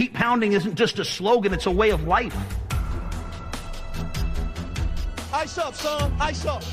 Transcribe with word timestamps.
Keep 0.00 0.14
pounding 0.14 0.54
isn't 0.54 0.76
just 0.76 0.98
a 0.98 1.04
slogan, 1.04 1.52
it's 1.52 1.66
a 1.66 1.70
way 1.70 1.90
of 1.90 2.04
life. 2.04 2.34
Ice 5.30 5.58
up, 5.58 5.74
son. 5.74 6.16
Ice 6.18 6.46
up. 6.46 6.64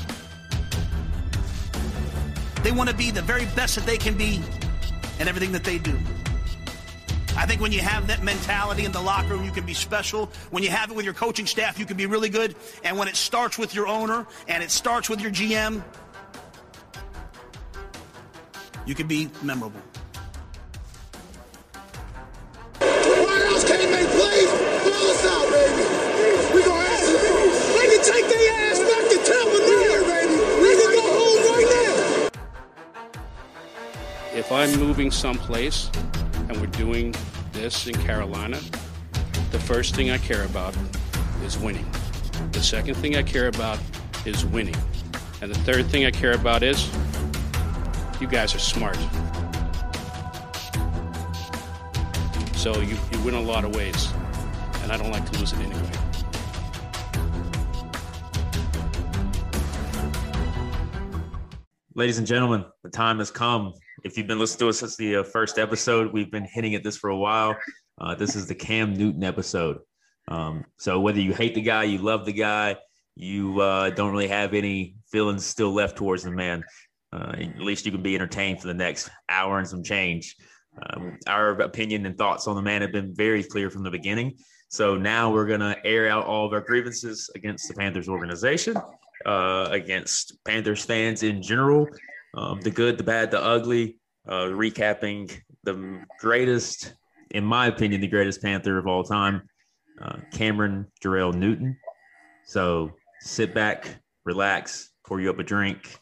They 2.62 2.72
want 2.72 2.88
to 2.88 2.96
be 2.96 3.10
the 3.10 3.20
very 3.20 3.44
best 3.54 3.74
that 3.74 3.84
they 3.84 3.98
can 3.98 4.16
be 4.16 4.40
in 5.20 5.28
everything 5.28 5.52
that 5.52 5.62
they 5.62 5.76
do. 5.76 5.94
I 7.36 7.44
think 7.44 7.60
when 7.60 7.70
you 7.70 7.80
have 7.80 8.06
that 8.06 8.22
mentality 8.22 8.86
in 8.86 8.92
the 8.92 9.02
locker 9.02 9.34
room, 9.34 9.44
you 9.44 9.52
can 9.52 9.66
be 9.66 9.74
special. 9.74 10.32
When 10.50 10.62
you 10.62 10.70
have 10.70 10.90
it 10.90 10.96
with 10.96 11.04
your 11.04 11.12
coaching 11.12 11.44
staff, 11.44 11.78
you 11.78 11.84
can 11.84 11.98
be 11.98 12.06
really 12.06 12.30
good. 12.30 12.56
And 12.82 12.96
when 12.96 13.08
it 13.08 13.16
starts 13.16 13.58
with 13.58 13.74
your 13.74 13.86
owner 13.86 14.26
and 14.46 14.62
it 14.62 14.70
starts 14.70 15.10
with 15.10 15.20
your 15.20 15.32
GM, 15.32 15.82
you 18.86 18.94
can 18.94 19.06
be 19.06 19.28
memorable. 19.42 19.82
I'm 34.68 34.80
moving 34.80 35.10
someplace 35.10 35.90
and 36.50 36.60
we're 36.60 36.66
doing 36.66 37.14
this 37.52 37.86
in 37.86 37.94
Carolina, 37.94 38.60
the 39.50 39.58
first 39.58 39.96
thing 39.96 40.10
I 40.10 40.18
care 40.18 40.44
about 40.44 40.76
is 41.42 41.56
winning. 41.56 41.90
The 42.52 42.60
second 42.60 42.94
thing 42.96 43.16
I 43.16 43.22
care 43.22 43.48
about 43.48 43.78
is 44.26 44.44
winning. 44.44 44.76
And 45.40 45.50
the 45.50 45.58
third 45.60 45.86
thing 45.86 46.04
I 46.04 46.10
care 46.10 46.32
about 46.32 46.62
is 46.62 46.86
you 48.20 48.26
guys 48.26 48.54
are 48.54 48.58
smart. 48.58 48.98
So 52.54 52.78
you, 52.82 52.98
you 53.10 53.22
win 53.24 53.36
a 53.36 53.40
lot 53.40 53.64
of 53.64 53.74
ways. 53.74 54.12
And 54.82 54.92
I 54.92 54.98
don't 54.98 55.10
like 55.10 55.24
to 55.30 55.38
lose 55.38 55.54
it 55.54 55.60
anyway. 55.60 55.92
Ladies 61.94 62.18
and 62.18 62.26
gentlemen, 62.26 62.66
the 62.82 62.90
time 62.90 63.18
has 63.18 63.30
come. 63.30 63.72
If 64.04 64.16
you've 64.16 64.28
been 64.28 64.38
listening 64.38 64.60
to 64.60 64.68
us 64.68 64.78
since 64.78 64.96
the 64.96 65.16
uh, 65.16 65.22
first 65.24 65.58
episode, 65.58 66.12
we've 66.12 66.30
been 66.30 66.44
hitting 66.44 66.74
at 66.74 66.84
this 66.84 66.96
for 66.96 67.10
a 67.10 67.16
while. 67.16 67.56
Uh, 68.00 68.14
this 68.14 68.36
is 68.36 68.46
the 68.46 68.54
Cam 68.54 68.94
Newton 68.94 69.24
episode. 69.24 69.78
Um, 70.28 70.64
so 70.76 71.00
whether 71.00 71.20
you 71.20 71.34
hate 71.34 71.54
the 71.54 71.62
guy, 71.62 71.84
you 71.84 71.98
love 71.98 72.24
the 72.24 72.32
guy, 72.32 72.76
you 73.16 73.60
uh, 73.60 73.90
don't 73.90 74.12
really 74.12 74.28
have 74.28 74.54
any 74.54 74.94
feelings 75.10 75.44
still 75.44 75.72
left 75.72 75.96
towards 75.96 76.22
the 76.22 76.30
man, 76.30 76.62
uh, 77.12 77.34
at 77.38 77.60
least 77.60 77.86
you 77.86 77.92
can 77.92 78.02
be 78.02 78.14
entertained 78.14 78.60
for 78.60 78.68
the 78.68 78.74
next 78.74 79.10
hour 79.28 79.58
and 79.58 79.66
some 79.66 79.82
change. 79.82 80.36
Um, 80.80 81.18
our 81.26 81.60
opinion 81.60 82.06
and 82.06 82.16
thoughts 82.16 82.46
on 82.46 82.54
the 82.54 82.62
man 82.62 82.82
have 82.82 82.92
been 82.92 83.12
very 83.14 83.42
clear 83.42 83.68
from 83.68 83.82
the 83.82 83.90
beginning. 83.90 84.36
So 84.68 84.96
now 84.96 85.32
we're 85.32 85.46
going 85.46 85.60
to 85.60 85.76
air 85.84 86.08
out 86.08 86.26
all 86.26 86.46
of 86.46 86.52
our 86.52 86.60
grievances 86.60 87.30
against 87.34 87.66
the 87.66 87.74
Panthers 87.74 88.08
organization, 88.08 88.76
uh, 89.26 89.68
against 89.72 90.38
Panthers 90.44 90.84
fans 90.84 91.24
in 91.24 91.42
general, 91.42 91.88
um, 92.34 92.60
the 92.60 92.70
good, 92.70 92.98
the 92.98 93.04
bad, 93.04 93.30
the 93.30 93.42
ugly, 93.42 93.98
uh, 94.26 94.44
recapping 94.44 95.32
the 95.64 96.00
greatest, 96.20 96.94
in 97.30 97.44
my 97.44 97.66
opinion, 97.66 98.00
the 98.00 98.08
greatest 98.08 98.42
Panther 98.42 98.78
of 98.78 98.86
all 98.86 99.02
time, 99.02 99.42
uh, 100.00 100.16
Cameron 100.32 100.86
Jerrell 101.02 101.34
Newton. 101.34 101.76
So 102.44 102.92
sit 103.20 103.54
back, 103.54 103.96
relax, 104.24 104.90
pour 105.06 105.20
you 105.20 105.30
up 105.30 105.38
a 105.38 105.42
drink, 105.42 105.98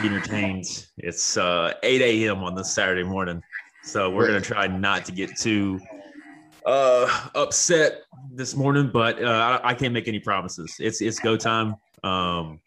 be 0.00 0.08
entertained. 0.08 0.86
It's 0.98 1.36
uh, 1.36 1.74
8 1.82 2.02
a.m. 2.02 2.42
on 2.42 2.54
this 2.54 2.72
Saturday 2.72 3.04
morning. 3.04 3.42
So 3.84 4.10
we're 4.10 4.28
going 4.28 4.40
to 4.40 4.46
try 4.46 4.66
not 4.66 5.04
to 5.06 5.12
get 5.12 5.36
too 5.36 5.80
uh, 6.64 7.28
upset 7.34 8.02
this 8.32 8.54
morning, 8.54 8.90
but 8.92 9.22
uh, 9.22 9.60
I, 9.64 9.70
I, 9.70 9.74
can't 9.74 9.92
make 9.92 10.06
any 10.06 10.20
promises. 10.20 10.76
It's 10.78 11.00
it's 11.00 11.18
go 11.18 11.36
time. 11.36 11.74
Um, 12.04 12.60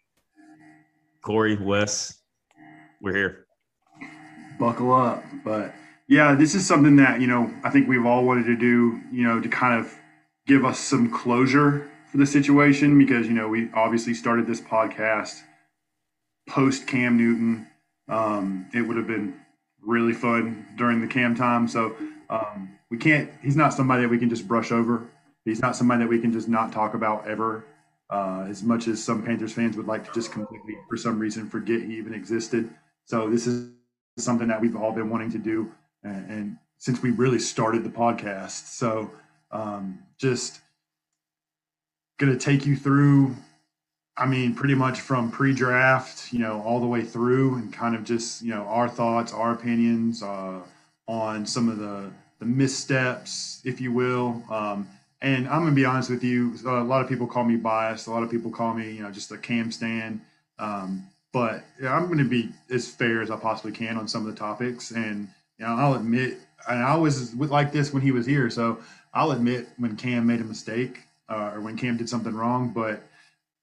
Corey, 1.21 1.55
Wes, 1.55 2.14
we're 3.05 3.15
here. 3.15 3.45
Buckle 4.59 4.93
up. 4.93 5.23
But 5.43 5.73
yeah, 6.07 6.33
this 6.33 6.55
is 6.55 6.65
something 6.65 6.95
that, 6.97 7.21
you 7.21 7.27
know, 7.27 7.53
I 7.63 7.69
think 7.69 7.87
we've 7.87 8.05
all 8.05 8.25
wanted 8.25 8.45
to 8.47 8.57
do, 8.57 8.99
you 9.11 9.23
know, 9.23 9.39
to 9.39 9.47
kind 9.47 9.79
of 9.79 9.93
give 10.47 10.65
us 10.65 10.79
some 10.79 11.11
closure 11.11 11.89
for 12.11 12.17
the 12.17 12.25
situation 12.25 12.97
because, 12.97 13.27
you 13.27 13.33
know, 13.33 13.47
we 13.47 13.69
obviously 13.73 14.13
started 14.13 14.47
this 14.47 14.59
podcast 14.59 15.41
post 16.49 16.87
Cam 16.87 17.17
Newton. 17.17 17.67
Um, 18.09 18.67
it 18.73 18.81
would 18.81 18.97
have 18.97 19.07
been 19.07 19.39
really 19.81 20.13
fun 20.13 20.65
during 20.77 20.99
the 20.99 21.07
Cam 21.07 21.35
time. 21.35 21.67
So 21.67 21.95
um, 22.29 22.77
we 22.89 22.97
can't, 22.97 23.29
he's 23.41 23.55
not 23.55 23.73
somebody 23.73 24.01
that 24.01 24.09
we 24.09 24.17
can 24.17 24.29
just 24.29 24.47
brush 24.47 24.71
over. 24.71 25.07
He's 25.43 25.61
not 25.61 25.75
somebody 25.75 26.03
that 26.03 26.09
we 26.09 26.19
can 26.19 26.31
just 26.31 26.49
not 26.49 26.71
talk 26.71 26.95
about 26.95 27.27
ever. 27.27 27.65
Uh, 28.07 28.45
as 28.47 28.61
much 28.61 28.87
as 28.87 29.03
some 29.03 29.23
Panthers 29.23 29.53
fans 29.53 29.75
would 29.75 29.87
like 29.87 30.05
to 30.05 30.11
just 30.13 30.31
completely, 30.31 30.77
for 30.87 30.95
some 30.95 31.17
reason, 31.17 31.49
forget 31.49 31.81
he 31.81 31.97
even 31.97 32.13
existed. 32.13 32.69
So 33.05 33.29
this 33.29 33.47
is 33.47 33.69
something 34.17 34.47
that 34.47 34.59
we've 34.59 34.75
all 34.75 34.91
been 34.91 35.09
wanting 35.09 35.31
to 35.31 35.37
do, 35.37 35.71
and, 36.03 36.31
and 36.31 36.57
since 36.77 37.01
we 37.01 37.11
really 37.11 37.39
started 37.39 37.83
the 37.83 37.89
podcast. 37.89 38.67
So 38.67 39.11
um, 39.51 39.99
just 40.17 40.61
to 42.19 42.37
take 42.37 42.65
you 42.65 42.75
through. 42.75 43.35
I 44.17 44.25
mean, 44.25 44.55
pretty 44.55 44.75
much 44.75 45.01
from 45.01 45.29
pre-draft, 45.29 46.31
you 46.31 46.39
know, 46.39 46.61
all 46.61 46.79
the 46.79 46.87
way 46.87 47.01
through, 47.01 47.55
and 47.55 47.73
kind 47.73 47.95
of 47.95 48.05
just 48.05 48.41
you 48.41 48.51
know 48.51 48.63
our 48.63 48.87
thoughts, 48.87 49.33
our 49.33 49.51
opinions 49.51 50.23
uh, 50.23 50.59
on 51.07 51.45
some 51.45 51.69
of 51.69 51.77
the 51.77 52.09
the 52.39 52.45
missteps, 52.45 53.61
if 53.65 53.81
you 53.81 53.91
will. 53.91 54.41
Um, 54.49 54.87
and 55.21 55.47
I'm 55.47 55.63
gonna 55.63 55.71
be 55.71 55.85
honest 55.85 56.09
with 56.09 56.23
you. 56.23 56.55
A 56.65 56.83
lot 56.83 57.01
of 57.01 57.09
people 57.09 57.27
call 57.27 57.43
me 57.43 57.57
biased. 57.57 58.07
A 58.07 58.11
lot 58.11 58.23
of 58.23 58.31
people 58.31 58.51
call 58.51 58.73
me, 58.73 58.91
you 58.91 59.03
know, 59.03 59.11
just 59.11 59.31
a 59.31 59.37
cam 59.37 59.71
stand. 59.71 60.21
Um, 60.59 61.07
but 61.35 61.65
yeah, 61.81 61.93
I'm 61.93 62.05
going 62.05 62.19
to 62.19 62.23
be 62.23 62.49
as 62.69 62.87
fair 62.87 63.21
as 63.21 63.29
I 63.29 63.35
possibly 63.35 63.73
can 63.73 63.97
on 63.97 64.07
some 64.07 64.25
of 64.25 64.33
the 64.33 64.39
topics, 64.39 64.91
and 64.91 65.27
you 65.59 65.65
know, 65.65 65.75
I'll 65.75 65.95
admit, 65.95 66.37
and 66.69 66.81
I 66.81 66.95
was 66.95 67.35
like 67.35 67.73
this 67.73 67.91
when 67.91 68.01
he 68.01 68.11
was 68.11 68.25
here, 68.25 68.49
so 68.49 68.79
I'll 69.13 69.31
admit 69.31 69.67
when 69.75 69.97
Cam 69.97 70.25
made 70.25 70.39
a 70.39 70.45
mistake 70.45 70.99
uh, 71.27 71.51
or 71.53 71.59
when 71.59 71.75
Cam 71.75 71.97
did 71.97 72.07
something 72.07 72.33
wrong, 72.33 72.69
but 72.69 73.03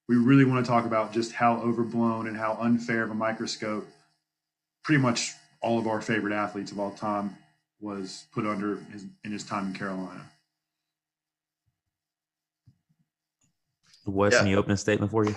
we 0.06 0.16
really 0.16 0.44
want 0.44 0.62
to 0.62 0.70
talk 0.70 0.84
about 0.84 1.14
just 1.14 1.32
how 1.32 1.62
overblown 1.62 2.26
and 2.26 2.36
how 2.36 2.58
unfair 2.60 3.04
of 3.04 3.10
a 3.10 3.14
microscope 3.14 3.88
pretty 4.84 5.00
much 5.00 5.32
all 5.62 5.78
of 5.78 5.86
our 5.86 6.02
favorite 6.02 6.34
athletes 6.34 6.72
of 6.72 6.78
all 6.78 6.90
time 6.90 7.34
was 7.80 8.26
put 8.34 8.44
under 8.44 8.80
his, 8.92 9.06
in 9.24 9.32
his 9.32 9.44
time 9.44 9.68
in 9.68 9.72
Carolina. 9.72 10.30
Wes, 14.04 14.34
yeah. 14.34 14.40
any 14.42 14.56
opening 14.56 14.76
statement 14.76 15.10
for 15.10 15.24
you? 15.24 15.34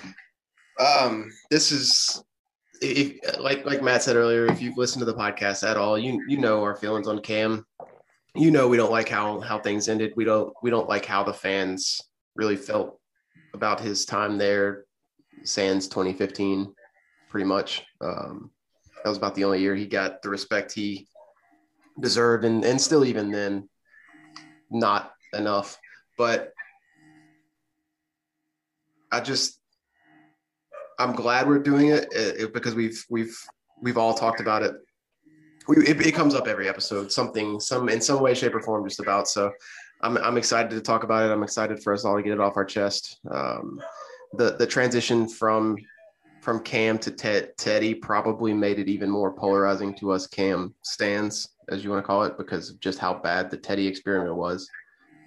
Um, 0.77 1.31
this 1.49 1.71
is 1.71 2.24
if, 2.81 3.39
like 3.39 3.65
like 3.65 3.81
Matt 3.81 4.03
said 4.03 4.15
earlier. 4.15 4.45
If 4.45 4.61
you've 4.61 4.77
listened 4.77 5.01
to 5.01 5.05
the 5.05 5.17
podcast 5.17 5.67
at 5.67 5.77
all, 5.77 5.97
you 5.97 6.23
you 6.27 6.37
know 6.37 6.61
our 6.63 6.75
feelings 6.75 7.07
on 7.07 7.21
Cam. 7.21 7.65
You 8.35 8.51
know 8.51 8.67
we 8.67 8.77
don't 8.77 8.91
like 8.91 9.09
how 9.09 9.39
how 9.39 9.59
things 9.59 9.87
ended. 9.87 10.13
We 10.15 10.25
don't 10.25 10.53
we 10.61 10.69
don't 10.69 10.89
like 10.89 11.05
how 11.05 11.23
the 11.23 11.33
fans 11.33 12.01
really 12.35 12.55
felt 12.55 12.99
about 13.53 13.79
his 13.79 14.05
time 14.05 14.37
there. 14.37 14.85
Sans 15.43 15.87
2015, 15.87 16.73
pretty 17.29 17.45
much. 17.45 17.85
Um, 18.01 18.51
that 19.03 19.09
was 19.09 19.17
about 19.17 19.35
the 19.35 19.43
only 19.43 19.61
year 19.61 19.75
he 19.75 19.85
got 19.85 20.21
the 20.21 20.29
respect 20.29 20.71
he 20.71 21.07
deserved, 21.99 22.45
and 22.45 22.65
and 22.65 22.81
still 22.81 23.05
even 23.05 23.31
then, 23.31 23.69
not 24.69 25.13
enough. 25.33 25.77
But 26.17 26.51
I 29.11 29.19
just 29.19 29.59
I'm 30.99 31.13
glad 31.13 31.47
we're 31.47 31.59
doing 31.59 31.89
it, 31.89 32.07
it, 32.11 32.53
because 32.53 32.75
we've 32.75 33.03
we've 33.09 33.37
we've 33.81 33.97
all 33.97 34.13
talked 34.13 34.39
about 34.39 34.63
it. 34.63 34.73
We, 35.67 35.77
it. 35.77 35.99
It 36.05 36.13
comes 36.13 36.35
up 36.35 36.47
every 36.47 36.69
episode, 36.69 37.11
something, 37.11 37.59
some 37.59 37.89
in 37.89 38.01
some 38.01 38.21
way, 38.21 38.33
shape, 38.33 38.55
or 38.55 38.61
form, 38.61 38.87
just 38.87 38.99
about. 38.99 39.27
So, 39.27 39.51
I'm 40.01 40.17
I'm 40.17 40.37
excited 40.37 40.71
to 40.71 40.81
talk 40.81 41.03
about 41.03 41.29
it. 41.29 41.33
I'm 41.33 41.43
excited 41.43 41.81
for 41.81 41.93
us 41.93 42.05
all 42.05 42.15
to 42.15 42.23
get 42.23 42.33
it 42.33 42.39
off 42.39 42.57
our 42.57 42.65
chest. 42.65 43.19
Um, 43.31 43.81
the 44.33 44.55
the 44.57 44.67
transition 44.67 45.27
from 45.27 45.77
from 46.41 46.59
Cam 46.59 46.99
to 46.99 47.09
Ted, 47.09 47.57
Teddy 47.57 47.95
probably 47.95 48.53
made 48.53 48.77
it 48.77 48.87
even 48.87 49.09
more 49.09 49.33
polarizing 49.33 49.95
to 49.95 50.11
us 50.11 50.27
Cam 50.27 50.75
stands, 50.83 51.49
as 51.69 51.83
you 51.83 51.89
want 51.89 52.03
to 52.03 52.07
call 52.07 52.23
it, 52.23 52.37
because 52.37 52.69
of 52.69 52.79
just 52.79 52.99
how 52.99 53.15
bad 53.15 53.49
the 53.49 53.57
Teddy 53.57 53.87
experiment 53.87 54.35
was. 54.35 54.69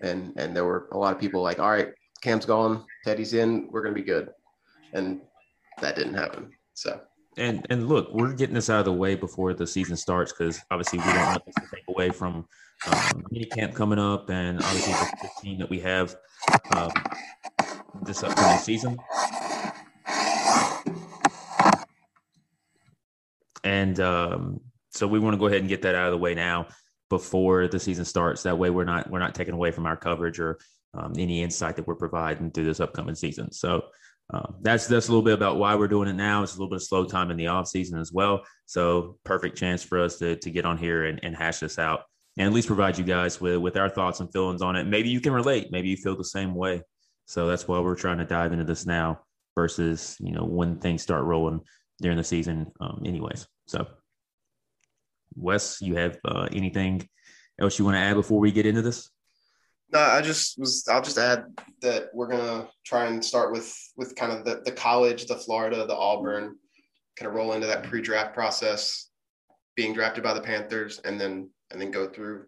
And 0.03 0.33
and 0.37 0.55
there 0.55 0.65
were 0.65 0.89
a 0.93 0.99
lot 0.99 1.15
of 1.15 1.21
people 1.21 1.43
like, 1.43 1.59
all 1.59 1.71
right, 1.71 1.89
Cam's 2.23 2.47
gone, 2.47 2.85
Teddy's 3.05 3.35
in, 3.35 3.69
we're 3.71 3.83
gonna 3.83 3.95
be 3.95 4.03
good. 4.03 4.31
And 4.93 5.21
that 5.81 5.97
didn't 5.97 6.15
happen. 6.15 6.51
So 6.75 7.01
and 7.37 7.67
and 7.71 7.89
look, 7.89 8.13
we're 8.13 8.33
getting 8.33 8.55
this 8.55 8.69
out 8.69 8.81
of 8.81 8.85
the 8.85 8.93
way 8.93 9.15
before 9.15 9.55
the 9.55 9.67
season 9.67 9.97
starts 9.97 10.33
because 10.33 10.61
obviously 10.71 10.99
we 10.99 11.05
don't 11.07 11.27
want 11.27 11.45
this 11.47 11.55
to 11.55 11.75
take 11.75 11.85
away 11.89 12.11
from 12.11 12.47
um, 12.87 13.25
mini 13.31 13.47
camp 13.47 13.75
coming 13.75 13.99
up 13.99 14.29
and 14.31 14.59
obviously 14.63 14.93
the, 14.93 15.29
team 15.41 15.59
that 15.59 15.71
we 15.71 15.81
have 15.81 16.17
um, 16.77 16.91
this 18.03 18.23
upcoming 18.23 18.59
season. 18.59 18.97
And 23.65 24.01
um, 24.01 24.61
so 24.91 25.07
we 25.07 25.19
want 25.19 25.35
to 25.35 25.39
go 25.39 25.47
ahead 25.47 25.61
and 25.61 25.69
get 25.69 25.83
that 25.83 25.95
out 25.95 26.07
of 26.07 26.13
the 26.13 26.19
way 26.19 26.35
now. 26.35 26.69
before 27.09 27.69
the 27.69 27.81
season 27.81 28.05
starts. 28.05 28.43
That 28.43 28.59
way, 28.59 28.71
we're 28.71 28.85
not 28.85 29.11
we're 29.11 29.19
not 29.19 29.35
taking 29.35 29.55
away 29.55 29.71
from 29.71 29.87
our 29.87 29.97
coverage 29.97 30.39
or 30.39 30.59
um, 30.95 31.13
any 31.17 31.43
insight 31.43 31.77
that 31.77 31.87
we're 31.87 31.95
providing 31.95 32.51
through 32.51 32.65
this 32.65 32.81
upcoming 32.81 33.15
season. 33.15 33.53
So 33.53 33.85
uh, 34.33 34.53
that's 34.61 34.87
that's 34.87 35.09
a 35.09 35.11
little 35.11 35.25
bit 35.25 35.35
about 35.35 35.57
why 35.57 35.75
we're 35.75 35.89
doing 35.89 36.09
it 36.09 36.15
now. 36.15 36.43
It's 36.43 36.53
a 36.55 36.57
little 36.57 36.69
bit 36.69 36.77
of 36.77 36.83
slow 36.83 37.05
time 37.05 37.31
in 37.31 37.37
the 37.37 37.47
off 37.47 37.69
season 37.69 37.99
as 37.99 38.13
well. 38.13 38.43
So 38.67 39.19
perfect 39.25 39.57
chance 39.57 39.83
for 39.83 40.01
us 40.01 40.19
to 40.19 40.37
to 40.37 40.51
get 40.51 40.67
on 40.67 40.77
here 40.77 41.07
and, 41.07 41.19
and 41.23 41.35
hash 41.35 41.61
this 41.61 41.79
out 41.79 42.03
and 42.39 42.47
at 42.47 42.53
least 42.53 42.69
provide 42.69 42.97
you 42.97 43.05
guys 43.05 43.41
with 43.41 43.57
with 43.59 43.77
our 43.77 43.89
thoughts 43.89 44.21
and 44.21 44.33
feelings 44.33 44.63
on 44.63 44.77
it. 44.77 44.85
Maybe 44.85 45.09
you 45.09 45.21
can 45.21 45.33
relate. 45.33 45.73
Maybe 45.73 45.89
you 45.89 45.97
feel 45.97 46.17
the 46.17 46.25
same 46.25 46.55
way. 46.55 46.83
So 47.27 47.47
that's 47.49 47.67
why 47.67 47.81
we're 47.81 47.97
trying 47.97 48.19
to 48.19 48.25
dive 48.25 48.53
into 48.53 48.65
this 48.65 48.87
now 48.87 49.21
versus 49.55 50.17
you 50.21 50.33
know 50.33 50.45
when 50.45 50.79
things 50.79 51.03
start 51.03 51.25
rolling 51.25 51.61
during 52.01 52.17
the 52.17 52.25
season. 52.25 52.71
Um, 52.81 53.03
anyways, 53.05 53.47
so 53.67 53.87
Wes, 55.35 55.81
you 55.83 55.97
have 55.97 56.19
uh, 56.25 56.49
anything 56.53 57.09
else 57.61 57.79
you 57.79 57.85
want 57.85 57.97
to 57.97 58.01
add 58.01 58.15
before 58.15 58.39
we 58.39 58.53
get 58.53 58.67
into 58.67 58.83
this? 58.83 59.11
No, 59.91 60.01
I 60.01 60.21
just 60.21 60.59
was. 60.59 60.87
I'll 60.89 61.03
just 61.03 61.19
add 61.19 61.47
that 61.81 62.11
we're 62.13 62.29
gonna 62.29 62.69
try 62.85 63.07
and 63.07 63.25
start 63.25 63.53
with 63.53 63.75
with 63.97 64.15
kind 64.17 64.33
of 64.33 64.45
the 64.45 64.61
the 64.65 64.73
college, 64.73 65.27
the 65.27 65.37
Florida, 65.37 65.87
the 65.87 65.97
Auburn, 65.97 66.57
kind 67.17 67.29
of 67.29 67.35
roll 67.35 67.55
into 67.55 67.67
that 67.67 67.85
pre-draft 67.85 68.35
process, 68.35 69.09
being 69.77 69.95
drafted 69.95 70.23
by 70.23 70.35
the 70.35 70.41
Panthers, 70.41 71.01
and 71.05 71.19
then 71.19 71.49
and 71.71 71.81
then 71.81 71.91
go 71.91 72.07
through 72.07 72.45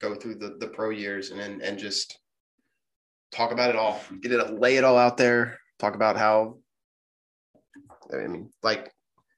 go 0.00 0.14
through 0.14 0.34
the 0.34 0.56
the 0.60 0.68
pro 0.68 0.90
years, 0.90 1.30
and 1.30 1.40
then 1.40 1.60
and 1.62 1.78
just 1.78 2.18
talk 3.32 3.50
about 3.50 3.70
it 3.70 3.76
all, 3.76 4.00
get 4.20 4.32
it, 4.32 4.60
lay 4.60 4.76
it 4.76 4.84
all 4.84 4.98
out 4.98 5.16
there, 5.16 5.58
talk 5.78 5.94
about 5.94 6.16
how. 6.16 6.58
I 8.12 8.16
mean, 8.16 8.50
like 8.62 8.90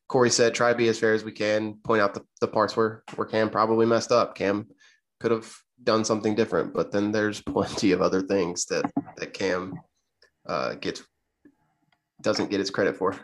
Corey 0.08 0.30
said, 0.30 0.54
try 0.54 0.72
to 0.72 0.78
be 0.78 0.88
as 0.88 0.98
fair 0.98 1.14
as 1.14 1.24
we 1.24 1.32
can. 1.32 1.74
Point 1.84 2.02
out 2.02 2.14
the, 2.14 2.24
the 2.40 2.48
parts 2.48 2.76
where 2.76 3.02
where 3.14 3.26
Cam 3.26 3.50
probably 3.50 3.86
messed 3.86 4.10
up. 4.10 4.34
Cam 4.34 4.66
could 5.20 5.30
have 5.30 5.52
done 5.84 6.04
something 6.04 6.34
different, 6.34 6.74
but 6.74 6.90
then 6.92 7.12
there's 7.12 7.40
plenty 7.46 7.92
of 7.92 8.02
other 8.02 8.22
things 8.22 8.64
that 8.66 8.90
that 9.16 9.32
Cam 9.32 9.80
uh, 10.46 10.74
gets 10.74 11.02
doesn't 12.22 12.50
get 12.50 12.60
its 12.60 12.70
credit 12.70 12.96
for. 12.96 13.16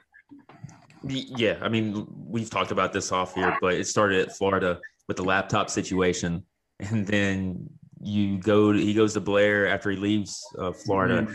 Yeah, 1.04 1.58
I 1.60 1.68
mean, 1.68 2.06
we've 2.10 2.50
talked 2.50 2.72
about 2.72 2.92
this 2.92 3.12
off 3.12 3.34
here, 3.34 3.56
but 3.60 3.74
it 3.74 3.86
started 3.86 4.26
at 4.26 4.36
Florida 4.36 4.80
with 5.06 5.18
the 5.18 5.24
laptop 5.24 5.70
situation, 5.70 6.44
and 6.80 7.06
then 7.06 7.68
you 8.00 8.38
go 8.38 8.72
to, 8.72 8.78
he 8.78 8.92
goes 8.94 9.14
to 9.14 9.20
Blair 9.20 9.68
after 9.68 9.90
he 9.90 9.96
leaves 9.96 10.42
uh, 10.58 10.72
Florida, 10.72 11.22
mm-hmm. 11.22 11.34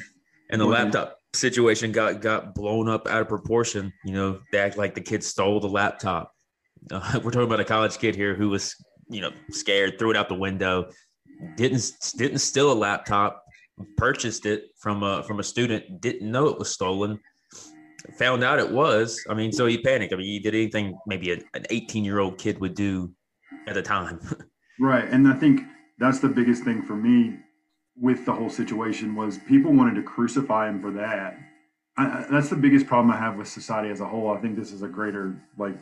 and 0.49 0.59
the 0.59 0.65
mm-hmm. 0.65 0.73
laptop 0.73 1.17
situation 1.33 1.91
got 1.91 2.21
got 2.21 2.53
blown 2.53 2.89
up 2.89 3.07
out 3.07 3.21
of 3.21 3.29
proportion. 3.29 3.93
You 4.03 4.13
know, 4.13 4.39
they 4.51 4.57
act 4.57 4.77
like 4.77 4.93
the 4.93 5.01
kid 5.01 5.23
stole 5.23 5.59
the 5.59 5.69
laptop. 5.69 6.33
Uh, 6.91 7.19
we're 7.23 7.31
talking 7.31 7.43
about 7.43 7.59
a 7.59 7.65
college 7.65 7.97
kid 7.97 8.15
here 8.15 8.35
who 8.35 8.49
was, 8.49 8.75
you 9.09 9.21
know, 9.21 9.31
scared, 9.51 9.97
threw 9.99 10.11
it 10.11 10.17
out 10.17 10.27
the 10.27 10.35
window, 10.35 10.89
didn't 11.55 11.91
didn't 12.17 12.39
steal 12.39 12.71
a 12.71 12.73
laptop, 12.73 13.43
purchased 13.97 14.45
it 14.45 14.65
from 14.79 15.03
a 15.03 15.23
from 15.23 15.39
a 15.39 15.43
student, 15.43 16.01
didn't 16.01 16.29
know 16.29 16.47
it 16.47 16.59
was 16.59 16.71
stolen, 16.71 17.19
found 18.17 18.43
out 18.43 18.59
it 18.59 18.71
was. 18.71 19.23
I 19.29 19.33
mean, 19.33 19.51
so 19.51 19.65
he 19.65 19.77
panicked. 19.77 20.13
I 20.13 20.17
mean, 20.17 20.27
he 20.27 20.39
did 20.39 20.55
anything 20.55 20.97
maybe 21.07 21.31
a, 21.31 21.37
an 21.53 21.65
18 21.69 22.03
year 22.03 22.19
old 22.19 22.37
kid 22.37 22.59
would 22.59 22.75
do 22.75 23.11
at 23.67 23.75
the 23.75 23.81
time. 23.81 24.19
right, 24.79 25.07
and 25.09 25.27
I 25.27 25.33
think 25.33 25.61
that's 25.99 26.19
the 26.19 26.29
biggest 26.29 26.63
thing 26.63 26.81
for 26.81 26.95
me 26.95 27.37
with 27.99 28.25
the 28.25 28.33
whole 28.33 28.49
situation 28.49 29.15
was 29.15 29.37
people 29.47 29.73
wanted 29.73 29.95
to 29.95 30.03
crucify 30.03 30.69
him 30.69 30.81
for 30.81 30.91
that. 30.91 31.37
I, 31.97 32.25
that's 32.31 32.49
the 32.49 32.55
biggest 32.55 32.87
problem 32.87 33.11
I 33.11 33.17
have 33.17 33.35
with 33.35 33.47
society 33.47 33.89
as 33.89 33.99
a 33.99 34.05
whole. 34.05 34.31
I 34.31 34.37
think 34.39 34.55
this 34.55 34.71
is 34.71 34.81
a 34.81 34.87
greater 34.87 35.35
like 35.57 35.75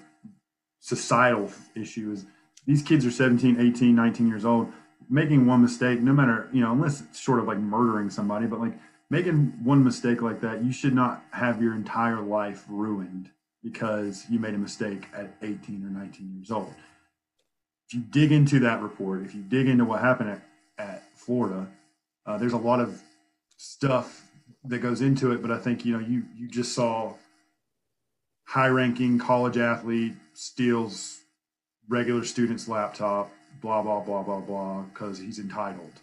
societal 0.80 1.52
issue 1.76 2.12
is 2.12 2.26
these 2.66 2.82
kids 2.82 3.06
are 3.06 3.12
17, 3.12 3.60
18, 3.60 3.96
19 3.96 4.28
years 4.28 4.46
old 4.46 4.72
making 5.10 5.46
one 5.46 5.62
mistake, 5.62 6.02
no 6.02 6.14
matter, 6.14 6.48
you 6.54 6.62
know, 6.62 6.72
unless 6.72 7.02
it's 7.02 7.20
short 7.20 7.40
of 7.40 7.48
like 7.48 7.58
murdering 7.58 8.10
somebody, 8.10 8.46
but 8.46 8.60
like 8.60 8.78
making 9.10 9.54
one 9.64 9.84
mistake 9.84 10.22
like 10.22 10.40
that, 10.42 10.64
you 10.64 10.72
should 10.72 10.94
not 10.94 11.24
have 11.32 11.62
your 11.62 11.74
entire 11.74 12.22
life 12.22 12.64
ruined 12.70 13.30
because 13.64 14.26
you 14.30 14.40
made 14.40 14.54
a 14.54 14.58
mistake 14.58 15.08
at 15.14 15.36
18 15.42 15.84
or 15.84 15.90
19 16.00 16.36
years 16.36 16.52
old. 16.52 16.74
If 17.88 17.96
you 17.96 18.02
dig 18.02 18.32
into 18.32 18.60
that 18.60 18.82
report, 18.82 19.26
if 19.26 19.34
you 19.34 19.42
dig 19.42 19.68
into 19.68 19.84
what 19.84 20.00
happened 20.02 20.30
at, 20.30 20.42
at 20.78 21.18
Florida, 21.18 21.68
uh, 22.26 22.38
there's 22.38 22.54
a 22.54 22.58
lot 22.58 22.80
of 22.80 23.02
stuff 23.58 24.28
that 24.66 24.80
goes 24.80 25.02
into 25.02 25.32
it, 25.32 25.42
but 25.42 25.50
I 25.50 25.58
think, 25.58 25.86
you 25.86 25.94
know, 25.94 26.06
you, 26.06 26.24
you 26.38 26.48
just 26.48 26.74
saw 26.74 27.14
high 28.46 28.68
ranking 28.68 29.18
college 29.18 29.58
athlete 29.58 30.14
steals 30.34 31.20
regular 31.88 32.24
student's 32.24 32.68
laptop 32.68 33.32
blah 33.62 33.82
blah 33.82 34.00
blah 34.00 34.24
blah 34.24 34.40
blah 34.40 34.82
because 34.84 35.20
he's 35.20 35.40
entitled. 35.40 35.94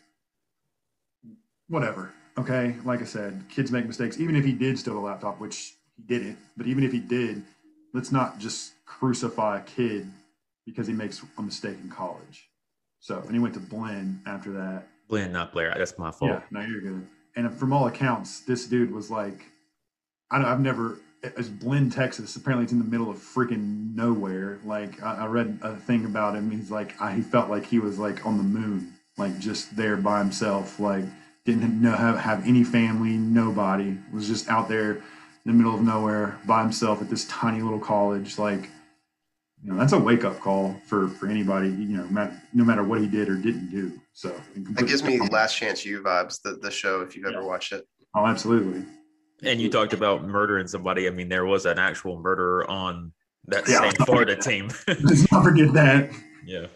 Whatever. 1.69 2.13
Okay, 2.39 2.77
like 2.85 3.01
I 3.01 3.05
said, 3.05 3.45
kids 3.49 3.73
make 3.73 3.87
mistakes. 3.87 4.21
Even 4.21 4.37
if 4.37 4.45
he 4.45 4.53
did 4.53 4.79
steal 4.79 4.99
a 4.99 5.01
laptop, 5.01 5.41
which 5.41 5.75
he 5.97 6.03
didn't, 6.03 6.39
but 6.57 6.67
even 6.67 6.85
if 6.85 6.93
he 6.93 7.01
did, 7.01 7.43
let's 7.95 8.13
not 8.13 8.39
just 8.39 8.73
crucify 8.85 9.59
a 9.59 9.63
kid 9.63 10.11
because 10.67 10.87
he 10.87 10.93
makes 10.93 11.23
a 11.39 11.43
mistake 11.43 11.77
in 11.83 11.89
college. 11.89 12.49
So, 13.01 13.21
and 13.21 13.33
he 13.33 13.39
went 13.39 13.55
to 13.55 13.61
Blinn 13.61 14.21
after 14.27 14.53
that. 14.53 14.89
Blinn, 15.09 15.33
not 15.33 15.53
Blair. 15.53 15.75
That's 15.77 15.99
my 15.99 16.11
fault. 16.11 16.33
Yeah, 16.33 16.41
no, 16.51 16.61
you're 16.61 16.81
good. 16.81 17.07
And 17.37 17.55
from 17.55 17.73
all 17.73 17.87
accounts, 17.87 18.41
this 18.41 18.67
dude 18.67 18.93
was 18.93 19.11
like, 19.11 19.47
I, 20.31 20.39
I 20.39 20.49
have 20.49 20.61
never 20.61 20.99
as 21.37 21.49
Blinn, 21.49 21.91
Texas. 21.91 22.37
Apparently, 22.37 22.65
it's 22.65 22.73
in 22.73 22.79
the 22.79 22.85
middle 22.85 23.11
of 23.11 23.17
freaking 23.17 23.95
nowhere. 23.95 24.59
Like 24.65 25.03
I, 25.03 25.25
I 25.25 25.27
read 25.27 25.59
a 25.63 25.77
thing 25.77 26.05
about 26.05 26.35
him. 26.35 26.51
He's 26.51 26.71
like 26.71 27.01
I, 27.01 27.15
he 27.15 27.23
felt 27.23 27.51
like 27.51 27.67
he 27.67 27.79
was 27.79 27.99
like 27.99 28.25
on 28.27 28.37
the 28.37 28.45
moon, 28.45 28.95
like 29.17 29.39
just 29.39 29.77
there 29.77 29.97
by 29.97 30.19
himself. 30.19 30.79
Like 30.79 31.05
didn't 31.45 31.81
know 31.81 31.93
have, 31.93 32.19
have 32.19 32.47
any 32.47 32.65
family, 32.65 33.17
nobody. 33.17 33.97
Was 34.13 34.29
just 34.29 34.49
out 34.49 34.69
there 34.69 34.93
in 34.93 35.03
the 35.45 35.53
middle 35.53 35.75
of 35.75 35.83
nowhere 35.83 36.39
by 36.47 36.63
himself 36.63 37.01
at 37.01 37.09
this 37.09 37.25
tiny 37.27 37.63
little 37.63 37.81
college. 37.81 38.39
Like 38.39 38.69
you 39.63 39.73
know, 39.73 39.79
that's 39.79 39.93
a 39.93 39.99
wake 39.99 40.25
up 40.25 40.41
call 40.41 40.77
for 40.87 41.09
for 41.09 41.27
anybody. 41.29 41.69
You 41.69 41.99
know, 41.99 42.31
no 42.53 42.65
matter 42.65 42.85
what 42.85 43.01
he 43.01 43.07
did 43.07 43.29
or 43.29 43.37
didn't 43.37 43.71
do. 43.71 43.93
So 44.13 44.35
that 44.55 44.87
gives 44.87 45.03
me 45.03 45.21
Last 45.29 45.57
Chance 45.57 45.85
U 45.85 46.03
vibes. 46.03 46.41
The 46.43 46.53
the 46.63 46.71
show, 46.71 47.01
if 47.01 47.17
you've 47.17 47.31
yeah. 47.31 47.39
ever 47.39 47.47
watched 47.47 47.73
it. 47.73 47.87
Oh, 48.15 48.27
absolutely. 48.27 48.85
And 49.43 49.61
you 49.61 49.71
talked 49.71 49.93
about 49.93 50.25
murdering 50.25 50.67
somebody. 50.67 51.07
I 51.07 51.11
mean, 51.11 51.29
there 51.29 51.45
was 51.45 51.67
an 51.67 51.79
actual 51.79 52.19
murderer 52.19 52.69
on 52.71 53.13
that 53.49 53.69
yeah, 53.69 53.81
same 53.81 53.93
Florida 54.07 54.37
team. 54.37 54.71
Let's 54.89 55.31
not 55.31 55.45
forget 55.45 55.73
that. 55.75 56.11
Yeah. 56.45 56.67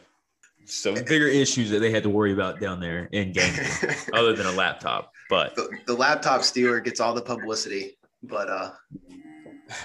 So 0.66 0.94
bigger 0.94 1.26
issues 1.26 1.70
that 1.70 1.80
they 1.80 1.90
had 1.90 2.04
to 2.04 2.10
worry 2.10 2.32
about 2.32 2.60
down 2.60 2.80
there 2.80 3.06
in 3.06 3.32
game, 3.32 3.52
other 4.12 4.34
than 4.34 4.46
a 4.46 4.52
laptop. 4.52 5.10
But 5.28 5.56
the, 5.56 5.68
the 5.86 5.94
laptop 5.94 6.42
stealer 6.42 6.80
gets 6.80 7.00
all 7.00 7.12
the 7.12 7.22
publicity. 7.22 7.98
But 8.22 8.48
uh 8.48 8.70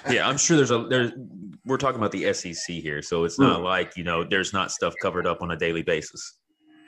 yeah, 0.09 0.27
I'm 0.27 0.37
sure 0.37 0.57
there's 0.57 0.71
a 0.71 0.85
there's 0.87 1.11
we're 1.65 1.77
talking 1.77 1.99
about 1.99 2.11
the 2.11 2.31
SEC 2.33 2.75
here, 2.75 3.01
so 3.01 3.23
it's 3.23 3.39
not 3.39 3.61
like 3.61 3.97
you 3.97 4.03
know 4.03 4.23
there's 4.23 4.53
not 4.53 4.71
stuff 4.71 4.93
covered 5.01 5.25
up 5.25 5.41
on 5.41 5.51
a 5.51 5.57
daily 5.57 5.81
basis. 5.81 6.37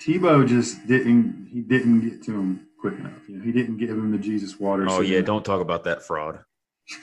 Tebow 0.01 0.47
just 0.47 0.85
didn't 0.87 1.49
he 1.51 1.61
didn't 1.61 2.01
get 2.01 2.23
to 2.23 2.31
him 2.31 2.67
quick 2.79 2.95
enough. 2.99 3.27
You 3.27 3.37
know, 3.37 3.43
he 3.43 3.51
didn't 3.51 3.77
give 3.77 3.89
him 3.89 4.11
the 4.11 4.17
Jesus 4.17 4.59
water. 4.59 4.85
Oh 4.89 5.01
yeah, 5.01 5.21
don't 5.21 5.43
talk 5.43 5.61
about 5.61 5.83
that 5.85 6.03
fraud. 6.03 6.39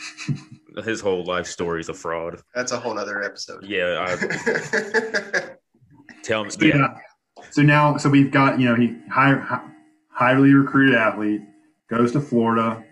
His 0.84 1.00
whole 1.00 1.24
life 1.24 1.46
story 1.46 1.80
is 1.80 1.88
a 1.88 1.94
fraud. 1.94 2.40
That's 2.54 2.72
a 2.72 2.80
whole 2.80 2.98
other 2.98 3.22
episode. 3.22 3.64
Yeah. 3.64 4.06
I, 4.08 5.50
tell 6.22 6.44
me. 6.44 6.50
So, 6.50 6.64
yeah. 6.64 6.76
yeah. 6.76 6.94
So 7.50 7.62
now, 7.62 7.96
so 7.96 8.08
we've 8.08 8.30
got 8.30 8.58
you 8.58 8.66
know 8.66 8.74
he 8.74 8.96
high, 9.10 9.60
highly 10.10 10.52
recruited 10.52 10.94
athlete 10.94 11.42
goes 11.88 12.12
to 12.12 12.20
Florida, 12.20 12.82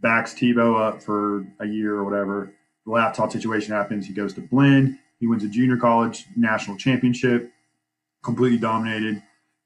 backs 0.00 0.34
Tebow 0.34 0.80
up 0.80 1.02
for 1.02 1.46
a 1.60 1.66
year 1.66 1.94
or 1.94 2.04
whatever. 2.04 2.52
The 2.84 2.92
laptop 2.92 3.32
situation 3.32 3.72
happens. 3.72 4.06
He 4.06 4.12
goes 4.12 4.34
to 4.34 4.40
Blinn. 4.40 4.98
He 5.20 5.26
wins 5.26 5.44
a 5.44 5.48
junior 5.48 5.76
college 5.76 6.26
national 6.36 6.76
championship, 6.76 7.50
completely 8.22 8.58
dominated 8.58 9.22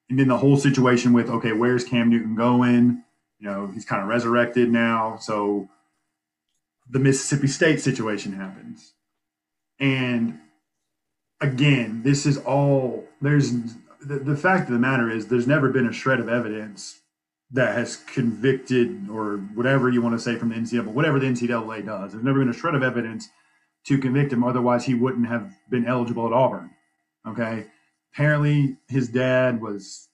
and 0.08 0.18
then 0.18 0.28
the 0.28 0.38
whole 0.38 0.56
situation 0.56 1.12
with 1.12 1.28
okay, 1.28 1.52
where's 1.52 1.84
Cam 1.84 2.10
Newton 2.10 2.34
going? 2.34 3.02
You 3.38 3.48
know, 3.48 3.70
he's 3.72 3.84
kind 3.84 4.02
of 4.02 4.08
resurrected 4.08 4.70
now, 4.70 5.18
so 5.20 5.68
the 6.88 6.98
Mississippi 6.98 7.48
State 7.48 7.80
situation 7.80 8.32
happens, 8.32 8.92
and 9.78 10.38
again, 11.40 12.02
this 12.02 12.26
is 12.26 12.38
all 12.38 13.06
there's 13.20 13.52
the, 14.00 14.18
the 14.20 14.36
fact 14.36 14.68
of 14.68 14.72
the 14.72 14.78
matter 14.78 15.10
is 15.10 15.26
there's 15.26 15.46
never 15.46 15.70
been 15.70 15.86
a 15.86 15.92
shred 15.92 16.20
of 16.20 16.28
evidence 16.28 17.00
that 17.50 17.76
has 17.76 17.96
convicted 17.96 19.08
or 19.08 19.36
whatever 19.54 19.88
you 19.88 20.02
want 20.02 20.14
to 20.14 20.18
say 20.18 20.36
from 20.36 20.48
the 20.48 20.56
NCAA, 20.56 20.84
whatever 20.86 21.18
the 21.18 21.26
NCAA 21.26 21.86
does. 21.86 22.12
There's 22.12 22.24
never 22.24 22.40
been 22.40 22.48
a 22.48 22.54
shred 22.54 22.74
of 22.74 22.82
evidence 22.82 23.28
to 23.84 23.98
convict 23.98 24.32
him. 24.32 24.42
Otherwise, 24.42 24.84
he 24.84 24.94
wouldn't 24.94 25.28
have 25.28 25.52
been 25.70 25.86
eligible 25.86 26.26
at 26.26 26.32
Auburn. 26.32 26.70
Okay 27.26 27.66
apparently 28.16 28.78
his 28.88 29.08
dad 29.08 29.60
was, 29.60 30.08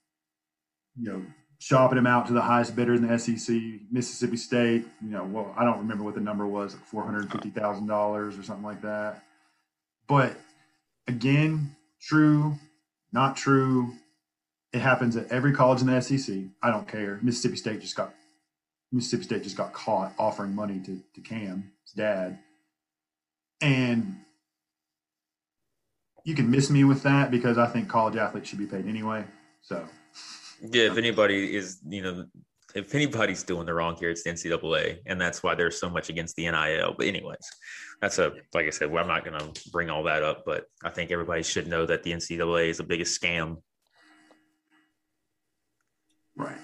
you 0.96 1.08
know, 1.08 1.22
shopping 1.60 1.96
him 1.96 2.06
out 2.06 2.26
to 2.26 2.32
the 2.32 2.40
highest 2.40 2.74
bidders 2.74 2.98
in 2.98 3.06
the 3.06 3.16
SEC, 3.16 3.56
Mississippi 3.92 4.36
State. 4.36 4.84
You 5.00 5.10
know, 5.10 5.24
well, 5.24 5.54
I 5.56 5.64
don't 5.64 5.78
remember 5.78 6.02
what 6.02 6.14
the 6.16 6.20
number 6.20 6.44
was, 6.44 6.74
like 6.74 6.84
four 6.84 7.04
hundred 7.04 7.30
fifty 7.30 7.50
thousand 7.50 7.86
dollars 7.86 8.36
or 8.36 8.42
something 8.42 8.64
like 8.64 8.82
that. 8.82 9.22
But 10.08 10.36
again, 11.06 11.76
true, 12.00 12.56
not 13.12 13.36
true. 13.36 13.92
It 14.72 14.80
happens 14.80 15.16
at 15.16 15.30
every 15.30 15.52
college 15.52 15.80
in 15.80 15.86
the 15.86 16.00
SEC. 16.00 16.36
I 16.60 16.70
don't 16.70 16.88
care. 16.88 17.20
Mississippi 17.22 17.56
State 17.56 17.80
just 17.82 17.94
got 17.94 18.12
Mississippi 18.90 19.22
State 19.22 19.42
just 19.44 19.56
got 19.56 19.72
caught 19.72 20.12
offering 20.18 20.56
money 20.56 20.80
to, 20.80 21.00
to 21.14 21.20
Cam, 21.20 21.70
his 21.84 21.92
dad. 21.92 22.40
And 23.60 24.16
you 26.24 26.34
can 26.34 26.50
miss 26.50 26.70
me 26.70 26.84
with 26.84 27.02
that 27.02 27.30
because 27.30 27.58
I 27.58 27.66
think 27.66 27.88
college 27.88 28.16
athletes 28.16 28.48
should 28.48 28.58
be 28.58 28.66
paid 28.66 28.86
anyway. 28.86 29.24
So 29.62 29.84
yeah, 30.60 30.84
if 30.84 30.96
anybody 30.96 31.56
is, 31.56 31.80
you 31.86 32.02
know, 32.02 32.26
if 32.74 32.94
anybody's 32.94 33.42
doing 33.42 33.66
the 33.66 33.74
wrong 33.74 33.96
here, 33.96 34.10
it's 34.10 34.22
the 34.22 34.30
NCAA, 34.30 34.98
and 35.06 35.20
that's 35.20 35.42
why 35.42 35.54
there's 35.54 35.78
so 35.78 35.90
much 35.90 36.08
against 36.08 36.36
the 36.36 36.50
NIL. 36.50 36.94
But 36.96 37.06
anyways, 37.06 37.50
that's 38.00 38.18
a 38.18 38.32
like 38.54 38.66
I 38.66 38.70
said, 38.70 38.90
well, 38.90 39.02
I'm 39.02 39.08
not 39.08 39.24
going 39.24 39.38
to 39.38 39.70
bring 39.70 39.90
all 39.90 40.04
that 40.04 40.22
up, 40.22 40.44
but 40.46 40.64
I 40.82 40.90
think 40.90 41.10
everybody 41.10 41.42
should 41.42 41.66
know 41.66 41.86
that 41.86 42.02
the 42.02 42.12
NCAA 42.12 42.68
is 42.68 42.78
the 42.78 42.84
biggest 42.84 43.20
scam. 43.20 43.56
Right, 46.36 46.58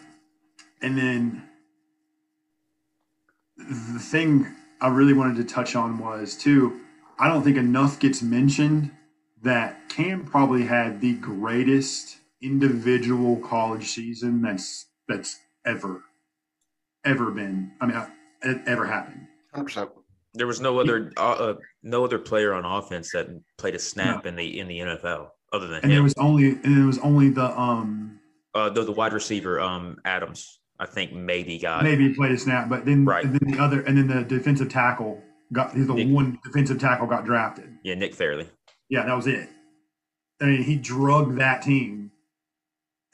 and 0.80 0.96
then 0.96 1.42
the 3.56 3.98
thing 3.98 4.46
I 4.80 4.88
really 4.88 5.12
wanted 5.12 5.36
to 5.36 5.52
touch 5.52 5.74
on 5.74 5.98
was 5.98 6.36
too. 6.36 6.80
I 7.18 7.26
don't 7.26 7.42
think 7.42 7.56
enough 7.56 7.98
gets 7.98 8.22
mentioned 8.22 8.92
that 9.42 9.88
Cam 9.88 10.24
probably 10.24 10.64
had 10.64 11.00
the 11.00 11.14
greatest 11.14 12.18
individual 12.42 13.36
college 13.36 13.88
season 13.88 14.42
that's 14.42 14.86
that's 15.08 15.38
ever 15.66 16.02
ever 17.04 17.30
been. 17.30 17.72
I 17.80 17.86
mean, 17.86 17.96
uh, 17.96 18.08
ever 18.66 18.86
happened. 18.86 19.26
Hundred 19.52 19.64
percent. 19.64 19.90
There 20.34 20.46
was 20.46 20.60
no 20.60 20.78
other 20.78 21.12
uh, 21.16 21.20
uh, 21.32 21.54
no 21.82 22.04
other 22.04 22.18
player 22.18 22.52
on 22.54 22.64
offense 22.64 23.12
that 23.12 23.28
played 23.56 23.74
a 23.74 23.78
snap 23.78 24.24
No. 24.24 24.28
in 24.30 24.36
the 24.36 24.60
in 24.60 24.68
the 24.68 24.78
NFL 24.80 25.28
other 25.52 25.66
than 25.66 25.76
And 25.76 25.84
him. 25.86 25.90
there 25.90 26.02
was 26.02 26.14
only 26.18 26.50
and 26.50 26.78
it 26.78 26.84
was 26.86 26.98
only 26.98 27.30
the 27.30 27.58
um 27.58 28.20
uh, 28.54 28.68
the, 28.70 28.82
the 28.82 28.92
wide 28.92 29.12
receiver, 29.12 29.60
um, 29.60 29.98
Adams, 30.04 30.60
I 30.80 30.86
think 30.86 31.12
maybe 31.12 31.58
got 31.58 31.82
maybe 31.84 32.12
played 32.14 32.32
a 32.32 32.38
snap, 32.38 32.68
but 32.68 32.84
then 32.84 33.04
Right. 33.04 33.24
and 33.24 33.34
then 33.38 33.52
the 33.52 33.62
other 33.62 33.80
and 33.82 33.96
then 33.96 34.06
the 34.06 34.22
defensive 34.24 34.68
tackle 34.68 35.22
got 35.52 35.74
he's 35.74 35.86
the 35.86 35.94
Nick- 35.94 36.08
one 36.14 36.38
defensive 36.44 36.78
tackle 36.78 37.06
got 37.06 37.24
drafted. 37.24 37.76
yeah 37.82 37.94
Nick 37.94 38.14
Fairley. 38.14 38.48
Yeah, 38.88 39.04
that 39.04 39.14
was 39.14 39.26
it. 39.26 39.48
I 40.40 40.46
mean, 40.46 40.62
he 40.62 40.76
drugged 40.76 41.38
that 41.38 41.62
team 41.62 42.10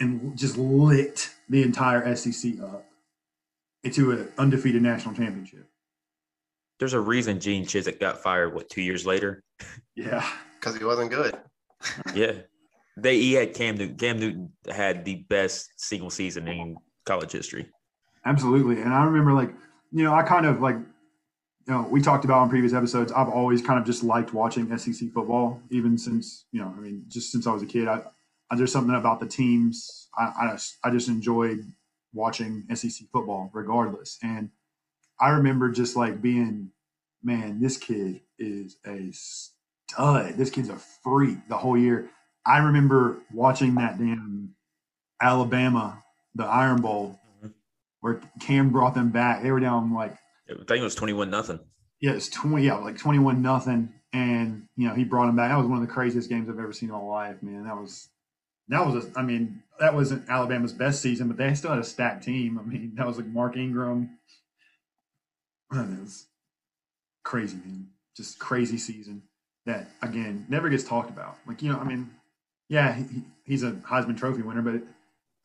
and 0.01 0.37
just 0.37 0.57
lit 0.57 1.31
the 1.49 1.63
entire 1.63 2.15
SEC 2.17 2.61
up 2.61 2.85
into 3.83 4.13
an 4.13 4.29
undefeated 4.39 4.83
national 4.83 5.15
championship. 5.15 5.67
There's 6.79 6.93
a 6.93 7.01
reason 7.01 7.41
Gene 7.41 7.65
Chizik 7.65 8.01
got 8.01 8.19
fired. 8.23 8.55
What 8.55 8.69
two 8.69 8.83
years 8.83 9.07
later? 9.07 9.43
Yeah. 9.97 10.27
because 10.59 10.77
he 10.77 10.85
wasn't 10.85 11.11
good. 11.11 11.37
Yeah, 12.15 12.33
they 12.97 13.19
he 13.19 13.35
had 13.35 13.55
Cam 13.55 13.77
Newton. 13.77 13.97
Cam 13.97 14.19
Newton 14.19 14.51
had 14.71 15.05
the 15.05 15.17
best 15.29 15.69
single 15.77 16.11
season 16.11 16.49
in 16.49 16.77
college 17.05 17.31
history. 17.33 17.67
Absolutely. 18.25 18.81
And 18.81 18.93
I 18.93 19.05
remember 19.05 19.33
like, 19.35 19.55
you 19.93 20.03
know, 20.03 20.15
I 20.15 20.23
kind 20.23 20.47
of 20.47 20.61
like, 20.63 20.77
you 21.67 21.73
know, 21.73 21.87
we 21.91 22.01
talked 22.03 22.25
about 22.25 22.43
in 22.43 22.51
previous 22.51 22.75
episodes, 22.75 23.11
I've 23.13 23.29
always 23.29 23.63
kind 23.63 23.79
of 23.79 23.87
just 23.87 24.03
liked 24.03 24.35
watching 24.35 24.77
SEC 24.77 25.11
football, 25.13 25.63
even 25.71 25.97
since, 25.97 26.45
you 26.53 26.61
know, 26.61 26.75
I 26.77 26.81
mean, 26.81 27.05
just 27.09 27.33
since 27.33 27.47
I 27.47 27.53
was 27.53 27.63
a 27.63 27.67
kid, 27.67 27.89
I, 27.89 28.03
I 28.51 28.57
there's 28.57 28.73
something 28.73 28.95
about 28.95 29.21
the 29.21 29.27
teams. 29.27 30.09
I, 30.17 30.33
I 30.43 30.53
just, 30.53 30.77
I 30.85 30.91
just 30.91 31.09
enjoyed 31.09 31.65
watching 32.13 32.65
SEC 32.75 33.09
football 33.11 33.51
regardless. 33.55 34.19
And 34.23 34.51
I 35.19 35.31
remember 35.31 35.71
just 35.71 35.97
like 35.97 36.21
being, 36.21 36.71
man, 37.23 37.61
this 37.61 37.79
kid 37.79 38.21
is 38.39 38.77
a 38.87 39.11
stud. 39.13 40.35
This 40.37 40.51
kid's 40.51 40.69
a 40.69 40.77
freak 40.77 41.49
the 41.49 41.57
whole 41.57 41.79
year. 41.79 42.11
I 42.47 42.59
remember 42.59 43.23
watching 43.33 43.75
that 43.77 43.97
damn 43.97 44.55
Alabama, 45.21 46.03
the 46.35 46.45
Iron 46.45 46.83
Bowl, 46.83 47.19
mm-hmm. 47.39 47.49
where 48.01 48.21
Cam 48.41 48.69
brought 48.69 48.95
them 48.95 49.09
back. 49.09 49.43
They 49.43 49.51
were 49.51 49.61
down 49.61 49.95
like 49.95 50.19
I 50.49 50.55
think 50.55 50.81
it 50.81 50.83
was 50.83 50.95
twenty-one 50.95 51.31
nothing. 51.31 51.61
yeah, 52.01 52.13
it's 52.13 52.29
twenty 52.29 52.67
yeah, 52.67 52.75
like 52.77 52.99
twenty 52.99 53.19
one 53.19 53.43
nothing. 53.43 53.93
And 54.13 54.65
you 54.77 54.87
know, 54.89 54.95
he 54.95 55.05
brought 55.05 55.29
him 55.29 55.37
back. 55.37 55.51
That 55.51 55.59
was 55.59 55.67
one 55.67 55.81
of 55.81 55.87
the 55.87 55.93
craziest 55.93 56.29
games 56.29 56.49
I've 56.49 56.59
ever 56.59 56.73
seen 56.73 56.91
in 56.91 56.95
my 56.95 57.01
life, 57.01 57.43
man. 57.43 57.65
That 57.65 57.77
was 57.77 58.09
that 58.69 58.87
was 58.87 59.07
a, 59.07 59.19
I 59.19 59.23
mean, 59.23 59.63
that 59.81 59.95
wasn't 59.95 60.29
Alabama's 60.29 60.73
best 60.73 61.03
season, 61.03 61.29
but 61.29 61.37
they 61.37 61.55
still 61.55 61.71
had 61.71 61.79
a 61.79 61.85
stacked 61.85 62.25
team. 62.25 62.59
I 62.59 62.63
mean, 62.63 62.95
that 62.97 63.07
was 63.07 63.17
like 63.17 63.27
Mark 63.27 63.57
Ingram. 63.57 64.19
It 65.73 66.01
was 66.01 66.27
crazy, 67.25 67.57
man. 67.57 67.89
Just 68.17 68.39
crazy 68.39 68.79
season 68.79 69.23
that 69.67 69.89
again 70.03 70.47
never 70.49 70.69
gets 70.69 70.85
talked 70.85 71.11
about. 71.11 71.39
Like, 71.47 71.63
you 71.63 71.73
know, 71.73 71.79
I 71.79 71.85
mean, 71.85 72.11
yeah, 72.69 72.95
he, 72.95 73.25
he's 73.45 73.63
a 73.63 73.73
Heisman 73.73 74.17
Trophy 74.17 74.43
winner, 74.43 74.63
but 74.63 74.83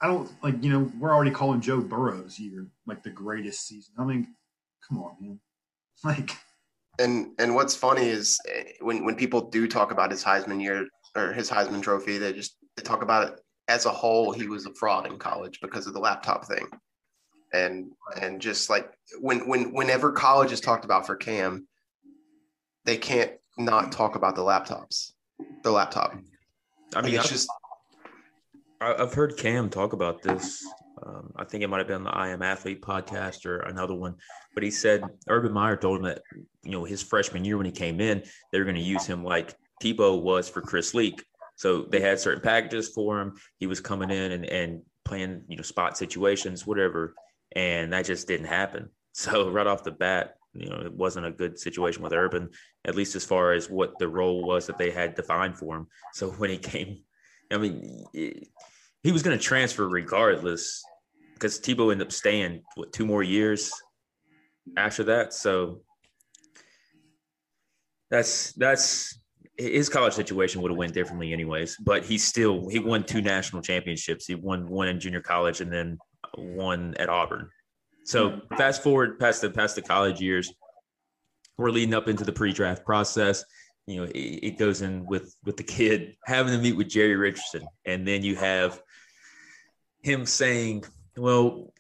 I 0.01 0.07
don't 0.07 0.31
like, 0.43 0.63
you 0.63 0.71
know, 0.71 0.91
we're 0.99 1.13
already 1.13 1.31
calling 1.31 1.61
Joe 1.61 1.79
Burrow's 1.81 2.39
year 2.39 2.67
like 2.85 3.01
the 3.01 3.09
greatest 3.09 3.65
season. 3.65 3.95
I 3.97 4.03
mean, 4.03 4.27
come 4.87 4.99
on, 4.99 5.15
man. 5.19 5.39
Like, 6.03 6.31
And 6.99 7.31
and 7.39 7.55
what's 7.55 7.75
funny 7.75 8.07
is 8.07 8.39
eh, 8.47 8.63
when 8.81 9.05
when 9.05 9.15
people 9.15 9.49
do 9.49 9.67
talk 9.67 9.91
about 9.91 10.11
his 10.11 10.23
Heisman 10.23 10.61
year 10.61 10.87
or 11.15 11.33
his 11.33 11.49
Heisman 11.49 11.81
Trophy, 11.81 12.17
they 12.17 12.33
just 12.33 12.57
they 12.75 12.83
talk 12.83 13.01
about 13.01 13.27
it 13.27 13.39
as 13.67 13.85
a 13.85 13.91
whole. 13.91 14.31
He 14.31 14.47
was 14.47 14.65
a 14.65 14.73
fraud 14.73 15.05
in 15.07 15.17
college 15.17 15.59
because 15.61 15.87
of 15.87 15.93
the 15.93 15.99
laptop 15.99 16.45
thing, 16.45 16.67
and 17.53 17.91
and 18.21 18.41
just 18.41 18.69
like 18.69 18.91
when 19.19 19.47
when 19.47 19.73
whenever 19.73 20.11
college 20.11 20.51
is 20.51 20.61
talked 20.61 20.85
about 20.85 21.05
for 21.05 21.15
Cam, 21.15 21.67
they 22.85 22.97
can't 22.97 23.31
not 23.57 23.91
talk 23.91 24.15
about 24.15 24.35
the 24.35 24.41
laptops, 24.41 25.11
the 25.63 25.71
laptop. 25.71 26.13
I 26.95 27.01
mean, 27.01 27.15
it's 27.15 27.25
I've, 27.25 27.29
just 27.29 27.49
I've 28.81 29.13
heard 29.13 29.37
Cam 29.37 29.69
talk 29.69 29.93
about 29.93 30.21
this. 30.21 30.65
Um, 31.05 31.31
I 31.35 31.43
think 31.43 31.63
it 31.63 31.69
might 31.69 31.77
have 31.77 31.87
been 31.87 32.03
the 32.03 32.09
I 32.09 32.29
Am 32.29 32.41
Athlete 32.41 32.81
podcast 32.81 33.45
or 33.45 33.59
another 33.59 33.95
one, 33.95 34.15
but 34.53 34.63
he 34.63 34.71
said 34.71 35.03
Urban 35.27 35.53
Meyer 35.53 35.77
told 35.77 35.97
him 35.97 36.03
that 36.03 36.21
you 36.63 36.71
know 36.71 36.83
his 36.83 37.01
freshman 37.01 37.45
year 37.45 37.57
when 37.57 37.65
he 37.65 37.71
came 37.71 38.01
in, 38.01 38.23
they 38.51 38.59
were 38.59 38.65
going 38.65 38.75
to 38.75 38.81
use 38.81 39.05
him 39.05 39.23
like 39.23 39.55
Tebow 39.81 40.21
was 40.21 40.49
for 40.49 40.61
Chris 40.61 40.93
Leak. 40.93 41.23
So 41.55 41.83
they 41.83 41.99
had 41.99 42.19
certain 42.19 42.41
packages 42.41 42.89
for 42.89 43.19
him. 43.19 43.33
He 43.57 43.67
was 43.67 43.79
coming 43.79 44.11
in 44.11 44.31
and, 44.31 44.45
and 44.45 44.81
playing 45.05 45.43
you 45.47 45.57
know 45.57 45.63
spot 45.63 45.97
situations, 45.97 46.65
whatever, 46.65 47.13
and 47.55 47.93
that 47.93 48.05
just 48.05 48.27
didn't 48.27 48.47
happen. 48.47 48.89
So 49.11 49.49
right 49.49 49.67
off 49.67 49.83
the 49.83 49.91
bat, 49.91 50.35
you 50.53 50.69
know, 50.69 50.77
it 50.77 50.93
wasn't 50.93 51.25
a 51.25 51.31
good 51.31 51.59
situation 51.59 52.03
with 52.03 52.13
Urban, 52.13 52.51
at 52.85 52.95
least 52.95 53.15
as 53.15 53.25
far 53.25 53.51
as 53.51 53.69
what 53.69 53.97
the 53.99 54.07
role 54.07 54.43
was 54.43 54.67
that 54.67 54.77
they 54.77 54.91
had 54.91 55.15
defined 55.15 55.57
for 55.57 55.75
him. 55.75 55.87
So 56.13 56.29
when 56.29 56.51
he 56.51 56.57
came, 56.57 56.99
I 57.51 57.57
mean, 57.57 58.05
he 58.13 59.11
was 59.11 59.23
going 59.23 59.37
to 59.37 59.43
transfer 59.43 59.89
regardless 59.89 60.83
because 61.39 61.59
Tebow 61.59 61.91
ended 61.91 62.07
up 62.07 62.11
staying 62.11 62.61
what 62.75 62.91
two 62.91 63.05
more 63.05 63.23
years 63.23 63.71
after 64.75 65.03
that. 65.05 65.33
So 65.33 65.81
that's 68.11 68.53
that's 68.53 69.17
his 69.57 69.89
college 69.89 70.13
situation 70.13 70.61
would 70.61 70.71
have 70.71 70.77
went 70.77 70.93
differently 70.93 71.31
anyways. 71.31 71.77
But 71.77 72.03
he 72.03 72.17
still 72.17 72.67
he 72.69 72.79
won 72.79 73.03
two 73.03 73.21
national 73.21 73.61
championships. 73.61 74.25
He 74.25 74.35
won 74.35 74.67
one 74.67 74.87
in 74.87 74.99
junior 74.99 75.21
college 75.21 75.61
and 75.61 75.71
then 75.71 75.97
one 76.35 76.95
at 76.97 77.09
Auburn. 77.09 77.49
So 78.05 78.41
fast 78.57 78.83
forward 78.83 79.19
past 79.19 79.41
the 79.41 79.49
past 79.49 79.75
the 79.75 79.81
college 79.81 80.19
years, 80.19 80.51
we're 81.57 81.71
leading 81.71 81.93
up 81.93 82.07
into 82.07 82.23
the 82.23 82.31
pre-draft 82.31 82.85
process. 82.85 83.43
You 83.85 83.97
know, 83.97 84.03
it, 84.03 84.17
it 84.17 84.57
goes 84.57 84.81
in 84.81 85.05
with 85.05 85.35
with 85.45 85.57
the 85.57 85.63
kid 85.63 86.15
having 86.25 86.53
to 86.53 86.59
meet 86.59 86.75
with 86.75 86.89
Jerry 86.89 87.15
Richardson, 87.15 87.67
and 87.85 88.07
then 88.07 88.23
you 88.23 88.35
have 88.35 88.81
him 90.01 90.25
saying, 90.25 90.85
"Well, 91.19 91.73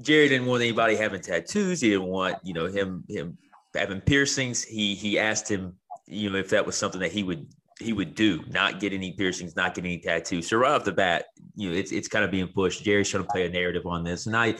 Jerry 0.00 0.28
didn't 0.28 0.46
want 0.46 0.62
anybody 0.62 0.96
having 0.96 1.20
tattoos. 1.20 1.80
He 1.80 1.90
didn't 1.90 2.06
want 2.06 2.36
you 2.42 2.54
know 2.54 2.66
him 2.66 3.04
him 3.08 3.38
having 3.74 4.00
piercings. 4.00 4.62
He 4.62 4.94
he 4.94 5.18
asked 5.18 5.48
him, 5.48 5.74
you 6.06 6.30
know, 6.30 6.38
if 6.38 6.50
that 6.50 6.66
was 6.66 6.76
something 6.76 7.00
that 7.00 7.12
he 7.12 7.22
would 7.22 7.46
he 7.80 7.92
would 7.92 8.14
do, 8.14 8.42
not 8.48 8.80
get 8.80 8.92
any 8.92 9.12
piercings, 9.12 9.56
not 9.56 9.74
get 9.74 9.84
any 9.84 9.98
tattoos. 9.98 10.48
So 10.48 10.58
right 10.58 10.72
off 10.72 10.84
the 10.84 10.92
bat, 10.92 11.26
you 11.56 11.70
know, 11.70 11.76
it's 11.76 11.92
it's 11.92 12.08
kind 12.08 12.24
of 12.24 12.30
being 12.30 12.48
pushed. 12.48 12.84
Jerry's 12.84 13.10
trying 13.10 13.24
to 13.24 13.30
play 13.30 13.46
a 13.46 13.50
narrative 13.50 13.86
on 13.86 14.04
this, 14.04 14.26
and 14.26 14.36
I, 14.36 14.54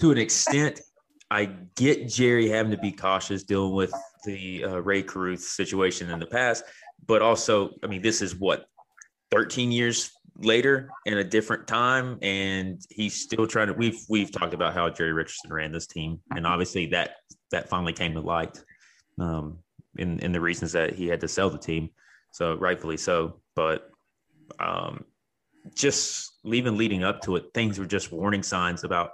to 0.00 0.10
an 0.10 0.18
extent, 0.18 0.80
I 1.30 1.46
get 1.76 2.08
Jerry 2.08 2.48
having 2.48 2.72
to 2.72 2.78
be 2.78 2.92
cautious 2.92 3.42
dealing 3.42 3.74
with 3.74 3.92
the 4.24 4.64
uh, 4.64 4.76
Rae 4.78 5.02
Carruth 5.02 5.42
situation 5.42 6.10
in 6.10 6.18
the 6.18 6.26
past, 6.26 6.64
but 7.06 7.22
also, 7.22 7.70
I 7.82 7.86
mean, 7.86 8.02
this 8.02 8.22
is 8.22 8.36
what 8.36 8.66
13 9.30 9.72
years 9.72 10.10
later 10.38 10.90
in 11.04 11.18
a 11.18 11.24
different 11.24 11.66
time, 11.66 12.18
and 12.22 12.80
he's 12.90 13.14
still 13.14 13.46
trying 13.46 13.68
to. 13.68 13.72
We've 13.72 13.98
we've 14.08 14.30
talked 14.30 14.54
about 14.54 14.74
how 14.74 14.88
Jerry 14.90 15.12
Richardson 15.12 15.52
ran 15.52 15.72
this 15.72 15.86
team, 15.86 16.20
and 16.34 16.46
obviously 16.46 16.86
that 16.86 17.16
that 17.50 17.68
finally 17.68 17.92
came 17.92 18.12
to 18.14 18.20
light, 18.20 18.62
um, 19.18 19.58
in 19.98 20.18
in 20.20 20.32
the 20.32 20.40
reasons 20.40 20.72
that 20.72 20.94
he 20.94 21.06
had 21.06 21.20
to 21.20 21.28
sell 21.28 21.50
the 21.50 21.58
team, 21.58 21.90
so 22.32 22.54
rightfully 22.54 22.96
so. 22.96 23.40
But 23.54 23.90
um, 24.60 25.04
just 25.74 26.32
even 26.44 26.76
leading 26.76 27.04
up 27.04 27.22
to 27.22 27.36
it, 27.36 27.46
things 27.54 27.78
were 27.78 27.86
just 27.86 28.12
warning 28.12 28.42
signs 28.42 28.84
about 28.84 29.10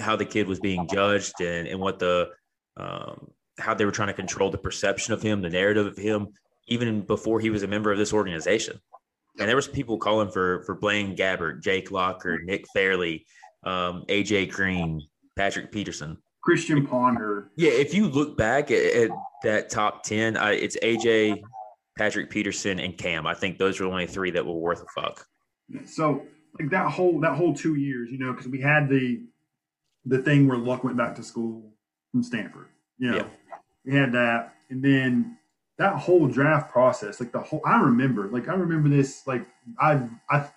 how 0.00 0.16
the 0.16 0.24
kid 0.24 0.48
was 0.48 0.58
being 0.60 0.88
judged 0.88 1.40
and, 1.40 1.68
and 1.68 1.78
what 1.78 1.98
the 1.98 2.30
um, 2.76 3.30
how 3.58 3.74
they 3.74 3.84
were 3.84 3.92
trying 3.92 4.08
to 4.08 4.14
control 4.14 4.50
the 4.50 4.58
perception 4.58 5.14
of 5.14 5.22
him, 5.22 5.40
the 5.40 5.50
narrative 5.50 5.86
of 5.86 5.96
him, 5.96 6.28
even 6.66 7.02
before 7.02 7.38
he 7.38 7.50
was 7.50 7.62
a 7.62 7.68
member 7.68 7.92
of 7.92 7.98
this 7.98 8.12
organization. 8.12 8.80
And 9.38 9.48
there 9.48 9.56
was 9.56 9.66
people 9.68 9.98
calling 9.98 10.30
for 10.30 10.62
for 10.64 10.74
Blaine 10.74 11.16
Gabbert, 11.16 11.62
Jake 11.62 11.90
Locker, 11.90 12.38
Nick 12.44 12.66
Fairley, 12.72 13.26
um, 13.64 14.04
AJ 14.08 14.50
Green, 14.50 15.02
Patrick 15.36 15.72
Peterson. 15.72 16.18
Christian 16.42 16.86
Ponder. 16.86 17.50
Yeah, 17.56 17.70
if 17.70 17.94
you 17.94 18.06
look 18.06 18.36
back 18.36 18.70
at, 18.70 18.84
at 18.94 19.10
that 19.42 19.70
top 19.70 20.02
ten, 20.04 20.36
I, 20.36 20.52
it's 20.52 20.76
AJ, 20.82 21.42
Patrick 21.98 22.30
Peterson, 22.30 22.78
and 22.78 22.96
Cam. 22.96 23.26
I 23.26 23.34
think 23.34 23.58
those 23.58 23.80
are 23.80 23.84
the 23.84 23.90
only 23.90 24.06
three 24.06 24.30
that 24.32 24.44
were 24.44 24.52
worth 24.54 24.82
a 24.82 25.00
fuck. 25.00 25.26
So 25.86 26.22
like 26.60 26.70
that 26.70 26.90
whole 26.92 27.18
that 27.20 27.34
whole 27.36 27.54
two 27.54 27.74
years, 27.74 28.10
you 28.12 28.18
know, 28.18 28.32
because 28.32 28.46
we 28.48 28.60
had 28.60 28.88
the 28.88 29.22
the 30.04 30.18
thing 30.18 30.46
where 30.46 30.58
Luck 30.58 30.84
went 30.84 30.96
back 30.96 31.14
to 31.16 31.22
school 31.22 31.72
from 32.12 32.22
Stanford. 32.22 32.66
You 32.98 33.10
know, 33.10 33.16
Yeah. 33.16 33.26
we 33.86 33.94
had 33.94 34.12
that, 34.12 34.54
and 34.70 34.84
then 34.84 35.38
that 35.78 35.96
whole 35.96 36.26
draft 36.28 36.70
process, 36.70 37.20
like 37.20 37.32
the 37.32 37.40
whole. 37.40 37.60
I 37.64 37.80
remember, 37.80 38.28
like 38.28 38.48
I 38.48 38.54
remember 38.54 38.88
this, 38.88 39.26
like 39.26 39.46
I've 39.80 40.08
I've 40.30 40.52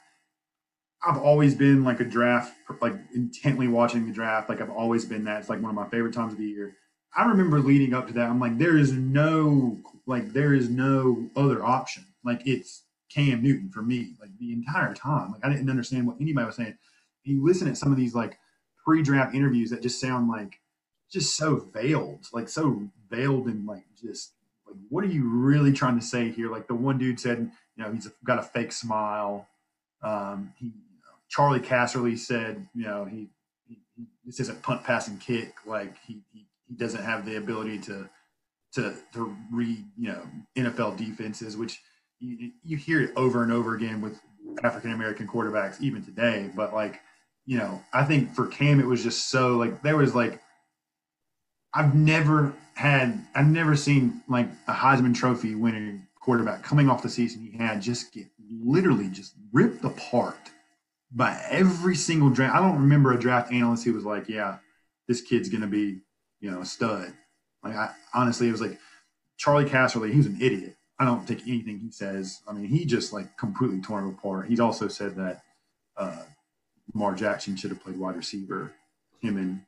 I've 1.05 1.17
always 1.17 1.55
been 1.55 1.83
like 1.83 2.00
a 2.00 2.05
draft, 2.05 2.53
like 2.81 2.95
intently 3.13 3.67
watching 3.67 4.05
the 4.05 4.13
draft. 4.13 4.50
Like 4.50 4.62
I've 4.62 4.69
always 4.69 5.05
been 5.05 5.24
that. 5.25 5.39
It's 5.39 5.50
like 5.50 5.62
one 5.62 5.69
of 5.69 5.75
my 5.75 5.88
favorite 5.89 6.13
times 6.13 6.33
of 6.33 6.39
the 6.39 6.45
year. 6.45 6.75
I 7.15 7.25
remember 7.25 7.59
leading 7.59 7.93
up 7.93 8.07
to 8.07 8.13
that. 8.13 8.29
I'm 8.29 8.39
like, 8.39 8.57
there 8.57 8.77
is 8.77 8.91
no, 8.93 9.77
like, 10.05 10.33
there 10.33 10.53
is 10.53 10.69
no 10.69 11.29
other 11.36 11.63
option. 11.63 12.05
Like, 12.24 12.41
it's 12.45 12.83
Cam 13.09 13.41
Newton 13.41 13.71
for 13.71 13.81
me, 13.81 14.15
like 14.19 14.29
the 14.39 14.51
entire 14.51 14.93
time. 14.93 15.31
Like, 15.31 15.43
I 15.43 15.50
didn't 15.50 15.69
understand 15.69 16.05
what 16.05 16.17
anybody 16.19 16.45
was 16.45 16.57
saying. 16.57 16.77
You 17.24 17.43
listen 17.43 17.67
at 17.67 17.77
some 17.77 17.91
of 17.91 17.97
these 17.97 18.13
like 18.13 18.38
pre-draft 18.86 19.33
interviews 19.33 19.69
that 19.71 19.81
just 19.81 20.00
sound 20.00 20.29
like 20.29 20.59
just 21.12 21.36
so 21.36 21.55
veiled, 21.74 22.25
like 22.33 22.50
so 22.50 22.83
veiled 23.09 23.47
and 23.47 23.65
like 23.65 23.83
just 24.01 24.33
like, 24.67 24.77
what 24.89 25.03
are 25.03 25.07
you 25.07 25.27
really 25.27 25.71
trying 25.71 26.00
to 26.00 26.05
say 26.05 26.29
here? 26.29 26.51
Like 26.51 26.67
the 26.67 26.75
one 26.75 26.97
dude 26.97 27.19
said, 27.19 27.51
you 27.75 27.83
know, 27.83 27.91
he's 27.91 28.09
got 28.24 28.39
a 28.39 28.43
fake 28.43 28.71
smile. 28.71 29.47
Um, 30.01 30.53
he, 30.57 30.71
Charley 31.29 31.59
Casserly 31.59 32.17
said, 32.17 32.67
you 32.74 32.86
know, 32.86 33.05
he, 33.05 33.27
he, 33.67 33.79
he 33.95 34.05
this 34.25 34.39
isn't 34.39 34.62
punt, 34.62 34.83
pass, 34.83 35.07
and 35.07 35.19
kick. 35.19 35.55
Like 35.65 35.95
he, 36.05 36.21
he 36.33 36.47
he 36.67 36.75
doesn't 36.75 37.03
have 37.03 37.25
the 37.25 37.38
ability 37.38 37.79
to 37.79 38.09
to 38.74 38.93
to 39.13 39.36
read, 39.51 39.83
you 39.97 40.09
know, 40.09 40.21
NFL 40.55 40.97
defenses, 40.97 41.57
which 41.57 41.81
you, 42.19 42.51
you 42.63 42.77
hear 42.77 43.01
it 43.01 43.12
over 43.15 43.43
and 43.43 43.51
over 43.51 43.75
again 43.75 44.01
with 44.01 44.19
African 44.63 44.91
American 44.91 45.27
quarterbacks 45.27 45.81
even 45.81 46.03
today. 46.03 46.50
But 46.55 46.74
like, 46.74 47.00
you 47.45 47.57
know, 47.57 47.81
I 47.93 48.03
think 48.03 48.33
for 48.33 48.47
Cam 48.47 48.79
it 48.79 48.86
was 48.86 49.03
just 49.03 49.29
so 49.29 49.57
like 49.57 49.81
there 49.81 49.97
was 49.97 50.15
like 50.15 50.41
I've 51.77 51.93
never 51.93 52.53
had 52.74 53.24
I've 53.36 53.48
never 53.48 53.75
seen 53.75 54.24
like 54.27 54.48
a 54.67 54.74
Heisman 54.74 55.13
Trophy 55.13 55.53
winning 55.53 56.07
quarterback 56.19 56.63
coming 56.63 56.89
off 56.89 57.03
the 57.03 57.10
season 57.10 57.41
he 57.41 57.55
had 57.55 57.81
just 57.84 58.12
get 58.12 58.25
literally 58.50 59.10
just 59.10 59.36
ripped 59.53 59.86
apart 59.86 60.51
by 61.12 61.39
every 61.50 61.96
single 61.96 62.31
draft. 62.31 62.55
I 62.55 62.62
don't 62.62 62.81
remember 62.81 63.13
a 63.13 63.19
draft 63.19 63.53
analyst 63.53 63.86
who 63.86 63.93
was 63.93 64.05
like, 64.05 64.27
"Yeah, 64.27 64.57
this 65.07 65.22
kid's 65.22 65.50
gonna 65.50 65.67
be, 65.67 66.01
you 66.39 66.50
know, 66.50 66.62
a 66.62 66.65
stud." 66.65 67.13
Like, 67.63 67.75
I 67.75 67.93
honestly, 68.12 68.48
it 68.48 68.51
was 68.51 68.62
like 68.62 68.79
Charley 69.38 69.65
Casserly. 69.65 70.10
He 70.10 70.17
was 70.17 70.25
an 70.25 70.41
idiot. 70.41 70.75
I 70.98 71.05
don't 71.05 71.27
take 71.27 71.48
anything 71.48 71.79
he 71.79 71.91
says. 71.91 72.41
I 72.48 72.53
mean, 72.53 72.65
he 72.65 72.86
just 72.86 73.13
like 73.13 73.38
completely 73.38 73.81
torn 73.81 74.03
him 74.03 74.10
apart. 74.17 74.48
He's 74.48 74.60
also 74.60 74.88
said 74.88 75.15
that 75.17 75.43
uh, 75.96 76.24
Lamar 76.91 77.13
Jackson 77.13 77.55
should 77.55 77.69
have 77.69 77.84
played 77.84 78.00
wide 78.00 78.15
receiver. 78.15 78.74
Him 79.22 79.38
and 79.38 79.62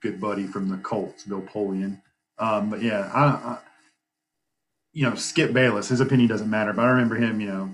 good 0.00 0.20
buddy 0.20 0.46
from 0.46 0.68
the 0.68 0.76
Colts, 0.78 1.24
Bill 1.24 1.42
Polian. 1.42 2.00
Um, 2.38 2.70
but 2.70 2.82
yeah, 2.82 3.10
I, 3.14 3.24
I, 3.26 3.58
you 4.92 5.08
know, 5.08 5.14
Skip 5.14 5.52
Bayless. 5.52 5.88
His 5.88 6.00
opinion 6.00 6.28
doesn't 6.28 6.50
matter, 6.50 6.72
but 6.72 6.82
I 6.84 6.88
remember 6.88 7.16
him, 7.16 7.40
you 7.40 7.48
know, 7.48 7.70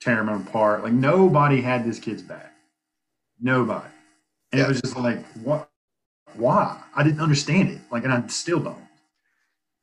tearing 0.00 0.28
him 0.28 0.46
apart. 0.46 0.82
Like 0.82 0.92
nobody 0.92 1.60
had 1.60 1.84
this 1.84 1.98
kid's 1.98 2.22
back. 2.22 2.52
Nobody. 3.40 3.86
And 4.52 4.58
Yeah. 4.60 4.64
it 4.64 4.68
was 4.68 4.80
just 4.80 4.96
like, 4.96 5.24
what? 5.42 5.68
Why? 6.34 6.80
I 6.94 7.02
didn't 7.02 7.20
understand 7.20 7.70
it. 7.70 7.80
Like, 7.90 8.04
and 8.04 8.12
I 8.12 8.26
still 8.28 8.60
don't. 8.60 8.78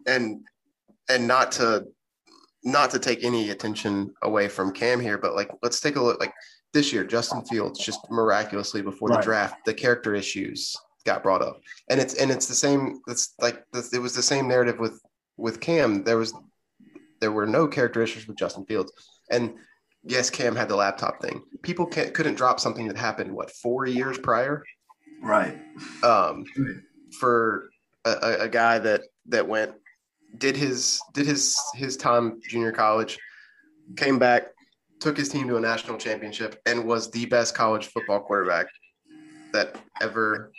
and 0.06 0.44
and 1.10 1.28
not 1.28 1.52
to 1.54 1.86
not 2.66 2.90
to 2.92 3.00
take 3.00 3.24
any 3.26 3.50
attention 3.50 4.14
away 4.22 4.48
from 4.48 4.72
Cam 4.72 5.00
here, 5.00 5.18
but 5.18 5.36
like 5.36 5.50
let's 5.62 5.80
take 5.80 5.96
a 5.98 6.02
look. 6.02 6.20
Like 6.20 6.34
this 6.74 6.92
year, 6.94 7.04
Justin 7.04 7.44
Fields 7.46 7.80
just 7.80 8.00
miraculously 8.10 8.82
before 8.82 9.10
the 9.10 9.16
Right. 9.16 9.24
draft, 9.24 9.66
the 9.66 9.74
character 9.74 10.14
issues 10.16 10.76
got 11.06 11.24
brought 11.24 11.42
up, 11.42 11.60
and 11.90 12.00
it's 12.00 12.14
and 12.16 12.32
it's 12.32 12.48
the 12.48 12.56
same. 12.56 13.00
It's 13.08 13.34
like 13.40 13.64
it 13.74 14.00
was 14.00 14.16
the 14.16 14.24
same 14.24 14.48
narrative 14.48 14.80
with 14.80 15.02
with 15.38 15.60
Cam. 15.60 16.04
There 16.04 16.18
was 16.18 16.34
there 17.20 17.32
were 17.32 17.48
no 17.48 17.68
character 17.68 18.02
issues 18.02 18.28
with 18.28 18.38
Justin 18.38 18.66
Fields, 18.66 18.92
and 19.32 19.56
yes, 20.04 20.30
Cam 20.30 20.56
had 20.56 20.70
the 20.70 20.76
laptop 20.76 21.22
thing. 21.22 21.42
People 21.62 21.86
can't, 21.86 22.14
couldn't 22.14 22.36
drop 22.36 22.60
something 22.60 22.88
that 22.88 22.98
happened 22.98 23.34
what 23.34 23.52
four 23.52 23.86
years 23.86 24.18
prior 24.18 24.64
Right. 25.22 25.58
um, 26.04 26.46
for 27.20 27.70
a, 28.06 28.12
a, 28.12 28.38
a 28.42 28.50
guy 28.50 28.80
that 28.80 29.02
that 29.28 29.48
went 29.48 29.74
did 30.38 30.58
his 30.58 31.02
did 31.14 31.26
his 31.26 31.56
his 31.76 31.96
time 31.98 32.42
junior 32.48 32.72
college, 32.72 33.18
came 33.96 34.20
back, 34.20 34.48
took 35.00 35.16
his 35.18 35.30
team 35.30 35.48
to 35.48 35.58
a 35.58 35.62
national 35.62 35.98
championship, 35.98 36.60
and 36.66 36.86
was 36.86 37.10
the 37.12 37.26
best 37.26 37.56
college 37.56 37.88
football 37.88 38.20
quarterback 38.20 38.68
that 39.54 39.76
ever 40.02 40.52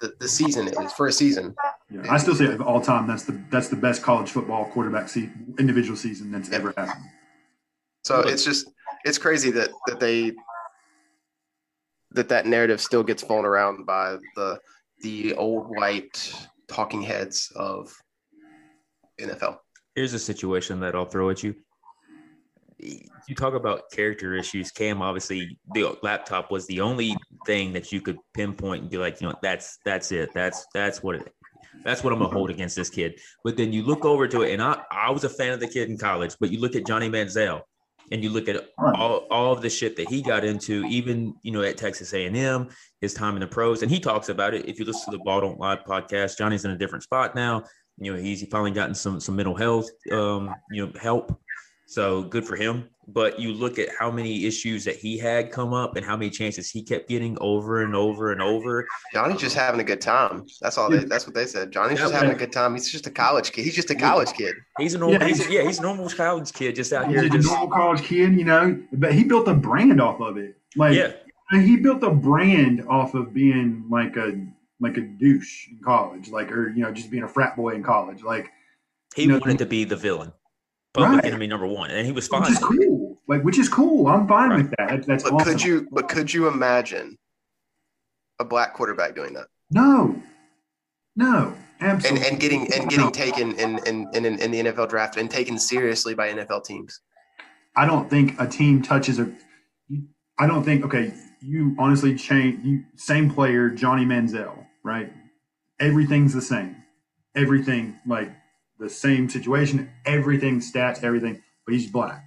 the, 0.00 0.14
the 0.20 0.28
season 0.28 0.68
is 0.68 0.92
for 0.92 1.06
a 1.06 1.12
season. 1.12 1.54
Yeah. 1.90 2.02
I 2.10 2.18
still 2.18 2.34
say 2.34 2.46
of 2.46 2.60
all 2.60 2.80
time, 2.80 3.06
that's 3.06 3.24
the 3.24 3.40
that's 3.50 3.68
the 3.68 3.76
best 3.76 4.02
college 4.02 4.30
football 4.30 4.66
quarterback 4.66 5.08
se- 5.08 5.30
individual 5.58 5.96
season 5.96 6.30
that's 6.30 6.50
ever 6.52 6.74
happened. 6.76 7.04
So 8.04 8.20
it's 8.20 8.44
just 8.44 8.70
it's 9.04 9.18
crazy 9.18 9.50
that 9.52 9.70
that 9.86 10.00
they 10.00 10.32
that 12.12 12.28
that 12.28 12.46
narrative 12.46 12.80
still 12.80 13.02
gets 13.02 13.22
flown 13.22 13.44
around 13.44 13.86
by 13.86 14.16
the 14.34 14.58
the 15.00 15.34
old 15.34 15.66
white 15.68 16.32
talking 16.68 17.02
heads 17.02 17.52
of 17.56 17.94
NFL. 19.20 19.58
Here's 19.94 20.12
a 20.12 20.18
situation 20.18 20.80
that 20.80 20.94
I'll 20.94 21.06
throw 21.06 21.30
at 21.30 21.42
you. 21.42 21.54
You 22.78 23.34
talk 23.34 23.54
about 23.54 23.90
character 23.90 24.34
issues. 24.34 24.70
Cam, 24.70 25.00
obviously, 25.00 25.58
the 25.72 25.96
laptop 26.02 26.50
was 26.50 26.66
the 26.66 26.80
only 26.80 27.16
thing 27.46 27.72
that 27.72 27.90
you 27.90 28.00
could 28.00 28.18
pinpoint 28.34 28.82
and 28.82 28.90
be 28.90 28.98
like, 28.98 29.20
you 29.20 29.28
know, 29.28 29.34
that's 29.42 29.78
that's 29.84 30.12
it. 30.12 30.30
That's 30.34 30.66
that's 30.74 31.02
what 31.02 31.16
it. 31.16 31.32
That's 31.84 32.04
what 32.04 32.12
I'm 32.12 32.18
gonna 32.18 32.32
hold 32.32 32.50
against 32.50 32.76
this 32.76 32.90
kid. 32.90 33.18
But 33.44 33.56
then 33.56 33.72
you 33.72 33.82
look 33.82 34.04
over 34.04 34.28
to 34.28 34.42
it, 34.42 34.52
and 34.52 34.62
I 34.62 34.82
I 34.90 35.10
was 35.10 35.24
a 35.24 35.28
fan 35.28 35.52
of 35.52 35.60
the 35.60 35.68
kid 35.68 35.88
in 35.88 35.96
college, 35.96 36.36
but 36.38 36.50
you 36.50 36.60
look 36.60 36.76
at 36.76 36.86
Johnny 36.86 37.08
Manziel, 37.08 37.62
and 38.12 38.22
you 38.22 38.30
look 38.30 38.48
at 38.48 38.68
all 38.78 39.26
all 39.30 39.52
of 39.52 39.62
the 39.62 39.70
shit 39.70 39.96
that 39.96 40.08
he 40.08 40.22
got 40.22 40.44
into, 40.44 40.84
even 40.86 41.34
you 41.42 41.52
know 41.52 41.62
at 41.62 41.76
Texas 41.76 42.12
A&M, 42.12 42.68
his 43.00 43.14
time 43.14 43.34
in 43.34 43.40
the 43.40 43.46
pros, 43.46 43.82
and 43.82 43.90
he 43.90 44.00
talks 44.00 44.28
about 44.28 44.54
it. 44.54 44.68
If 44.68 44.78
you 44.78 44.84
listen 44.84 45.12
to 45.12 45.18
the 45.18 45.24
Ball 45.24 45.40
Don't 45.40 45.58
Lie 45.58 45.76
podcast, 45.76 46.38
Johnny's 46.38 46.64
in 46.64 46.70
a 46.70 46.78
different 46.78 47.04
spot 47.04 47.34
now. 47.34 47.64
You 47.98 48.12
know, 48.12 48.20
he's 48.20 48.46
finally 48.48 48.72
gotten 48.72 48.94
some 48.94 49.20
some 49.20 49.36
mental 49.36 49.54
health, 49.54 49.88
um, 50.12 50.54
you 50.70 50.86
know, 50.86 50.92
help. 51.00 51.38
So 51.86 52.24
good 52.24 52.44
for 52.44 52.56
him. 52.56 52.88
But 53.08 53.38
you 53.38 53.52
look 53.52 53.78
at 53.78 53.88
how 53.96 54.10
many 54.10 54.44
issues 54.44 54.84
that 54.84 54.96
he 54.96 55.16
had 55.16 55.52
come 55.52 55.72
up 55.72 55.94
and 55.94 56.04
how 56.04 56.16
many 56.16 56.28
chances 56.28 56.68
he 56.68 56.82
kept 56.82 57.08
getting 57.08 57.38
over 57.40 57.84
and 57.84 57.94
over 57.94 58.32
and 58.32 58.42
over. 58.42 58.84
Johnny's 59.12 59.40
just 59.40 59.54
having 59.54 59.80
a 59.80 59.84
good 59.84 60.00
time. 60.00 60.44
That's 60.60 60.76
all. 60.76 60.90
They, 60.90 61.04
that's 61.04 61.24
what 61.24 61.34
they 61.34 61.46
said. 61.46 61.70
Johnny's 61.70 62.00
just 62.00 62.12
having 62.12 62.32
a 62.32 62.34
good 62.34 62.50
time. 62.50 62.72
He's 62.74 62.90
just 62.90 63.06
a 63.06 63.10
college 63.12 63.52
kid. 63.52 63.62
He's 63.62 63.76
just 63.76 63.90
a 63.90 63.94
college 63.94 64.32
kid. 64.32 64.56
He's 64.78 64.94
a 64.94 64.98
normal, 64.98 65.20
Yeah, 65.20 65.28
he's 65.28 65.46
a, 65.46 65.52
yeah, 65.52 65.62
he's 65.62 65.78
a 65.78 65.82
normal 65.82 66.08
college 66.08 66.52
kid 66.52 66.74
just 66.74 66.92
out 66.92 67.06
He's 67.06 67.20
here. 67.20 67.32
a 67.32 67.38
normal 67.42 67.68
college 67.68 68.02
kid, 68.02 68.34
you 68.36 68.44
know, 68.44 68.82
but 68.92 69.14
he 69.14 69.22
built 69.22 69.46
a 69.46 69.54
brand 69.54 70.00
off 70.00 70.20
of 70.20 70.36
it. 70.36 70.56
Like 70.74 70.96
yeah, 70.96 71.12
he 71.52 71.76
built 71.76 72.02
a 72.02 72.10
brand 72.10 72.84
off 72.88 73.14
of 73.14 73.32
being 73.32 73.84
like 73.88 74.16
a 74.16 74.44
like 74.80 74.96
a 74.96 75.02
douche 75.02 75.68
in 75.68 75.78
college, 75.78 76.28
like 76.28 76.50
or 76.50 76.70
you 76.70 76.82
know 76.82 76.90
just 76.92 77.10
being 77.10 77.22
a 77.22 77.28
frat 77.28 77.56
boy 77.56 77.70
in 77.70 77.82
college, 77.84 78.22
like 78.22 78.50
he 79.14 79.22
you 79.22 79.28
know, 79.28 79.38
wanted 79.38 79.58
to 79.58 79.66
be 79.66 79.84
the 79.84 79.96
villain, 79.96 80.32
public 80.96 81.22
Right. 81.22 81.24
enemy 81.26 81.46
number 81.46 81.66
one, 81.66 81.90
and 81.90 82.06
he 82.06 82.12
was 82.12 82.26
fine. 82.28 82.42
which 82.42 82.50
is 82.50 82.58
cool. 82.58 83.18
Like 83.28 83.42
which 83.42 83.58
is 83.58 83.68
cool. 83.68 84.06
I'm 84.08 84.26
fine 84.28 84.50
Right. 84.50 84.56
with 84.62 84.70
that. 84.78 84.88
That's, 84.90 85.06
that's 85.06 85.22
But 85.24 85.32
awesome. 85.34 85.52
could 85.52 85.62
you? 85.62 85.88
But 85.92 86.08
could 86.08 86.32
you 86.32 86.48
imagine 86.48 87.16
a 88.38 88.44
black 88.44 88.74
quarterback 88.74 89.14
doing 89.14 89.32
that 89.34 89.46
No, 89.70 90.20
no, 91.16 91.54
and 91.80 91.90
absolutely. 91.92 92.28
and 92.28 92.40
getting 92.40 92.72
and 92.72 92.88
getting 92.90 93.10
taken 93.12 93.52
in 93.58 93.78
in, 93.86 94.08
in 94.14 94.24
in 94.26 94.50
the 94.50 94.60
NFL 94.64 94.88
draft 94.88 95.16
and 95.16 95.30
taken 95.30 95.58
seriously 95.58 96.14
by 96.14 96.28
NFL 96.32 96.64
teams? 96.64 97.00
I 97.76 97.84
don't 97.86 98.08
think 98.08 98.38
a 98.40 98.46
team 98.46 98.82
touches 98.82 99.18
a. 99.18 99.30
I 100.38 100.46
don't 100.46 100.64
think 100.64 100.84
okay. 100.84 101.12
You 101.40 101.74
honestly 101.78 102.14
change. 102.16 102.64
You 102.64 102.84
same 102.96 103.30
player, 103.30 103.70
Johnny 103.70 104.04
Manziel, 104.04 104.66
right? 104.84 105.12
Everything's 105.80 106.32
the 106.34 106.40
same. 106.42 106.76
Everything 107.34 107.96
like 108.06 108.30
the 108.78 108.90
same 108.90 109.28
situation. 109.28 109.90
Everything 110.04 110.60
stats, 110.60 111.02
everything. 111.02 111.42
But 111.64 111.74
he's 111.74 111.90
black. 111.90 112.24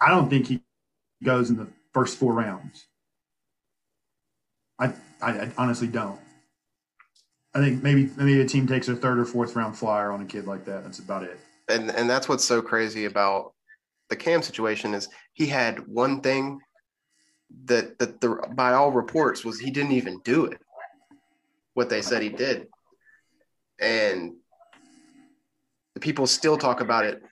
I 0.00 0.08
don't 0.08 0.30
think 0.30 0.46
he 0.46 0.62
goes 1.22 1.50
in 1.50 1.56
the 1.56 1.68
first 1.92 2.18
four 2.18 2.32
rounds. 2.32 2.86
I 4.78 4.92
I, 5.20 5.30
I 5.30 5.52
honestly 5.58 5.88
don't. 5.88 6.18
I 7.54 7.58
think 7.58 7.82
maybe 7.82 8.10
maybe 8.16 8.40
a 8.40 8.46
team 8.46 8.66
takes 8.66 8.88
a 8.88 8.96
third 8.96 9.18
or 9.18 9.24
fourth 9.24 9.56
round 9.56 9.76
flyer 9.76 10.12
on 10.12 10.22
a 10.22 10.24
kid 10.24 10.46
like 10.46 10.64
that. 10.66 10.84
That's 10.84 11.00
about 11.00 11.24
it. 11.24 11.38
And 11.68 11.90
and 11.90 12.08
that's 12.08 12.28
what's 12.28 12.44
so 12.44 12.62
crazy 12.62 13.04
about 13.04 13.52
the 14.08 14.16
Cam 14.16 14.42
situation 14.42 14.94
is 14.94 15.08
he 15.34 15.46
had 15.46 15.86
one 15.86 16.20
thing 16.20 16.60
that 17.64 17.98
that 17.98 18.20
the 18.20 18.36
by 18.54 18.72
all 18.72 18.92
reports 18.92 19.44
was 19.44 19.58
he 19.58 19.70
didn't 19.70 19.92
even 19.92 20.20
do 20.24 20.44
it. 20.46 20.60
What 21.74 21.88
they 21.88 22.02
said 22.02 22.22
he 22.22 22.28
did, 22.28 22.68
and 23.80 24.34
people 26.00 26.26
still 26.26 26.56
talk 26.56 26.80
about 26.80 27.04
it 27.04 27.22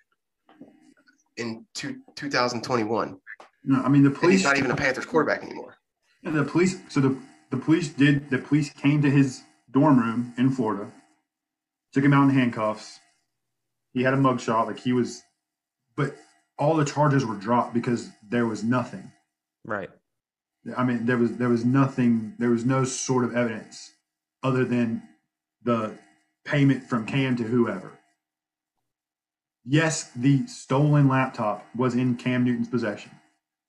in 1.36 1.64
two, 1.74 1.96
2021. 2.16 3.18
No, 3.64 3.82
I 3.82 3.88
mean 3.88 4.02
the 4.02 4.08
And 4.08 4.16
police. 4.16 4.36
he's 4.40 4.44
not 4.44 4.58
even 4.58 4.70
a 4.70 4.76
Panthers 4.76 5.06
quarterback 5.06 5.42
anymore. 5.42 5.76
And 6.24 6.34
the 6.34 6.44
police. 6.44 6.76
So 6.88 7.00
the 7.00 7.16
the 7.50 7.56
police 7.56 7.88
did. 7.88 8.30
The 8.30 8.38
police 8.38 8.70
came 8.70 9.02
to 9.02 9.10
his 9.10 9.42
dorm 9.70 9.98
room 9.98 10.34
in 10.38 10.50
Florida, 10.50 10.90
took 11.92 12.04
him 12.04 12.12
out 12.12 12.24
in 12.24 12.30
handcuffs. 12.30 12.98
He 13.92 14.02
had 14.02 14.14
a 14.14 14.16
mugshot, 14.16 14.66
like 14.66 14.78
he 14.78 14.92
was, 14.92 15.22
but 15.96 16.14
all 16.58 16.76
the 16.76 16.84
charges 16.84 17.24
were 17.24 17.34
dropped 17.36 17.74
because 17.74 18.10
there 18.28 18.46
was 18.46 18.62
nothing. 18.62 19.10
Right. 19.64 19.90
I 20.76 20.84
mean, 20.84 21.06
there 21.06 21.16
was 21.16 21.32
there 21.36 21.48
was 21.48 21.64
nothing. 21.64 22.34
There 22.38 22.50
was 22.50 22.64
no 22.64 22.84
sort 22.84 23.24
of 23.24 23.36
evidence 23.36 23.92
other 24.42 24.64
than 24.64 25.02
the 25.62 25.92
payment 26.44 26.84
from 26.84 27.06
Cam 27.06 27.36
to 27.36 27.42
whoever. 27.44 27.97
Yes, 29.70 30.10
the 30.16 30.46
stolen 30.46 31.08
laptop 31.08 31.66
was 31.76 31.94
in 31.94 32.16
Cam 32.16 32.42
Newton's 32.42 32.68
possession, 32.68 33.10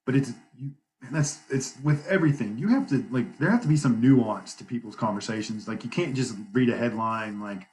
but 0.06 0.16
it's 0.16 0.32
you. 0.56 0.72
That's 1.12 1.40
it's 1.50 1.76
with 1.82 2.06
everything. 2.08 2.56
You 2.58 2.68
have 2.68 2.88
to 2.88 3.04
like 3.10 3.38
there 3.38 3.50
have 3.50 3.62
to 3.62 3.68
be 3.68 3.76
some 3.76 4.00
nuance 4.00 4.54
to 4.54 4.64
people's 4.64 4.96
conversations. 4.96 5.68
Like 5.68 5.84
you 5.84 5.90
can't 5.90 6.14
just 6.14 6.34
read 6.52 6.70
a 6.70 6.76
headline. 6.76 7.40
Like 7.40 7.66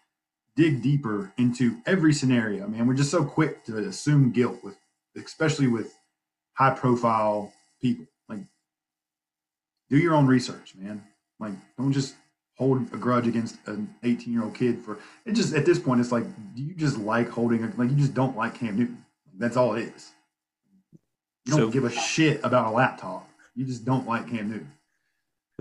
dig 0.58 0.82
deeper 0.82 1.32
into 1.38 1.78
every 1.86 2.14
scenario. 2.14 2.68
Man, 2.68 2.86
we're 2.86 2.96
just 2.96 3.12
so 3.12 3.24
quick 3.24 3.64
to 3.66 3.78
assume 3.78 4.32
guilt 4.32 4.62
with, 4.64 4.78
especially 5.16 5.68
with 5.68 5.98
high 6.54 6.74
profile 6.74 7.54
people. 7.82 8.08
Like 8.28 8.42
do 9.90 9.98
your 9.98 10.16
own 10.16 10.28
research, 10.28 10.74
man. 10.76 11.04
Like, 11.40 11.54
don't 11.78 11.94
just 11.94 12.16
hold 12.58 12.92
a 12.94 12.98
grudge 12.98 13.28
against 13.28 13.58
an 13.68 13.94
18 14.04 14.34
year 14.34 14.44
old 14.44 14.56
kid 14.56 14.80
for 14.80 15.00
it. 15.26 15.34
Just 15.34 15.54
at 15.54 15.66
this 15.66 15.80
point, 15.80 16.02
it's 16.02 16.12
like, 16.12 16.24
do 16.56 16.64
you 16.64 16.74
just 16.74 16.98
like 16.98 17.30
holding 17.30 17.64
a 17.64 17.72
like 17.78 17.90
you 17.90 17.96
just 17.96 18.14
don't 18.14 18.36
like 18.36 18.56
Cam 18.60 18.78
Newton? 18.78 19.04
That's 19.38 19.56
all 19.58 19.76
it 19.76 19.94
is. 19.96 20.12
You 21.46 21.52
don't 21.54 21.60
So- 21.60 21.70
give 21.70 21.86
a 21.86 21.92
shit 21.92 22.42
about 22.44 22.68
a 22.68 22.72
laptop. 22.72 23.30
You 23.56 23.66
just 23.66 23.86
don't 23.86 24.08
like 24.08 24.30
Cam 24.30 24.50
Newton. 24.50 24.72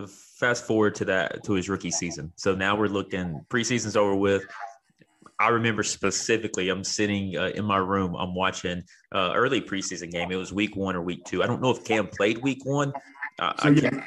Fast 0.09 0.67
forward 0.67 0.95
to 0.97 1.07
that 1.07 1.43
to 1.45 1.55
his 1.55 1.71
rookie 1.71 1.91
season. 1.91 2.31
So 2.37 2.55
now 2.55 2.77
we're 2.77 2.89
looking 2.89 3.45
preseason's 3.49 3.97
over 3.97 4.15
with. 4.15 4.45
I 5.39 5.49
remember 5.49 5.83
specifically, 5.83 6.69
I'm 6.69 6.85
sitting 6.85 7.37
uh, 7.37 7.49
in 7.55 7.65
my 7.65 7.79
room. 7.79 8.15
I'm 8.15 8.35
watching 8.35 8.83
uh, 9.15 9.33
early 9.35 9.61
preseason 9.63 10.11
game. 10.11 10.31
It 10.31 10.37
was 10.37 10.53
week 10.53 10.77
one 10.77 10.97
or 10.97 11.03
week 11.03 11.25
two. 11.25 11.43
I 11.43 11.47
don't 11.47 11.63
know 11.63 11.71
if 11.71 11.85
Cam 11.85 12.09
played 12.09 12.39
week 12.39 12.65
one. 12.65 12.93
Uh, 13.39 13.53
So 13.59 13.69
yeah, 13.71 14.05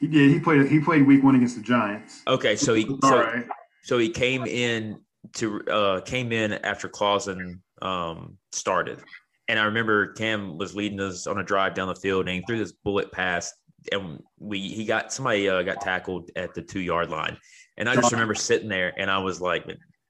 he 0.00 0.06
did. 0.06 0.30
He 0.30 0.40
played. 0.40 0.66
He 0.68 0.80
played 0.80 1.06
week 1.06 1.22
one 1.22 1.34
against 1.36 1.56
the 1.56 1.62
Giants. 1.62 2.22
Okay, 2.26 2.56
so 2.56 2.74
he 2.74 2.86
so, 3.02 3.18
right. 3.18 3.46
so 3.82 3.98
he 3.98 4.08
came 4.08 4.46
in 4.46 4.98
to 5.34 5.62
uh 5.70 6.00
came 6.00 6.32
in 6.32 6.54
after 6.54 6.88
Clausen 6.88 7.62
um 7.82 8.38
started. 8.52 9.00
And 9.48 9.58
I 9.58 9.64
remember 9.64 10.12
Cam 10.12 10.56
was 10.56 10.74
leading 10.74 11.00
us 11.00 11.26
on 11.26 11.38
a 11.38 11.44
drive 11.44 11.74
down 11.74 11.88
the 11.88 11.94
field 11.94 12.28
and 12.28 12.36
he 12.36 12.42
threw 12.46 12.58
this 12.58 12.72
bullet 12.72 13.10
pass 13.12 13.52
and 13.92 14.22
we 14.38 14.60
he 14.60 14.84
got 14.84 15.12
somebody 15.12 15.48
uh, 15.48 15.62
got 15.62 15.80
tackled 15.80 16.30
at 16.36 16.54
the 16.54 16.62
two 16.62 16.80
yard 16.80 17.10
line. 17.10 17.36
And 17.76 17.88
I 17.88 17.94
just 17.94 18.12
remember 18.12 18.34
sitting 18.34 18.68
there 18.68 18.92
and 18.96 19.10
I 19.10 19.18
was 19.18 19.40
like 19.40 19.66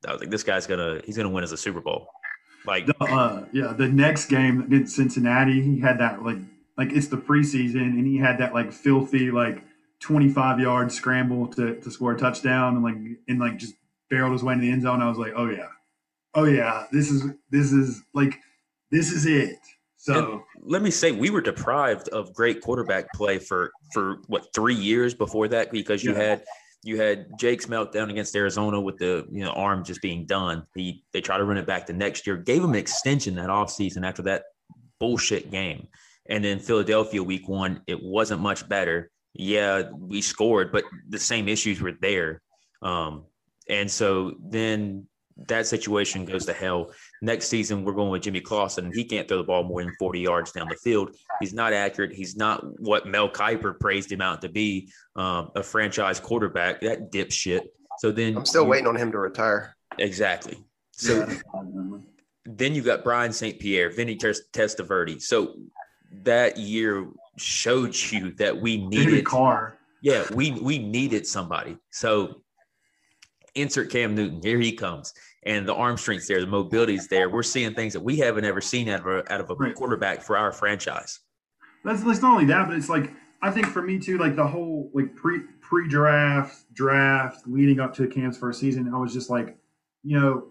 I 0.06 0.12
was 0.12 0.20
like 0.20 0.30
this 0.30 0.42
guy's 0.42 0.66
gonna 0.66 1.00
he's 1.04 1.16
gonna 1.16 1.30
win 1.30 1.42
as 1.42 1.52
a 1.52 1.56
Super 1.56 1.80
Bowl. 1.80 2.06
Like 2.66 2.86
The, 2.86 3.04
uh, 3.04 3.46
yeah, 3.52 3.72
the 3.72 3.88
next 3.88 4.26
game 4.26 4.62
against 4.62 4.94
Cincinnati, 4.94 5.62
he 5.62 5.80
had 5.80 5.98
that 5.98 6.22
like 6.22 6.38
like 6.76 6.92
it's 6.92 7.08
the 7.08 7.16
preseason, 7.16 7.80
and 7.80 8.06
he 8.06 8.18
had 8.18 8.38
that 8.38 8.54
like 8.54 8.72
filthy 8.72 9.30
like 9.30 9.64
twenty 10.00 10.28
five 10.28 10.58
yard 10.58 10.90
scramble 10.90 11.46
to 11.48 11.76
to 11.80 11.90
score 11.90 12.12
a 12.12 12.18
touchdown, 12.18 12.76
and 12.76 12.84
like 12.84 12.96
and 13.28 13.38
like 13.38 13.58
just 13.58 13.74
barreled 14.08 14.32
his 14.32 14.42
way 14.42 14.54
into 14.54 14.66
the 14.66 14.72
end 14.72 14.82
zone. 14.82 15.00
I 15.02 15.08
was 15.08 15.18
like, 15.18 15.32
oh 15.36 15.48
yeah, 15.48 15.68
oh 16.34 16.44
yeah, 16.44 16.86
this 16.92 17.10
is 17.10 17.24
this 17.50 17.72
is 17.72 18.02
like 18.14 18.38
this 18.90 19.12
is 19.12 19.26
it. 19.26 19.58
So 19.96 20.42
let 20.62 20.80
me 20.80 20.90
say 20.90 21.12
we 21.12 21.28
were 21.28 21.42
deprived 21.42 22.08
of 22.08 22.32
great 22.32 22.62
quarterback 22.62 23.12
play 23.14 23.38
for 23.38 23.70
for 23.92 24.22
what 24.28 24.46
three 24.54 24.74
years 24.74 25.14
before 25.14 25.46
that 25.48 25.70
because 25.70 26.02
you 26.02 26.12
Yeah. 26.12 26.22
had 26.22 26.44
you 26.82 26.98
had 26.98 27.26
Jake's 27.38 27.66
meltdown 27.66 28.08
against 28.08 28.34
Arizona 28.34 28.80
with 28.80 28.96
the 28.96 29.26
you 29.30 29.44
know 29.44 29.50
arm 29.50 29.84
just 29.84 30.00
being 30.00 30.24
done. 30.24 30.66
He 30.74 31.04
they 31.12 31.20
tried 31.20 31.38
to 31.38 31.44
run 31.44 31.58
it 31.58 31.66
back 31.66 31.86
the 31.86 31.92
next 31.92 32.26
year, 32.26 32.38
gave 32.38 32.64
him 32.64 32.70
an 32.70 32.76
extension 32.76 33.34
that 33.34 33.50
offseason 33.50 34.06
after 34.06 34.22
that 34.22 34.44
bullshit 34.98 35.50
game. 35.50 35.86
And 36.30 36.42
then 36.42 36.60
Philadelphia 36.60 37.22
week 37.22 37.46
one, 37.48 37.82
it 37.86 38.02
wasn't 38.02 38.40
much 38.40 38.66
better. 38.68 39.10
Yeah, 39.34 39.84
we 39.96 40.20
scored, 40.20 40.72
but 40.72 40.84
the 41.08 41.18
same 41.18 41.48
issues 41.48 41.80
were 41.80 41.92
there. 42.00 42.42
Um, 42.82 43.24
and 43.68 43.90
so 43.90 44.34
then 44.42 45.06
that 45.48 45.66
situation 45.66 46.24
goes 46.24 46.44
to 46.46 46.52
hell. 46.52 46.92
Next 47.22 47.48
season, 47.48 47.84
we're 47.84 47.92
going 47.92 48.10
with 48.10 48.22
Jimmy 48.22 48.40
Clausen. 48.40 48.92
He 48.92 49.04
can't 49.04 49.26
throw 49.28 49.38
the 49.38 49.44
ball 49.44 49.62
more 49.62 49.82
than 49.82 49.94
40 49.98 50.20
yards 50.20 50.52
down 50.52 50.68
the 50.68 50.76
field. 50.76 51.14
He's 51.40 51.54
not 51.54 51.72
accurate. 51.72 52.12
He's 52.12 52.36
not 52.36 52.62
what 52.80 53.06
Mel 53.06 53.28
Kiper 53.30 53.78
praised 53.78 54.10
him 54.12 54.20
out 54.20 54.42
to 54.42 54.48
be 54.48 54.90
um, 55.16 55.50
a 55.54 55.62
franchise 55.62 56.20
quarterback, 56.20 56.80
that 56.82 57.10
dipshit. 57.12 57.62
So 57.98 58.10
then 58.10 58.36
I'm 58.36 58.46
still 58.46 58.64
you- 58.64 58.68
waiting 58.68 58.86
on 58.86 58.96
him 58.96 59.12
to 59.12 59.18
retire. 59.18 59.76
Exactly. 59.98 60.58
So 60.92 61.26
then 62.44 62.74
you 62.74 62.82
got 62.82 63.04
Brian 63.04 63.32
St. 63.32 63.58
Pierre, 63.58 63.90
Vinny 63.90 64.16
Testaverde. 64.16 65.22
So 65.22 65.54
that 66.24 66.58
year 66.58 67.06
showed 67.40 67.94
you 68.12 68.32
that 68.32 68.60
we 68.60 68.76
they 68.76 68.96
hit 68.96 69.06
a 69.06 69.10
needed 69.10 69.24
car. 69.24 69.78
yeah, 70.02 70.24
we 70.34 70.52
we 70.52 70.78
needed 70.78 71.26
somebody. 71.26 71.76
So 71.90 72.42
insert 73.54 73.90
Cam 73.90 74.14
Newton. 74.14 74.40
Here 74.42 74.58
he 74.58 74.72
comes, 74.72 75.12
and 75.44 75.66
the 75.66 75.74
arm 75.74 75.96
strength's 75.96 76.28
there, 76.28 76.40
the 76.40 76.46
mobility's 76.46 77.08
there. 77.08 77.28
We're 77.30 77.42
seeing 77.42 77.74
things 77.74 77.92
that 77.94 78.00
we 78.00 78.16
haven't 78.18 78.44
ever 78.44 78.60
seen 78.60 78.88
out 78.88 79.00
of 79.00 79.06
a, 79.06 79.32
out 79.32 79.40
of 79.40 79.50
a 79.50 79.54
Right. 79.54 79.74
quarterback 79.74 80.22
for 80.22 80.36
our 80.36 80.52
franchise. 80.52 81.20
That's, 81.84 82.02
that's 82.04 82.22
not 82.22 82.32
only 82.32 82.44
that, 82.46 82.68
but 82.68 82.76
it's 82.76 82.88
like 82.88 83.10
I 83.42 83.50
think 83.50 83.66
for 83.66 83.82
me 83.82 83.98
too, 83.98 84.18
like 84.18 84.36
the 84.36 84.46
whole 84.46 84.90
like 84.94 85.16
pre 85.16 85.40
pre 85.60 85.88
draft, 85.88 86.72
draft 86.74 87.46
leading 87.46 87.80
up 87.80 87.94
to 87.96 88.06
Cam's 88.06 88.36
first 88.36 88.60
season, 88.60 88.92
I 88.94 88.98
was 88.98 89.12
just 89.14 89.30
like, 89.30 89.56
you 90.02 90.18
know, 90.20 90.48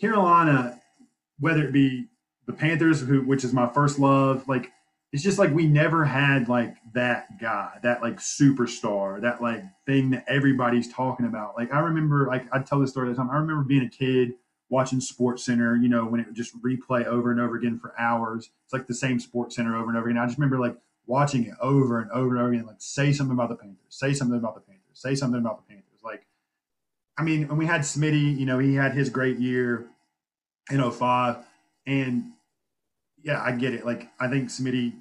Carolina, 0.00 0.80
whether 1.38 1.62
it 1.62 1.72
be 1.72 2.06
the 2.46 2.52
Panthers, 2.52 3.00
who 3.00 3.22
which 3.22 3.44
is 3.44 3.52
my 3.52 3.68
first 3.68 3.98
love, 3.98 4.48
like 4.48 4.72
it's 5.12 5.22
just 5.22 5.38
like 5.38 5.52
we 5.52 5.66
never 5.66 6.04
had 6.04 6.48
like 6.48 6.76
that 6.94 7.40
guy, 7.40 7.78
that 7.82 8.00
like 8.00 8.18
superstar, 8.18 9.20
that 9.22 9.42
like 9.42 9.62
thing 9.86 10.10
that 10.10 10.24
everybody's 10.28 10.92
talking 10.92 11.26
about. 11.26 11.56
Like 11.56 11.72
I 11.72 11.80
remember, 11.80 12.26
like 12.26 12.46
I 12.52 12.60
tell 12.60 12.80
this 12.80 12.90
story 12.90 13.08
all 13.08 13.14
the 13.14 13.16
time. 13.16 13.30
I 13.30 13.36
remember 13.36 13.64
being 13.64 13.84
a 13.84 13.88
kid 13.88 14.34
watching 14.68 15.00
Sports 15.00 15.44
Center, 15.44 15.76
you 15.76 15.88
know, 15.88 16.06
when 16.06 16.20
it 16.20 16.26
would 16.26 16.36
just 16.36 16.56
replay 16.62 17.04
over 17.04 17.32
and 17.32 17.40
over 17.40 17.56
again 17.56 17.78
for 17.78 17.92
hours. 17.98 18.50
It's 18.64 18.72
like 18.72 18.86
the 18.86 18.94
same 18.94 19.18
Sports 19.18 19.56
Center 19.56 19.76
over 19.76 19.88
and 19.88 19.98
over 19.98 20.08
again. 20.08 20.22
I 20.22 20.26
just 20.26 20.38
remember 20.38 20.60
like 20.60 20.76
watching 21.06 21.44
it 21.44 21.54
over 21.60 22.00
and 22.00 22.10
over 22.12 22.36
and 22.36 22.38
over 22.38 22.52
again, 22.52 22.66
like 22.66 22.76
say 22.78 23.12
something 23.12 23.34
about 23.34 23.48
the 23.48 23.56
Panthers, 23.56 23.78
say 23.88 24.14
something 24.14 24.38
about 24.38 24.54
the 24.54 24.60
Panthers, 24.60 24.84
say 24.94 25.16
something 25.16 25.40
about 25.40 25.66
the 25.66 25.74
Panthers. 25.74 26.00
Like, 26.04 26.24
I 27.18 27.24
mean, 27.24 27.48
when 27.48 27.58
we 27.58 27.66
had 27.66 27.80
Smitty, 27.80 28.38
you 28.38 28.46
know, 28.46 28.60
he 28.60 28.76
had 28.76 28.94
his 28.94 29.10
great 29.10 29.38
year 29.38 29.88
in 30.70 30.88
05. 30.88 31.38
And 31.86 32.32
yeah, 33.22 33.42
I 33.42 33.52
get 33.52 33.74
it. 33.74 33.84
Like, 33.84 34.10
I 34.18 34.28
think 34.28 34.48
Smitty, 34.48 34.94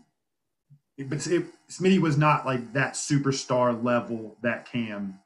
but 0.97 1.25
it, 1.27 1.45
Smitty 1.69 1.99
was 1.99 2.17
not 2.17 2.45
like 2.45 2.73
that 2.73 2.93
superstar 2.93 3.83
level 3.83 4.37
that 4.41 4.69
Cam 4.69 5.19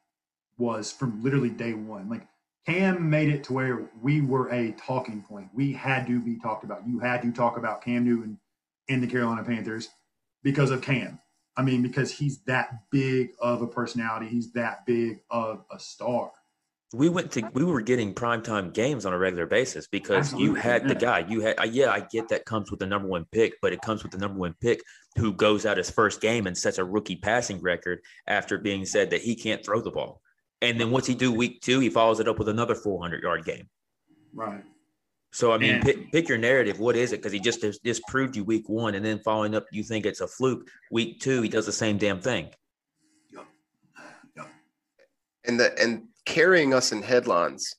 was 0.58 0.92
from 0.92 1.24
literally 1.24 1.50
day 1.50 1.74
one. 1.74 2.10
Like, 2.10 2.28
Cam 2.66 3.10
made 3.10 3.30
it 3.30 3.44
to 3.46 3.54
where 3.54 3.90
we 4.02 4.22
were 4.22 4.50
a 4.50 4.72
talking 4.74 5.22
point. 5.22 5.50
We 5.54 5.74
had 5.74 6.08
to 6.08 6.20
be 6.22 6.40
talked 6.40 6.64
about. 6.64 6.88
You 6.88 7.00
had 7.00 7.22
to 7.24 7.32
talk 7.32 7.58
about 7.58 7.84
Cam 7.84 8.06
Newton 8.06 8.40
in 8.88 9.02
the 9.02 9.08
Carolina 9.08 9.44
Panthers 9.44 9.90
because 10.44 10.72
of 10.72 10.82
Cam. 10.82 11.20
I 11.58 11.62
mean, 11.62 11.82
because 11.82 12.12
he's 12.12 12.40
that 12.44 12.90
big 12.90 13.32
of 13.40 13.62
a 13.62 13.68
personality. 13.68 14.28
He's 14.28 14.54
that 14.54 14.86
big 14.86 15.20
of 15.30 15.66
a 15.72 15.80
star. 15.80 16.32
We 16.94 17.10
went 17.10 17.32
to 17.32 17.50
we 17.54 17.64
were 17.64 17.82
getting 17.82 18.14
primetime 18.14 18.74
games 18.74 19.06
on 19.06 19.14
a 19.14 19.18
regular 19.18 19.48
basis 19.48 19.88
because 19.88 20.32
you 20.34 20.54
had 20.54 20.88
the 20.88 20.96
guy. 20.96 21.26
You 21.28 21.42
had 21.42 21.58
yeah, 21.72 21.92
I 21.92 22.02
get 22.12 22.30
that 22.30 22.46
comes 22.46 22.70
with 22.70 22.80
the 22.80 22.86
number 22.86 23.08
one 23.08 23.26
pick, 23.32 23.54
but 23.62 23.74
it 23.74 23.82
comes 23.82 24.04
with 24.04 24.12
the 24.12 24.20
number 24.20 24.40
one 24.40 24.56
pick 24.62 24.82
who 25.18 25.34
goes 25.34 25.66
out 25.66 25.78
his 25.78 25.90
first 25.90 26.22
game 26.22 26.46
and 26.46 26.58
sets 26.58 26.78
a 26.78 26.84
rookie 26.84 27.16
passing 27.16 27.60
record 27.62 28.00
after 28.28 28.58
being 28.58 28.86
said 28.86 29.10
that 29.10 29.22
he 29.22 29.36
can't 29.36 29.66
throw 29.66 29.82
the 29.82 29.92
ball. 29.92 30.22
And 30.62 30.80
then 30.80 30.92
what's 30.92 31.08
he 31.08 31.16
do 31.16 31.32
week 31.32 31.62
two? 31.62 31.80
He 31.80 31.90
follows 31.90 32.20
it 32.20 32.28
up 32.28 32.40
with 32.40 32.48
another 32.48 32.76
400 32.76 33.24
yard 33.24 33.44
game. 33.44 33.68
Right. 34.34 34.64
So 35.32 35.52
I 35.52 35.58
mean, 35.58 35.82
pick, 35.82 36.12
pick 36.12 36.30
your 36.30 36.38
narrative. 36.38 36.80
What 36.80 36.96
is 36.96 37.12
it? 37.12 37.18
Because 37.18 37.32
he 37.32 37.40
just 37.40 37.60
dis- 37.60 37.80
disproved 37.80 38.36
you 38.36 38.44
week 38.44 38.70
one, 38.70 38.94
and 38.94 39.04
then 39.04 39.20
following 39.26 39.56
up, 39.56 39.66
you 39.72 39.82
think 39.84 40.06
it's 40.06 40.22
a 40.22 40.28
fluke. 40.28 40.70
Week 40.92 41.20
two, 41.20 41.42
he 41.42 41.50
does 41.50 41.66
the 41.66 41.72
same 41.72 41.98
damn 41.98 42.22
thing. 42.22 42.50
and 45.46 45.60
the 45.60 45.78
and 45.82 46.08
carrying 46.26 46.74
us 46.74 46.92
in 46.92 47.02
headlines 47.02 47.76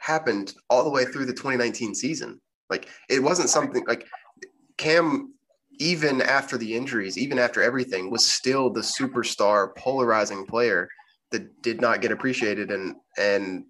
happened 0.00 0.54
all 0.68 0.84
the 0.84 0.90
way 0.90 1.04
through 1.04 1.26
the 1.26 1.32
2019 1.32 1.94
season. 1.94 2.40
Like 2.70 2.88
it 3.08 3.22
wasn't 3.22 3.48
something 3.48 3.84
like 3.86 4.06
Cam, 4.76 5.34
even 5.78 6.20
after 6.22 6.56
the 6.58 6.74
injuries, 6.74 7.18
even 7.18 7.38
after 7.38 7.62
everything, 7.62 8.10
was 8.10 8.24
still 8.24 8.70
the 8.70 8.80
superstar, 8.80 9.74
polarizing 9.76 10.46
player 10.46 10.88
that 11.30 11.62
did 11.62 11.80
not 11.80 12.00
get 12.00 12.12
appreciated, 12.12 12.70
and 12.70 12.96
and 13.18 13.64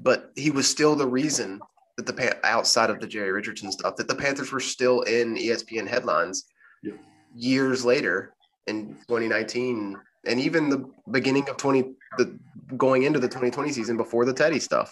but 0.00 0.30
he 0.36 0.50
was 0.50 0.68
still 0.68 0.94
the 0.94 1.06
reason 1.06 1.60
that 1.96 2.06
the 2.06 2.46
outside 2.46 2.90
of 2.90 3.00
the 3.00 3.06
Jerry 3.06 3.32
Richardson 3.32 3.72
stuff 3.72 3.96
that 3.96 4.08
the 4.08 4.14
Panthers 4.14 4.52
were 4.52 4.60
still 4.60 5.00
in 5.02 5.34
ESPN 5.36 5.86
headlines 5.88 6.44
Yeah. 6.82 6.92
years 7.34 7.84
later 7.84 8.34
in 8.66 8.94
2019 9.08 9.96
and 10.26 10.40
even 10.40 10.68
the 10.68 10.88
beginning 11.10 11.48
of 11.48 11.56
20 11.56 11.94
the 12.18 12.38
going 12.76 13.04
into 13.04 13.18
the 13.18 13.28
2020 13.28 13.70
season 13.72 13.96
before 13.96 14.24
the 14.24 14.32
Teddy 14.32 14.58
stuff. 14.58 14.90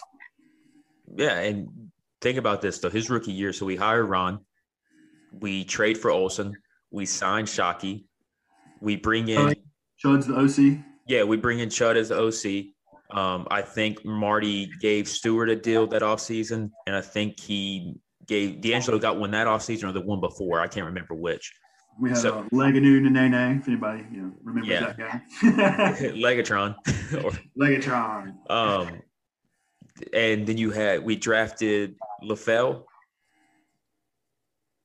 Yeah, 1.15 1.39
and 1.39 1.67
think 2.21 2.37
about 2.37 2.61
this 2.61 2.79
though. 2.79 2.89
His 2.89 3.09
rookie 3.09 3.31
year, 3.31 3.53
so 3.53 3.65
we 3.65 3.75
hire 3.75 4.05
Ron, 4.05 4.39
we 5.39 5.63
trade 5.63 5.97
for 5.97 6.11
Olsen, 6.11 6.53
we 6.91 7.05
sign 7.05 7.45
Shockey, 7.45 8.05
we 8.81 8.95
bring 8.95 9.27
in 9.27 9.55
Chud's 10.03 10.27
the 10.27 10.35
OC. 10.35 10.79
yeah, 11.07 11.23
we 11.23 11.37
bring 11.37 11.59
in 11.59 11.69
Chud 11.69 11.95
as 11.95 12.09
the 12.09 12.19
OC. 12.19 12.71
Um, 13.15 13.47
I 13.51 13.61
think 13.61 14.03
Marty 14.03 14.69
gave 14.81 15.07
Stewart 15.07 15.49
a 15.49 15.55
deal 15.55 15.85
that 15.87 16.01
offseason, 16.01 16.71
and 16.87 16.95
I 16.95 17.01
think 17.01 17.39
he 17.39 17.93
gave 18.25 18.61
D'Angelo 18.61 18.97
got 18.97 19.17
one 19.17 19.31
that 19.31 19.47
offseason 19.47 19.85
or 19.85 19.91
the 19.91 20.01
one 20.01 20.19
before. 20.19 20.59
I 20.59 20.67
can't 20.67 20.87
remember 20.87 21.13
which. 21.13 21.53
We 21.99 22.09
had 22.09 22.17
So- 22.17 22.39
uh, 22.39 22.43
Legedu 22.49 23.01
Naanee, 23.07 23.59
if 23.59 23.67
anybody 23.67 24.05
you 24.11 24.21
know 24.21 24.31
remembers 24.43 24.69
Yeah. 24.69 24.93
that 24.93 24.97
guy. 24.97 25.21
Legatron. 26.11 26.75
or, 27.23 27.31
Legatron. 27.57 28.35
um, 28.49 29.01
and 30.13 30.45
then 30.45 30.57
you 30.57 30.71
had 30.71 31.03
we 31.03 31.15
drafted 31.15 31.95
LaFell, 32.23 32.83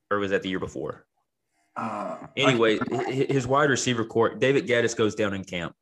or 0.09 0.19
was 0.19 0.31
that 0.31 0.41
the 0.43 0.49
year 0.49 0.59
before? 0.59 1.05
Uh, 1.75 2.17
Anyway, 2.37 2.79
his 3.09 3.47
wide 3.47 3.69
receiver 3.69 4.05
court, 4.05 4.39
David 4.39 4.67
Gettis 4.67 4.95
goes 4.95 5.15
down 5.15 5.33
in 5.33 5.43
camp. 5.43 5.73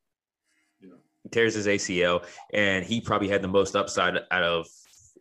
Yeah. 0.79 0.89
Tears 1.31 1.53
his 1.55 1.67
ACL, 1.67 2.25
and 2.53 2.85
he 2.85 3.01
probably 3.01 3.27
had 3.27 3.41
the 3.41 3.47
most 3.47 3.75
upside 3.75 4.15
out 4.31 4.43
of 4.43 4.67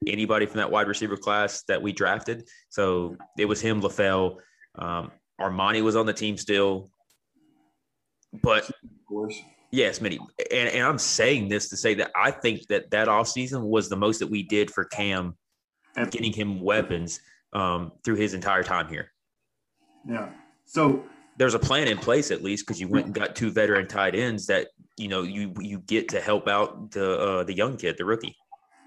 anybody 0.06 0.46
from 0.46 0.58
that 0.58 0.70
wide 0.70 0.86
receiver 0.88 1.16
class 1.16 1.62
that 1.68 1.80
we 1.82 1.92
drafted. 1.92 2.48
So 2.68 3.16
it 3.38 3.46
was 3.46 3.60
him, 3.60 3.80
LaFell. 3.82 4.36
Um, 4.76 5.10
Armanti 5.40 5.82
was 5.82 5.96
on 5.96 6.06
the 6.06 6.12
team 6.12 6.36
still. 6.36 6.90
But 8.42 8.68
of 8.68 8.74
course. 9.08 9.40
yes, 9.70 10.00
many. 10.00 10.18
And, 10.52 10.68
and 10.68 10.84
I'm 10.84 10.98
saying 10.98 11.48
this 11.48 11.68
to 11.70 11.76
say 11.76 11.94
that 11.94 12.10
I 12.14 12.30
think 12.30 12.66
that 12.68 12.90
that 12.90 13.08
offseason 13.08 13.62
was 13.62 13.88
the 13.88 13.96
most 13.96 14.18
that 14.18 14.28
we 14.28 14.42
did 14.42 14.70
for 14.70 14.84
Cam, 14.84 15.36
getting 16.10 16.32
him 16.32 16.60
weapons 16.60 17.20
um, 17.52 17.92
through 18.04 18.16
his 18.16 18.34
entire 18.34 18.62
time 18.62 18.88
here. 18.88 19.12
Yeah. 20.06 20.28
So 20.66 21.04
there's 21.38 21.54
a 21.54 21.58
plan 21.58 21.88
in 21.88 21.98
place 21.98 22.30
at 22.30 22.42
least 22.42 22.66
because 22.66 22.80
you 22.80 22.88
went 22.88 23.06
and 23.06 23.14
got 23.14 23.36
two 23.36 23.50
veteran 23.50 23.86
tight 23.86 24.14
ends 24.14 24.46
that 24.46 24.68
you 24.96 25.08
know 25.08 25.22
you 25.22 25.54
you 25.60 25.78
get 25.80 26.08
to 26.08 26.20
help 26.20 26.48
out 26.48 26.90
the 26.90 27.18
uh, 27.18 27.44
the 27.44 27.54
young 27.54 27.76
kid, 27.76 27.96
the 27.96 28.04
rookie. 28.04 28.36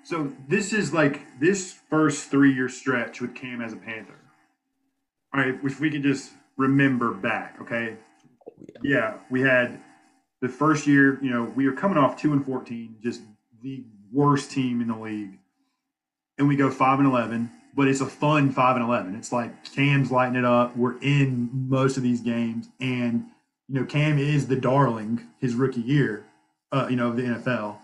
So 0.04 0.32
this 0.48 0.74
is 0.74 0.94
like 0.94 1.40
this 1.40 1.80
first 1.90 2.30
three 2.30 2.54
year 2.54 2.70
stretch 2.70 3.22
with 3.22 3.36
Cam 3.36 3.62
as 3.62 3.74
a 3.74 3.78
Panther. 3.78 4.20
All 5.34 5.42
right, 5.42 5.56
if 5.64 5.80
we 5.80 5.90
could 5.90 6.04
just 6.04 6.32
remember 6.62 7.12
back, 7.12 7.58
okay? 7.62 7.98
Yeah, 8.84 9.16
we 9.30 9.42
had 9.42 9.80
the 10.42 10.50
first 10.50 10.88
year, 10.88 11.20
you 11.24 11.30
know, 11.30 11.44
we 11.44 11.68
were 11.68 11.76
coming 11.76 11.98
off 11.98 12.20
two 12.20 12.34
and 12.34 12.46
fourteen, 12.46 12.96
just 13.04 13.22
the 13.62 13.84
worst 14.12 14.52
team 14.52 14.82
in 14.82 14.88
the 14.88 14.98
league. 14.98 15.38
And 16.38 16.48
we 16.48 16.56
go 16.56 16.72
five 16.72 17.00
and 17.00 17.08
eleven, 17.08 17.52
but 17.76 17.88
it's 17.88 18.02
a 18.02 18.06
fun 18.06 18.52
five 18.52 18.76
and 18.76 18.86
eleven. 18.86 19.16
It's 19.16 19.32
like 19.32 19.72
Cam's 19.74 20.12
lighting 20.12 20.36
it 20.36 20.46
up. 20.46 20.76
We're 20.76 21.00
in 21.02 21.50
most 21.70 21.98
of 21.98 22.04
these 22.04 22.22
games, 22.22 22.70
and 22.80 23.26
you 23.68 23.80
know, 23.80 23.86
Cam 23.86 24.18
is 24.18 24.48
the 24.48 24.56
darling 24.56 25.22
his 25.40 25.56
rookie 25.56 25.82
year, 25.82 26.26
uh, 26.72 26.88
you 26.90 26.96
know, 26.96 27.10
of 27.10 27.18
the 27.18 27.24
NFL. 27.24 27.78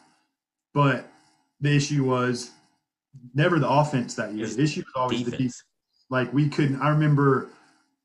But 0.73 1.09
the 1.61 1.75
issue 1.75 2.03
was 2.03 2.51
never 3.33 3.59
the 3.59 3.69
offense 3.69 4.15
that 4.15 4.33
year. 4.33 4.45
It's 4.45 4.55
The 4.55 4.63
issue 4.63 4.81
was 4.81 4.93
always 4.95 5.23
the 5.23 5.31
defense. 5.31 5.39
Defense. 5.39 5.63
Like 6.09 6.33
we 6.33 6.49
couldn't. 6.49 6.81
I 6.81 6.89
remember, 6.89 7.49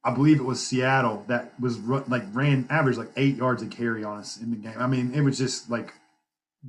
I 0.04 0.12
believe 0.12 0.40
it 0.40 0.44
was 0.44 0.64
Seattle 0.64 1.24
that 1.28 1.52
was 1.60 1.78
like 1.78 2.24
ran 2.32 2.66
average 2.70 2.96
like 2.96 3.10
eight 3.16 3.36
yards 3.36 3.62
a 3.62 3.66
carry 3.66 4.02
on 4.04 4.18
us 4.18 4.38
in 4.40 4.50
the 4.50 4.56
game. 4.56 4.74
I 4.78 4.86
mean, 4.86 5.14
it 5.14 5.20
was 5.20 5.38
just 5.38 5.70
like 5.70 5.92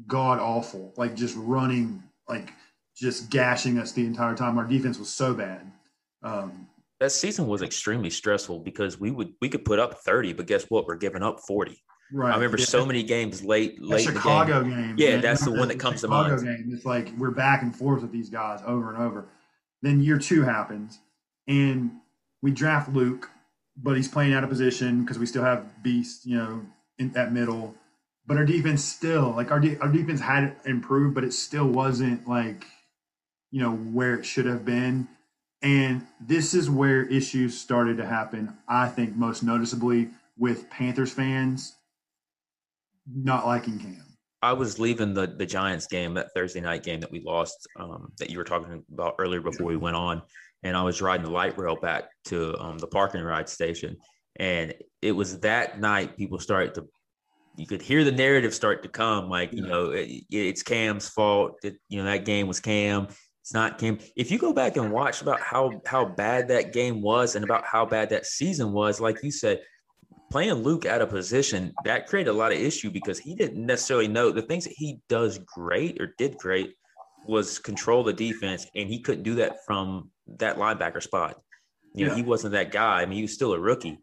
god 0.07 0.39
awful. 0.39 0.93
Like 0.97 1.15
just 1.15 1.35
running, 1.37 2.03
like 2.29 2.51
just 2.95 3.29
gashing 3.31 3.79
us 3.79 3.91
the 3.91 4.05
entire 4.05 4.35
time. 4.35 4.57
Our 4.57 4.65
defense 4.65 4.99
was 4.99 5.09
so 5.09 5.33
bad. 5.33 5.71
Um, 6.21 6.67
That 6.99 7.11
season 7.11 7.47
was 7.47 7.61
extremely 7.63 8.09
stressful 8.11 8.59
because 8.59 8.99
we 8.99 9.09
would 9.09 9.33
we 9.41 9.49
could 9.49 9.65
put 9.65 9.79
up 9.79 9.99
30, 9.99 10.33
but 10.33 10.45
guess 10.45 10.65
what? 10.69 10.85
We're 10.85 10.95
giving 10.95 11.23
up 11.23 11.39
40. 11.41 11.75
right. 12.13 12.31
I 12.31 12.35
remember 12.35 12.59
Yeah. 12.59 12.65
so 12.65 12.85
many 12.85 13.01
games 13.01 13.43
late 13.43 13.81
late 13.81 14.05
the 14.05 14.11
game. 14.13 14.21
Chicago 14.21 14.63
game. 14.63 14.93
Yeah, 14.97 15.13
man. 15.13 15.21
that's 15.21 15.43
the 15.43 15.51
one 15.51 15.67
that 15.69 15.79
comes 15.79 16.01
to 16.01 16.07
Chicago 16.07 16.35
mind. 16.35 16.45
game. 16.45 16.69
It's 16.71 16.85
like 16.85 17.11
we're 17.17 17.31
back 17.31 17.63
and 17.63 17.75
forth 17.75 18.03
with 18.03 18.11
these 18.11 18.29
guys 18.29 18.59
over 18.67 18.93
and 18.93 19.01
over. 19.01 19.25
Then 19.81 20.01
year 20.01 20.19
two 20.19 20.43
happens, 20.43 20.99
and 21.47 21.91
we 22.43 22.51
draft 22.51 22.93
Luke, 22.93 23.31
but 23.75 23.95
he's 23.95 24.09
playing 24.09 24.33
out 24.33 24.43
of 24.43 24.49
position 24.49 25.01
because 25.01 25.17
we 25.17 25.25
still 25.25 25.43
have 25.43 25.81
Beast, 25.81 26.25
you 26.25 26.37
know, 26.37 26.61
in 26.99 27.13
that 27.13 27.31
middle. 27.31 27.73
But 28.27 28.37
our 28.37 28.45
defense 28.45 28.83
still, 28.83 29.31
like 29.31 29.49
our 29.49 29.59
de- 29.59 29.77
our 29.79 29.87
defense 29.87 30.19
had 30.19 30.57
improved, 30.65 31.15
but 31.15 31.23
it 31.23 31.33
still 31.33 31.67
wasn't 31.67 32.27
like, 32.27 32.65
you 33.49 33.61
know, 33.61 33.71
where 33.71 34.13
it 34.13 34.25
should 34.25 34.45
have 34.45 34.63
been. 34.65 35.07
And 35.61 36.05
this 36.19 36.53
is 36.53 36.69
where 36.69 37.05
issues 37.05 37.59
started 37.59 37.97
to 37.97 38.05
happen. 38.05 38.57
I 38.67 38.89
think 38.89 39.15
most 39.15 39.41
noticeably 39.43 40.09
with 40.37 40.69
Panthers 40.69 41.13
fans 41.13 41.73
not 43.07 43.45
liking 43.45 43.79
Cam. 43.79 44.03
I 44.41 44.51
was 44.51 44.77
leaving 44.79 45.13
the 45.13 45.27
the 45.27 45.45
Giants 45.45 45.87
game, 45.87 46.13
that 46.15 46.33
Thursday 46.33 46.59
night 46.59 46.83
game 46.83 46.99
that 46.99 47.11
we 47.11 47.21
lost, 47.21 47.67
um, 47.79 48.11
that 48.19 48.29
you 48.29 48.37
were 48.37 48.43
talking 48.43 48.83
about 48.91 49.15
earlier 49.17 49.39
before 49.39 49.67
we 49.67 49.77
went 49.77 49.95
on, 49.95 50.21
and 50.63 50.75
I 50.77 50.83
was 50.83 51.01
riding 51.01 51.25
the 51.25 51.31
light 51.31 51.57
rail 51.57 51.75
back 51.75 52.05
to 52.25 52.57
um, 52.59 52.77
the 52.77 52.87
parking 52.87 53.21
ride 53.21 53.49
station, 53.49 53.97
and 54.37 54.73
it 55.01 55.11
was 55.11 55.39
that 55.39 55.79
night 55.79 56.17
people 56.17 56.39
started 56.39 56.73
to, 56.75 56.87
you 57.57 57.67
could 57.67 57.81
hear 57.81 58.03
the 58.03 58.11
narrative 58.11 58.53
start 58.53 58.83
to 58.83 58.89
come, 58.89 59.29
like 59.29 59.53
you 59.53 59.61
know 59.61 59.91
it, 59.91 60.23
it's 60.29 60.63
Cam's 60.63 61.09
fault 61.09 61.61
that 61.61 61.75
you 61.89 61.99
know 61.99 62.05
that 62.05 62.25
game 62.25 62.47
was 62.47 62.59
Cam. 62.59 63.07
It's 63.41 63.53
not 63.53 63.77
Cam. 63.77 63.99
If 64.15 64.31
you 64.31 64.39
go 64.39 64.53
back 64.53 64.77
and 64.77 64.91
watch 64.91 65.21
about 65.21 65.41
how 65.41 65.81
how 65.85 66.05
bad 66.05 66.47
that 66.47 66.73
game 66.73 67.01
was 67.01 67.35
and 67.35 67.43
about 67.43 67.65
how 67.65 67.85
bad 67.85 68.09
that 68.09 68.25
season 68.25 68.71
was, 68.71 69.01
like 69.01 69.21
you 69.21 69.31
said, 69.31 69.61
playing 70.31 70.53
Luke 70.53 70.85
out 70.85 71.01
of 71.01 71.09
position, 71.09 71.73
that 71.83 72.07
created 72.07 72.31
a 72.31 72.33
lot 72.33 72.51
of 72.51 72.57
issue 72.57 72.89
because 72.89 73.19
he 73.19 73.35
didn't 73.35 73.63
necessarily 73.63 74.07
know 74.07 74.31
the 74.31 74.41
things 74.41 74.63
that 74.63 74.73
he 74.75 74.99
does 75.09 75.37
great 75.39 76.01
or 76.01 76.15
did 76.17 76.37
great 76.37 76.73
was 77.27 77.59
control 77.59 78.03
the 78.03 78.13
defense, 78.13 78.67
and 78.75 78.89
he 78.89 78.99
couldn't 78.99 79.23
do 79.23 79.35
that 79.35 79.65
from 79.65 80.09
that 80.27 80.57
linebacker 80.57 81.01
spot. 81.01 81.41
You 81.93 82.05
know, 82.05 82.11
Yeah. 82.11 82.17
he 82.17 82.23
wasn't 82.23 82.53
that 82.53 82.71
guy. 82.71 83.01
I 83.01 83.05
mean, 83.05 83.17
he 83.17 83.21
was 83.23 83.33
still 83.33 83.53
a 83.53 83.59
rookie, 83.59 83.99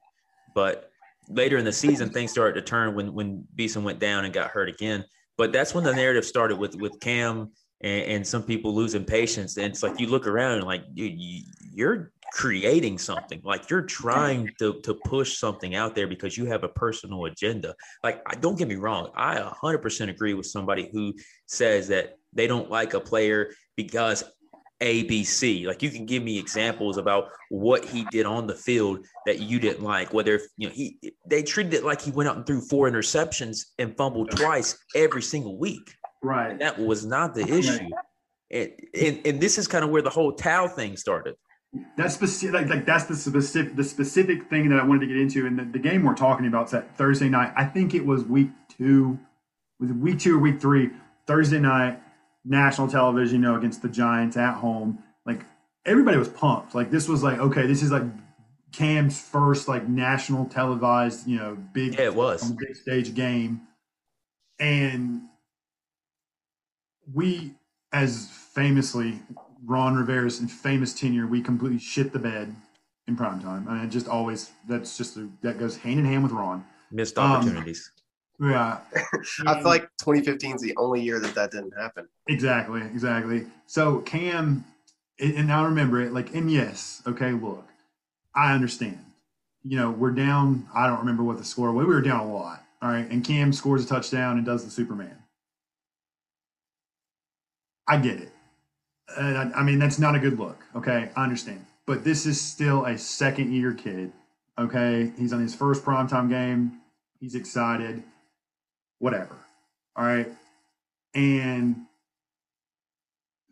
but 0.54 0.90
later 1.28 1.58
in 1.58 1.64
the 1.64 1.72
season, 1.72 2.10
things 2.10 2.30
started 2.30 2.54
to 2.54 2.62
turn 2.62 2.94
when 2.94 3.12
when 3.14 3.46
Beason 3.54 3.84
went 3.84 3.98
down 3.98 4.24
and 4.24 4.32
got 4.34 4.50
hurt 4.50 4.68
again. 4.68 5.04
But 5.36 5.52
that's 5.52 5.74
when 5.74 5.84
the 5.84 5.94
narrative 5.94 6.24
started 6.24 6.58
with 6.58 6.74
with 6.76 6.98
Cam 7.00 7.50
and, 7.80 8.02
and 8.04 8.26
some 8.26 8.42
people 8.42 8.74
losing 8.74 9.04
patience. 9.04 9.56
And 9.56 9.66
it's 9.66 9.82
like 9.82 9.98
you 9.98 10.06
look 10.06 10.26
around 10.26 10.58
and 10.58 10.64
like 10.64 10.84
you, 10.92 11.06
you, 11.06 11.42
you're 11.72 12.12
creating 12.32 12.98
something, 12.98 13.40
like 13.44 13.70
you're 13.70 13.82
trying 13.82 14.50
to 14.58 14.80
to 14.82 14.94
push 14.94 15.38
something 15.38 15.74
out 15.74 15.94
there 15.94 16.06
because 16.06 16.36
you 16.36 16.46
have 16.46 16.64
a 16.64 16.68
personal 16.68 17.24
agenda. 17.26 17.74
Like, 18.02 18.22
I 18.26 18.34
don't 18.34 18.58
get 18.58 18.68
me 18.68 18.76
wrong, 18.76 19.10
I 19.14 19.36
100% 19.36 20.08
agree 20.08 20.34
with 20.34 20.46
somebody 20.46 20.88
who 20.92 21.14
says 21.46 21.88
that 21.88 22.16
they 22.32 22.46
don't 22.46 22.70
like 22.70 22.94
a 22.94 23.00
player 23.00 23.52
because 23.76 24.24
ABC. 24.80 25.66
Like 25.66 25.82
you 25.82 25.90
can 25.90 26.06
give 26.06 26.22
me 26.22 26.38
examples 26.38 26.96
about 26.96 27.28
what 27.50 27.84
he 27.84 28.04
did 28.10 28.26
on 28.26 28.46
the 28.46 28.54
field 28.54 29.06
that 29.26 29.40
you 29.40 29.58
didn't 29.60 29.82
like. 29.82 30.12
Whether 30.12 30.40
you 30.56 30.68
know 30.68 30.74
he 30.74 30.98
they 31.26 31.42
treated 31.42 31.74
it 31.74 31.84
like 31.84 32.00
he 32.00 32.10
went 32.10 32.28
out 32.28 32.36
and 32.36 32.46
threw 32.46 32.60
four 32.60 32.90
interceptions 32.90 33.66
and 33.78 33.96
fumbled 33.96 34.30
twice 34.30 34.78
every 34.94 35.22
single 35.22 35.58
week. 35.58 35.94
Right. 36.22 36.58
That 36.58 36.78
was 36.78 37.04
not 37.04 37.34
the 37.34 37.46
issue. 37.46 37.88
And, 38.50 38.72
and 38.94 39.20
and 39.26 39.40
this 39.40 39.58
is 39.58 39.68
kind 39.68 39.84
of 39.84 39.90
where 39.90 40.02
the 40.02 40.10
whole 40.10 40.32
towel 40.32 40.68
thing 40.68 40.96
started. 40.96 41.34
That's 41.96 42.14
specific. 42.14 42.54
Like, 42.54 42.68
like 42.68 42.86
that's 42.86 43.04
the 43.04 43.14
specific 43.14 43.76
the 43.76 43.84
specific 43.84 44.48
thing 44.50 44.68
that 44.70 44.80
I 44.80 44.84
wanted 44.84 45.00
to 45.00 45.06
get 45.06 45.16
into. 45.16 45.46
And 45.46 45.58
the, 45.58 45.64
the 45.64 45.78
game 45.78 46.02
we're 46.04 46.14
talking 46.14 46.46
about 46.46 46.66
is 46.66 46.72
that 46.72 46.96
Thursday 46.96 47.28
night. 47.28 47.52
I 47.56 47.64
think 47.64 47.94
it 47.94 48.04
was 48.04 48.24
week 48.24 48.50
two, 48.68 49.18
was 49.78 49.92
week 49.92 50.18
two 50.18 50.36
or 50.36 50.38
week 50.38 50.60
three? 50.60 50.90
Thursday 51.26 51.60
night, 51.60 52.02
national 52.44 52.88
television, 52.88 53.36
you 53.36 53.42
know, 53.42 53.56
against 53.56 53.82
the 53.82 53.88
Giants 53.88 54.36
at 54.36 54.54
home. 54.54 55.02
Like 55.24 55.44
everybody 55.86 56.16
was 56.16 56.28
pumped. 56.28 56.74
Like 56.74 56.90
this 56.90 57.08
was 57.08 57.22
like 57.22 57.38
okay, 57.38 57.66
this 57.66 57.82
is 57.82 57.92
like 57.92 58.02
Cam's 58.72 59.20
first 59.20 59.68
like 59.68 59.88
national 59.88 60.46
televised, 60.46 61.26
you 61.28 61.36
know, 61.36 61.56
big 61.72 61.94
Yeah, 61.94 62.06
it 62.06 62.14
was. 62.14 62.50
big 62.52 62.74
stage 62.76 63.14
game. 63.14 63.62
And 64.58 65.22
we, 67.12 67.54
as 67.92 68.28
famously, 68.28 69.20
Ron 69.64 69.94
Rivera's 69.96 70.38
famous 70.50 70.92
tenure, 70.98 71.26
we 71.26 71.42
completely 71.42 71.78
shit 71.78 72.12
the 72.12 72.18
bed 72.18 72.54
in 73.06 73.16
prime 73.16 73.40
time. 73.40 73.66
I 73.68 73.74
mean, 73.74 73.84
it 73.84 73.88
just 73.88 74.08
always 74.08 74.50
that's 74.68 74.96
just 74.96 75.16
a, 75.16 75.28
that 75.42 75.58
goes 75.58 75.76
hand 75.76 75.98
in 75.98 76.04
hand 76.04 76.22
with 76.22 76.32
Ron. 76.32 76.64
Missed 76.90 77.18
Um, 77.18 77.32
opportunities. 77.32 77.90
Yeah, 78.40 78.78
I 79.46 79.54
feel 79.54 79.64
like 79.64 79.90
2015 79.98 80.56
is 80.56 80.62
the 80.62 80.74
only 80.78 81.02
year 81.02 81.20
that 81.20 81.34
that 81.34 81.50
didn't 81.50 81.74
happen. 81.78 82.08
Exactly, 82.26 82.80
exactly. 82.80 83.46
So 83.66 83.98
Cam, 84.00 84.64
and 85.18 85.34
and 85.34 85.52
I 85.52 85.62
remember 85.64 86.00
it. 86.00 86.12
Like, 86.12 86.34
and 86.34 86.50
yes, 86.50 87.02
okay. 87.06 87.32
Look, 87.32 87.68
I 88.34 88.54
understand. 88.54 88.98
You 89.62 89.76
know, 89.76 89.90
we're 89.90 90.12
down. 90.12 90.66
I 90.74 90.86
don't 90.86 91.00
remember 91.00 91.22
what 91.22 91.36
the 91.36 91.44
score. 91.44 91.70
was. 91.70 91.84
We 91.86 91.94
were 91.94 92.00
down 92.00 92.26
a 92.28 92.32
lot. 92.32 92.64
All 92.80 92.88
right, 92.88 93.08
and 93.10 93.22
Cam 93.22 93.52
scores 93.52 93.84
a 93.84 93.88
touchdown 93.88 94.38
and 94.38 94.46
does 94.46 94.64
the 94.64 94.70
Superman. 94.70 95.18
I 97.86 97.98
get 97.98 98.20
it. 98.20 98.32
Uh, 99.16 99.50
I, 99.54 99.60
I 99.60 99.62
mean, 99.62 99.78
that's 99.78 99.98
not 99.98 100.14
a 100.14 100.18
good 100.18 100.38
look. 100.38 100.64
Okay, 100.74 101.10
I 101.16 101.22
understand. 101.24 101.64
But 101.86 102.04
this 102.04 102.26
is 102.26 102.40
still 102.40 102.84
a 102.84 102.96
second 102.98 103.52
year 103.52 103.72
kid. 103.72 104.12
Okay, 104.58 105.12
he's 105.18 105.32
on 105.32 105.40
his 105.40 105.54
first 105.54 105.84
primetime 105.84 106.28
game. 106.28 106.80
He's 107.18 107.34
excited. 107.34 108.02
Whatever. 108.98 109.36
All 109.96 110.04
right. 110.04 110.28
And 111.14 111.86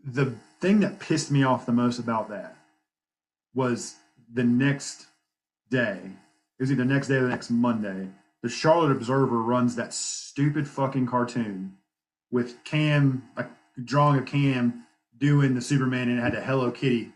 the 0.05 0.35
thing 0.61 0.81
that 0.81 1.01
pissed 1.01 1.31
me 1.31 1.43
off 1.43 1.67
the 1.67 1.73
most 1.73 1.99
about 1.99 2.29
that 2.31 2.57
was 3.55 3.97
the 4.33 4.45
next 4.45 5.07
day. 5.71 5.99
It 6.05 6.63
was 6.63 6.71
either 6.71 6.85
the 6.85 6.93
next 6.93 7.09
day 7.09 7.17
or 7.17 7.23
the 7.23 7.29
next 7.29 7.51
Monday. 7.51 8.09
The 8.43 8.49
Charlotte 8.49 8.93
Observer 8.93 9.43
runs 9.43 9.77
that 9.77 9.93
stupid 9.93 10.69
fucking 10.69 11.07
cartoon 11.07 11.77
with 12.31 12.63
Cam, 12.65 13.25
drawing 13.83 14.19
of 14.19 14.27
Cam 14.27 14.85
doing 15.19 15.55
the 15.55 15.61
Superman 15.61 16.09
and 16.09 16.21
had 16.21 16.35
a 16.35 16.41
Hello 16.41 16.71
Kitty 16.71 17.13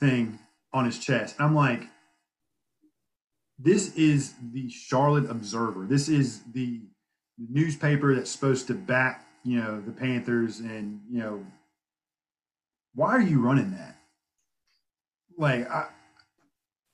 thing 0.00 0.38
on 0.72 0.84
his 0.84 0.98
chest. 0.98 1.36
And 1.38 1.46
I'm 1.46 1.54
like, 1.54 1.84
this 3.58 3.94
is 3.96 4.34
the 4.52 4.70
Charlotte 4.70 5.30
Observer. 5.30 5.86
This 5.86 6.08
is 6.08 6.42
the 6.52 6.80
newspaper 7.38 8.14
that's 8.14 8.30
supposed 8.30 8.66
to 8.68 8.74
back, 8.74 9.26
you 9.44 9.60
know, 9.60 9.80
the 9.80 9.92
Panthers 9.92 10.60
and, 10.60 11.00
you 11.10 11.20
know, 11.20 11.44
why 12.94 13.10
are 13.10 13.20
you 13.20 13.40
running 13.40 13.72
that? 13.72 13.96
Like 15.36 15.70
I 15.70 15.88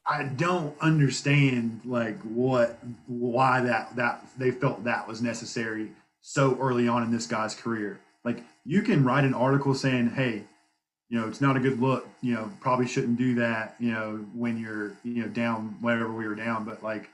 I 0.06 0.24
don't 0.24 0.76
understand 0.80 1.80
like 1.84 2.20
what 2.22 2.78
why 3.06 3.62
that 3.62 3.96
that 3.96 4.26
they 4.36 4.50
felt 4.50 4.84
that 4.84 5.08
was 5.08 5.22
necessary 5.22 5.92
so 6.20 6.58
early 6.60 6.88
on 6.88 7.02
in 7.02 7.10
this 7.10 7.26
guy's 7.26 7.54
career. 7.54 8.00
Like 8.24 8.42
you 8.64 8.82
can 8.82 9.04
write 9.04 9.24
an 9.24 9.34
article 9.34 9.74
saying, 9.74 10.10
"Hey, 10.10 10.44
you 11.08 11.20
know, 11.20 11.28
it's 11.28 11.40
not 11.40 11.56
a 11.56 11.60
good 11.60 11.80
look. 11.80 12.08
You 12.22 12.34
know, 12.34 12.50
probably 12.60 12.86
shouldn't 12.86 13.18
do 13.18 13.34
that. 13.36 13.76
You 13.78 13.92
know, 13.92 14.26
when 14.34 14.58
you're 14.58 14.92
you 15.02 15.22
know 15.22 15.28
down 15.28 15.76
whatever 15.80 16.12
we 16.12 16.26
were 16.26 16.34
down." 16.34 16.64
But 16.64 16.82
like, 16.82 17.10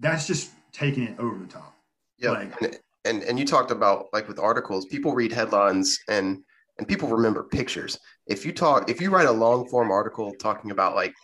that's 0.00 0.26
just 0.26 0.50
taking 0.72 1.04
it 1.04 1.18
over 1.18 1.38
the 1.38 1.46
top. 1.46 1.74
Yeah, 2.18 2.30
Like- 2.32 2.60
and, 2.62 2.78
and 3.04 3.22
and 3.22 3.38
you 3.38 3.46
talked 3.46 3.70
about 3.70 4.06
like 4.12 4.26
with 4.28 4.38
articles, 4.38 4.86
people 4.86 5.14
read 5.14 5.32
headlines 5.32 5.98
and 6.08 6.42
and 6.78 6.86
people 6.86 7.08
remember 7.08 7.44
pictures. 7.44 7.98
If 8.26 8.44
you 8.44 8.52
talk, 8.52 8.90
if 8.90 9.00
you 9.00 9.10
write 9.10 9.26
a 9.26 9.32
long 9.32 9.68
form 9.68 9.90
article 9.90 10.32
talking 10.40 10.70
about 10.70 10.94
like 10.96 11.14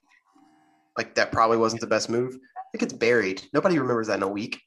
like 0.97 1.15
that 1.17 1.33
probably 1.33 1.57
wasn't 1.57 1.81
the 1.81 1.89
best 1.89 2.09
move, 2.09 2.37
it 2.73 2.79
gets 2.79 2.93
buried. 2.93 3.43
Nobody 3.53 3.79
remembers 3.81 4.07
that 4.07 4.19
in 4.19 4.23
a 4.23 4.29
week. 4.29 4.61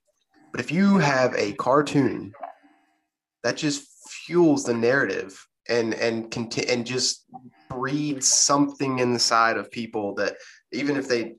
But 0.51 0.59
if 0.59 0.71
you 0.71 0.97
have 0.97 1.33
a 1.35 1.53
cartoon 1.53 2.33
that 3.43 3.57
just 3.57 3.87
fuels 4.09 4.63
the 4.63 4.73
narrative 4.73 5.45
and 5.69 5.93
and 5.93 6.33
and 6.69 6.85
just 6.85 7.25
breeds 7.69 8.27
something 8.27 8.99
inside 8.99 9.57
of 9.57 9.69
people 9.71 10.13
that 10.15 10.35
even 10.71 10.95
if 10.95 11.07
they 11.07 11.35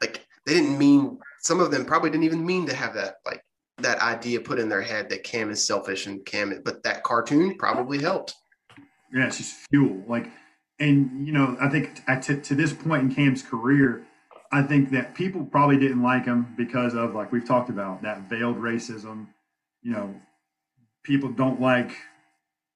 like 0.00 0.26
they 0.46 0.54
didn't 0.54 0.78
mean 0.78 1.18
some 1.40 1.60
of 1.60 1.70
them 1.70 1.84
probably 1.84 2.10
didn't 2.10 2.24
even 2.24 2.44
mean 2.44 2.66
to 2.66 2.74
have 2.74 2.94
that 2.94 3.16
like 3.26 3.42
that 3.78 4.00
idea 4.00 4.40
put 4.40 4.58
in 4.58 4.68
their 4.68 4.82
head 4.82 5.08
that 5.08 5.22
Cam 5.22 5.50
is 5.50 5.66
selfish 5.66 6.06
and 6.06 6.24
Cam 6.24 6.60
but 6.64 6.82
that 6.82 7.02
cartoon 7.04 7.56
probably 7.58 8.00
helped. 8.00 8.34
Yeah, 9.12 9.26
it's 9.26 9.38
just 9.38 9.54
fuel. 9.70 10.02
Like, 10.06 10.30
and 10.78 11.26
you 11.26 11.32
know, 11.32 11.56
I 11.60 11.68
think 11.68 12.02
at 12.06 12.22
to, 12.24 12.40
to 12.40 12.54
this 12.54 12.72
point 12.72 13.02
in 13.02 13.14
Cam's 13.14 13.42
career, 13.42 14.06
I 14.52 14.62
think 14.62 14.90
that 14.90 15.14
people 15.14 15.44
probably 15.44 15.78
didn't 15.78 16.02
like 16.02 16.24
him 16.24 16.54
because 16.56 16.94
of 16.94 17.14
like 17.14 17.32
we've 17.32 17.46
talked 17.46 17.70
about 17.70 18.02
that 18.02 18.28
veiled 18.28 18.56
racism. 18.56 19.28
You 19.82 19.92
know, 19.92 20.14
people 21.02 21.30
don't 21.30 21.60
like. 21.60 21.92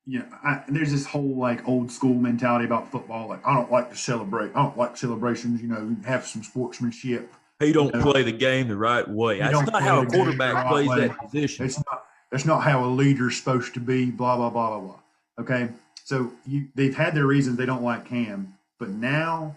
You 0.05 0.19
know, 0.21 0.27
I, 0.43 0.65
there's 0.69 0.91
this 0.91 1.07
whole 1.07 1.37
like 1.37 1.67
old 1.69 1.91
school 1.93 2.15
mentality 2.15 2.65
about 2.65 2.91
football. 2.91 3.29
Like, 3.29 3.47
I 3.47 3.55
don't 3.55 3.71
like 3.71 3.89
to 3.91 3.97
celebrate. 3.97 4.51
I 4.57 4.63
don't 4.65 4.77
like 4.77 4.97
celebrations. 4.97 5.63
You 5.63 5.69
know, 5.69 5.97
have 6.05 6.27
some 6.27 6.43
sportsmanship. 6.43 7.33
He 7.61 7.73
don't 7.73 7.95
Yeah. 7.95 8.03
play 8.03 8.25
the 8.25 8.33
game 8.33 8.67
the 8.67 8.77
right 8.77 9.09
way. 9.09 9.37
He 9.37 9.41
That's 9.43 9.71
not 9.71 9.81
how 9.83 10.01
a 10.01 10.05
the 10.05 10.11
game 10.11 10.11
the 10.11 10.17
quarterback 10.37 10.67
plays 10.69 10.89
way. 10.89 11.07
that 11.09 11.19
position. 11.19 11.65
It's 11.67 11.79
not. 11.79 12.05
That's 12.33 12.45
not 12.45 12.63
how 12.65 12.85
a 12.85 12.87
leader's 12.89 13.37
supposed 13.37 13.75
to 13.75 13.81
be. 13.81 14.11
Blah 14.11 14.37
blah 14.37 14.51
blah 14.51 14.71
blah 14.71 14.81
blah. 14.81 14.99
Okay, 15.39 15.69
so 16.03 16.33
you 16.47 16.67
they've 16.75 16.97
had 16.97 17.15
their 17.15 17.27
reasons 17.27 17.57
they 17.57 17.67
don't 17.67 17.85
like 17.85 18.05
Cam, 18.07 18.55
but 18.81 18.89
now 18.89 19.55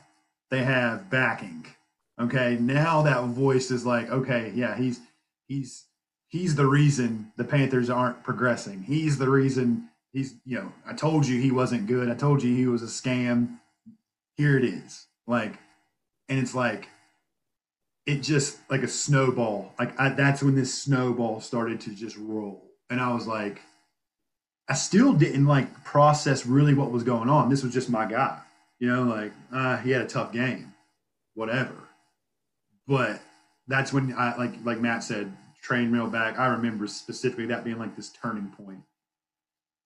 they 0.51 0.63
have 0.63 1.09
backing. 1.09 1.65
Okay, 2.21 2.55
now 2.59 3.01
that 3.01 3.23
voice 3.25 3.71
is 3.71 3.83
like, 3.85 4.11
okay, 4.11 4.51
yeah, 4.53 4.77
he's 4.77 4.99
he's 5.47 5.85
he's 6.35 6.55
the 6.55 6.65
reason 6.65 7.31
the 7.37 7.45
Panthers 7.45 7.89
aren't 7.89 8.21
progressing. 8.21 8.83
He's 8.83 9.17
the 9.17 9.29
reason 9.29 9.87
he's 10.11 10.35
you 10.45 10.57
know 10.57 10.73
I 10.85 10.93
told 10.93 11.25
you 11.25 11.39
he 11.39 11.51
wasn't 11.51 11.87
good. 11.87 12.09
I 12.09 12.15
told 12.15 12.43
you 12.43 12.53
he 12.53 12.67
was 12.67 12.83
a 12.83 12.87
scam. 12.87 13.59
Here 14.35 14.57
it 14.57 14.65
is. 14.65 15.07
Like, 15.27 15.53
and 16.27 16.37
it's 16.37 16.53
like 16.53 16.89
it 18.05 18.21
just 18.21 18.57
like 18.69 18.83
a 18.83 18.87
snowball. 18.87 19.73
Like 19.79 19.97
I, 19.97 20.09
that's 20.09 20.43
when 20.43 20.55
this 20.55 20.73
snowball 20.73 21.39
started 21.39 21.79
to 21.81 21.91
just 21.91 22.17
roll, 22.17 22.69
and 22.89 22.99
I 22.99 23.13
was 23.13 23.27
like, 23.27 23.61
I 24.67 24.73
still 24.73 25.13
didn't 25.13 25.45
like 25.45 25.85
process 25.85 26.45
really 26.45 26.73
what 26.73 26.91
was 26.91 27.03
going 27.03 27.29
on. 27.29 27.49
This 27.49 27.63
was 27.63 27.73
just 27.73 27.89
my 27.89 28.05
guy, 28.05 28.39
you 28.77 28.93
know, 28.93 29.03
like 29.03 29.31
uh, 29.53 29.77
he 29.77 29.91
had 29.91 30.01
a 30.01 30.07
tough 30.07 30.33
game, 30.33 30.73
whatever. 31.33 31.75
But 32.87 33.21
that's 33.69 33.93
when 33.93 34.13
I 34.17 34.35
like 34.35 34.53
like 34.65 34.81
Matt 34.81 35.01
said, 35.01 35.31
train 35.65 35.91
real 35.91 36.07
back. 36.07 36.37
I 36.37 36.47
remember 36.47 36.85
specifically 36.85 37.47
that 37.47 37.63
being 37.63 37.79
like 37.79 37.95
this 37.95 38.11
turning 38.11 38.49
point, 38.49 38.81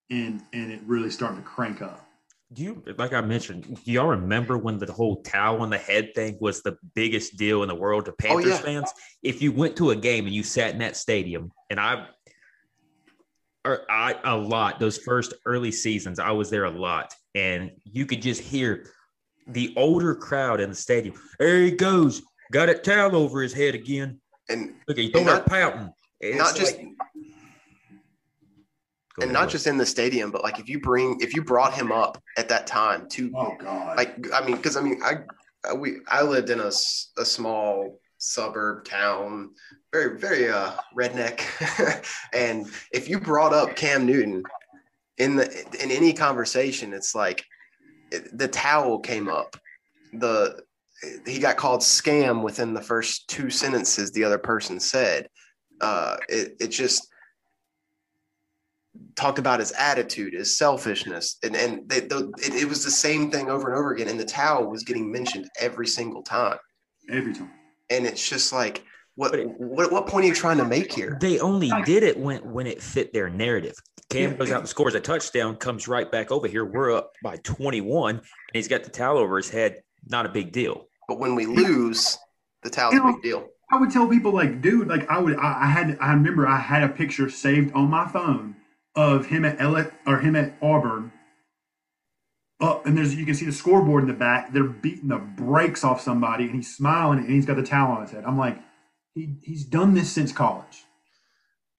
and 0.09 0.41
and 0.51 0.71
it 0.71 0.81
really 0.85 1.09
started 1.09 1.37
to 1.37 1.43
crank 1.43 1.81
up. 1.81 2.05
Do 2.51 2.63
you 2.63 2.83
like 2.97 3.13
I 3.13 3.21
mentioned? 3.21 3.63
Do 3.85 3.91
y'all 3.91 4.07
remember 4.07 4.57
when 4.57 4.77
the 4.77 4.91
whole 4.91 5.21
towel 5.21 5.61
on 5.61 5.69
the 5.69 5.77
head 5.77 6.13
thing 6.15 6.37
was 6.41 6.61
the 6.61 6.77
biggest 6.95 7.37
deal 7.37 7.63
in 7.63 7.69
the 7.69 7.75
world 7.75 8.05
to 8.05 8.11
oh, 8.11 8.15
Panthers 8.19 8.47
yeah. 8.47 8.57
fans? 8.57 8.91
If 9.23 9.41
you 9.41 9.51
went 9.51 9.77
to 9.77 9.91
a 9.91 9.95
game 9.95 10.25
and 10.25 10.35
you 10.35 10.43
sat 10.43 10.73
in 10.73 10.79
that 10.79 10.97
stadium, 10.97 11.51
and 11.69 11.79
I, 11.79 12.07
or 13.63 13.89
I 13.89 14.15
a 14.23 14.35
lot 14.35 14.79
those 14.79 14.97
first 14.97 15.33
early 15.45 15.71
seasons, 15.71 16.19
I 16.19 16.31
was 16.31 16.49
there 16.49 16.65
a 16.65 16.71
lot, 16.71 17.13
and 17.35 17.71
you 17.85 18.05
could 18.05 18.21
just 18.21 18.41
hear 18.41 18.87
the 19.47 19.73
older 19.77 20.13
crowd 20.13 20.59
in 20.59 20.69
the 20.69 20.75
stadium. 20.75 21.15
There 21.39 21.61
he 21.61 21.71
goes, 21.71 22.21
got 22.51 22.67
a 22.67 22.73
towel 22.73 23.15
over 23.15 23.41
his 23.41 23.53
head 23.53 23.75
again. 23.75 24.19
And 24.49 24.75
Look, 24.87 24.97
he's 24.97 25.11
throwing 25.11 25.27
not- 25.27 25.45
pouting. 25.45 25.93
It's 26.19 26.37
not 26.37 26.55
just 26.55 26.77
like- 26.77 26.87
and 29.21 29.33
not 29.33 29.49
just 29.49 29.67
in 29.67 29.77
the 29.77 29.85
stadium, 29.85 30.31
but 30.31 30.43
like 30.43 30.59
if 30.59 30.69
you 30.69 30.79
bring 30.79 31.19
if 31.21 31.35
you 31.35 31.43
brought 31.43 31.73
him 31.73 31.91
up 31.91 32.21
at 32.37 32.47
that 32.49 32.65
time 32.67 33.07
to 33.09 33.31
Oh 33.35 33.55
God! 33.59 33.97
like 33.97 34.15
I 34.33 34.45
mean 34.45 34.55
because 34.55 34.77
I 34.77 34.81
mean 34.81 35.01
I 35.03 35.19
I- 35.67 35.73
we 35.73 35.97
I 36.07 36.21
lived 36.23 36.49
in 36.49 36.59
a, 36.59 36.71
a 37.17 37.25
small 37.25 37.99
suburb 38.17 38.85
town 38.85 39.51
very 39.93 40.17
very 40.19 40.49
uh 40.49 40.71
redneck 40.97 41.41
and 42.33 42.67
if 42.91 43.07
you 43.09 43.19
brought 43.19 43.53
up 43.53 43.75
Cam 43.75 44.05
Newton 44.05 44.43
in 45.17 45.35
the 45.35 45.45
in 45.81 45.89
any 45.91 46.13
conversation 46.13 46.93
it's 46.93 47.13
like 47.15 47.45
it, 48.11 48.37
the 48.37 48.47
towel 48.47 48.99
came 48.99 49.27
up 49.29 49.55
the 50.13 50.61
he 51.25 51.39
got 51.39 51.57
called 51.57 51.81
scam 51.81 52.43
within 52.43 52.73
the 52.73 52.81
first 52.81 53.27
two 53.29 53.49
sentences 53.49 54.11
the 54.11 54.23
other 54.23 54.37
person 54.37 54.79
said 54.79 55.27
uh 55.81 56.17
it, 56.27 56.55
it 56.59 56.67
just 56.67 57.07
talked 59.15 59.39
about 59.39 59.59
his 59.59 59.71
attitude, 59.73 60.33
his 60.33 60.57
selfishness, 60.57 61.37
and 61.43 61.55
and 61.55 61.87
they, 61.87 62.01
the, 62.01 62.31
it, 62.39 62.53
it 62.63 62.65
was 62.67 62.83
the 62.83 62.91
same 62.91 63.29
thing 63.31 63.49
over 63.49 63.69
and 63.69 63.77
over 63.77 63.93
again. 63.93 64.07
And 64.07 64.19
the 64.19 64.25
towel 64.25 64.67
was 64.69 64.83
getting 64.83 65.11
mentioned 65.11 65.47
every 65.59 65.87
single 65.87 66.21
time, 66.23 66.57
Every 67.09 67.33
time. 67.33 67.51
and 67.89 68.05
it's 68.05 68.27
just 68.27 68.51
like, 68.51 68.83
what 69.15 69.33
it- 69.35 69.47
what 69.59 69.91
what 69.91 70.07
point 70.07 70.25
are 70.25 70.27
you 70.29 70.33
trying 70.33 70.57
to 70.57 70.65
make 70.65 70.91
here? 70.91 71.17
They 71.21 71.39
only 71.39 71.71
did 71.85 72.03
it 72.03 72.17
when 72.17 72.39
when 72.51 72.67
it 72.67 72.81
fit 72.81 73.13
their 73.13 73.29
narrative. 73.29 73.75
Cam 74.09 74.31
Yeah. 74.31 74.37
goes 74.37 74.51
out 74.51 74.59
and 74.61 74.67
scores 74.69 74.95
a 74.95 74.99
touchdown, 74.99 75.55
comes 75.55 75.87
right 75.87 76.11
back 76.11 76.31
over 76.31 76.47
here. 76.47 76.65
We're 76.65 76.91
up 76.91 77.11
by 77.23 77.37
21, 77.37 78.15
and 78.17 78.23
he's 78.53 78.67
got 78.67 78.83
the 78.83 78.89
towel 78.89 79.17
over 79.17 79.37
his 79.37 79.49
head. 79.49 79.81
Not 80.07 80.25
a 80.25 80.29
big 80.29 80.51
deal. 80.51 80.88
But 81.09 81.17
when 81.17 81.33
we 81.33 81.47
lose, 81.47 82.19
the 82.61 82.69
towel's 82.69 82.93
a 82.93 83.01
big 83.01 83.23
deal. 83.23 83.49
I 83.71 83.79
would 83.79 83.89
tell 83.89 84.07
people 84.07 84.31
like, 84.31 84.61
dude, 84.61 84.87
like 84.87 85.09
I 85.09 85.17
would, 85.17 85.35
I, 85.37 85.63
I 85.63 85.65
had, 85.65 85.97
I 85.99 86.13
remember 86.13 86.45
I 86.47 86.59
had 86.59 86.83
a 86.83 86.87
picture 86.87 87.31
saved 87.31 87.73
on 87.73 87.89
my 87.89 88.07
phone 88.07 88.55
of 88.95 89.25
him 89.25 89.43
at 89.43 89.59
Elliot 89.59 89.91
or 90.05 90.19
him 90.19 90.35
at 90.35 90.53
Auburn, 90.61 91.11
uh, 92.61 92.81
and 92.85 92.95
there's 92.95 93.15
you 93.15 93.25
can 93.25 93.33
see 93.33 93.45
the 93.47 93.51
scoreboard 93.51 94.03
in 94.03 94.07
the 94.07 94.13
back. 94.13 94.53
They're 94.53 94.63
beating 94.63 95.07
the 95.07 95.17
brakes 95.17 95.83
off 95.83 95.99
somebody, 95.99 96.43
and 96.43 96.53
he's 96.53 96.75
smiling, 96.75 97.17
and 97.17 97.29
he's 97.29 97.47
got 97.47 97.55
the 97.55 97.63
towel 97.63 97.95
on 97.95 98.03
his 98.03 98.11
head. 98.11 98.23
I'm 98.23 98.37
like, 98.37 98.59
he 99.15 99.33
he's 99.41 99.65
done 99.65 99.95
this 99.95 100.11
since 100.11 100.31
college. 100.31 100.83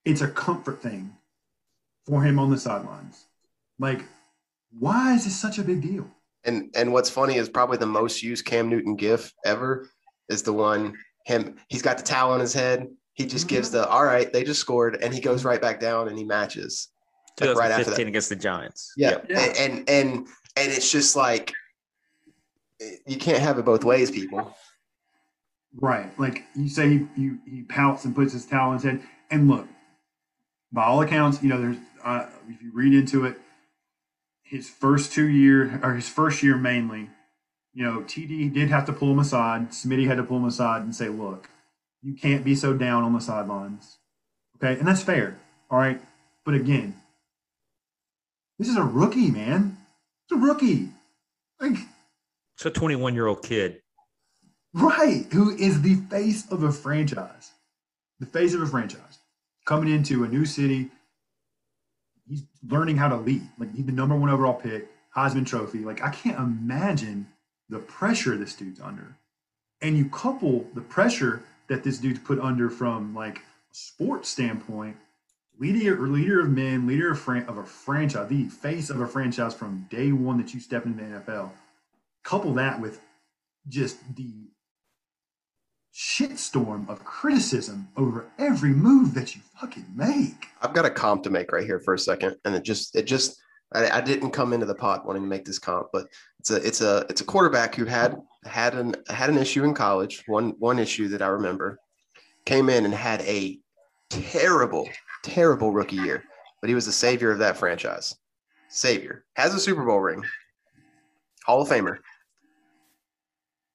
It's 0.05 0.23
a 0.23 0.29
comfort 0.29 0.83
thing 0.83 1.15
for 2.05 2.25
him 2.25 2.41
on 2.41 2.51
the 2.51 2.59
sidelines. 2.59 3.27
Like, 3.79 4.03
why 4.77 5.15
is 5.15 5.23
this 5.23 5.39
such 5.39 5.57
a 5.59 5.63
big 5.63 5.83
deal? 5.83 6.11
And 6.45 6.71
and 6.75 6.93
what's 6.93 7.11
funny 7.11 7.37
is 7.37 7.49
probably 7.49 7.77
the 7.77 7.87
most 7.87 8.23
used 8.23 8.45
Cam 8.45 8.69
Newton 8.69 8.97
gif 8.97 9.33
ever 9.45 9.89
is 10.29 10.43
the 10.43 10.53
one 10.53 10.97
him. 11.27 11.57
He's 11.69 11.83
got 11.83 11.99
the 11.99 12.03
towel 12.03 12.33
on 12.33 12.41
his 12.41 12.55
head. 12.55 12.89
He 13.15 13.27
just 13.27 13.49
gives 13.49 13.71
the 13.71 13.87
all 13.87 14.05
right. 14.05 14.33
They 14.33 14.45
just 14.45 14.61
scored, 14.61 14.99
and 15.03 15.13
he 15.13 15.21
goes 15.21 15.45
right 15.45 15.61
back 15.61 15.81
down 15.81 16.09
and 16.09 16.17
he 16.17 16.25
matches. 16.25 16.89
Like, 17.41 17.57
right 17.57 17.71
after 17.71 17.85
2015 17.85 18.05
that. 18.05 18.09
against 18.09 18.29
the 18.29 18.37
Giants. 18.37 18.93
Yeah. 18.97 19.19
Yeah. 19.29 19.41
And, 19.41 19.57
and 19.57 19.91
and 19.91 20.13
and 20.57 20.73
it's 20.73 20.91
just 20.91 21.17
like 21.17 21.53
you 23.07 23.17
can't 23.17 23.39
have 23.39 23.59
it 23.59 23.65
both 23.65 23.85
ways, 23.85 24.11
people. 24.11 24.55
Right. 25.75 26.19
Like 26.19 26.45
you 26.57 26.69
say, 26.69 26.89
he, 26.89 27.07
he, 27.17 27.31
he 27.47 27.63
pouts 27.63 28.05
and 28.05 28.15
puts 28.15 28.33
his 28.33 28.47
towel 28.47 28.71
on 28.71 28.75
his 28.75 28.85
head. 28.85 29.03
And 29.31 29.49
look, 29.49 29.67
by 30.73 30.85
all 30.85 31.03
accounts, 31.03 31.43
you 31.43 31.49
know, 31.49 31.61
there's, 31.61 31.77
uh, 32.03 32.27
if 32.49 32.63
you 32.63 32.73
read 32.73 32.95
into 32.95 33.27
it, 33.27 33.39
his 34.51 34.69
first 34.69 35.13
two 35.13 35.29
year 35.29 35.79
or 35.81 35.95
his 35.95 36.09
first 36.09 36.43
year 36.43 36.57
mainly, 36.57 37.09
you 37.73 37.85
know, 37.85 38.01
TD 38.01 38.53
did 38.53 38.69
have 38.69 38.85
to 38.87 38.93
pull 38.93 39.13
him 39.13 39.21
aside. 39.21 39.71
Smitty 39.71 40.09
had 40.09 40.17
to 40.17 40.25
pull 40.25 40.39
him 40.39 40.45
aside 40.45 40.83
and 40.83 40.95
say, 40.95 41.09
look, 41.09 41.49
you 42.03 42.15
can't 42.15 42.45
be 42.45 42.57
so 42.57 42.75
down 42.75 43.05
on 43.05 43.13
the 43.13 43.21
sidelines. 43.21 43.99
Okay. 44.57 44.77
And 44.77 44.89
that's 44.89 45.03
fair. 45.03 45.39
All 45.71 45.79
right. 45.79 46.01
But 46.45 46.55
again, 46.55 46.95
this 48.59 48.69
is 48.69 48.77
a 48.77 48.83
rookie, 48.83 49.31
man. 49.31 49.79
It's 50.25 50.33
a 50.33 50.45
rookie. 50.45 50.89
Like, 51.61 51.79
It's 52.57 52.67
a 52.67 52.71
21 52.71 53.15
year 53.15 53.29
old 53.29 53.45
kid. 53.45 53.81
Right, 54.73 55.27
who 55.33 55.51
is 55.57 55.83
the 55.83 55.97
face 55.97 56.51
of 56.51 56.63
a 56.63 56.73
franchise. 56.73 57.53
The 58.19 58.27
face 58.27 58.55
of 58.55 58.63
a 58.63 58.67
franchise. 58.67 59.19
Coming 59.67 59.93
into 59.93 60.25
a 60.25 60.29
new 60.29 60.45
city. 60.45 60.91
He's 62.31 62.45
learning 62.67 62.97
how 62.97 63.09
to 63.09 63.17
lead. 63.17 63.43
Like 63.59 63.75
he's 63.75 63.87
the 63.87 63.93
number 63.93 64.15
one 64.15 64.31
overall 64.31 64.55
pick, 64.55 64.89
Heisman 65.15 65.45
Trophy. 65.45 65.81
Like 65.81 66.03
I 66.03 66.11
can't 66.11 66.39
imagine 66.39 67.27
the 67.69 67.81
pressure 67.81 68.37
this 68.37 68.55
dude's 68.55 68.81
under. 68.81 69.17
And 69.83 69.99
you 69.99 70.09
couple 70.09 70.67
the 70.75 70.81
pressure 70.81 71.43
that 71.67 71.83
this 71.83 71.99
dude's 71.99 72.21
put 72.21 72.39
under 72.39 72.71
from 72.71 73.15
like 73.15 73.39
a 73.39 73.43
sports 73.73 74.29
standpoint, 74.29 74.97
leader 75.59 76.07
leader 76.07 76.41
of 76.41 76.51
men, 76.51 76.87
leader 76.87 77.11
of, 77.11 77.19
fran- 77.19 77.47
of 77.47 77.59
a 77.59 77.65
franchise, 77.65 78.29
the 78.29 78.45
face 78.45 78.91
of 78.91 79.01
a 79.01 79.09
franchise 79.09 79.53
from 79.53 79.87
day 79.91 80.13
one 80.13 80.39
that 80.39 80.55
you 80.55 80.61
step 80.61 80.87
into 80.87 81.03
the 81.03 81.11
NFL. 81.19 81.51
Couple 82.23 82.55
that 82.55 82.81
with 82.81 83.01
just 83.69 83.99
the 84.15 84.50
shitstorm 85.95 86.89
of 86.89 87.05
criticism 87.05 87.89
over 87.97 88.27
every 88.39 88.71
move 88.71 89.15
that 89.15 89.35
you 89.35 89.41
fucking 89.61 89.87
make. 89.95 90.47
I've 90.63 90.75
got 90.75 90.85
a 90.85 90.91
comp 90.91 91.23
to 91.25 91.31
make 91.31 91.53
right 91.53 91.65
here 91.65 91.81
for 91.81 91.95
a 91.95 91.99
second, 91.99 92.37
and 92.45 92.55
it 92.55 92.63
just 92.63 92.95
it 92.97 93.07
just 93.07 93.41
I, 93.73 93.99
I 93.99 94.01
didn't 94.01 94.31
come 94.31 94.53
into 94.53 94.67
the 94.67 94.75
pot 94.75 95.07
wanting 95.07 95.23
to 95.23 95.29
make 95.29 95.45
this 95.45 95.59
comp, 95.59 95.89
but 95.93 96.07
it's 96.39 96.51
a 96.51 96.57
it's 96.57 96.81
a 96.81 97.07
it's 97.09 97.21
a 97.21 97.25
quarterback 97.25 97.75
who 97.75 97.85
had 97.85 98.21
had 98.45 98.75
an 98.75 98.95
had 99.09 99.31
an 99.31 99.39
issue 99.39 99.65
in 99.65 99.75
college. 99.75 100.23
One 100.27 100.55
one 100.59 100.79
issue 100.79 101.09
that 101.09 101.23
I 101.23 101.29
remember 101.29 101.79
came 102.45 102.69
in 102.69 102.85
and 102.85 102.95
had 102.95 103.23
a 103.23 103.59
terrible 104.09 104.89
terrible 105.23 105.73
rookie 105.73 105.97
year, 105.97 106.25
but 106.61 106.69
he 106.69 106.75
was 106.75 106.87
the 106.87 106.93
savior 106.93 107.31
of 107.31 107.39
that 107.39 107.57
franchise. 107.57 108.17
Savior 108.69 109.25
has 109.35 109.55
a 109.55 109.61
Super 109.61 109.85
Bowl 109.85 109.99
ring, 109.99 110.23
Hall 111.45 111.63
of 111.63 111.69
Famer. 111.69 111.99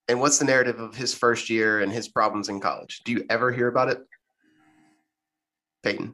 And 0.07 0.19
what's 0.19 0.37
the 0.37 0.45
narrative 0.45 0.79
of 0.79 0.95
his 0.95 1.13
first 1.13 1.49
year 1.49 1.81
and 1.81 1.91
his 1.91 2.07
problems 2.07 2.49
in 2.49 2.59
college? 2.59 3.01
Do 3.05 3.11
you 3.11 3.25
ever 3.29 3.51
hear 3.51 3.67
about 3.67 3.89
it? 3.89 3.99
Peyton. 5.83 6.13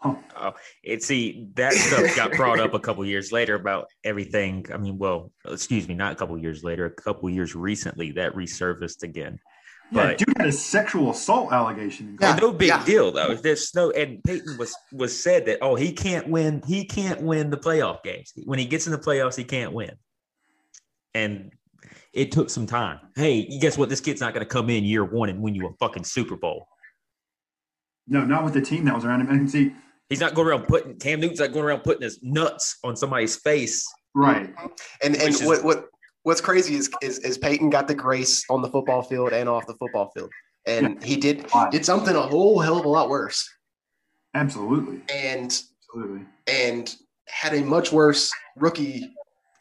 Huh. 0.00 0.14
Oh, 0.36 0.54
it 0.82 1.02
see 1.04 1.48
that 1.54 1.72
stuff 1.74 2.16
got 2.16 2.32
brought 2.32 2.58
up 2.58 2.74
a 2.74 2.80
couple 2.80 3.04
years 3.04 3.30
later 3.30 3.54
about 3.54 3.86
everything. 4.02 4.66
I 4.72 4.76
mean, 4.76 4.98
well, 4.98 5.30
excuse 5.46 5.86
me, 5.86 5.94
not 5.94 6.12
a 6.12 6.16
couple 6.16 6.36
years 6.38 6.64
later, 6.64 6.86
a 6.86 6.90
couple 6.90 7.30
years 7.30 7.54
recently 7.54 8.10
that 8.12 8.34
resurfaced 8.34 9.04
again. 9.04 9.38
Yeah, 9.92 10.06
But- 10.08 10.18
dude 10.18 10.36
had 10.38 10.46
a 10.48 10.52
sexual 10.52 11.10
assault 11.10 11.52
allegation. 11.52 12.08
In 12.08 12.18
Yeah. 12.20 12.34
no 12.36 12.52
big 12.52 12.68
yeah. 12.68 12.84
deal 12.84 13.12
though. 13.12 13.34
There's 13.36 13.72
no 13.74 13.90
and 13.92 14.24
Peyton 14.24 14.56
was 14.56 14.74
was 14.90 15.22
said 15.22 15.44
that 15.46 15.58
oh 15.60 15.76
he 15.76 15.92
can't 15.92 16.26
win 16.28 16.62
he 16.66 16.84
can't 16.86 17.20
win 17.22 17.50
the 17.50 17.58
playoff 17.58 18.02
games 18.02 18.32
when 18.44 18.58
he 18.58 18.64
gets 18.64 18.86
in 18.86 18.92
the 18.92 18.98
playoffs 18.98 19.36
he 19.36 19.44
can't 19.44 19.72
win, 19.72 19.92
and 21.14 21.52
it 22.12 22.32
took 22.32 22.50
some 22.50 22.66
time. 22.66 22.98
Hey, 23.16 23.58
guess 23.58 23.76
what? 23.78 23.88
This 23.88 24.00
kid's 24.00 24.20
not 24.20 24.34
going 24.34 24.44
to 24.46 24.48
come 24.50 24.70
in 24.70 24.84
year 24.84 25.04
one 25.04 25.28
and 25.28 25.40
win 25.40 25.54
you 25.54 25.66
a 25.66 25.72
fucking 25.80 26.04
Super 26.04 26.36
Bowl. 26.36 26.66
No, 28.06 28.24
not 28.24 28.44
with 28.44 28.54
the 28.54 28.60
team 28.60 28.84
that 28.86 28.94
was 28.94 29.04
around 29.04 29.20
him. 29.22 29.30
And 29.30 29.50
see, 29.50 29.72
He's 30.08 30.20
not 30.20 30.34
going 30.34 30.48
around 30.48 30.66
putting 30.66 30.98
Cam 30.98 31.20
Newton's 31.20 31.40
not 31.40 31.52
going 31.52 31.64
around 31.64 31.80
putting 31.80 32.02
his 32.02 32.18
nuts 32.22 32.76
on 32.84 32.96
somebody's 32.96 33.36
face. 33.36 33.86
right. 34.14 34.52
And 35.02 35.14
and 35.16 35.22
Which 35.24 35.40
is- 35.40 35.42
what 35.44 35.64
what 35.64 35.86
what's 36.24 36.40
crazy 36.40 36.74
is, 36.74 36.90
is 37.00 37.18
is 37.20 37.38
Peyton 37.38 37.70
got 37.70 37.88
the 37.88 37.94
grace 37.94 38.44
on 38.50 38.60
the 38.60 38.68
football 38.68 39.02
field 39.02 39.32
and 39.32 39.48
off 39.48 39.66
the 39.66 39.74
football 39.74 40.10
field, 40.14 40.30
and 40.66 41.02
he 41.02 41.16
did 41.16 41.46
did 41.70 41.84
something 41.86 42.14
a 42.14 42.20
whole 42.20 42.58
hell 42.60 42.78
of 42.78 42.84
a 42.84 42.88
lot 42.88 43.08
worse, 43.08 43.48
Absolutely. 44.34 45.00
and 45.08 45.62
Absolutely. 45.88 46.26
and 46.46 46.94
had 47.28 47.54
a 47.54 47.62
much 47.62 47.90
worse 47.92 48.30
rookie 48.56 49.08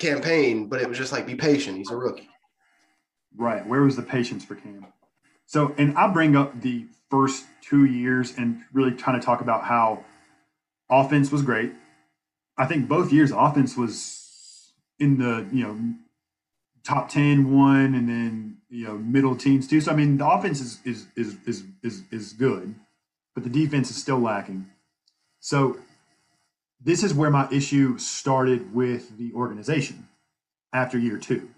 campaign. 0.02 0.68
But 0.68 0.82
it 0.82 0.90
was 0.90 0.98
just 0.98 1.12
like 1.12 1.26
be 1.26 1.36
patient. 1.36 1.78
He's 1.78 1.92
a 1.92 1.96
rookie. 1.96 2.30
Right. 3.36 3.66
Where 3.66 3.82
was 3.82 3.96
the 3.96 4.02
patience 4.02 4.44
for 4.44 4.56
Cam? 4.56 4.88
So, 5.46 5.74
and 5.78 5.98
I 5.98 6.08
bring 6.08 6.36
up 6.36 6.62
the 6.62 6.86
first 7.10 7.46
two 7.62 7.86
years 7.86 8.34
and 8.38 8.62
really 8.74 8.92
trying 8.92 9.20
to 9.20 9.26
talk 9.26 9.42
about 9.42 9.64
how 9.64 10.04
offense 10.90 11.32
was 11.32 11.42
great. 11.42 11.74
I 12.58 12.66
think 12.66 12.88
both 12.88 13.12
years 13.12 13.32
offense 13.32 13.78
was 13.78 14.74
in 15.00 15.18
the, 15.18 15.48
you 15.52 15.64
know, 15.64 15.80
top 16.84 17.10
10 17.10 17.56
one 17.56 17.96
and 17.96 18.08
then, 18.08 18.58
you 18.70 18.86
know, 18.86 18.98
middle 18.98 19.36
teens 19.36 19.68
too. 19.68 19.82
So 19.82 19.92
I 19.92 19.96
mean 19.96 20.18
the 20.18 20.28
offense 20.28 20.62
is 20.62 20.80
is 20.86 21.08
is 21.16 21.38
is 21.46 21.64
is, 21.84 22.04
is 22.12 22.34
good, 22.34 22.76
but 23.34 23.44
the 23.44 23.50
defense 23.50 23.90
is 23.90 23.98
still 23.98 24.20
lacking. 24.20 24.68
So 25.40 25.78
this 26.84 27.04
is 27.04 27.14
where 27.14 27.30
my 27.30 27.48
issue 27.52 27.98
started 27.98 28.74
with 28.74 29.18
the 29.18 29.32
organization 29.34 30.08
after 30.74 30.98
year 30.98 31.18
two 31.18 31.50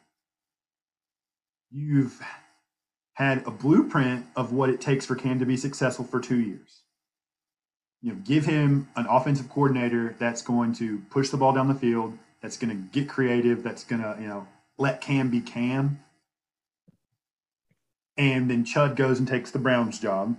you've 1.74 2.22
had 3.14 3.46
a 3.46 3.52
blueprint 3.52 4.26
of 4.36 4.54
what 4.54 4.70
it 4.70 4.80
takes 4.80 5.06
for 5.06 5.16
Cam 5.16 5.40
to 5.40 5.46
be 5.46 5.58
successful 5.58 6.06
for 6.06 6.20
two 6.20 6.40
years. 6.40 6.82
You 8.02 8.14
know, 8.14 8.20
give 8.24 8.46
him 8.46 8.90
an 8.96 9.08
offensive 9.10 9.50
coordinator 9.50 10.16
that's 10.20 10.42
going 10.42 10.74
to 10.76 11.00
push 11.10 11.30
the 11.30 11.38
ball 11.38 11.54
down 11.54 11.68
the 11.68 11.74
field, 11.74 12.18
that's 12.42 12.58
going 12.58 12.70
to 12.70 13.00
get 13.00 13.10
creative, 13.10 13.64
that's 13.64 13.84
going 13.84 14.02
to, 14.02 14.18
you 14.20 14.28
know, 14.28 14.48
let 14.78 15.02
Cam 15.02 15.30
be 15.30 15.42
Cam. 15.42 16.04
And 18.18 18.50
then 18.50 18.66
Chud 18.66 18.96
goes 18.96 19.20
and 19.20 19.28
takes 19.28 19.52
the 19.52 19.60
Browns 19.60 20.00
job. 20.00 20.38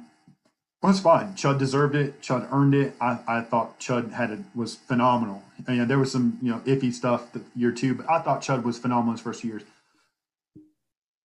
Well, 0.84 0.92
that's 0.92 1.02
fine. 1.02 1.32
Chud 1.32 1.58
deserved 1.58 1.94
it. 1.94 2.20
Chud 2.20 2.46
earned 2.52 2.74
it. 2.74 2.94
I, 3.00 3.18
I 3.26 3.40
thought 3.40 3.80
Chud 3.80 4.12
had 4.12 4.30
a, 4.30 4.44
was 4.54 4.74
phenomenal. 4.74 5.42
You 5.66 5.76
know, 5.76 5.86
there 5.86 5.98
was 5.98 6.12
some 6.12 6.38
you 6.42 6.50
know 6.50 6.58
iffy 6.66 6.92
stuff 6.92 7.32
the 7.32 7.40
year 7.56 7.72
two, 7.72 7.94
but 7.94 8.10
I 8.10 8.20
thought 8.20 8.42
Chud 8.42 8.64
was 8.64 8.76
phenomenal 8.76 9.12
his 9.12 9.22
first 9.22 9.42
years 9.44 9.62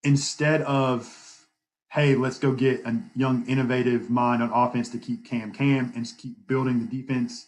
instead 0.01 0.61
of 0.61 1.45
hey 1.91 2.15
let's 2.15 2.39
go 2.39 2.53
get 2.53 2.85
a 2.85 3.01
young 3.17 3.45
innovative 3.47 4.09
mind 4.09 4.41
on 4.41 4.49
offense 4.53 4.87
to 4.91 4.97
keep 4.97 5.25
cam 5.25 5.51
cam 5.51 5.91
and 5.93 6.09
keep 6.17 6.47
building 6.47 6.79
the 6.79 7.01
defense 7.01 7.47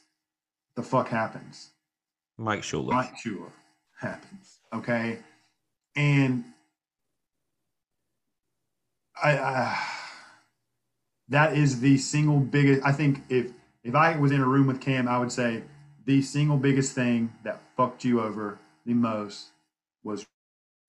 the 0.76 0.84
fuck 0.84 1.07
happens 1.07 1.70
Mike 2.38 2.64
Shula. 2.64 2.91
Mike 2.91 3.16
Shula 3.26 3.51
happens 4.01 4.59
okay 4.74 5.20
and 5.95 6.43
I, 9.24 9.38
I 9.38 9.88
that 11.32 11.57
is 11.57 11.79
the 11.79 11.97
single 11.97 12.39
biggest 12.39 12.86
i 12.86 12.91
think 12.91 13.23
if 13.29 13.51
if 13.84 13.95
i 13.95 14.15
was 14.17 14.32
in 14.32 14.39
a 14.39 14.47
room 14.47 14.67
with 14.67 14.79
cam 14.79 15.07
i 15.07 15.17
would 15.17 15.32
say 15.32 15.63
the 16.05 16.21
single 16.21 16.57
biggest 16.57 16.93
thing 16.93 17.32
that 17.43 17.61
fucked 17.75 18.03
you 18.03 18.21
over 18.21 18.59
the 18.86 18.93
most 18.93 19.47
was 20.03 20.25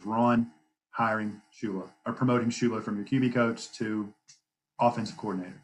Ron 0.04 0.50
hiring 0.90 1.40
Shula 1.54 1.88
or 2.06 2.12
promoting 2.12 2.48
Shula 2.48 2.82
from 2.82 2.96
your 2.96 3.04
QB 3.04 3.34
coach 3.34 3.72
to 3.72 4.12
offensive 4.80 5.16
coordinator. 5.16 5.62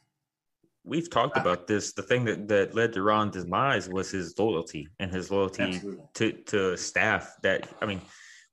We've 0.85 1.11
talked 1.11 1.37
about 1.37 1.67
this. 1.67 1.93
The 1.93 2.03
thing 2.03 2.25
that, 2.25 2.49
that 2.49 2.75
led 2.75 2.95
to 2.95 3.03
Ron's 3.03 3.37
demise 3.43 3.89
was 3.89 4.11
his 4.11 4.39
loyalty 4.39 4.89
and 4.99 5.13
his 5.13 5.31
loyalty 5.31 5.65
Absolutely. 5.65 6.05
to 6.15 6.33
to 6.33 6.77
staff. 6.79 7.37
That 7.43 7.69
I 7.83 7.87
mean, 7.87 8.01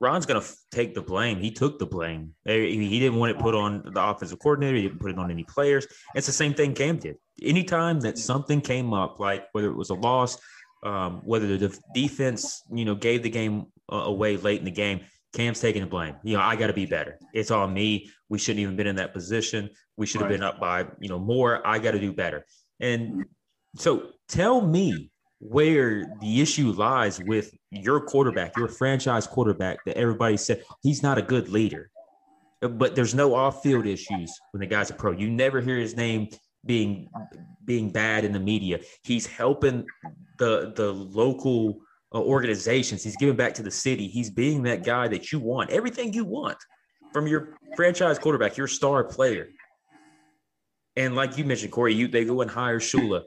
Ron's 0.02 0.26
going 0.26 0.41
to 0.41 0.48
take 0.72 0.93
the 0.93 1.02
blame. 1.02 1.39
He 1.39 1.52
took 1.52 1.80
the 1.80 1.86
blame. 1.86 2.34
He 2.46 2.88
he 2.88 3.00
didn't 3.00 3.18
want 3.18 3.32
it 3.32 3.39
put 3.39 3.56
on 3.56 3.82
the 3.93 4.06
offensive 4.06 4.39
coordinator. 4.39 4.76
He 4.76 4.84
didn't 4.84 5.00
put 5.00 5.12
it 5.12 5.18
on 5.18 5.32
any 5.32 5.43
players. 5.43 5.88
It's 6.16 6.28
the 6.28 6.34
same 6.34 6.54
thing 6.54 6.74
Cam 6.74 6.98
did. 6.98 7.16
Anytime 7.41 8.00
that 8.02 8.18
something 8.18 8.60
came 8.62 8.93
up, 8.93 9.20
like 9.20 9.46
whether 9.54 9.70
it 9.70 9.76
was 9.76 9.89
a 9.91 9.96
loss, 9.96 10.38
um, 10.84 11.22
whether 11.24 11.58
the 11.58 11.80
defense, 11.93 12.62
you 12.72 12.86
know, 12.86 12.96
gave 12.96 13.24
the 13.24 13.30
game 13.30 13.68
uh, 13.91 13.98
away 13.98 14.38
late 14.38 14.60
in 14.60 14.66
the 14.66 14.72
game. 14.72 15.02
Cam's 15.34 15.60
taking 15.60 15.82
the 15.82 15.88
blame. 15.88 16.16
You 16.24 16.38
know, 16.38 16.43
I 16.43 16.56
got 16.56 16.68
to 16.68 16.74
be 16.74 16.86
better. 16.86 17.20
It's 17.34 17.52
on 17.52 17.74
me. 17.74 18.10
We 18.30 18.38
shouldn't 18.38 18.62
even 18.62 18.76
been 18.76 18.88
in 18.88 18.96
that 18.98 19.14
position. 19.14 19.70
We 19.98 20.06
should 20.06 20.22
have 20.22 20.30
Right. 20.30 20.38
been 20.38 20.43
up 20.43 20.60
by 20.60 20.88
you 21.00 21.10
know 21.10 21.20
more. 21.20 21.66
I 21.66 21.80
got 21.80 21.91
to 21.91 22.00
do 22.00 22.14
better. 22.14 22.46
And 22.80 23.26
so, 23.76 24.12
tell 24.28 24.62
me 24.62 25.12
where 25.39 26.05
the 26.21 26.41
issue 26.41 26.71
lies 26.71 27.21
with 27.21 27.53
your 27.71 28.01
quarterback, 28.01 28.55
your 28.57 28.67
franchise 28.67 29.27
quarterback. 29.27 29.83
That 29.86 29.97
everybody 29.97 30.38
said 30.38 30.63
he's 30.81 31.03
not 31.03 31.17
a 31.17 31.21
good 31.21 31.49
leader, 31.49 31.89
but 32.61 32.95
there's 32.95 33.13
no 33.13 33.36
off-field 33.36 33.86
issues 33.86 34.31
when 34.51 34.61
the 34.61 34.67
guy's 34.67 34.89
a 34.89 34.93
pro. 34.93 35.11
You 35.11 35.29
never 35.29 35.61
hear 35.61 35.77
his 35.77 35.95
name 35.95 36.29
being 36.65 37.09
being 37.65 37.89
bad 37.89 38.25
in 38.25 38.31
the 38.31 38.39
media. 38.39 38.79
He's 39.03 39.27
helping 39.27 39.86
the 40.38 40.73
the 40.75 40.91
local 40.91 41.81
uh, 42.13 42.21
organizations. 42.21 43.03
He's 43.03 43.17
giving 43.17 43.36
back 43.36 43.53
to 43.55 43.63
the 43.63 43.71
city. 43.71 44.07
He's 44.07 44.29
being 44.29 44.63
that 44.63 44.83
guy 44.83 45.07
that 45.09 45.31
you 45.31 45.39
want. 45.39 45.69
Everything 45.69 46.13
you 46.13 46.25
want 46.25 46.57
from 47.13 47.27
your 47.27 47.55
franchise 47.75 48.19
quarterback, 48.19 48.57
your 48.57 48.67
star 48.67 49.03
player. 49.03 49.49
And 50.95 51.15
like 51.15 51.38
you 51.38 51.43
mentioned, 51.43 51.71
Corey, 51.71 51.93
you 51.93 52.07
they 52.07 52.25
go 52.25 52.41
and 52.41 52.49
hire 52.49 52.79
Shula. 52.79 53.23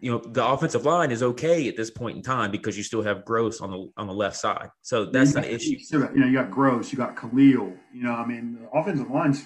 You 0.00 0.12
know 0.12 0.18
the 0.18 0.46
offensive 0.46 0.84
line 0.84 1.10
is 1.10 1.22
okay 1.22 1.68
at 1.68 1.76
this 1.76 1.90
point 1.90 2.16
in 2.16 2.22
time 2.22 2.50
because 2.50 2.76
you 2.76 2.82
still 2.82 3.02
have 3.02 3.24
Gross 3.24 3.60
on 3.60 3.70
the 3.70 3.88
on 3.96 4.06
the 4.06 4.12
left 4.14 4.36
side. 4.36 4.68
So 4.82 5.06
that's 5.06 5.32
you 5.34 5.38
an 5.38 5.44
issue. 5.44 5.76
You, 5.90 6.00
got, 6.00 6.14
you 6.14 6.20
know, 6.20 6.26
you 6.26 6.34
got 6.34 6.50
Gross, 6.50 6.92
you 6.92 6.98
got 6.98 7.16
Kalil. 7.16 7.72
You 7.92 8.02
know, 8.04 8.12
I 8.12 8.24
mean, 8.26 8.58
the 8.60 8.78
offensive 8.78 9.10
line's 9.10 9.44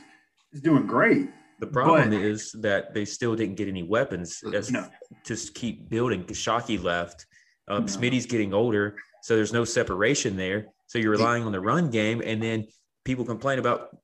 is 0.53 0.61
doing 0.61 0.87
great. 0.87 1.29
The 1.61 1.67
problem 1.69 2.11
But- 2.11 2.21
is 2.21 2.53
that 2.61 2.93
they 2.93 3.05
still 3.05 3.35
didn't 3.37 3.55
get 3.55 3.69
any 3.69 3.83
weapons 3.83 4.43
as 4.53 4.71
No. 4.71 4.87
to 5.25 5.37
keep 5.55 5.89
building. 5.89 6.25
Kashaki 6.25 6.83
left. 6.83 7.27
Um, 7.69 7.83
No. 7.83 7.87
Smitty's 7.87 8.27
getting 8.27 8.53
older, 8.53 8.97
so 9.23 9.37
there's 9.37 9.53
no 9.53 9.65
separation 9.65 10.37
there. 10.37 10.67
So 10.89 10.99
you're 10.99 11.13
relying 11.13 11.45
on 11.45 11.53
the 11.53 11.61
run 11.61 11.89
game, 11.91 12.21
and 12.25 12.43
then 12.43 12.67
people 13.05 13.25
complain 13.25 13.59
about 13.59 13.97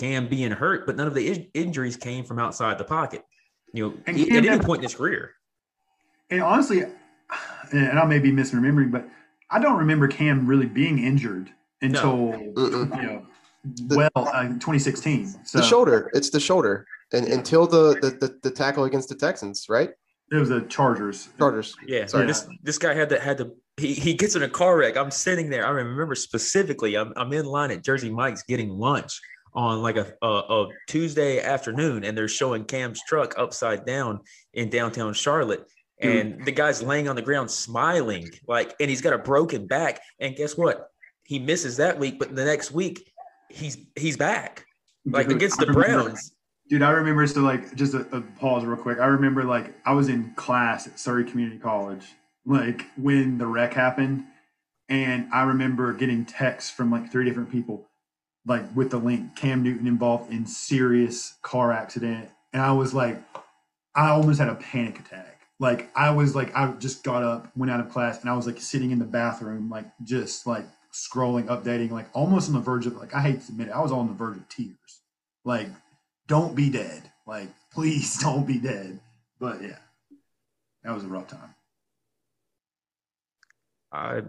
Cam 0.00 0.26
being 0.28 0.50
hurt, 0.50 0.84
but 0.86 0.96
none 0.96 1.06
of 1.06 1.14
the 1.14 1.28
in- 1.28 1.46
injuries 1.54 1.96
came 1.96 2.24
from 2.24 2.38
outside 2.40 2.76
the 2.78 2.84
pocket. 2.84 3.22
You 3.72 3.88
know, 3.88 3.94
at 4.06 4.16
any 4.16 4.58
point 4.58 4.78
in 4.80 4.82
his 4.82 4.94
career. 4.96 5.32
And 6.30 6.42
honestly, 6.42 6.82
and 7.72 7.98
I 7.98 8.04
may 8.04 8.18
be 8.18 8.32
misremembering, 8.32 8.90
but 8.90 9.08
I 9.50 9.58
don't 9.58 9.78
remember 9.78 10.08
Cam 10.08 10.46
really 10.46 10.66
being 10.66 10.98
injured 10.98 11.50
until 11.82 12.32
Mm-mm. 12.32 12.96
you 12.96 13.02
know, 13.02 13.26
well, 13.96 14.10
uh, 14.16 14.44
2016. 14.44 15.26
So 15.44 15.58
the 15.58 15.64
shoulder. 15.64 16.10
It's 16.14 16.30
the 16.30 16.40
shoulder, 16.40 16.86
and 17.12 17.26
until 17.26 17.66
the, 17.66 17.98
the 18.00 18.10
the 18.10 18.38
the 18.42 18.50
tackle 18.50 18.84
against 18.84 19.08
the 19.08 19.14
Texans, 19.14 19.66
right? 19.68 19.90
it 20.30 20.36
was 20.36 20.48
the 20.48 20.62
Chargers. 20.62 21.28
Chargers. 21.38 21.74
Yeah, 21.86 22.06
Sorry. 22.06 22.26
this 22.26 22.46
this 22.62 22.78
guy 22.78 22.94
had 22.94 23.08
to 23.10 23.20
had 23.20 23.38
to 23.38 23.52
he, 23.76 23.92
he 23.92 24.14
gets 24.14 24.36
in 24.36 24.42
a 24.42 24.48
car 24.48 24.76
wreck. 24.76 24.96
I'm 24.96 25.10
sitting 25.10 25.50
there. 25.50 25.66
I 25.66 25.70
remember 25.70 26.14
specifically. 26.14 26.96
I'm 26.96 27.12
I'm 27.16 27.32
in 27.32 27.46
line 27.46 27.70
at 27.70 27.84
Jersey 27.84 28.10
Mike's 28.10 28.42
getting 28.42 28.70
lunch 28.70 29.20
on 29.54 29.82
like 29.82 29.96
a, 29.96 30.14
a 30.22 30.26
a 30.26 30.68
Tuesday 30.88 31.40
afternoon, 31.40 32.04
and 32.04 32.16
they're 32.16 32.28
showing 32.28 32.64
Cam's 32.64 33.00
truck 33.06 33.34
upside 33.38 33.84
down 33.84 34.20
in 34.54 34.70
downtown 34.70 35.12
Charlotte, 35.12 35.66
and 36.04 36.44
the 36.44 36.52
guy's 36.52 36.82
laying 36.82 37.08
on 37.08 37.16
the 37.16 37.22
ground 37.22 37.50
smiling 37.50 38.30
like, 38.46 38.74
and 38.80 38.90
he's 38.90 39.00
got 39.00 39.12
a 39.12 39.18
broken 39.18 39.66
back. 39.66 40.00
And 40.18 40.36
guess 40.36 40.56
what? 40.56 40.90
He 41.24 41.38
misses 41.38 41.76
that 41.78 41.98
week, 41.98 42.18
but 42.18 42.34
the 42.34 42.44
next 42.44 42.70
week 42.70 43.10
he's 43.48 43.78
he's 43.96 44.16
back 44.16 44.66
like 45.06 45.28
Dude, 45.28 45.36
against 45.36 45.58
the 45.58 45.66
Browns. 45.66 46.34
Dude, 46.68 46.82
I 46.82 46.90
remember 46.90 47.26
so 47.26 47.40
like 47.40 47.74
just 47.74 47.94
a, 47.94 48.00
a 48.16 48.20
pause 48.20 48.64
real 48.64 48.76
quick. 48.76 48.98
I 48.98 49.06
remember 49.06 49.44
like 49.44 49.74
I 49.84 49.92
was 49.92 50.08
in 50.08 50.32
class 50.34 50.86
at 50.86 50.98
Surry 50.98 51.24
Community 51.24 51.58
College, 51.58 52.04
like 52.44 52.86
when 52.96 53.38
the 53.38 53.46
wreck 53.46 53.74
happened, 53.74 54.24
and 54.88 55.28
I 55.32 55.42
remember 55.42 55.92
getting 55.92 56.24
texts 56.24 56.70
from 56.70 56.90
like 56.90 57.10
three 57.10 57.24
different 57.24 57.50
people, 57.50 57.88
like 58.46 58.64
with 58.74 58.90
the 58.90 58.98
link 58.98 59.36
Cam 59.36 59.62
Newton 59.62 59.86
involved 59.86 60.32
in 60.32 60.46
serious 60.46 61.34
car 61.42 61.72
accident, 61.72 62.30
and 62.52 62.62
I 62.62 62.72
was 62.72 62.94
like, 62.94 63.22
I 63.94 64.10
almost 64.10 64.40
had 64.40 64.48
a 64.48 64.56
panic 64.56 64.98
attack. 65.00 65.33
Like 65.64 65.88
I 65.96 66.10
was 66.10 66.34
like 66.34 66.54
I 66.54 66.70
just 66.72 67.02
got 67.02 67.22
up, 67.22 67.50
went 67.56 67.72
out 67.72 67.80
of 67.80 67.88
class, 67.88 68.20
and 68.20 68.28
I 68.28 68.36
was 68.36 68.46
like 68.46 68.60
sitting 68.60 68.90
in 68.90 68.98
the 68.98 69.06
bathroom, 69.06 69.70
like 69.70 69.86
just 70.02 70.46
like 70.46 70.66
scrolling, 70.92 71.46
updating, 71.46 71.90
like 71.90 72.06
almost 72.12 72.48
on 72.48 72.54
the 72.54 72.60
verge 72.60 72.84
of 72.84 72.96
like 72.96 73.14
I 73.14 73.22
hate 73.22 73.40
to 73.46 73.52
admit 73.52 73.68
it, 73.68 73.70
I 73.70 73.80
was 73.80 73.90
on 73.90 74.06
the 74.06 74.12
verge 74.12 74.36
of 74.36 74.46
tears. 74.50 75.00
Like 75.42 75.68
don't 76.28 76.54
be 76.54 76.68
dead. 76.68 77.10
Like, 77.26 77.48
please 77.72 78.18
don't 78.20 78.46
be 78.46 78.58
dead. 78.58 79.00
But 79.40 79.62
yeah, 79.62 79.78
that 80.82 80.94
was 80.94 81.02
a 81.02 81.08
rough 81.08 81.28
time. 81.28 81.54
I 83.90 84.20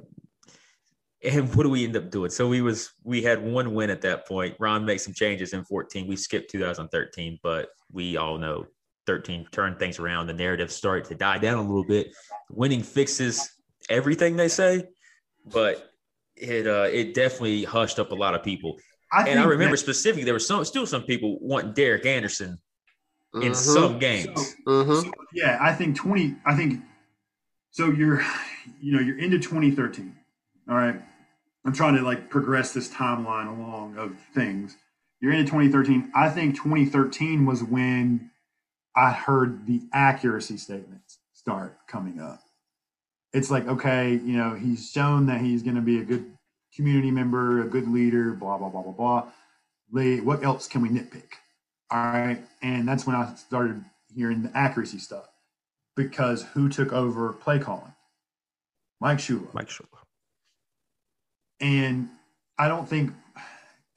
and 1.21 1.53
what 1.53 1.63
do 1.63 1.69
we 1.69 1.83
end 1.83 1.97
up 1.97 2.11
doing? 2.11 2.29
So 2.29 2.47
we 2.47 2.61
was 2.61 2.93
we 3.03 3.21
had 3.21 3.43
one 3.43 3.73
win 3.73 3.89
at 3.89 3.99
that 4.03 4.25
point. 4.25 4.55
Ron 4.57 4.85
made 4.85 4.99
some 4.99 5.13
changes 5.13 5.51
in 5.51 5.65
14. 5.65 6.07
We 6.07 6.15
skipped 6.15 6.49
2013, 6.51 7.39
but 7.43 7.71
we 7.91 8.15
all 8.15 8.37
know 8.37 8.67
13 9.05 9.47
turned 9.51 9.79
things 9.79 9.99
around. 9.99 10.27
The 10.27 10.33
narrative 10.33 10.71
started 10.71 11.05
to 11.05 11.15
die 11.15 11.37
down 11.37 11.57
a 11.57 11.61
little 11.61 11.85
bit. 11.85 12.07
Winning 12.49 12.81
fixes 12.83 13.49
everything 13.89 14.35
they 14.35 14.47
say, 14.47 14.83
but 15.45 15.91
it 16.35 16.67
uh 16.67 16.87
it 16.91 17.13
definitely 17.13 17.63
hushed 17.63 17.99
up 17.99 18.11
a 18.11 18.15
lot 18.15 18.35
of 18.35 18.43
people. 18.43 18.77
I 19.11 19.27
And 19.29 19.39
I 19.39 19.45
remember 19.45 19.75
that- 19.75 19.81
specifically 19.81 20.23
there 20.23 20.33
were 20.33 20.39
some 20.39 20.65
still 20.65 20.85
some 20.85 21.03
people 21.03 21.37
wanting 21.39 21.73
Derek 21.73 22.05
Anderson 22.05 22.57
in 23.35 23.51
Mhm. 23.51 23.55
some 23.55 23.99
games. 23.99 24.55
Mhm. 24.67 25.11
yeah, 25.33 25.57
I 25.61 25.73
think 25.73 25.95
20, 25.95 26.35
I 26.45 26.55
think, 26.55 26.81
so 27.71 27.89
you're, 27.91 28.23
you 28.81 28.93
know, 28.93 28.99
you're 29.01 29.17
into 29.19 29.37
2013. 29.39 30.15
All 30.69 30.75
right. 30.75 31.01
I'm 31.65 31.73
trying 31.73 31.95
to 31.95 32.01
like 32.01 32.29
progress 32.29 32.73
this 32.73 32.89
timeline 32.89 33.47
along 33.47 33.97
of 33.97 34.17
things. 34.33 34.77
You're 35.21 35.33
into 35.33 35.45
2013. 35.49 36.11
I 36.15 36.29
think 36.29 36.55
2013 36.55 37.45
was 37.45 37.63
when 37.63 38.29
I 38.95 39.11
heard 39.11 39.65
the 39.67 39.81
accuracy 39.93 40.57
statements 40.57 41.19
start 41.33 41.77
coming 41.87 42.19
up. 42.19 42.41
It's 43.33 43.51
like, 43.51 43.67
okay, 43.67 44.11
you 44.11 44.37
know, 44.37 44.53
he's 44.53 44.89
shown 44.89 45.25
that 45.25 45.41
he's 45.41 45.61
going 45.63 45.75
to 45.75 45.81
be 45.81 45.99
a 45.99 46.03
good 46.03 46.37
community 46.73 47.11
member, 47.11 47.61
a 47.61 47.67
good 47.67 47.87
leader, 47.87 48.31
blah, 48.31 48.57
blah, 48.57 48.69
blah, 48.69 48.81
blah, 48.81 48.93
blah. 48.93 50.21
What 50.21 50.43
else 50.43 50.67
can 50.67 50.81
we 50.81 50.89
nitpick? 50.89 51.33
All 51.91 51.99
right. 51.99 52.41
And 52.61 52.87
that's 52.87 53.05
when 53.05 53.15
I 53.15 53.33
started 53.35 53.83
hearing 54.13 54.43
the 54.43 54.57
accuracy 54.57 54.97
stuff 54.99 55.27
because 55.95 56.43
who 56.53 56.69
took 56.69 56.93
over 56.93 57.33
play 57.33 57.59
calling? 57.59 57.93
Mike 59.01 59.17
Shula. 59.17 59.53
Mike 59.53 59.67
Shula. 59.67 59.85
And 61.59 62.09
I 62.57 62.67
don't 62.67 62.87
think, 62.87 63.11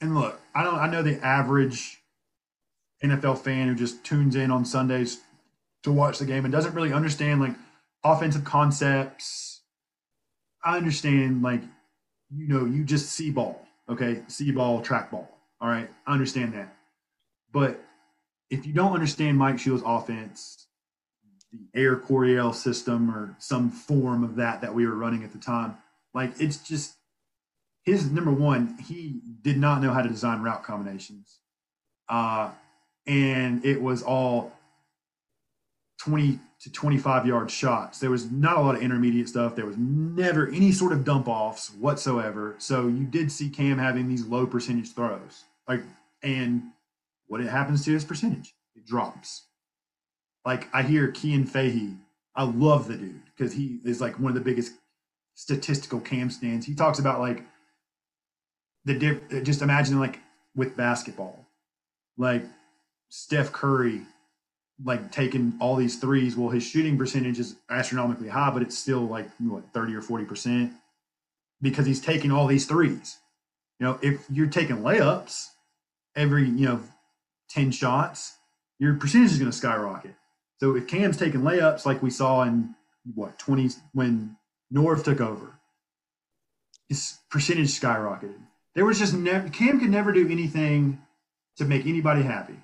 and 0.01 0.15
look, 0.15 0.39
I 0.53 0.63
don't, 0.63 0.75
I 0.75 0.89
know 0.89 1.01
the 1.01 1.23
average 1.25 1.98
NFL 3.03 3.39
fan 3.39 3.67
who 3.67 3.75
just 3.75 4.03
tunes 4.03 4.35
in 4.35 4.51
on 4.51 4.65
Sundays 4.65 5.19
to 5.83 5.91
watch 5.91 6.19
the 6.19 6.25
game 6.25 6.45
and 6.45 6.51
doesn't 6.51 6.73
really 6.73 6.93
understand 6.93 7.39
like 7.39 7.55
offensive 8.03 8.43
concepts. 8.43 9.61
I 10.63 10.77
understand, 10.77 11.41
like, 11.41 11.61
you 12.29 12.47
know, 12.47 12.65
you 12.65 12.83
just 12.83 13.11
see 13.11 13.31
ball, 13.31 13.65
okay? 13.89 14.23
See 14.27 14.51
ball, 14.51 14.81
track 14.81 15.11
ball. 15.11 15.29
All 15.61 15.69
right. 15.69 15.89
I 16.05 16.13
understand 16.13 16.53
that. 16.53 16.75
But 17.51 17.81
if 18.49 18.65
you 18.65 18.73
don't 18.73 18.93
understand 18.93 19.37
Mike 19.37 19.55
Shula's 19.55 19.83
offense, 19.85 20.67
the 21.51 21.79
Air 21.79 21.95
Coryell 21.95 22.53
system 22.53 23.09
or 23.09 23.35
some 23.39 23.69
form 23.69 24.23
of 24.23 24.35
that 24.35 24.61
that 24.61 24.73
we 24.73 24.85
were 24.85 24.95
running 24.95 25.23
at 25.23 25.31
the 25.31 25.39
time, 25.39 25.77
like, 26.13 26.33
it's 26.39 26.57
just, 26.57 26.95
his 27.83 28.11
number 28.11 28.31
one, 28.31 28.77
he 28.85 29.21
did 29.41 29.57
not 29.57 29.81
know 29.81 29.91
how 29.91 30.01
to 30.01 30.09
design 30.09 30.41
route 30.41 30.63
combinations. 30.63 31.39
Uh, 32.07 32.51
and 33.09 33.65
it 33.65 33.81
was 33.81 34.03
all 34.03 34.53
20 35.97 36.39
to 36.61 36.71
25 36.71 37.25
yard 37.25 37.49
shots. 37.49 37.99
There 37.99 38.11
was 38.11 38.31
not 38.31 38.57
a 38.57 38.61
lot 38.61 38.75
of 38.75 38.81
intermediate 38.81 39.27
stuff. 39.27 39.55
There 39.55 39.65
was 39.65 39.77
never 39.77 40.47
any 40.49 40.71
sort 40.71 40.93
of 40.93 41.03
dump 41.03 41.27
offs 41.27 41.71
whatsoever. 41.71 42.55
So 42.59 42.87
you 42.87 43.05
did 43.05 43.31
see 43.31 43.49
Cam 43.49 43.79
having 43.79 44.07
these 44.07 44.25
low 44.25 44.45
percentage 44.45 44.93
throws. 44.93 45.43
Like, 45.67 45.81
and 46.21 46.63
what 47.27 47.41
it 47.41 47.47
happens 47.47 47.83
to 47.85 47.91
his 47.91 48.05
percentage? 48.05 48.53
It 48.75 48.85
drops. 48.85 49.45
Like 50.45 50.67
I 50.71 50.83
hear 50.83 51.11
Kean 51.11 51.45
Fahey. 51.45 51.95
I 52.35 52.43
love 52.43 52.87
the 52.87 52.95
dude 52.95 53.23
because 53.25 53.53
he 53.53 53.79
is 53.83 53.99
like 53.99 54.19
one 54.19 54.29
of 54.29 54.35
the 54.35 54.41
biggest 54.41 54.73
statistical 55.33 55.99
cam 55.99 56.29
stands. 56.29 56.65
He 56.65 56.75
talks 56.75 56.99
about 56.99 57.19
like 57.19 57.43
the 58.85 58.93
diff, 58.93 59.43
just 59.43 59.63
imagine 59.63 59.99
like 59.99 60.19
with 60.55 60.77
basketball, 60.77 61.47
like 62.17 62.45
Steph 63.09 63.51
Curry, 63.51 64.01
like 64.83 65.11
taking 65.11 65.53
all 65.59 65.75
these 65.75 65.99
threes. 65.99 66.37
Well, 66.37 66.49
his 66.49 66.63
shooting 66.63 66.97
percentage 66.97 67.39
is 67.39 67.55
astronomically 67.69 68.29
high, 68.29 68.51
but 68.51 68.61
it's 68.61 68.77
still 68.77 69.01
like 69.01 69.29
what 69.39 69.73
thirty 69.73 69.93
or 69.93 70.01
forty 70.01 70.25
percent 70.25 70.73
because 71.61 71.85
he's 71.85 71.99
taking 71.99 72.31
all 72.31 72.47
these 72.47 72.65
threes. 72.65 73.17
You 73.79 73.87
know, 73.87 73.99
if 74.01 74.25
you're 74.31 74.47
taking 74.47 74.77
layups 74.77 75.47
every 76.15 76.45
you 76.45 76.67
know 76.67 76.81
ten 77.49 77.71
shots, 77.71 78.37
your 78.77 78.95
percentage 78.95 79.31
is 79.31 79.39
going 79.39 79.51
to 79.51 79.57
skyrocket. 79.57 80.15
So 80.59 80.75
if 80.75 80.87
Cam's 80.87 81.17
taking 81.17 81.41
layups 81.41 81.85
like 81.85 82.01
we 82.01 82.09
saw 82.09 82.43
in 82.43 82.75
what 83.15 83.39
twenty 83.39 83.69
when 83.93 84.37
Norv 84.73 85.03
took 85.03 85.19
over, 85.19 85.59
his 86.87 87.17
percentage 87.29 87.79
skyrocketed. 87.79 88.39
There 88.75 88.85
was 88.85 88.99
just 88.99 89.13
never 89.13 89.49
Cam 89.49 89.79
could 89.79 89.89
never 89.89 90.11
do 90.11 90.29
anything 90.29 91.01
to 91.57 91.65
make 91.65 91.85
anybody 91.85 92.21
happy. 92.21 92.55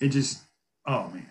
It 0.00 0.08
just 0.08 0.42
oh 0.86 1.08
man. 1.08 1.26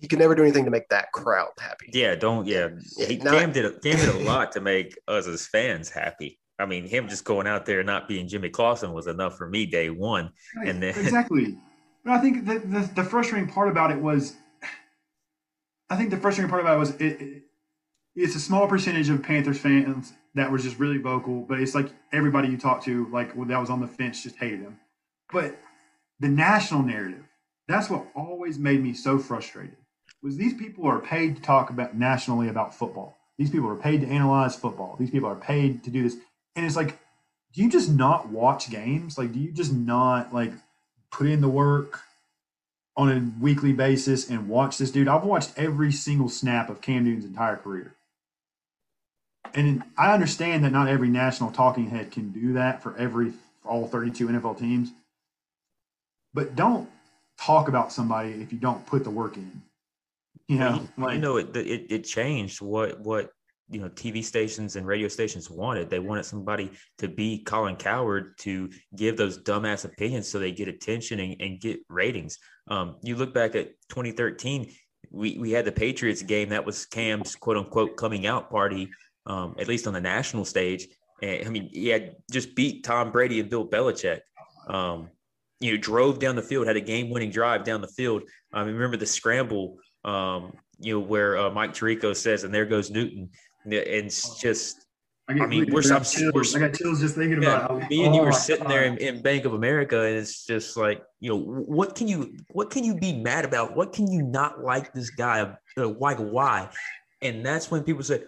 He 0.00 0.08
could 0.08 0.18
never 0.18 0.34
do 0.34 0.42
anything 0.42 0.64
to 0.64 0.70
make 0.70 0.88
that 0.88 1.12
crowd 1.12 1.50
happy. 1.60 1.90
Yeah, 1.92 2.16
don't 2.16 2.46
yeah. 2.46 2.70
Yeah, 2.96 3.06
he, 3.06 3.16
not- 3.18 3.34
Cam 3.34 3.52
did 3.52 3.64
a, 3.64 3.70
Cam 3.78 3.96
did 3.96 4.08
a 4.16 4.24
lot 4.24 4.52
to 4.52 4.60
make 4.60 4.98
us 5.06 5.26
as 5.28 5.46
fans 5.46 5.88
happy. 5.90 6.40
I 6.58 6.66
mean, 6.66 6.86
him 6.86 7.08
just 7.08 7.24
going 7.24 7.46
out 7.46 7.66
there 7.66 7.82
not 7.84 8.08
being 8.08 8.26
Jimmy 8.28 8.48
Clausen 8.50 8.92
was 8.92 9.06
enough 9.06 9.36
for 9.36 9.48
me 9.48 9.64
day 9.66 9.90
one. 9.90 10.30
Right, 10.56 10.68
And 10.68 10.82
then- 10.82 10.98
exactly. 10.98 11.56
But 12.04 12.14
I 12.14 12.18
think 12.18 12.46
the, 12.46 12.58
the 12.58 12.90
the 12.96 13.04
frustrating 13.04 13.48
part 13.48 13.68
about 13.68 13.92
it 13.92 13.96
was, 13.98 14.34
I 15.88 15.94
think 15.96 16.10
the 16.10 16.16
frustrating 16.16 16.50
part 16.50 16.60
about 16.62 16.74
it 16.76 16.80
was 16.80 16.90
it, 16.96 17.20
it 17.20 17.42
it's 18.16 18.34
a 18.34 18.40
small 18.40 18.66
percentage 18.66 19.08
of 19.08 19.22
Panthers 19.22 19.58
fans 19.60 20.12
that 20.34 20.50
was 20.50 20.64
just 20.64 20.78
really 20.80 20.98
vocal, 20.98 21.42
but 21.48 21.60
it's 21.60 21.76
like 21.76 21.90
everybody 22.12 22.48
you 22.48 22.58
talk 22.58 22.82
to, 22.86 23.08
like 23.12 23.34
that 23.46 23.60
was 23.60 23.70
on 23.70 23.80
the 23.80 23.86
fence, 23.86 24.22
just 24.22 24.34
hated 24.36 24.60
him. 24.60 24.80
But 25.32 25.56
the 26.18 26.28
national 26.28 26.82
narrative, 26.82 27.24
that's 27.72 27.90
what 27.90 28.06
always 28.14 28.58
made 28.58 28.82
me 28.82 28.92
so 28.92 29.18
frustrated. 29.18 29.76
Was 30.22 30.36
these 30.36 30.54
people 30.54 30.86
are 30.86 31.00
paid 31.00 31.36
to 31.36 31.42
talk 31.42 31.70
about 31.70 31.96
nationally 31.96 32.48
about 32.48 32.74
football. 32.74 33.16
These 33.38 33.50
people 33.50 33.68
are 33.68 33.76
paid 33.76 34.02
to 34.02 34.06
analyze 34.06 34.54
football. 34.54 34.96
These 34.98 35.10
people 35.10 35.28
are 35.28 35.36
paid 35.36 35.82
to 35.84 35.90
do 35.90 36.02
this, 36.02 36.16
and 36.54 36.64
it's 36.64 36.76
like, 36.76 36.98
do 37.52 37.62
you 37.62 37.68
just 37.68 37.90
not 37.90 38.28
watch 38.28 38.70
games? 38.70 39.18
Like, 39.18 39.32
do 39.32 39.40
you 39.40 39.52
just 39.52 39.72
not 39.72 40.32
like 40.32 40.52
put 41.10 41.26
in 41.26 41.40
the 41.40 41.48
work 41.48 42.00
on 42.96 43.10
a 43.10 43.42
weekly 43.42 43.72
basis 43.72 44.28
and 44.28 44.48
watch 44.48 44.78
this 44.78 44.90
dude? 44.90 45.08
I've 45.08 45.24
watched 45.24 45.52
every 45.56 45.92
single 45.92 46.28
snap 46.28 46.70
of 46.70 46.80
Cam 46.80 47.04
Newton's 47.04 47.24
entire 47.24 47.56
career. 47.56 47.94
And 49.54 49.82
I 49.98 50.14
understand 50.14 50.64
that 50.64 50.72
not 50.72 50.88
every 50.88 51.08
national 51.08 51.50
talking 51.50 51.90
head 51.90 52.10
can 52.10 52.30
do 52.30 52.54
that 52.54 52.82
for 52.82 52.96
every 52.96 53.32
for 53.62 53.68
all 53.68 53.86
32 53.86 54.28
NFL 54.28 54.58
teams. 54.58 54.92
But 56.32 56.56
don't 56.56 56.88
talk 57.44 57.68
about 57.68 57.92
somebody 57.92 58.30
if 58.32 58.52
you 58.52 58.58
don't 58.58 58.84
put 58.86 59.04
the 59.04 59.10
work 59.10 59.36
in. 59.36 59.62
You 60.48 60.58
know, 60.58 60.70
Well, 60.70 60.88
you, 60.96 61.04
like 61.04 61.14
you 61.14 61.20
know, 61.20 61.36
it, 61.36 61.56
it 61.56 61.86
it 61.90 62.04
changed 62.04 62.60
what 62.60 63.00
what 63.00 63.30
you 63.70 63.80
know 63.80 63.88
TV 63.90 64.22
stations 64.22 64.76
and 64.76 64.86
radio 64.86 65.08
stations 65.08 65.50
wanted. 65.50 65.88
They 65.88 65.98
wanted 65.98 66.24
somebody 66.24 66.70
to 66.98 67.08
be 67.08 67.42
Colin 67.42 67.76
Cowherd 67.76 68.36
to 68.40 68.70
give 68.96 69.16
those 69.16 69.38
dumbass 69.38 69.84
opinions 69.84 70.28
so 70.28 70.38
they 70.38 70.52
get 70.52 70.68
attention 70.68 71.20
and, 71.20 71.36
and 71.40 71.60
get 71.60 71.80
ratings. 71.88 72.38
Um, 72.68 72.96
you 73.02 73.16
look 73.16 73.32
back 73.32 73.54
at 73.54 73.68
2013, 73.88 74.72
we 75.10 75.38
we 75.38 75.50
had 75.52 75.64
the 75.64 75.72
Patriots 75.72 76.22
game 76.22 76.50
that 76.50 76.66
was 76.66 76.86
Cam's 76.86 77.34
quote 77.34 77.56
unquote 77.56 77.96
coming 77.96 78.26
out 78.26 78.50
party, 78.50 78.90
um, 79.26 79.54
at 79.58 79.68
least 79.68 79.86
on 79.86 79.94
the 79.94 80.00
national 80.00 80.44
stage. 80.44 80.88
And 81.22 81.46
I 81.46 81.50
mean, 81.50 81.70
he 81.72 81.88
had 81.88 82.16
just 82.30 82.54
beat 82.54 82.84
Tom 82.84 83.12
Brady 83.12 83.40
and 83.40 83.48
Bill 83.48 83.66
Belichick. 83.66 84.20
Um, 84.68 85.08
you 85.62 85.70
know, 85.72 85.78
drove 85.78 86.18
down 86.18 86.34
the 86.36 86.42
field, 86.42 86.66
had 86.66 86.76
a 86.76 86.80
game-winning 86.80 87.30
drive 87.30 87.64
down 87.64 87.80
the 87.80 87.88
field. 87.88 88.22
I 88.52 88.64
mean, 88.64 88.74
remember 88.74 88.96
the 88.96 89.06
scramble 89.06 89.78
um, 90.04 90.52
you 90.80 90.94
know, 90.94 91.00
where 91.00 91.38
uh, 91.38 91.50
Mike 91.50 91.72
Tirico 91.72 92.14
says, 92.14 92.42
and 92.42 92.52
there 92.52 92.66
goes 92.66 92.90
Newton. 92.90 93.30
And 93.64 93.72
it's 93.72 94.40
just, 94.40 94.86
I, 95.28 95.34
I 95.34 95.46
mean, 95.46 95.72
we're- 95.72 95.88
I'm- 95.92 96.02
chills. 96.02 96.32
we're- 96.34 96.48
I 96.64 96.66
got 96.68 96.76
chills 96.76 96.98
just 97.00 97.14
thinking 97.14 97.40
yeah, 97.40 97.56
about 97.66 97.70
how 97.82 97.88
me 97.88 98.04
and 98.04 98.12
you 98.14 98.20
oh 98.22 98.24
were 98.24 98.30
my 98.30 98.36
sitting 98.36 98.66
there 98.66 98.82
in, 98.82 98.96
in 98.98 99.22
Bank 99.22 99.44
of 99.44 99.54
America, 99.54 100.00
and 100.00 100.16
it's 100.16 100.44
just 100.44 100.76
like, 100.76 101.00
you 101.20 101.30
know, 101.30 101.38
what 101.38 101.94
can 101.94 102.08
you, 102.08 102.36
what 102.50 102.70
can 102.70 102.82
you 102.82 102.96
be 102.96 103.12
mad 103.12 103.44
about? 103.44 103.76
What 103.76 103.92
can 103.92 104.10
you 104.10 104.22
not 104.22 104.64
like 104.64 104.92
this 104.92 105.10
guy? 105.10 105.54
Uh, 105.78 105.88
Like, 105.90 106.18
why? 106.18 106.68
And 107.20 107.46
that's 107.46 107.70
when 107.70 107.84
people 107.84 108.02
say, 108.02 108.24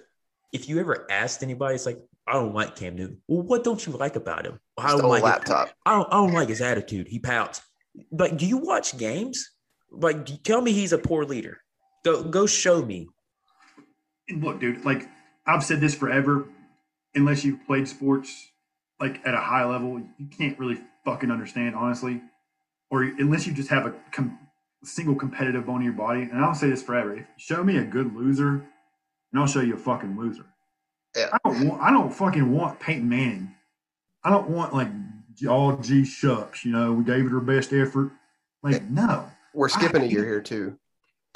if 0.53 0.69
you 0.69 0.79
ever 0.79 1.11
asked 1.11 1.43
anybody, 1.43 1.75
it's 1.75 1.87
like, 1.87 1.99
I 2.27 2.33
don't 2.35 2.55
like 2.55 2.77
Cam 2.77 2.97
Newton. 2.97 3.21
Well, 3.29 3.43
what 3.43 3.65
don't 3.65 3.85
you 3.87 3.93
like 3.93 4.17
about 4.17 4.47
him? 4.47 4.59
I 4.79 4.91
don't 4.93 5.09
like 5.09 5.23
a 5.23 5.41
his- 5.41 5.73
I 5.85 5.93
don't, 5.93 6.09
I 6.13 6.17
don't 6.17 6.33
like 6.33 6.49
his 6.49 6.61
attitude. 6.61 7.09
He 7.09 7.19
pouts. 7.19 7.61
Like, 8.11 8.37
do 8.39 8.47
you 8.47 8.57
watch 8.57 8.97
games? 8.97 9.51
Like, 9.91 10.25
do- 10.25 10.37
tell 10.39 10.61
me 10.61 10.73
he's 10.73 10.93
a 10.93 10.99
poor 10.99 11.25
leader. 11.25 11.59
Go, 12.05 12.23
go 12.25 12.47
show 12.47 12.83
me. 12.83 13.09
And 14.29 14.43
look, 14.43 14.61
dude, 14.61 14.85
like 14.85 15.07
I've 15.47 15.65
said 15.65 15.81
this 15.81 15.95
forever. 15.95 16.49
Unless 17.15 17.45
you've 17.45 17.65
played 17.67 17.87
sports 17.87 18.49
like 18.99 19.21
at 19.25 19.35
a 19.35 19.41
high 19.41 19.65
level, 19.65 20.01
you 20.19 20.27
can't 20.37 20.59
really 20.59 20.81
fucking 21.05 21.31
understand, 21.31 21.77
honestly. 21.77 22.21
Or 22.91 23.03
unless 23.03 23.47
you 23.47 23.53
just 23.53 23.69
have 23.71 23.87
a 23.87 23.95
com- 24.13 24.39
single 24.83 25.15
competitive 25.15 25.67
bone 25.67 25.77
in 25.77 25.85
your 25.85 25.93
body. 25.93 26.23
And 26.23 26.45
I'll 26.45 26.55
say 26.55 26.69
this 26.71 26.83
forever: 26.83 27.15
if 27.17 27.27
show 27.37 27.63
me 27.63 27.77
a 27.77 27.85
good 27.85 28.15
loser, 28.17 28.67
and 29.33 29.41
I'll 29.41 29.47
show 29.47 29.61
you 29.61 29.75
a 29.75 29.79
fucking 29.79 30.19
loser. 30.19 30.47
Yeah. 31.17 31.29
I 31.33 31.39
don't 31.49 31.69
want. 31.69 31.83
I 31.83 31.91
don't 31.91 32.13
fucking 32.13 32.51
want 32.51 32.81
Peyton 32.81 33.09
Manning. 33.09 33.55
I 34.23 34.31
don't 34.31 34.49
want 34.49 34.73
like 34.75 34.89
all 35.49 35.77
G 35.77 36.05
shucks. 36.05 36.65
You 36.65 36.73
know, 36.73 36.93
we 36.93 37.05
gave 37.05 37.27
it 37.27 37.33
our 37.33 37.41
best 37.41 37.73
effort. 37.73 38.11
Like 38.63 38.83
no. 38.91 39.31
We're 39.53 39.69
skipping 39.69 40.03
a 40.03 40.07
year 40.07 40.25
here 40.25 40.41
too. 40.41 40.79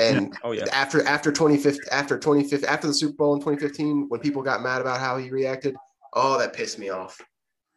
And 0.00 0.36
Oh 0.44 0.52
yeah. 0.52 0.64
after 0.72 1.04
after 1.06 1.30
2015 1.32 1.82
after 1.90 2.16
2015 2.18 2.68
after 2.68 2.86
the 2.86 2.94
Super 2.94 3.14
Bowl 3.16 3.34
in 3.34 3.40
2015 3.40 4.06
when 4.08 4.20
people 4.20 4.42
got 4.42 4.62
mad 4.62 4.80
about 4.80 5.00
how 5.00 5.16
he 5.18 5.30
reacted, 5.30 5.76
oh 6.14 6.38
that 6.38 6.52
pissed 6.52 6.78
me 6.78 6.88
off. 6.90 7.20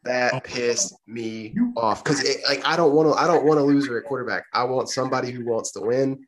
That 0.03 0.33
Oh. 0.33 0.39
pissed 0.39 0.95
me 1.07 1.51
You- 1.55 1.73
off 1.77 2.03
cuz 2.03 2.23
like 2.47 2.61
I 2.65 2.75
don't 2.75 2.93
want 2.93 3.09
to 3.13 3.15
I 3.21 3.27
don't 3.27 3.45
want 3.45 3.59
a 3.59 3.63
loser 3.63 3.97
at 3.97 4.05
quarterback. 4.05 4.45
I 4.53 4.63
want 4.63 4.89
somebody 4.89 5.31
who 5.31 5.45
wants 5.45 5.71
to 5.73 5.81
win. 5.81 6.25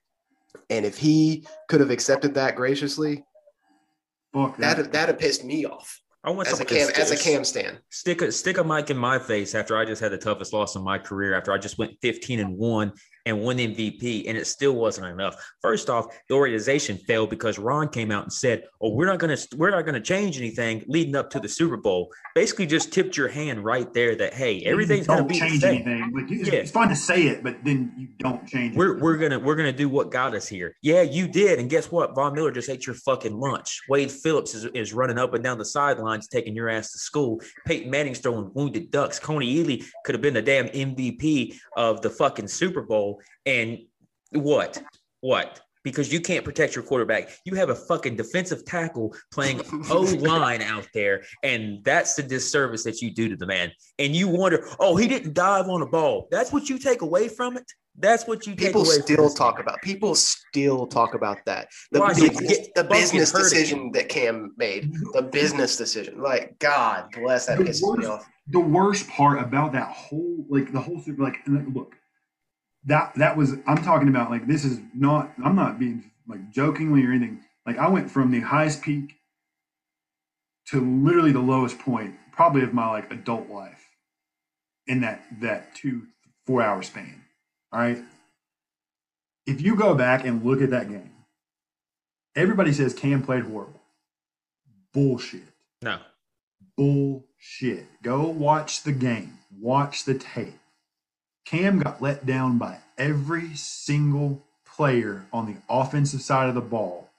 And 0.69 0.85
if 0.85 0.97
he 0.97 1.47
could 1.69 1.79
have 1.79 1.89
accepted 1.91 2.33
that 2.35 2.55
graciously, 2.55 3.23
Fuck 4.33 4.57
that. 4.57 4.77
that 4.77 4.91
that 4.93 5.07
have 5.09 5.19
pissed 5.19 5.43
me 5.43 5.65
off 5.65 6.01
I 6.23 6.31
want 6.31 6.47
as 6.47 6.59
a 6.59 6.65
cam 6.65 6.89
as 6.95 7.11
a 7.11 7.17
cam 7.17 7.43
stand. 7.43 7.79
stick 7.89 8.21
a 8.21 8.31
stick 8.31 8.57
a 8.57 8.63
mic 8.63 8.89
in 8.89 8.97
my 8.97 9.19
face 9.19 9.53
after 9.55 9.77
I 9.77 9.85
just 9.85 10.01
had 10.01 10.11
the 10.11 10.17
toughest 10.17 10.53
loss 10.53 10.75
in 10.75 10.83
my 10.83 10.97
career 10.97 11.35
after 11.35 11.51
I 11.51 11.57
just 11.57 11.77
went 11.77 11.97
15 12.01 12.39
and 12.39 12.57
1 12.57 12.93
and 13.25 13.39
won 13.41 13.57
MVP 13.57 14.25
and 14.27 14.37
it 14.37 14.45
still 14.47 14.73
wasn't 14.73 15.07
enough. 15.07 15.35
First 15.61 15.89
off, 15.89 16.07
the 16.27 16.35
organization 16.35 16.97
failed 17.07 17.29
because 17.29 17.57
Ron 17.57 17.89
came 17.89 18.11
out 18.11 18.23
and 18.23 18.33
said, 18.33 18.63
"Oh, 18.81 18.93
we're 18.93 19.05
not 19.05 19.19
going 19.19 19.35
to 19.35 19.47
we're 19.57 19.71
not 19.71 19.83
going 19.83 19.95
to 19.95 20.01
change 20.01 20.37
anything 20.37 20.83
leading 20.87 21.15
up 21.15 21.29
to 21.31 21.39
the 21.39 21.47
Super 21.49 21.77
Bowl." 21.77 22.11
Basically 22.35 22.65
just 22.65 22.91
tipped 22.91 23.15
your 23.15 23.27
hand 23.29 23.63
right 23.63 23.91
there 23.93 24.15
that 24.15 24.33
hey, 24.33 24.61
everything's 24.61 25.07
going 25.07 25.19
to 25.19 25.25
be 25.25 25.39
change 25.39 25.63
anything. 25.63 26.11
Like 26.13 26.31
it's, 26.31 26.47
Yeah. 26.49 26.55
it's 26.59 26.71
fine 26.71 26.89
to 26.89 26.95
say 26.95 27.27
it, 27.27 27.43
but 27.43 27.57
then 27.63 27.93
you 27.97 28.07
don't 28.19 28.45
change. 28.47 28.75
We're 28.75 28.97
it. 28.97 29.01
we're 29.01 29.17
gonna 29.17 29.39
we're 29.39 29.55
gonna 29.55 29.71
do 29.71 29.87
what 29.89 30.11
got 30.11 30.35
us 30.35 30.47
here. 30.47 30.75
Yeah, 30.81 31.01
you 31.01 31.27
did, 31.27 31.59
and 31.59 31.69
guess 31.69 31.91
what? 31.91 32.15
Von 32.15 32.33
Miller 32.33 32.51
just 32.51 32.69
ate 32.69 32.85
your 32.85 32.95
fucking 32.95 33.33
lunch. 33.39 33.81
Wade 33.89 34.11
Phillips 34.11 34.53
is, 34.53 34.65
is 34.65 34.93
running 34.93 35.17
up 35.17 35.33
and 35.33 35.43
down 35.43 35.57
the 35.57 35.65
sidelines, 35.65 36.27
taking 36.27 36.55
your 36.55 36.69
ass 36.69 36.91
to 36.91 36.97
school. 36.97 37.39
Peyton 37.65 37.89
Manning's 37.89 38.19
throwing 38.19 38.51
wounded 38.53 38.91
ducks. 38.91 39.19
Kony 39.19 39.55
Ealy 39.55 39.85
could 40.03 40.15
have 40.15 40.21
been 40.21 40.33
the 40.33 40.41
damn 40.41 40.67
MVP 40.67 41.55
of 41.77 42.01
the 42.01 42.09
fucking 42.09 42.47
Super 42.47 42.81
Bowl, 42.81 43.12
and 43.45 43.79
what? 44.31 44.81
What? 45.21 45.61
Because 45.83 46.13
you 46.13 46.21
can't 46.21 46.45
protect 46.45 46.75
your 46.75 46.83
quarterback. 46.85 47.29
You 47.45 47.55
have 47.55 47.69
a 47.69 47.75
fucking 47.75 48.15
defensive 48.15 48.63
tackle 48.63 49.13
playing 49.33 49.59
O 49.89 50.01
line 50.01 50.61
out 50.61 50.87
there, 50.93 51.23
and 51.43 51.83
that's 51.83 52.15
the 52.15 52.23
disservice 52.23 52.83
that 52.85 53.01
you 53.01 53.11
do 53.13 53.27
to 53.27 53.35
the 53.35 53.45
man. 53.45 53.71
And 53.99 54.15
you 54.15 54.29
wonder, 54.29 54.65
oh, 54.79 54.95
he 54.95 55.07
didn't 55.09 55.33
dive 55.33 55.67
on 55.67 55.81
a 55.81 55.85
ball. 55.85 56.29
That's 56.31 56.53
what 56.53 56.69
you 56.69 56.77
take 56.79 57.01
away 57.01 57.27
from 57.27 57.57
it. 57.57 57.69
That's 57.99 58.25
what 58.25 58.47
you 58.47 58.55
take 58.55 58.67
People 58.67 58.83
away. 58.85 58.95
from 58.95 59.01
still 59.03 59.23
this 59.25 59.33
talk 59.35 59.59
about 59.59 59.81
people 59.83 60.15
still 60.15 60.87
talk 60.87 61.13
about 61.13 61.39
that. 61.45 61.67
The 61.91 61.99
Why? 61.99 62.13
business, 62.13 62.41
Get 62.49 62.73
the 62.75 62.85
business 62.85 63.31
decision 63.31 63.91
that 63.91 64.09
Cam 64.09 64.53
made. 64.57 64.91
The 65.13 65.21
business 65.21 65.75
decision. 65.77 66.19
Like 66.19 66.57
God 66.59 67.09
bless 67.13 67.45
that 67.47 67.59
The 67.59 67.65
pisses 67.65 67.81
me 67.83 67.89
worst- 68.07 68.09
off. 68.09 68.29
the 68.47 68.59
worst 68.61 69.07
part 69.09 69.37
about 69.43 69.73
that 69.73 69.89
whole 69.89 70.43
like 70.49 70.71
the 70.71 70.79
whole 70.79 71.01
super 71.03 71.21
like 71.23 71.35
and 71.45 71.75
look 71.75 71.93
that 72.85 73.13
that 73.15 73.37
was 73.37 73.53
i'm 73.67 73.83
talking 73.83 74.07
about 74.07 74.29
like 74.29 74.47
this 74.47 74.65
is 74.65 74.79
not 74.95 75.31
i'm 75.43 75.55
not 75.55 75.79
being 75.79 76.11
like 76.27 76.51
jokingly 76.51 77.05
or 77.05 77.11
anything 77.11 77.41
like 77.65 77.77
i 77.77 77.87
went 77.87 78.09
from 78.11 78.31
the 78.31 78.41
highest 78.41 78.81
peak 78.81 79.15
to 80.67 80.79
literally 80.81 81.31
the 81.31 81.39
lowest 81.39 81.79
point 81.79 82.15
probably 82.31 82.63
of 82.63 82.73
my 82.73 82.89
like 82.89 83.11
adult 83.11 83.49
life 83.49 83.89
in 84.87 85.01
that 85.01 85.23
that 85.41 85.73
two 85.75 86.03
four 86.45 86.61
hour 86.61 86.81
span 86.81 87.23
all 87.71 87.79
right 87.79 88.03
if 89.45 89.61
you 89.61 89.75
go 89.75 89.93
back 89.95 90.25
and 90.25 90.43
look 90.45 90.61
at 90.61 90.71
that 90.71 90.89
game 90.89 91.11
everybody 92.35 92.73
says 92.73 92.93
cam 92.93 93.21
played 93.23 93.43
horrible 93.43 93.81
bullshit 94.93 95.43
No. 95.81 95.99
bullshit. 96.77 97.85
Go 98.01 98.27
watch 98.27 98.83
the 98.83 98.91
game. 98.91 99.37
Watch 99.59 100.05
the 100.05 100.13
tape. 100.15 100.53
Cam 101.45 101.79
got 101.79 102.01
let 102.01 102.25
down 102.25 102.57
by 102.57 102.77
every 102.97 103.53
single 103.55 104.45
player 104.65 105.25
on 105.33 105.45
the 105.45 105.55
offensive 105.69 106.21
side 106.21 106.49
of 106.49 106.55
the 106.55 106.61
ball 106.61 107.09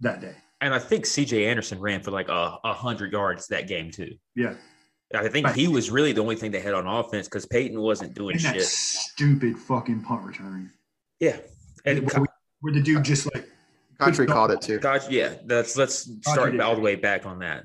that 0.00 0.20
day. 0.20 0.34
And 0.60 0.74
I 0.74 0.78
think 0.78 1.04
CJ 1.04 1.46
Anderson 1.46 1.78
ran 1.80 2.02
for 2.02 2.10
like 2.10 2.28
a, 2.28 2.58
a 2.64 2.72
hundred 2.72 3.12
yards 3.12 3.46
that 3.48 3.68
game 3.68 3.90
too. 3.90 4.14
Yeah. 4.34 4.54
I 5.14 5.28
think 5.28 5.48
he 5.50 5.68
was 5.68 5.90
really 5.90 6.12
the 6.12 6.20
only 6.20 6.34
thing 6.34 6.50
they 6.50 6.60
had 6.60 6.74
on 6.74 6.86
offense 6.86 7.28
because 7.28 7.46
Peyton 7.46 7.80
wasn't 7.80 8.14
doing 8.14 8.36
And 8.36 8.44
that 8.46 8.54
shit. 8.54 8.64
stupid 8.64 9.56
fucking 9.56 10.02
punt 10.02 10.24
return. 10.24 10.70
Yeah. 11.20 11.36
And 11.84 12.10
where, 12.10 12.22
we- 12.22 12.26
where 12.60 12.72
the 12.72 12.80
dude 12.82 13.04
just 13.04 13.32
like 13.34 13.46
Country 13.98 14.26
called 14.26 14.50
it 14.50 14.60
too. 14.60 14.78
God, 14.78 15.02
yeah, 15.08 15.34
that's 15.46 15.76
let's 15.76 16.10
start 16.22 16.58
all 16.60 16.74
the 16.74 16.80
way 16.82 16.96
back 16.96 17.24
on 17.24 17.38
that. 17.38 17.64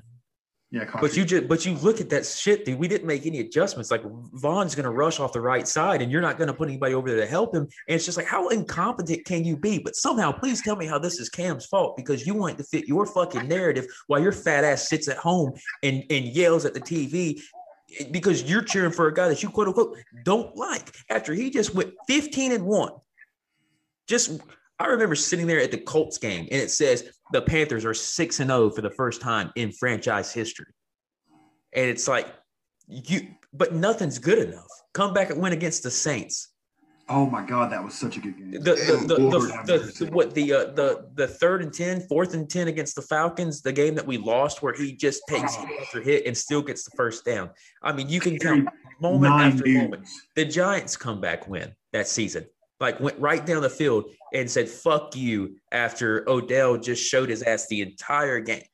Yeah, 0.72 0.86
but 1.02 1.14
you 1.18 1.26
just 1.26 1.48
but 1.48 1.66
you 1.66 1.74
look 1.74 2.00
at 2.00 2.08
that 2.08 2.24
shit, 2.24 2.64
dude. 2.64 2.78
We 2.78 2.88
didn't 2.88 3.06
make 3.06 3.26
any 3.26 3.40
adjustments. 3.40 3.90
Like 3.90 4.02
Von's 4.32 4.74
gonna 4.74 4.90
rush 4.90 5.20
off 5.20 5.34
the 5.34 5.40
right 5.42 5.68
side, 5.68 6.00
and 6.00 6.10
you're 6.10 6.22
not 6.22 6.38
gonna 6.38 6.54
put 6.54 6.66
anybody 6.66 6.94
over 6.94 7.10
there 7.10 7.20
to 7.20 7.26
help 7.26 7.54
him. 7.54 7.64
And 7.64 7.94
it's 7.94 8.06
just 8.06 8.16
like, 8.16 8.26
how 8.26 8.48
incompetent 8.48 9.26
can 9.26 9.44
you 9.44 9.54
be? 9.54 9.78
But 9.80 9.96
somehow, 9.96 10.32
please 10.32 10.62
tell 10.62 10.74
me 10.74 10.86
how 10.86 10.98
this 10.98 11.20
is 11.20 11.28
Cam's 11.28 11.66
fault 11.66 11.94
because 11.94 12.26
you 12.26 12.32
want 12.32 12.56
to 12.56 12.64
fit 12.64 12.88
your 12.88 13.04
fucking 13.04 13.46
narrative 13.46 13.84
while 14.06 14.18
your 14.18 14.32
fat 14.32 14.64
ass 14.64 14.88
sits 14.88 15.08
at 15.08 15.18
home 15.18 15.52
and 15.82 16.04
and 16.08 16.24
yells 16.24 16.64
at 16.64 16.72
the 16.72 16.80
TV 16.80 17.42
because 18.10 18.42
you're 18.44 18.62
cheering 18.62 18.92
for 18.92 19.08
a 19.08 19.12
guy 19.12 19.28
that 19.28 19.42
you 19.42 19.50
quote 19.50 19.68
unquote 19.68 19.98
don't 20.24 20.56
like 20.56 20.96
after 21.10 21.34
he 21.34 21.50
just 21.50 21.74
went 21.74 21.92
15 22.08 22.50
and 22.50 22.64
one. 22.64 22.92
Just 24.08 24.40
I 24.82 24.86
remember 24.86 25.14
sitting 25.14 25.46
there 25.46 25.60
at 25.60 25.70
the 25.70 25.78
Colts 25.78 26.18
game 26.18 26.48
and 26.50 26.60
it 26.60 26.70
says 26.70 27.08
the 27.32 27.40
Panthers 27.40 27.84
are 27.84 27.94
6 27.94 28.40
and 28.40 28.50
0 28.50 28.70
for 28.70 28.82
the 28.82 28.90
first 28.90 29.20
time 29.20 29.52
in 29.54 29.70
franchise 29.70 30.32
history. 30.32 30.66
And 31.72 31.88
it's 31.88 32.08
like 32.08 32.26
you 32.88 33.28
but 33.52 33.74
nothing's 33.74 34.18
good 34.18 34.38
enough. 34.38 34.66
Come 34.92 35.14
back 35.14 35.30
and 35.30 35.40
win 35.40 35.52
against 35.52 35.84
the 35.84 35.90
Saints. 35.90 36.48
Oh 37.08 37.26
my 37.26 37.44
god, 37.44 37.70
that 37.70 37.82
was 37.84 37.94
such 37.94 38.16
a 38.16 38.20
good 38.20 38.36
game. 38.36 38.50
The 38.50 38.58
the 38.58 39.04
the, 39.06 39.16
the, 39.66 40.04
the, 40.04 40.10
what 40.12 40.34
the 40.34 40.52
uh, 40.52 40.64
the 40.72 41.08
the 41.14 41.28
third 41.28 41.62
and 41.62 41.72
10, 41.72 42.02
fourth 42.08 42.34
and 42.34 42.48
10 42.50 42.68
against 42.68 42.96
the 42.96 43.02
Falcons, 43.02 43.62
the 43.62 43.72
game 43.72 43.94
that 43.94 44.06
we 44.06 44.18
lost 44.18 44.62
where 44.62 44.72
he 44.72 44.96
just 44.96 45.22
takes 45.28 45.54
hit 45.54 45.68
after 45.80 46.00
hit 46.00 46.26
and 46.26 46.36
still 46.36 46.62
gets 46.62 46.84
the 46.84 46.90
first 46.96 47.24
down. 47.24 47.50
I 47.82 47.92
mean, 47.92 48.08
you 48.08 48.18
can 48.18 48.36
count 48.38 48.68
moment 49.00 49.34
Nine 49.34 49.52
after 49.52 49.64
dudes. 49.64 49.82
moment. 49.82 50.08
The 50.34 50.44
Giants 50.44 50.96
comeback 50.96 51.46
win 51.48 51.72
that 51.92 52.08
season. 52.08 52.46
Like 52.82 52.98
went 52.98 53.18
right 53.20 53.46
down 53.46 53.62
the 53.62 53.70
field 53.70 54.10
and 54.34 54.50
said 54.50 54.68
"fuck 54.68 55.14
you" 55.14 55.56
after 55.70 56.28
Odell 56.28 56.76
just 56.76 57.02
showed 57.02 57.30
his 57.30 57.42
ass 57.44 57.68
the 57.68 57.80
entire 57.80 58.40
game. 58.40 58.64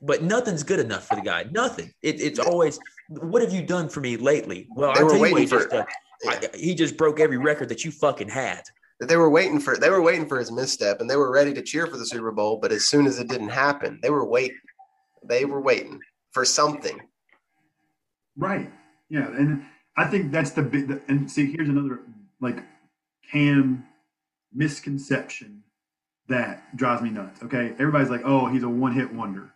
But 0.00 0.22
nothing's 0.22 0.62
good 0.62 0.78
enough 0.78 1.08
for 1.08 1.16
the 1.16 1.22
guy. 1.22 1.46
Nothing. 1.50 1.90
It, 2.00 2.20
it's 2.20 2.38
always, 2.38 2.78
what 3.08 3.42
have 3.42 3.52
you 3.52 3.62
done 3.62 3.88
for 3.88 4.00
me 4.00 4.16
lately? 4.16 4.68
Well, 4.76 4.90
I 4.90 4.94
tell 4.94 5.14
you 5.14 5.32
what, 5.32 5.40
he 5.40 5.46
just, 5.46 5.72
uh, 5.72 5.84
I, 6.28 6.48
he 6.54 6.74
just 6.74 6.96
broke 6.96 7.18
every 7.20 7.38
record 7.38 7.70
that 7.70 7.84
you 7.84 7.90
fucking 7.90 8.28
had. 8.28 8.62
They 9.00 9.16
were 9.16 9.30
waiting 9.30 9.58
for 9.58 9.76
they 9.76 9.90
were 9.90 10.02
waiting 10.02 10.28
for 10.28 10.38
his 10.38 10.52
misstep, 10.52 11.00
and 11.00 11.10
they 11.10 11.16
were 11.16 11.32
ready 11.32 11.52
to 11.54 11.62
cheer 11.62 11.88
for 11.88 11.96
the 11.96 12.06
Super 12.06 12.30
Bowl. 12.30 12.58
But 12.62 12.70
as 12.70 12.88
soon 12.88 13.06
as 13.06 13.18
it 13.18 13.28
didn't 13.28 13.48
happen, 13.48 13.98
they 14.00 14.10
were 14.10 14.24
waiting. 14.24 14.60
They 15.24 15.44
were 15.44 15.60
waiting 15.60 15.98
for 16.30 16.44
something. 16.44 17.00
Right. 18.36 18.70
Yeah, 19.08 19.26
and 19.26 19.64
I 19.96 20.06
think 20.06 20.30
that's 20.30 20.52
the 20.52 20.62
big. 20.62 21.00
And 21.08 21.28
see, 21.28 21.50
here's 21.50 21.68
another 21.68 22.02
like 22.40 22.62
Cam 23.30 23.86
misconception 24.52 25.64
that 26.28 26.76
drives 26.76 27.02
me 27.02 27.10
nuts. 27.10 27.42
Okay, 27.42 27.72
everybody's 27.72 28.10
like, 28.10 28.22
"Oh, 28.24 28.46
he's 28.46 28.62
a 28.62 28.68
one-hit 28.68 29.12
wonder." 29.12 29.52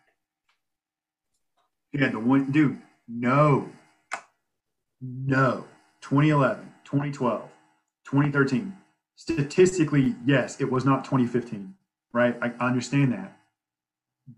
He 1.91 1.99
had 1.99 2.13
the 2.13 2.19
one 2.19 2.51
dude. 2.51 2.81
No, 3.07 3.71
no. 5.01 5.65
2011, 6.03 6.73
2012, 6.85 7.51
2013. 8.05 8.77
Statistically, 9.17 10.15
yes, 10.25 10.61
it 10.61 10.71
was 10.71 10.85
not 10.85 11.05
2015, 11.05 11.75
right? 12.13 12.37
I 12.41 12.51
understand 12.65 13.13
that. 13.13 13.37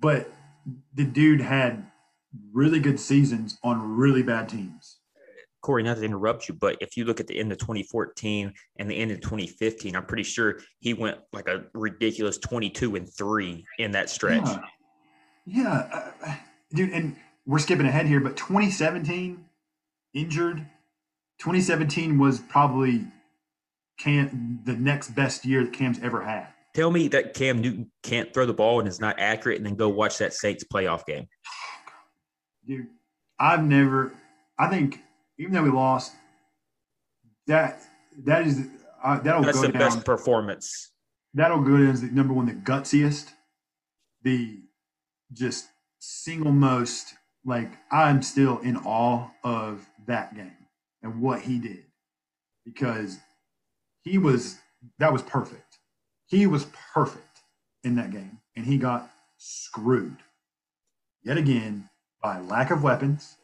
But 0.01 0.33
the 0.95 1.05
dude 1.05 1.41
had 1.43 1.91
really 2.53 2.81
good 2.81 3.01
seasons 3.01 3.59
on 3.62 3.97
really 3.97 4.22
bad 4.22 4.49
teams. 4.49 4.99
Corey, 5.62 5.82
not 5.82 5.98
to 5.98 6.02
interrupt 6.02 6.48
you, 6.48 6.54
but 6.54 6.76
if 6.80 6.96
you 6.96 7.04
look 7.04 7.20
at 7.20 7.26
the 7.26 7.38
end 7.38 7.52
of 7.52 7.58
2014 7.58 8.52
and 8.78 8.90
the 8.90 8.96
end 8.96 9.11
of 9.11 9.20
2015, 9.20 9.94
I'm 9.94 10.06
pretty 10.06 10.22
sure 10.22 10.61
he 10.78 10.94
went 10.94 11.18
like 11.32 11.48
a 11.48 11.64
ridiculous 11.74 12.38
22 12.38 12.96
and 12.96 13.12
three 13.12 13.64
in 13.78 13.90
that 13.92 14.11
stretch. 14.11 14.46
Yeah, 15.46 15.90
yeah. 15.90 16.11
Uh, 16.26 16.34
dude, 16.74 16.90
and 16.90 17.16
we're 17.46 17.58
skipping 17.58 17.86
ahead 17.86 18.06
here, 18.06 18.20
but 18.20 18.36
2017 18.36 19.44
injured 20.14 20.66
2017 21.40 22.18
was 22.18 22.38
probably 22.38 23.06
Cam 23.98 24.61
the 24.64 24.74
next 24.74 25.11
best 25.14 25.44
year 25.44 25.64
that 25.64 25.72
Cam's 25.72 25.98
ever 26.02 26.22
had. 26.22 26.46
Tell 26.74 26.90
me 26.90 27.08
that 27.08 27.34
Cam 27.34 27.61
Newton 27.61 27.90
can't 28.02 28.32
throw 28.32 28.46
the 28.46 28.54
ball 28.54 28.78
and 28.78 28.86
is 28.86 29.00
not 29.00 29.18
accurate, 29.18 29.56
and 29.56 29.66
then 29.66 29.74
go 29.74 29.88
watch 29.88 30.18
that 30.18 30.34
Saints 30.34 30.64
playoff 30.64 31.04
game. 31.06 31.26
Dude, 32.66 32.88
I've 33.38 33.64
never. 33.64 34.12
I 34.58 34.68
think 34.68 35.02
even 35.41 35.55
though 35.55 35.62
we 35.62 35.70
lost, 35.70 36.12
that 37.47 37.80
that 38.24 38.47
is 38.47 38.66
uh, 39.03 39.18
that'll 39.20 39.43
that's 39.43 39.59
go 39.59 39.66
the 39.66 39.72
down, 39.72 39.80
best 39.80 40.05
performance. 40.05 40.91
That'll 41.32 41.62
go 41.62 41.78
down 41.78 41.88
as 41.88 42.03
the 42.03 42.09
number 42.09 42.34
one, 42.34 42.45
the 42.45 42.53
gutsiest, 42.53 43.30
the 44.22 44.61
just 45.32 45.66
single 45.99 46.53
most. 46.53 47.14
Like 47.45 47.72
I'm 47.91 48.20
still 48.20 48.59
in 48.59 48.76
awe 48.76 49.28
of 49.43 49.88
that 50.07 50.36
game 50.36 50.53
and 51.03 51.22
what 51.22 51.41
he 51.41 51.59
did 51.59 51.84
because 52.66 53.18
he 54.03 54.18
was 54.18 54.59
that 54.99 55.11
was 55.11 55.22
perfect. 55.22 55.78
He 56.26 56.47
was 56.47 56.66
perfect 56.93 57.41
in 57.82 57.97
that 57.97 58.11
game, 58.11 58.41
and 58.55 58.66
he 58.66 58.76
got 58.76 59.11
screwed 59.38 60.18
yet 61.24 61.38
again 61.38 61.88
by 62.22 62.41
lack 62.41 62.70
of 62.70 62.82
weapons. 62.82 63.36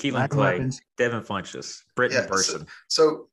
Kaelin 0.00 0.28
Clay, 0.28 0.52
weapons. 0.52 0.80
Devin 0.96 1.22
Funchess, 1.22 1.82
Brenton 1.94 2.22
yeah, 2.22 2.28
Bersin. 2.28 2.66
So, 2.88 3.02
so, 3.02 3.28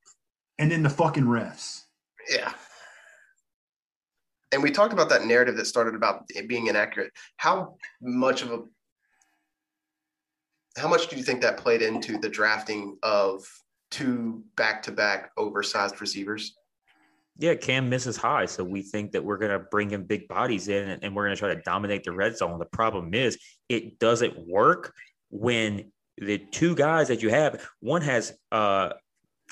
and 0.59 0.71
then 0.71 0.83
the 0.83 0.89
fucking 0.89 1.23
refs. 1.23 1.83
Yeah. 2.29 2.51
And 4.51 4.63
we 4.63 4.71
talked 4.71 4.93
about 4.93 5.09
that 5.09 5.25
narrative 5.25 5.55
that 5.57 5.65
started 5.65 5.95
about 5.95 6.23
it 6.29 6.47
being 6.47 6.67
inaccurate. 6.67 7.11
How 7.37 7.75
much 8.01 8.41
of 8.41 8.51
a 8.51 8.63
how 10.79 10.87
much 10.87 11.07
do 11.07 11.15
you 11.17 11.23
think 11.23 11.41
that 11.41 11.57
played 11.57 11.81
into 11.81 12.17
the 12.19 12.29
drafting 12.29 12.97
of 13.01 13.43
two 13.89 14.43
back-to-back 14.55 15.31
oversized 15.35 15.99
receivers? 16.01 16.55
Yeah, 17.39 17.55
Cam 17.55 17.89
misses 17.89 18.15
high, 18.15 18.45
so 18.45 18.63
we 18.63 18.83
think 18.83 19.11
that 19.11 19.23
we're 19.23 19.37
going 19.37 19.51
to 19.51 19.59
bring 19.59 19.91
in 19.91 20.03
big 20.03 20.27
bodies 20.27 20.67
in, 20.67 20.89
and, 20.89 21.15
we're 21.15 21.25
going 21.25 21.35
to 21.35 21.39
try 21.39 21.53
to 21.53 21.61
dominate 21.61 22.03
the 22.03 22.11
red 22.11 22.37
zone. 22.37 22.59
The 22.59 22.65
problem 22.65 23.13
is, 23.13 23.39
it 23.69 23.97
doesn't 23.99 24.37
work 24.47 24.93
when 25.29 25.91
the 26.17 26.37
two 26.37 26.75
guys 26.75 27.07
that 27.09 27.21
you 27.21 27.29
have, 27.29 27.67
one 27.79 28.01
has 28.01 28.33
uh, 28.51 28.89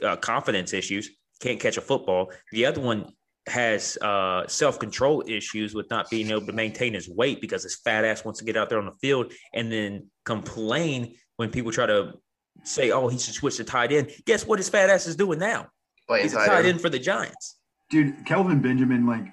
uh, 0.03 0.15
confidence 0.17 0.73
issues, 0.73 1.09
can't 1.39 1.59
catch 1.59 1.77
a 1.77 1.81
football. 1.81 2.31
The 2.51 2.65
other 2.65 2.81
one 2.81 3.11
has 3.47 3.97
uh, 4.01 4.47
self 4.47 4.79
control 4.79 5.23
issues 5.27 5.75
with 5.75 5.89
not 5.89 6.09
being 6.09 6.31
able 6.31 6.45
to 6.45 6.53
maintain 6.53 6.93
his 6.93 7.07
weight 7.07 7.41
because 7.41 7.63
his 7.63 7.75
fat 7.75 8.03
ass 8.03 8.25
wants 8.25 8.39
to 8.39 8.45
get 8.45 8.57
out 8.57 8.69
there 8.69 8.79
on 8.79 8.85
the 8.85 8.95
field 9.01 9.31
and 9.53 9.71
then 9.71 10.09
complain 10.25 11.15
when 11.37 11.51
people 11.51 11.71
try 11.71 11.85
to 11.85 12.13
say, 12.63 12.91
"Oh, 12.91 13.07
he 13.07 13.17
should 13.17 13.35
switch 13.35 13.57
to 13.57 13.63
tight 13.63 13.91
end." 13.91 14.11
Guess 14.25 14.47
what? 14.47 14.57
His 14.59 14.69
fat 14.69 14.89
ass 14.89 15.05
is 15.05 15.15
doing 15.15 15.39
now. 15.39 15.67
Playing 16.07 16.23
He's 16.23 16.33
tight, 16.33 16.47
tight 16.47 16.65
end 16.65 16.81
for 16.81 16.89
the 16.89 16.99
Giants. 16.99 17.59
Dude, 17.91 18.25
Kelvin 18.25 18.61
Benjamin, 18.61 19.05
like, 19.05 19.25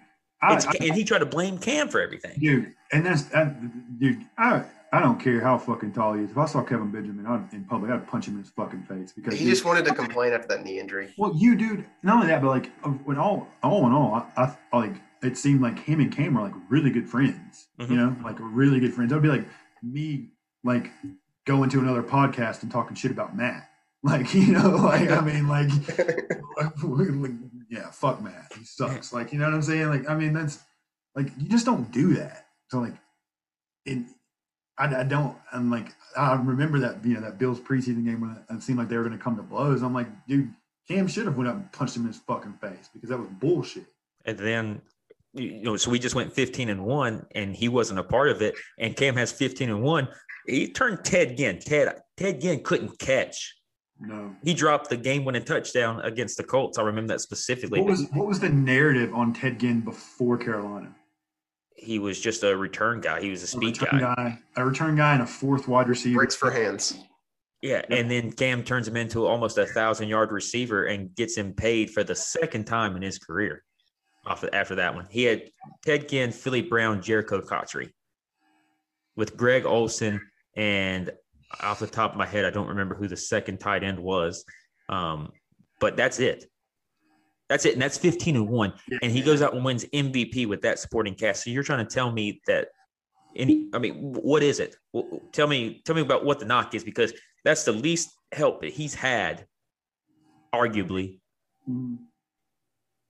I, 0.42 0.54
I, 0.54 0.72
and 0.80 0.94
he 0.94 1.04
tried 1.04 1.20
to 1.20 1.26
blame 1.26 1.56
Cam 1.56 1.88
for 1.88 2.00
everything. 2.00 2.38
Dude, 2.38 2.74
and 2.92 3.06
that's 3.06 3.22
that, 3.24 3.98
dude. 3.98 4.20
I 4.36 4.64
I 4.94 5.00
don't 5.00 5.18
care 5.18 5.40
how 5.40 5.56
fucking 5.56 5.92
tall 5.92 6.12
he 6.12 6.24
is. 6.24 6.32
If 6.32 6.38
I 6.38 6.44
saw 6.44 6.62
Kevin 6.62 6.90
Benjamin 6.90 7.48
in 7.52 7.64
public, 7.64 7.90
I'd 7.90 8.06
punch 8.06 8.28
him 8.28 8.34
in 8.34 8.40
his 8.40 8.50
fucking 8.50 8.82
face 8.82 9.10
because 9.12 9.38
he 9.38 9.46
just 9.46 9.64
wanted 9.64 9.86
to 9.86 9.94
complain 9.94 10.34
after 10.34 10.48
that 10.48 10.64
knee 10.64 10.78
injury. 10.78 11.14
Well, 11.16 11.32
you, 11.34 11.56
dude, 11.56 11.86
not 12.02 12.16
only 12.16 12.26
that, 12.26 12.42
but 12.42 12.48
like 12.48 12.70
when 13.04 13.16
all 13.16 13.48
all 13.62 13.86
in 13.86 13.92
all, 13.92 14.26
I, 14.36 14.54
I 14.72 14.76
like 14.76 14.96
it 15.22 15.38
seemed 15.38 15.62
like 15.62 15.78
him 15.78 16.00
and 16.00 16.12
Cam 16.12 16.34
were 16.34 16.42
like 16.42 16.54
really 16.68 16.90
good 16.90 17.08
friends. 17.08 17.68
Mm-hmm. 17.78 17.90
You 17.92 17.98
know, 17.98 18.16
like 18.22 18.36
really 18.38 18.80
good 18.80 18.92
friends. 18.92 19.10
That'd 19.10 19.22
be 19.22 19.30
like 19.30 19.46
me, 19.82 20.28
like 20.62 20.90
going 21.46 21.70
to 21.70 21.80
another 21.80 22.02
podcast 22.02 22.62
and 22.62 22.70
talking 22.70 22.94
shit 22.94 23.10
about 23.10 23.36
Matt. 23.36 23.68
Like, 24.04 24.34
you 24.34 24.48
know, 24.48 24.68
like 24.82 25.12
I 25.12 25.20
mean, 25.20 25.46
like, 25.48 25.70
yeah, 27.70 27.88
fuck 27.92 28.20
Matt. 28.20 28.52
He 28.58 28.64
sucks. 28.64 29.12
Like, 29.12 29.32
you 29.32 29.38
know 29.38 29.44
what 29.44 29.54
I'm 29.54 29.62
saying? 29.62 29.90
Like, 29.90 30.10
I 30.10 30.16
mean, 30.16 30.32
that's 30.32 30.58
like 31.14 31.28
you 31.38 31.48
just 31.48 31.64
don't 31.64 31.88
do 31.92 32.14
that. 32.14 32.48
So 32.68 32.80
like, 32.80 32.94
in 33.86 34.08
I, 34.82 35.00
I, 35.00 35.02
don't. 35.04 35.36
I'm 35.52 35.70
like, 35.70 35.94
I 36.16 36.34
remember 36.34 36.78
that 36.80 37.04
you 37.04 37.14
know 37.14 37.20
that 37.20 37.38
Bills 37.38 37.60
preseason 37.60 38.04
game 38.04 38.20
when 38.20 38.36
it 38.50 38.62
seemed 38.62 38.78
like 38.78 38.88
they 38.88 38.96
were 38.96 39.04
going 39.04 39.16
to 39.16 39.22
come 39.22 39.36
to 39.36 39.42
blows. 39.42 39.82
I'm 39.82 39.94
like, 39.94 40.08
dude, 40.26 40.52
Cam 40.88 41.06
should 41.06 41.26
have 41.26 41.36
went 41.36 41.48
up 41.48 41.54
and 41.54 41.70
punched 41.72 41.96
him 41.96 42.02
in 42.02 42.08
his 42.08 42.18
fucking 42.18 42.54
face 42.54 42.90
because 42.92 43.08
that 43.10 43.18
was 43.18 43.28
bullshit. 43.28 43.86
And 44.24 44.38
then, 44.38 44.82
you 45.34 45.62
know, 45.62 45.76
so 45.76 45.90
we 45.90 45.98
just 45.98 46.14
went 46.14 46.32
15 46.32 46.68
and 46.68 46.84
one, 46.84 47.26
and 47.34 47.54
he 47.54 47.68
wasn't 47.68 48.00
a 48.00 48.04
part 48.04 48.28
of 48.30 48.42
it. 48.42 48.54
And 48.78 48.96
Cam 48.96 49.14
has 49.16 49.30
15 49.30 49.70
and 49.70 49.82
one. 49.82 50.08
He 50.46 50.68
turned 50.68 51.04
Ted 51.04 51.36
Ginn. 51.36 51.60
Ted 51.60 52.00
Ted 52.16 52.40
Ginn 52.40 52.62
couldn't 52.64 52.98
catch. 52.98 53.56
No, 54.00 54.34
he 54.42 54.52
dropped 54.52 54.90
the 54.90 54.96
game-winning 54.96 55.44
touchdown 55.44 56.00
against 56.00 56.36
the 56.36 56.42
Colts. 56.42 56.76
I 56.76 56.82
remember 56.82 57.12
that 57.14 57.20
specifically. 57.20 57.80
What 57.80 57.90
was 57.90 58.08
what 58.12 58.26
was 58.26 58.40
the 58.40 58.48
narrative 58.48 59.14
on 59.14 59.32
Ted 59.32 59.60
Ginn 59.60 59.80
before 59.80 60.36
Carolina? 60.38 60.92
He 61.82 61.98
was 61.98 62.20
just 62.20 62.44
a 62.44 62.56
return 62.56 63.00
guy. 63.00 63.20
He 63.20 63.30
was 63.30 63.42
a 63.42 63.46
speed 63.46 63.82
a 63.82 63.86
guy. 63.86 63.98
guy. 63.98 64.38
A 64.56 64.64
return 64.64 64.96
guy 64.96 65.14
and 65.14 65.22
a 65.22 65.26
fourth 65.26 65.66
wide 65.66 65.88
receiver. 65.88 66.18
Breaks 66.18 66.36
for 66.36 66.50
hands. 66.50 66.96
Yeah, 67.60 67.82
and 67.90 68.10
then 68.10 68.32
Cam 68.32 68.64
turns 68.64 68.88
him 68.88 68.96
into 68.96 69.26
almost 69.26 69.58
a 69.58 69.66
thousand 69.66 70.08
yard 70.08 70.32
receiver 70.32 70.86
and 70.86 71.14
gets 71.14 71.36
him 71.36 71.52
paid 71.52 71.90
for 71.90 72.02
the 72.02 72.14
second 72.14 72.66
time 72.66 72.96
in 72.96 73.02
his 73.02 73.18
career. 73.18 73.62
Off 74.26 74.44
after 74.52 74.76
that 74.76 74.94
one, 74.94 75.06
he 75.10 75.24
had 75.24 75.50
Ted 75.84 76.08
Ginn, 76.08 76.30
Philly 76.30 76.62
Brown, 76.62 77.00
Jerricho 77.00 77.44
Cotchery. 77.44 77.92
with 79.16 79.36
Greg 79.36 79.66
Olsen, 79.66 80.20
and 80.56 81.10
off 81.60 81.80
the 81.80 81.86
top 81.86 82.12
of 82.12 82.16
my 82.16 82.26
head, 82.26 82.44
I 82.44 82.50
don't 82.50 82.68
remember 82.68 82.94
who 82.94 83.08
the 83.08 83.16
second 83.16 83.58
tight 83.58 83.82
end 83.82 83.98
was. 83.98 84.44
Um, 84.88 85.32
but 85.80 85.96
that's 85.96 86.20
it. 86.20 86.46
That's 87.52 87.66
it. 87.66 87.74
And 87.74 87.82
that's 87.82 87.98
15 87.98 88.34
and 88.34 88.48
one. 88.48 88.72
And 89.02 89.12
he 89.12 89.20
goes 89.20 89.42
out 89.42 89.52
and 89.52 89.62
wins 89.62 89.84
MVP 89.92 90.48
with 90.48 90.62
that 90.62 90.78
supporting 90.78 91.14
cast. 91.14 91.44
So 91.44 91.50
you're 91.50 91.62
trying 91.62 91.86
to 91.86 91.94
tell 91.94 92.10
me 92.10 92.40
that 92.46 92.68
any, 93.36 93.68
I 93.74 93.78
mean, 93.78 94.14
what 94.14 94.42
is 94.42 94.58
it? 94.58 94.74
Tell 95.32 95.46
me, 95.46 95.82
tell 95.84 95.94
me 95.94 96.00
about 96.00 96.24
what 96.24 96.38
the 96.38 96.46
knock 96.46 96.74
is 96.74 96.82
because 96.82 97.12
that's 97.44 97.64
the 97.64 97.72
least 97.72 98.10
help 98.32 98.62
that 98.62 98.72
he's 98.72 98.94
had, 98.94 99.44
arguably. 100.54 101.20
Mm-hmm. 101.68 101.96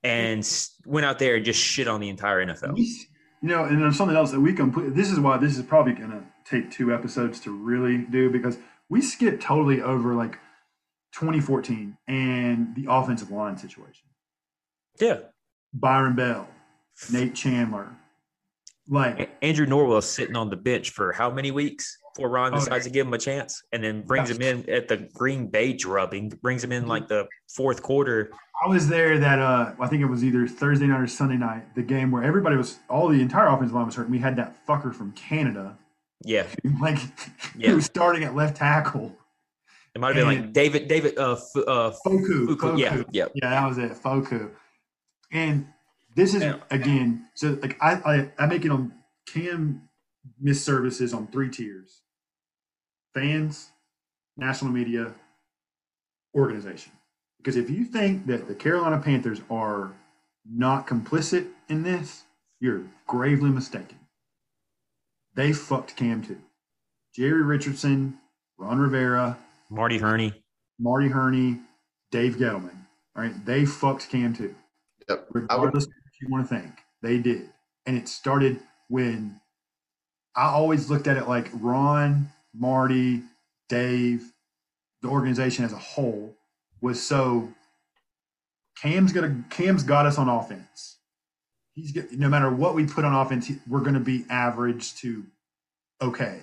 And 0.02 0.66
went 0.84 1.06
out 1.06 1.20
there 1.20 1.36
and 1.36 1.44
just 1.44 1.60
shit 1.60 1.86
on 1.86 2.00
the 2.00 2.08
entire 2.08 2.44
NFL. 2.44 2.76
You 2.76 3.06
know, 3.42 3.62
and 3.62 3.80
there's 3.80 3.96
something 3.96 4.16
else 4.16 4.32
that 4.32 4.40
we 4.40 4.54
complete. 4.54 4.96
This 4.96 5.12
is 5.12 5.20
why 5.20 5.36
this 5.36 5.56
is 5.56 5.64
probably 5.64 5.92
going 5.92 6.10
to 6.10 6.24
take 6.44 6.72
two 6.72 6.92
episodes 6.92 7.38
to 7.40 7.56
really 7.56 7.98
do 7.98 8.28
because 8.28 8.58
we 8.88 9.02
skipped 9.02 9.40
totally 9.40 9.80
over 9.80 10.16
like 10.16 10.32
2014 11.12 11.96
and 12.08 12.74
the 12.74 12.86
offensive 12.88 13.30
line 13.30 13.56
situation. 13.56 14.02
Yeah. 15.00 15.20
Byron 15.74 16.14
Bell, 16.14 16.48
Nate 17.10 17.34
Chandler. 17.34 17.88
Like 18.88 19.30
Andrew 19.42 19.64
Norwell 19.64 20.02
sitting 20.02 20.36
on 20.36 20.50
the 20.50 20.56
bench 20.56 20.90
for 20.90 21.12
how 21.12 21.30
many 21.30 21.50
weeks 21.50 21.98
before 22.14 22.30
Ron 22.30 22.52
decides 22.52 22.70
okay. 22.70 22.82
to 22.84 22.90
give 22.90 23.06
him 23.06 23.14
a 23.14 23.18
chance 23.18 23.62
and 23.72 23.82
then 23.82 24.02
brings 24.02 24.28
him 24.28 24.42
in 24.42 24.68
at 24.68 24.88
the 24.88 25.08
Green 25.14 25.46
Bay 25.46 25.72
drubbing, 25.72 26.30
brings 26.42 26.62
him 26.62 26.72
in 26.72 26.86
like 26.86 27.08
the 27.08 27.26
fourth 27.48 27.82
quarter. 27.82 28.30
I 28.62 28.68
was 28.68 28.88
there 28.88 29.18
that 29.18 29.38
uh 29.38 29.72
I 29.80 29.86
think 29.86 30.02
it 30.02 30.06
was 30.06 30.24
either 30.24 30.46
Thursday 30.46 30.86
night 30.86 31.00
or 31.00 31.06
Sunday 31.06 31.36
night, 31.36 31.74
the 31.74 31.82
game 31.82 32.10
where 32.10 32.22
everybody 32.22 32.56
was 32.56 32.80
all 32.90 33.08
the 33.08 33.20
entire 33.20 33.46
offensive 33.46 33.74
line 33.74 33.86
was 33.86 33.94
hurt. 33.94 34.10
We 34.10 34.18
had 34.18 34.36
that 34.36 34.66
fucker 34.66 34.94
from 34.94 35.12
Canada. 35.12 35.78
Yeah. 36.24 36.46
like 36.80 36.98
yeah. 37.56 37.68
he 37.68 37.74
was 37.74 37.86
starting 37.86 38.24
at 38.24 38.34
left 38.34 38.56
tackle. 38.56 39.16
It 39.94 40.00
might 40.00 40.16
have 40.16 40.26
been 40.26 40.44
like 40.44 40.52
David 40.52 40.88
David 40.88 41.18
uh, 41.18 41.32
F- 41.32 41.64
uh 41.66 41.90
Foucault. 41.90 42.46
Foucault. 42.46 42.46
Foucault. 42.46 42.76
Yeah, 42.76 43.02
yeah. 43.12 43.26
Yeah, 43.34 43.50
that 43.50 43.68
was 43.68 43.78
it. 43.78 43.96
Foucault. 43.96 44.50
And 45.32 45.68
this 46.14 46.34
is 46.34 46.42
again, 46.70 47.26
so 47.34 47.58
like 47.62 47.76
I, 47.82 47.94
I 47.94 48.44
I 48.44 48.46
make 48.46 48.64
it 48.64 48.70
on 48.70 48.92
Cam 49.26 49.88
miss 50.40 50.64
services 50.64 51.14
on 51.14 51.26
three 51.28 51.50
tiers: 51.50 52.02
fans, 53.14 53.70
national 54.36 54.72
media, 54.72 55.14
organization. 56.34 56.92
Because 57.38 57.56
if 57.56 57.70
you 57.70 57.84
think 57.84 58.26
that 58.26 58.46
the 58.46 58.54
Carolina 58.54 59.00
Panthers 59.00 59.40
are 59.50 59.94
not 60.48 60.86
complicit 60.86 61.48
in 61.68 61.82
this, 61.82 62.24
you're 62.60 62.84
gravely 63.06 63.50
mistaken. 63.50 63.98
They 65.34 65.52
fucked 65.52 65.96
Cam 65.96 66.22
too. 66.22 66.38
Jerry 67.14 67.42
Richardson, 67.42 68.18
Ron 68.58 68.78
Rivera, 68.78 69.38
Marty 69.70 69.98
Hurney, 69.98 70.44
Marty 70.78 71.08
Hurney, 71.08 71.60
Dave 72.10 72.36
Gettleman. 72.36 72.76
Right? 73.16 73.44
They 73.44 73.64
fucked 73.64 74.10
Cam 74.10 74.34
too. 74.34 74.54
Yep. 75.12 75.28
Regardless 75.32 75.86
what 75.86 75.94
you 76.20 76.28
want 76.28 76.48
to 76.48 76.54
think, 76.54 76.72
they 77.02 77.18
did. 77.18 77.50
And 77.86 77.96
it 77.96 78.08
started 78.08 78.60
when 78.88 79.40
I 80.36 80.46
always 80.46 80.88
looked 80.90 81.06
at 81.06 81.16
it 81.16 81.28
like 81.28 81.50
Ron, 81.54 82.28
Marty, 82.54 83.22
Dave, 83.68 84.32
the 85.02 85.08
organization 85.08 85.64
as 85.64 85.72
a 85.72 85.78
whole 85.78 86.34
was 86.80 87.02
so 87.02 87.48
Cam's 88.80 89.12
gonna 89.12 89.44
Cam's 89.50 89.82
got 89.82 90.06
us 90.06 90.18
on 90.18 90.28
offense. 90.28 90.98
He's 91.74 91.92
get, 91.92 92.12
no 92.12 92.28
matter 92.28 92.50
what 92.50 92.74
we 92.74 92.86
put 92.86 93.04
on 93.04 93.14
offense, 93.14 93.50
we're 93.68 93.80
to 93.94 94.00
be 94.00 94.24
average 94.30 94.94
to 94.96 95.24
okay. 96.00 96.40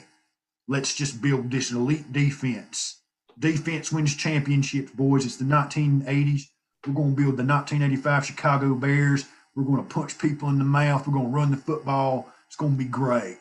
Let's 0.68 0.96
just 0.96 1.22
build 1.22 1.52
this 1.52 1.72
elite 1.72 2.12
defense. 2.14 3.02
Defense 3.38 3.92
wins 3.92 4.16
championships, 4.16 4.92
boys. 4.92 5.26
It's 5.26 5.38
the 5.38 5.46
1980s. 5.46 6.44
We're 6.88 6.94
going 6.94 7.16
to 7.16 7.22
build 7.22 7.38
the 7.38 7.44
1985 7.44 8.26
Chicago 8.26 8.74
Bears. 8.74 9.26
We're 9.56 9.64
going 9.64 9.86
to 9.86 9.94
punch 9.94 10.18
people 10.18 10.50
in 10.50 10.58
the 10.58 10.66
mouth. 10.66 11.06
We're 11.06 11.14
going 11.14 11.26
to 11.26 11.32
run 11.32 11.52
the 11.52 11.58
football. 11.58 12.32
It's 12.48 12.56
going 12.56 12.74
to 12.74 12.78
be 12.78 12.86
great. 12.86 13.38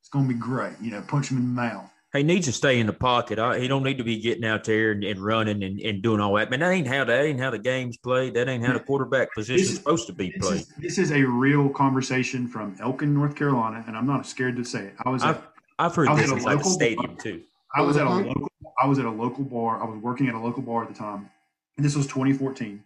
It's 0.00 0.08
going 0.10 0.28
to 0.28 0.34
be 0.34 0.38
great. 0.38 0.74
You 0.80 0.90
know, 0.90 1.02
punch 1.02 1.28
them 1.28 1.38
in 1.38 1.44
the 1.44 1.62
mouth. 1.62 1.88
He 2.12 2.22
needs 2.22 2.44
to 2.44 2.52
stay 2.52 2.78
in 2.78 2.86
the 2.86 2.92
pocket. 2.92 3.38
he 3.58 3.68
don't 3.68 3.82
need 3.82 3.96
to 3.96 4.04
be 4.04 4.20
getting 4.20 4.44
out 4.44 4.64
there 4.64 4.90
and, 4.90 5.02
and 5.02 5.18
running 5.18 5.62
and, 5.62 5.80
and, 5.80 6.02
doing 6.02 6.20
all 6.20 6.34
that. 6.34 6.50
Man, 6.50 6.60
that 6.60 6.70
ain't 6.70 6.86
how 6.86 7.04
that 7.04 7.24
ain't 7.24 7.40
how 7.40 7.48
the 7.48 7.58
game's 7.58 7.96
played. 7.96 8.34
That 8.34 8.50
ain't 8.50 8.66
how 8.66 8.74
the 8.74 8.80
quarterback 8.80 9.32
position 9.34 9.64
is 9.64 9.76
supposed 9.76 10.06
to 10.08 10.12
be 10.12 10.30
played. 10.32 10.58
This 10.58 10.60
is, 10.60 10.74
this 10.78 10.98
is, 10.98 11.12
a 11.12 11.22
real 11.22 11.70
conversation 11.70 12.46
from 12.46 12.76
Elkin, 12.80 13.14
North 13.14 13.34
Carolina, 13.34 13.82
and 13.86 13.96
I'm 13.96 14.06
not 14.06 14.26
scared 14.26 14.56
to 14.56 14.64
say 14.64 14.88
it. 14.88 14.94
I 15.06 15.08
was. 15.08 15.22
I've, 15.22 15.36
at, 15.36 15.52
I've 15.78 15.94
heard 15.94 16.08
this 16.18 16.30
at 16.30 16.42
like 16.42 16.62
stadium 16.64 17.14
bar. 17.14 17.24
too. 17.24 17.42
I 17.74 17.80
was 17.80 17.96
at 17.96 18.06
a 18.06 18.10
uh-huh. 18.10 18.26
local. 18.26 18.48
I 18.82 18.86
was 18.86 18.98
at 18.98 19.06
a 19.06 19.10
local 19.10 19.44
bar. 19.44 19.82
I 19.82 19.86
was 19.86 19.98
working 20.02 20.28
at 20.28 20.34
a 20.34 20.38
local 20.38 20.62
bar 20.62 20.82
at 20.82 20.88
the 20.88 20.94
time, 20.94 21.20
and 21.20 21.30
this 21.78 21.96
was 21.96 22.06
2014. 22.06 22.82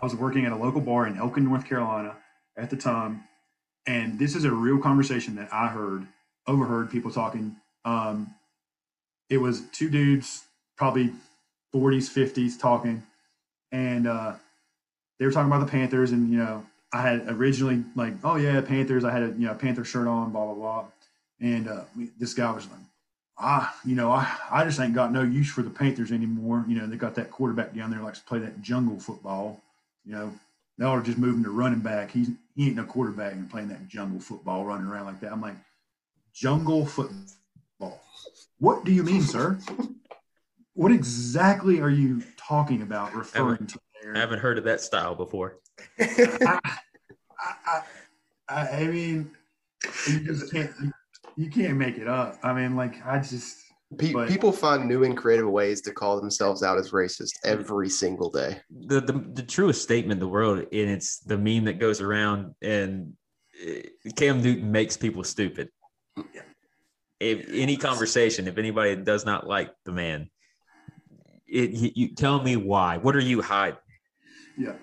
I 0.00 0.04
was 0.04 0.14
working 0.14 0.44
at 0.46 0.52
a 0.52 0.56
local 0.56 0.80
bar 0.80 1.06
in 1.06 1.16
Elkin, 1.16 1.44
North 1.44 1.66
Carolina 1.66 2.16
at 2.56 2.70
the 2.70 2.76
time, 2.76 3.24
and 3.86 4.18
this 4.18 4.34
is 4.34 4.44
a 4.44 4.50
real 4.50 4.78
conversation 4.78 5.36
that 5.36 5.52
I 5.52 5.68
heard, 5.68 6.06
overheard 6.46 6.90
people 6.90 7.10
talking. 7.10 7.56
Um, 7.84 8.34
it 9.28 9.38
was 9.38 9.62
two 9.72 9.88
dudes, 9.88 10.44
probably 10.76 11.12
40s, 11.74 12.10
50s, 12.10 12.58
talking, 12.58 13.02
and 13.72 14.06
uh, 14.06 14.34
they 15.18 15.26
were 15.26 15.32
talking 15.32 15.50
about 15.50 15.64
the 15.64 15.70
Panthers. 15.70 16.12
And 16.12 16.30
you 16.30 16.38
know, 16.38 16.66
I 16.92 17.02
had 17.02 17.28
originally 17.28 17.84
like, 17.94 18.14
oh 18.24 18.36
yeah, 18.36 18.60
Panthers. 18.60 19.04
I 19.04 19.12
had 19.12 19.22
a 19.22 19.26
you 19.28 19.46
know 19.46 19.54
Panther 19.54 19.84
shirt 19.84 20.08
on, 20.08 20.32
blah 20.32 20.46
blah 20.46 20.54
blah. 20.54 20.84
And 21.40 21.68
uh, 21.68 21.84
this 22.18 22.34
guy 22.34 22.50
was 22.50 22.66
like, 22.66 22.80
ah, 23.40 23.74
you 23.84 23.94
know, 23.94 24.12
I, 24.12 24.30
I 24.50 24.64
just 24.64 24.78
ain't 24.78 24.94
got 24.94 25.12
no 25.12 25.22
use 25.22 25.50
for 25.50 25.62
the 25.62 25.70
Panthers 25.70 26.12
anymore. 26.12 26.64
You 26.68 26.78
know, 26.78 26.86
they 26.86 26.96
got 26.96 27.14
that 27.16 27.30
quarterback 27.30 27.74
down 27.74 27.90
there 27.90 28.02
likes 28.02 28.20
to 28.20 28.24
play 28.24 28.38
that 28.40 28.60
jungle 28.62 29.00
football. 29.00 29.60
You 30.04 30.12
know, 30.12 30.32
they 30.78 30.84
ought 30.84 30.96
to 30.96 31.02
just 31.02 31.18
move 31.18 31.36
him 31.36 31.44
to 31.44 31.50
running 31.50 31.80
back. 31.80 32.10
He's 32.10 32.30
he 32.54 32.68
ain't 32.68 32.76
no 32.76 32.84
quarterback 32.84 33.32
and 33.32 33.50
playing 33.50 33.68
that 33.68 33.88
jungle 33.88 34.20
football, 34.20 34.64
running 34.64 34.86
around 34.86 35.06
like 35.06 35.20
that. 35.20 35.32
I'm 35.32 35.40
like, 35.40 35.56
jungle 36.32 36.86
football. 36.86 38.00
What 38.58 38.84
do 38.84 38.92
you 38.92 39.02
mean, 39.02 39.22
sir? 39.22 39.58
What 40.74 40.92
exactly 40.92 41.80
are 41.80 41.90
you 41.90 42.22
talking 42.36 42.82
about 42.82 43.14
referring 43.14 43.66
to 43.66 43.78
there? 44.02 44.16
I 44.16 44.20
haven't 44.20 44.40
heard 44.40 44.58
of 44.58 44.64
that 44.64 44.80
style 44.80 45.14
before. 45.14 45.58
I, 46.00 46.60
I, 47.66 47.82
I, 48.48 48.68
I, 48.68 48.86
mean, 48.86 49.30
you 50.08 50.20
just 50.20 50.52
can't 50.52 50.70
you 51.40 51.50
can't 51.50 51.76
make 51.76 51.98
it 51.98 52.08
up. 52.08 52.38
I 52.42 52.52
mean, 52.52 52.76
like 52.76 53.04
I 53.06 53.18
just 53.18 53.58
Pe- 53.98 54.12
but, 54.12 54.28
people 54.28 54.52
find 54.52 54.86
new 54.86 55.02
and 55.02 55.16
creative 55.16 55.48
ways 55.48 55.80
to 55.80 55.92
call 55.92 56.20
themselves 56.20 56.62
out 56.62 56.78
as 56.78 56.92
racist 56.92 57.32
every 57.44 57.88
single 57.88 58.30
day. 58.30 58.60
The 58.70 59.00
the, 59.00 59.12
the 59.12 59.42
truest 59.42 59.82
statement 59.82 60.12
in 60.12 60.20
the 60.20 60.28
world, 60.28 60.58
and 60.58 60.90
it's 60.90 61.18
the 61.18 61.36
meme 61.36 61.64
that 61.64 61.80
goes 61.80 62.00
around, 62.00 62.54
and 62.62 63.14
eh, 63.60 63.82
Cam 64.14 64.42
Newton 64.42 64.70
makes 64.70 64.96
people 64.96 65.24
stupid. 65.24 65.70
Yeah 66.32 66.42
if 67.20 67.46
any 67.52 67.76
conversation, 67.76 68.48
if 68.48 68.58
anybody 68.58 68.96
does 68.96 69.24
not 69.24 69.46
like 69.46 69.72
the 69.84 69.92
man, 69.92 70.30
it, 71.46 71.70
you, 71.70 71.90
you 71.94 72.14
tell 72.14 72.42
me 72.42 72.56
why. 72.56 72.96
What 72.96 73.14
are 73.14 73.20
you 73.20 73.42
hiding? 73.42 73.78
Yeah, 74.56 74.74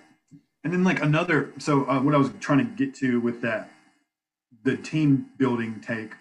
and 0.63 0.71
then 0.71 0.83
like 0.83 1.01
another. 1.01 1.53
So 1.57 1.85
uh, 1.85 1.99
what 2.01 2.13
I 2.13 2.17
was 2.17 2.29
trying 2.39 2.59
to 2.59 2.85
get 2.85 2.93
to 2.95 3.19
with 3.19 3.41
that, 3.41 3.71
the 4.63 4.77
team 4.77 5.27
building 5.37 5.81
take, 5.81 6.11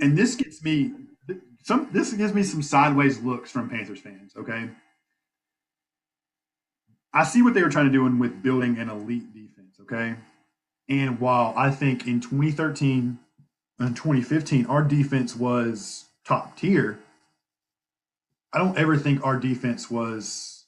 and 0.00 0.16
this 0.16 0.34
gets 0.34 0.62
me 0.62 0.92
some. 1.62 1.88
This 1.92 2.12
gives 2.12 2.34
me 2.34 2.42
some 2.42 2.62
sideways 2.62 3.20
looks 3.20 3.50
from 3.50 3.68
Panthers 3.68 4.00
fans. 4.00 4.32
Okay, 4.36 4.70
I 7.12 7.24
see 7.24 7.42
what 7.42 7.54
they 7.54 7.62
were 7.62 7.70
trying 7.70 7.86
to 7.86 7.92
do 7.92 8.06
in 8.06 8.18
with 8.18 8.42
building 8.42 8.78
an 8.78 8.88
elite 8.88 9.32
defense. 9.32 9.78
Okay, 9.82 10.16
and 10.88 11.20
while 11.20 11.54
I 11.56 11.70
think 11.70 12.06
in 12.06 12.20
2013 12.20 13.18
in 13.78 13.94
2015, 13.94 14.66
our 14.66 14.82
defense 14.82 15.36
was 15.36 16.06
top 16.24 16.56
tier. 16.56 16.98
I 18.52 18.58
don't 18.58 18.78
ever 18.78 18.96
think 18.96 19.24
our 19.24 19.38
defense 19.38 19.90
was 19.90 20.64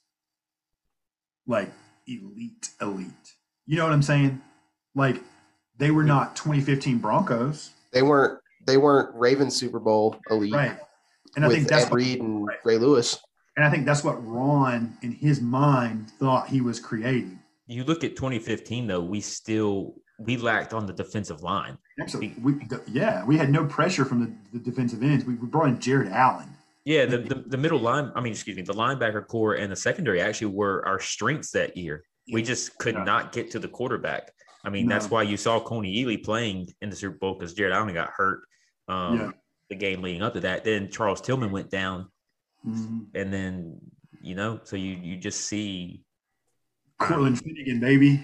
like 1.47 1.71
elite, 2.07 2.69
elite. 2.79 3.33
You 3.65 3.77
know 3.77 3.83
what 3.83 3.93
I'm 3.93 4.03
saying? 4.03 4.41
Like 4.93 5.21
they 5.77 5.91
were 5.91 6.03
not 6.03 6.35
2015 6.35 6.99
Broncos. 6.99 7.71
They 7.91 8.01
weren't. 8.01 8.39
They 8.65 8.77
weren't 8.77 9.15
Ravens 9.15 9.55
Super 9.55 9.79
Bowl 9.79 10.19
elite. 10.29 10.53
Right. 10.53 10.77
And 11.35 11.45
I 11.45 11.49
think 11.49 11.67
that's 11.67 11.85
Ed 11.85 11.93
Reed 11.93 12.21
and 12.21 12.47
right. 12.47 12.57
Ray 12.63 12.77
Lewis. 12.77 13.19
And 13.55 13.65
I 13.65 13.69
think 13.69 13.85
that's 13.85 14.03
what 14.03 14.25
Ron, 14.25 14.97
in 15.01 15.11
his 15.11 15.41
mind, 15.41 16.09
thought 16.19 16.47
he 16.47 16.61
was 16.61 16.79
creating. 16.79 17.39
You 17.67 17.83
look 17.83 18.03
at 18.03 18.15
2015, 18.15 18.87
though, 18.87 19.01
we 19.01 19.21
still 19.21 19.95
we 20.19 20.37
lacked 20.37 20.73
on 20.73 20.85
the 20.85 20.93
defensive 20.93 21.41
line. 21.43 21.77
Absolutely. 21.99 22.35
We, 22.41 22.67
yeah, 22.87 23.23
we 23.25 23.37
had 23.37 23.49
no 23.49 23.65
pressure 23.65 24.05
from 24.05 24.19
the, 24.21 24.57
the 24.57 24.63
defensive 24.63 25.01
ends. 25.01 25.25
We, 25.25 25.35
we 25.35 25.47
brought 25.47 25.69
in 25.69 25.79
Jared 25.79 26.11
Allen. 26.11 26.49
Yeah, 26.85 27.05
the, 27.05 27.19
the, 27.19 27.35
the 27.35 27.57
middle 27.57 27.79
line, 27.79 28.11
I 28.15 28.21
mean, 28.21 28.33
excuse 28.33 28.57
me, 28.57 28.63
the 28.63 28.73
linebacker 28.73 29.25
corps 29.27 29.55
and 29.55 29.71
the 29.71 29.75
secondary 29.75 30.21
actually 30.21 30.47
were 30.47 30.85
our 30.85 30.99
strengths 30.99 31.51
that 31.51 31.77
year. 31.77 32.03
We 32.31 32.43
just 32.43 32.77
could 32.77 32.95
yeah. 32.95 33.03
not 33.03 33.31
get 33.31 33.51
to 33.51 33.59
the 33.59 33.67
quarterback. 33.67 34.31
I 34.63 34.69
mean, 34.69 34.87
no. 34.87 34.95
that's 34.95 35.09
why 35.09 35.23
you 35.23 35.37
saw 35.37 35.59
Kony 35.59 36.03
Ealy 36.03 36.23
playing 36.23 36.69
in 36.81 36.89
the 36.89 36.95
Super 36.95 37.17
Bowl 37.17 37.33
because 37.35 37.53
Jared 37.53 37.73
Allen 37.73 37.93
got 37.93 38.09
hurt. 38.09 38.41
Um, 38.87 39.19
yeah. 39.19 39.31
the 39.69 39.75
game 39.75 40.01
leading 40.01 40.21
up 40.23 40.33
to 40.33 40.39
that. 40.41 40.63
Then 40.63 40.89
Charles 40.89 41.21
Tillman 41.21 41.51
went 41.51 41.69
down, 41.69 42.07
Mhm. 42.67 43.05
and 43.15 43.31
then 43.33 43.79
you 44.21 44.35
know, 44.35 44.59
so 44.63 44.75
you 44.75 44.97
you 45.01 45.15
just 45.15 45.41
see 45.45 46.03
Cortland 46.99 47.39
Finnegan, 47.39 47.79
baby. 47.79 48.21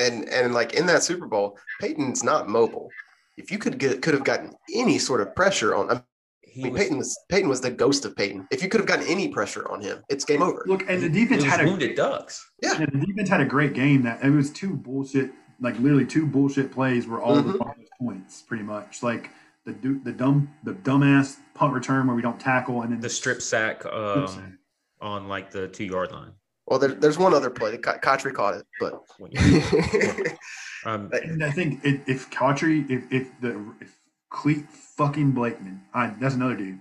And 0.00 0.28
and 0.28 0.52
like 0.54 0.74
in 0.74 0.86
that 0.86 1.02
Super 1.02 1.26
Bowl, 1.26 1.58
Peyton's 1.80 2.24
not 2.24 2.48
mobile. 2.48 2.90
If 3.36 3.50
you 3.52 3.58
could 3.58 3.78
get 3.78 4.02
could 4.02 4.14
have 4.14 4.24
gotten 4.24 4.54
any 4.74 4.98
sort 4.98 5.20
of 5.20 5.34
pressure 5.36 5.74
on 5.76 5.90
I 5.90 6.02
he 6.42 6.64
mean 6.64 6.72
was, 6.72 6.80
Peyton 6.82 6.98
was 6.98 7.18
Peyton 7.28 7.48
was 7.48 7.60
the 7.60 7.70
ghost 7.70 8.04
of 8.06 8.16
Peyton. 8.16 8.48
If 8.50 8.62
you 8.62 8.68
could 8.68 8.80
have 8.80 8.88
gotten 8.88 9.06
any 9.06 9.28
pressure 9.28 9.70
on 9.70 9.82
him, 9.82 10.02
it's 10.08 10.24
game 10.24 10.42
over. 10.42 10.64
Look, 10.66 10.82
and 10.88 11.02
the 11.02 11.08
defense 11.10 11.44
had 11.44 11.60
a 11.60 11.64
wounded 11.64 11.94
ducks. 11.94 12.44
yeah, 12.62 12.74
the 12.78 12.86
defense 12.86 13.28
had 13.28 13.40
a 13.42 13.44
great 13.46 13.74
game. 13.74 14.02
That 14.02 14.24
it 14.24 14.30
was 14.30 14.50
two 14.50 14.74
bullshit, 14.74 15.30
like 15.60 15.78
literally 15.78 16.06
two 16.06 16.26
bullshit 16.26 16.72
plays 16.72 17.06
were 17.06 17.20
all 17.22 17.36
Mhm. 17.36 17.52
the 17.58 17.86
points, 17.98 18.42
pretty 18.42 18.62
much. 18.64 19.02
Like 19.02 19.30
the 19.64 19.72
du- 19.72 20.00
the 20.00 20.12
dumb 20.12 20.50
the 20.64 20.72
dumbass 20.74 21.36
punt 21.54 21.72
return 21.72 22.06
where 22.06 22.14
we 22.16 22.22
don't 22.22 22.38
tackle, 22.40 22.82
and 22.82 22.92
then 22.92 23.00
The 23.00 23.08
strip 23.08 23.40
sack 23.42 23.80
strip 23.80 23.94
um, 23.94 24.26
sack. 24.28 24.52
on 25.00 25.28
like 25.28 25.50
the 25.50 25.68
two 25.68 25.84
yard 25.84 26.12
line. 26.12 26.32
Well, 26.66 26.78
there, 26.80 26.94
there's 26.94 27.16
one 27.18 27.32
other 27.32 27.48
play. 27.50 27.76
Ka- 27.78 27.98
Cotchery 27.98 28.32
caught 28.32 28.54
it, 28.54 28.66
but 28.80 29.00
When 29.18 29.30
um, 30.84 31.10
And 31.12 31.44
I 31.44 31.50
think 31.50 31.84
if, 31.84 32.08
if 32.08 32.30
Cotchery, 32.30 32.84
if 32.88 33.04
if 33.12 33.28
the 33.40 33.60
if 33.80 33.96
Clete 34.30 34.68
fucking 34.70 35.32
Blakeman, 35.32 35.82
I 35.94 36.08
that's 36.20 36.34
another 36.34 36.56
dude. 36.56 36.80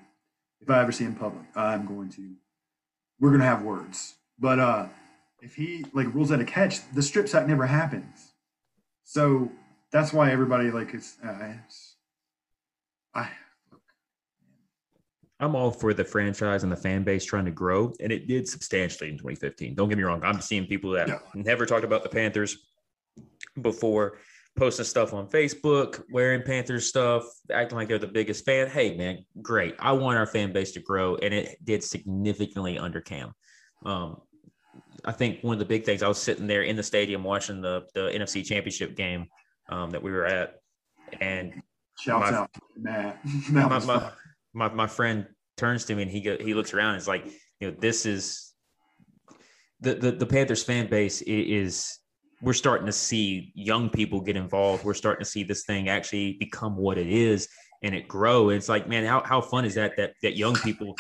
If 0.61 0.69
I 0.69 0.82
ever 0.82 0.91
see 0.91 1.03
him 1.05 1.15
public, 1.15 1.43
I'm 1.55 1.86
going 1.86 2.09
to. 2.09 2.32
We're 3.19 3.32
gonna 3.32 3.45
have 3.45 3.61
words, 3.61 4.15
but 4.39 4.59
uh, 4.59 4.88
if 5.41 5.55
he 5.55 5.86
like 5.93 6.13
rules 6.13 6.32
out 6.32 6.39
a 6.41 6.45
catch, 6.45 6.80
the 6.93 7.01
strip 7.03 7.30
sack 7.30 7.47
never 7.47 7.65
happens. 7.67 8.34
So 9.05 9.51
that's 9.91 10.11
why 10.11 10.31
everybody 10.31 10.71
like 10.71 10.93
is. 10.93 11.15
Uh, 11.25 11.53
it's, 11.63 11.95
I 13.13 13.29
I'm 15.39 15.55
all 15.55 15.69
for 15.71 15.93
the 15.93 16.03
franchise 16.03 16.63
and 16.63 16.71
the 16.71 16.77
fan 16.77 17.03
base 17.03 17.23
trying 17.23 17.45
to 17.45 17.51
grow, 17.51 17.93
and 17.99 18.11
it 18.11 18.27
did 18.27 18.47
substantially 18.47 19.09
in 19.09 19.17
2015. 19.17 19.75
Don't 19.75 19.89
get 19.89 19.97
me 19.97 20.03
wrong. 20.03 20.23
I'm 20.23 20.41
seeing 20.41 20.65
people 20.65 20.91
that 20.91 21.07
Yeah. 21.07 21.19
never 21.35 21.65
talked 21.65 21.83
about 21.83 22.03
the 22.03 22.09
Panthers 22.09 22.57
before 23.61 24.19
posting 24.57 24.85
stuff 24.85 25.13
on 25.13 25.27
Facebook, 25.27 26.01
wearing 26.09 26.41
Panthers 26.41 26.87
stuff, 26.87 27.25
acting 27.51 27.77
like 27.77 27.89
they're 27.89 27.99
the 27.99 28.07
biggest 28.07 28.45
fan. 28.45 28.69
Hey, 28.69 28.95
man, 28.95 29.25
great. 29.41 29.75
I 29.77 29.91
want 29.91 30.17
our 30.17 30.25
fan 30.25 30.53
base 30.53 30.71
to 30.71 30.79
grow, 30.79 31.15
and 31.17 31.33
it 31.33 31.57
did 31.63 31.83
significantly 31.83 32.79
under 32.79 33.01
Cam. 33.01 33.33
Um, 33.85 34.21
I 35.05 35.11
think 35.11 35.41
one 35.41 35.53
of 35.53 35.59
the 35.59 35.65
big 35.65 35.85
things 35.85 36.03
I 36.03 36.07
was 36.07 36.17
sitting 36.17 36.47
there 36.47 36.63
in 36.63 36.75
the 36.75 36.83
stadium 36.83 37.23
watching 37.23 37.61
the 37.61 37.85
the 37.93 38.09
NFC 38.09 38.43
Championship 38.43 38.95
game 38.95 39.27
um, 39.69 39.91
that 39.91 40.01
we 40.01 40.11
were 40.11 40.25
at, 40.25 40.55
and 41.21 41.61
shouts 41.99 42.31
My- 42.31 42.37
out 42.37 42.53
to 42.53 42.61
Matt. 42.77 43.19
My, 43.51 43.79
my, 43.79 44.11
my, 44.53 44.69
my 44.69 44.87
friend 44.87 45.27
turns 45.57 45.85
to 45.85 45.95
me 45.95 46.03
and 46.03 46.11
he 46.11 46.21
go, 46.21 46.37
he 46.39 46.53
looks 46.53 46.73
around 46.73 46.91
and 46.93 47.01
is 47.01 47.07
like, 47.07 47.25
you 47.59 47.69
know, 47.69 47.75
this 47.79 48.05
is 48.05 48.53
the, 49.81 49.95
the, 49.95 50.11
the 50.11 50.25
Panthers 50.25 50.63
fan 50.63 50.89
base 50.89 51.21
is, 51.21 51.99
we're 52.41 52.53
starting 52.53 52.85
to 52.85 52.91
see 52.91 53.51
young 53.55 53.89
people 53.89 54.21
get 54.21 54.35
involved. 54.35 54.83
We're 54.83 54.93
starting 54.93 55.23
to 55.23 55.29
see 55.29 55.43
this 55.43 55.63
thing 55.65 55.89
actually 55.89 56.33
become 56.33 56.77
what 56.77 56.97
it 56.97 57.07
is 57.07 57.47
and 57.83 57.95
it 57.95 58.07
grow. 58.07 58.49
And 58.49 58.57
it's 58.57 58.69
like, 58.69 58.87
man, 58.87 59.05
how, 59.05 59.23
how 59.23 59.41
fun 59.41 59.65
is 59.65 59.75
that, 59.75 59.95
that, 59.97 60.13
that 60.21 60.37
young 60.37 60.55
people 60.55 60.95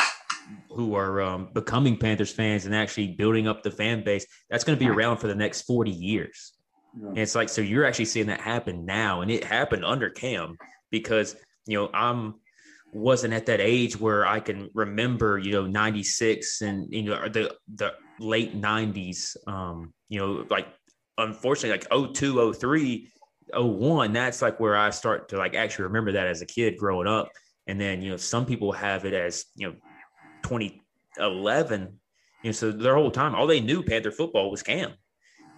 who 0.69 0.95
are 0.95 1.21
um, 1.21 1.49
becoming 1.53 1.97
Panthers 1.97 2.31
fans 2.31 2.65
and 2.65 2.75
actually 2.75 3.13
building 3.13 3.47
up 3.47 3.63
the 3.63 3.71
fan 3.71 4.03
base, 4.03 4.25
that's 4.49 4.63
going 4.63 4.77
to 4.77 4.83
be 4.83 4.89
around 4.89 5.17
for 5.17 5.27
the 5.27 5.35
next 5.35 5.63
40 5.63 5.91
years. 5.91 6.53
Yeah. 6.99 7.09
And 7.09 7.17
it's 7.17 7.35
like, 7.35 7.49
so 7.49 7.61
you're 7.61 7.85
actually 7.85 8.05
seeing 8.05 8.27
that 8.27 8.41
happen 8.41 8.85
now. 8.85 9.21
And 9.21 9.31
it 9.31 9.43
happened 9.43 9.85
under 9.85 10.09
Cam 10.09 10.57
because, 10.91 11.35
you 11.65 11.77
know, 11.77 11.89
I'm 11.93 12.35
wasn't 12.93 13.33
at 13.33 13.45
that 13.45 13.59
age 13.59 13.99
where 13.99 14.25
I 14.25 14.39
can 14.39 14.69
remember, 14.73 15.37
you 15.37 15.51
know, 15.51 15.65
96 15.65 16.61
and, 16.61 16.87
you 16.93 17.03
know, 17.03 17.27
the, 17.27 17.53
the 17.75 17.93
late 18.19 18.59
90s, 18.59 19.35
um, 19.47 19.93
you 20.07 20.19
know, 20.19 20.45
like 20.49 20.67
unfortunately, 21.17 21.77
like 21.77 22.13
02, 22.13 22.53
03, 22.53 23.11
01, 23.53 24.13
that's 24.13 24.41
like 24.41 24.59
where 24.61 24.77
I 24.77 24.89
start 24.91 25.29
to 25.29 25.37
like 25.37 25.55
actually 25.55 25.85
remember 25.85 26.13
that 26.13 26.27
as 26.27 26.41
a 26.41 26.45
kid 26.45 26.77
growing 26.77 27.07
up. 27.07 27.29
And 27.67 27.79
then, 27.81 28.01
you 28.01 28.11
know, 28.11 28.17
some 28.17 28.45
people 28.45 28.71
have 28.71 29.05
it 29.05 29.13
as, 29.13 29.45
you 29.55 29.67
know, 29.67 29.75
2011, 30.45 31.99
you 32.43 32.47
know, 32.47 32.51
so 32.51 32.71
their 32.71 32.95
whole 32.95 33.11
time, 33.11 33.33
all 33.33 33.47
they 33.47 33.59
knew 33.59 33.81
Panther 33.81 34.11
football 34.11 34.51
was 34.51 34.61
Cam. 34.61 34.93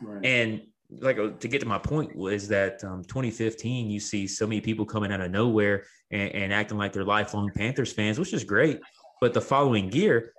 Right. 0.02 0.26
And 0.26 0.62
like 0.90 1.20
uh, 1.20 1.32
to 1.40 1.48
get 1.48 1.60
to 1.60 1.68
my 1.68 1.78
point 1.78 2.16
was 2.16 2.48
that 2.48 2.84
um, 2.84 3.04
2015, 3.04 3.90
you 3.90 4.00
see 4.00 4.28
so 4.28 4.48
many 4.48 4.62
people 4.62 4.86
coming 4.86 5.12
out 5.12 5.20
of 5.20 5.32
nowhere 5.32 5.84
and, 6.12 6.32
and 6.34 6.54
acting 6.54 6.78
like 6.78 6.94
they're 6.94 7.04
lifelong 7.04 7.52
Panthers 7.56 7.92
fans, 7.92 8.18
which 8.18 8.34
is 8.34 8.44
great. 8.44 8.80
But 9.20 9.34
the 9.34 9.42
following 9.42 9.92
year, 9.92 10.34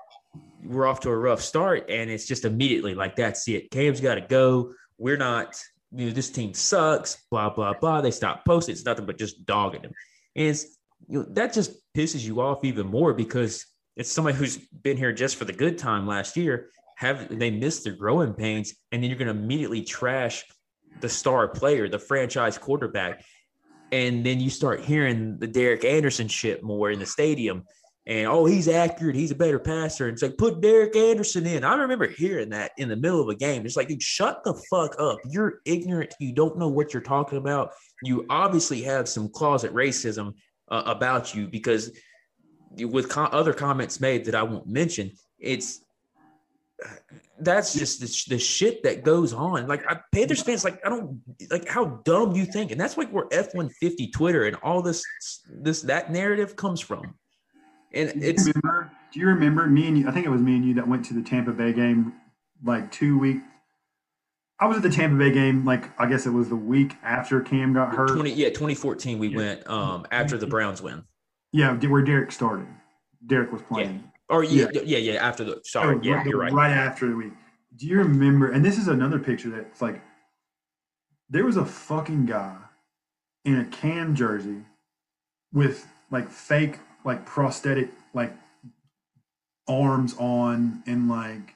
we're 0.64 0.86
off 0.86 1.00
to 1.00 1.10
a 1.10 1.16
rough 1.16 1.42
start, 1.42 1.90
and 1.90 2.10
it's 2.10 2.26
just 2.26 2.44
immediately 2.44 2.94
like 2.94 3.16
that's 3.16 3.46
it. 3.48 3.70
Cam's 3.70 4.00
got 4.00 4.14
to 4.14 4.20
go. 4.22 4.72
We're 4.98 5.16
not. 5.16 5.60
You 5.90 6.06
know, 6.06 6.12
this 6.12 6.30
team 6.30 6.52
sucks. 6.54 7.24
Blah 7.30 7.50
blah 7.50 7.74
blah. 7.74 8.00
They 8.00 8.10
stop 8.10 8.44
posting. 8.44 8.74
It's 8.74 8.84
nothing 8.84 9.06
but 9.06 9.18
just 9.18 9.44
dogging 9.46 9.82
them, 9.82 9.92
and 10.36 10.46
it's 10.48 10.78
you 11.08 11.20
know 11.20 11.26
that 11.30 11.52
just 11.52 11.72
pisses 11.94 12.24
you 12.24 12.40
off 12.40 12.64
even 12.64 12.86
more 12.86 13.14
because 13.14 13.66
it's 13.98 14.12
somebody 14.12 14.36
who's 14.36 14.56
been 14.56 14.96
here 14.96 15.12
just 15.12 15.36
for 15.36 15.44
the 15.44 15.52
good 15.52 15.76
time 15.76 16.06
last 16.06 16.36
year 16.36 16.70
have 16.96 17.36
they 17.36 17.50
missed 17.50 17.84
their 17.84 17.92
growing 17.92 18.32
pains 18.32 18.74
and 18.92 19.02
then 19.02 19.10
you're 19.10 19.18
going 19.18 19.32
to 19.32 19.42
immediately 19.42 19.82
trash 19.82 20.44
the 21.00 21.08
star 21.08 21.48
player 21.48 21.88
the 21.88 21.98
franchise 21.98 22.56
quarterback. 22.56 23.24
And 23.90 24.24
then 24.24 24.40
you 24.40 24.50
start 24.50 24.80
hearing 24.80 25.38
the 25.38 25.46
Derek 25.46 25.84
Anderson 25.84 26.28
shit 26.28 26.62
more 26.62 26.90
in 26.90 26.98
the 26.98 27.06
stadium. 27.06 27.64
And 28.06 28.26
oh 28.26 28.46
he's 28.46 28.68
accurate 28.68 29.16
he's 29.16 29.32
a 29.32 29.36
better 29.36 29.58
passer. 29.58 30.06
And 30.06 30.14
it's 30.14 30.22
like 30.22 30.38
put 30.38 30.60
Derek 30.60 30.96
Anderson 30.96 31.46
in. 31.46 31.64
I 31.64 31.74
remember 31.74 32.06
hearing 32.06 32.50
that 32.50 32.72
in 32.78 32.88
the 32.88 32.96
middle 32.96 33.20
of 33.20 33.28
a 33.28 33.34
game. 33.34 33.66
It's 33.66 33.76
like 33.76 33.88
dude 33.88 34.02
shut 34.02 34.44
the 34.44 34.54
fuck 34.70 34.94
up. 34.98 35.18
You're 35.28 35.60
ignorant. 35.64 36.14
You 36.20 36.32
don't 36.32 36.58
know 36.58 36.68
what 36.68 36.94
you're 36.94 37.02
talking 37.02 37.38
about. 37.38 37.72
You 38.02 38.26
obviously 38.30 38.82
have 38.82 39.08
some 39.08 39.28
closet 39.28 39.74
racism 39.74 40.34
uh, 40.70 40.84
about 40.86 41.34
you 41.34 41.48
because 41.48 41.90
with 42.76 43.16
other 43.16 43.52
comments 43.52 44.00
made 44.00 44.24
that 44.26 44.34
I 44.34 44.42
won't 44.42 44.66
mention 44.66 45.12
it's 45.38 45.80
that's 47.40 47.72
just 47.72 48.00
the, 48.00 48.34
the 48.34 48.38
shit 48.38 48.82
that 48.84 49.02
goes 49.04 49.32
on. 49.32 49.66
Like 49.66 49.84
I, 49.90 49.98
Panthers 50.12 50.42
fans, 50.42 50.64
like 50.64 50.84
I 50.84 50.88
don't 50.88 51.20
like 51.50 51.68
how 51.68 51.86
dumb 52.04 52.32
you 52.34 52.44
think, 52.44 52.70
and 52.70 52.80
that's 52.80 52.96
like 52.96 53.10
where 53.10 53.26
F 53.32 53.54
one 53.54 53.68
fifty 53.68 54.08
Twitter 54.10 54.44
and 54.44 54.56
all 54.62 54.82
this 54.82 55.02
this 55.50 55.82
that 55.82 56.12
narrative 56.12 56.56
comes 56.56 56.80
from. 56.80 57.14
And 57.92 58.12
Do 58.20 58.26
it's 58.28 58.46
remember? 58.46 58.90
Do 59.12 59.20
you 59.20 59.26
remember 59.26 59.66
me 59.66 59.88
and 59.88 59.98
you? 59.98 60.08
I 60.08 60.12
think 60.12 60.26
it 60.26 60.30
was 60.30 60.40
me 60.42 60.56
and 60.56 60.64
you 60.64 60.74
that 60.74 60.86
went 60.86 61.04
to 61.06 61.14
the 61.14 61.22
Tampa 61.22 61.52
Bay 61.52 61.72
game 61.72 62.12
like 62.62 62.92
two 62.92 63.18
week. 63.18 63.38
I 64.60 64.66
was 64.66 64.76
at 64.76 64.82
the 64.82 64.90
Tampa 64.90 65.16
Bay 65.16 65.30
game, 65.32 65.64
like 65.64 65.88
I 66.00 66.06
guess 66.08 66.26
it 66.26 66.30
was 66.30 66.48
the 66.48 66.56
week 66.56 66.94
after 67.02 67.40
Cam 67.40 67.72
got 67.72 67.94
hurt. 67.94 68.14
twenty 68.14 68.32
yeah 68.32 68.50
twenty 68.50 68.74
fourteen. 68.74 69.18
We 69.18 69.28
Yeah. 69.28 69.36
went 69.36 69.68
um 69.68 70.06
after 70.12 70.36
the 70.36 70.46
Browns 70.46 70.82
win, 70.82 71.04
Yeah, 71.52 71.74
where 71.74 72.02
Derek 72.02 72.32
started. 72.32 72.66
Derek 73.26 73.52
was 73.52 73.62
playing. 73.62 74.10
or 74.28 74.44
yeah 74.44 74.68
yeah 74.72 74.98
yeah, 74.98 75.14
after 75.14 75.44
the 75.44 75.60
sorry 75.64 75.96
Oh, 75.96 76.00
yeah 76.02 76.22
you're 76.24 76.38
right. 76.38 76.52
Right 76.52 76.70
after 76.70 77.08
the 77.08 77.16
week. 77.16 77.32
Do 77.76 77.86
you 77.86 77.98
remember? 77.98 78.50
And 78.50 78.64
this 78.64 78.78
is 78.78 78.88
another 78.88 79.18
picture 79.18 79.50
that's 79.50 79.80
like, 79.80 80.00
there 81.30 81.44
was 81.44 81.56
a 81.56 81.64
fucking 81.64 82.26
guy 82.26 82.56
in 83.44 83.58
a 83.58 83.64
Cam 83.64 84.14
jersey 84.14 84.64
with 85.52 85.86
like 86.10 86.30
fake, 86.30 86.78
like 87.04 87.24
prosthetic, 87.24 87.90
like 88.14 88.32
arms 89.68 90.14
on 90.18 90.82
and 90.86 91.08
like 91.08 91.54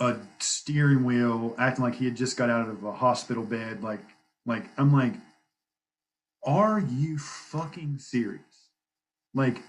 a 0.00 0.16
steering 0.38 1.04
wheel, 1.04 1.54
acting 1.58 1.84
like 1.84 1.94
he 1.94 2.06
had 2.06 2.16
just 2.16 2.36
got 2.36 2.50
out 2.50 2.68
of 2.68 2.82
a 2.84 2.92
hospital 2.92 3.44
bed. 3.44 3.82
Like, 3.82 4.00
like 4.46 4.64
I'm 4.78 4.92
like, 4.92 5.14
are 6.44 6.80
you 6.80 7.18
fucking 7.18 7.98
serious? 7.98 8.42
Like, 9.34 9.62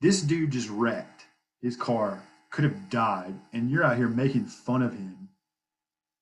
this 0.00 0.22
dude 0.22 0.50
just 0.50 0.68
wrecked 0.68 1.24
his 1.60 1.76
car, 1.76 2.22
could 2.50 2.64
have 2.64 2.90
died, 2.90 3.34
and 3.52 3.70
you're 3.70 3.84
out 3.84 3.96
here 3.96 4.08
making 4.08 4.46
fun 4.46 4.82
of 4.82 4.92
him, 4.92 5.28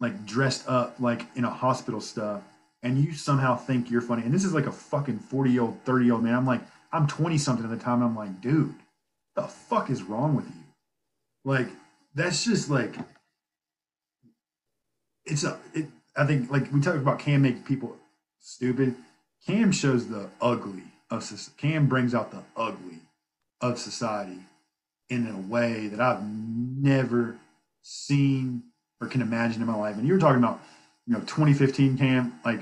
like 0.00 0.26
dressed 0.26 0.68
up 0.68 0.98
like 1.00 1.26
in 1.36 1.44
a 1.44 1.50
hospital 1.50 2.00
stuff, 2.00 2.42
and 2.82 2.98
you 2.98 3.12
somehow 3.12 3.56
think 3.56 3.90
you're 3.90 4.00
funny. 4.00 4.22
And 4.22 4.32
this 4.32 4.44
is 4.44 4.52
like 4.52 4.66
a 4.66 4.72
fucking 4.72 5.18
40 5.18 5.50
year 5.50 5.62
old, 5.62 5.80
30 5.84 6.04
year 6.04 6.14
old 6.14 6.22
man. 6.22 6.34
I'm 6.34 6.46
like, 6.46 6.62
I'm 6.92 7.06
20 7.06 7.36
something 7.38 7.64
at 7.64 7.70
the 7.70 7.82
time. 7.82 8.02
And 8.02 8.04
I'm 8.04 8.16
like, 8.16 8.40
dude, 8.40 8.74
the 9.34 9.42
fuck 9.42 9.90
is 9.90 10.02
wrong 10.02 10.36
with 10.36 10.46
you? 10.46 10.62
Like, 11.44 11.68
that's 12.14 12.44
just 12.44 12.70
like, 12.70 12.94
it's 15.24 15.44
a, 15.44 15.58
it, 15.74 15.86
I 16.16 16.24
think, 16.26 16.50
like, 16.50 16.72
we 16.72 16.80
talk 16.80 16.94
about 16.94 17.18
Cam 17.18 17.42
making 17.42 17.64
people 17.64 17.96
stupid. 18.40 18.94
Cam 19.46 19.72
shows 19.72 20.08
the 20.08 20.30
ugly 20.40 20.84
of, 21.10 21.50
Cam 21.56 21.86
brings 21.86 22.14
out 22.14 22.30
the 22.30 22.42
ugly 22.56 23.00
of 23.60 23.78
society 23.78 24.40
in 25.08 25.26
a 25.26 25.38
way 25.52 25.86
that 25.88 26.00
I've 26.00 26.22
never 26.22 27.36
seen 27.82 28.64
or 29.00 29.06
can 29.06 29.22
imagine 29.22 29.60
in 29.60 29.68
my 29.68 29.76
life. 29.76 29.96
And 29.96 30.06
you 30.06 30.14
were 30.14 30.20
talking 30.20 30.42
about, 30.42 30.60
you 31.06 31.14
know, 31.14 31.20
2015 31.20 31.98
Cam, 31.98 32.40
like 32.44 32.60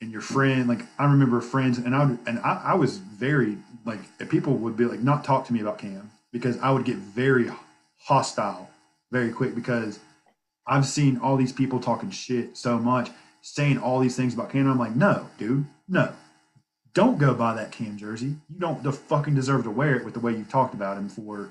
and 0.00 0.10
your 0.10 0.20
friend, 0.20 0.68
like 0.68 0.80
I 0.98 1.04
remember 1.04 1.40
friends, 1.40 1.78
and 1.78 1.94
I 1.94 2.02
and 2.26 2.38
I, 2.40 2.60
I 2.66 2.74
was 2.74 2.96
very 2.96 3.58
like 3.84 4.00
people 4.28 4.54
would 4.54 4.76
be 4.76 4.84
like 4.84 5.00
not 5.00 5.24
talk 5.24 5.46
to 5.46 5.52
me 5.52 5.60
about 5.60 5.78
Cam 5.78 6.10
because 6.32 6.58
I 6.58 6.70
would 6.70 6.84
get 6.84 6.96
very 6.96 7.50
hostile 7.98 8.68
very 9.12 9.30
quick 9.30 9.54
because 9.54 10.00
I've 10.66 10.86
seen 10.86 11.18
all 11.18 11.36
these 11.36 11.52
people 11.52 11.78
talking 11.78 12.10
shit 12.10 12.56
so 12.56 12.78
much, 12.78 13.10
saying 13.42 13.78
all 13.78 14.00
these 14.00 14.16
things 14.16 14.34
about 14.34 14.50
Cam. 14.50 14.68
I'm 14.68 14.78
like, 14.78 14.96
no, 14.96 15.28
dude, 15.38 15.66
no, 15.86 16.12
don't 16.94 17.18
go 17.18 17.34
buy 17.34 17.54
that 17.54 17.72
Cam 17.72 17.96
jersey. 17.96 18.36
You 18.48 18.58
don't 18.58 18.82
the 18.82 18.92
fucking 18.92 19.34
deserve 19.34 19.64
to 19.64 19.70
wear 19.70 19.96
it 19.96 20.04
with 20.04 20.14
the 20.14 20.20
way 20.20 20.32
you've 20.32 20.50
talked 20.50 20.74
about 20.74 20.98
him 20.98 21.08
for 21.08 21.50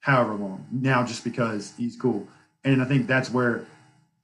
however 0.00 0.34
long. 0.34 0.66
Now 0.70 1.04
just 1.04 1.24
because 1.24 1.72
he's 1.76 1.96
cool, 1.96 2.26
and 2.64 2.82
I 2.82 2.84
think 2.84 3.06
that's 3.06 3.30
where 3.30 3.66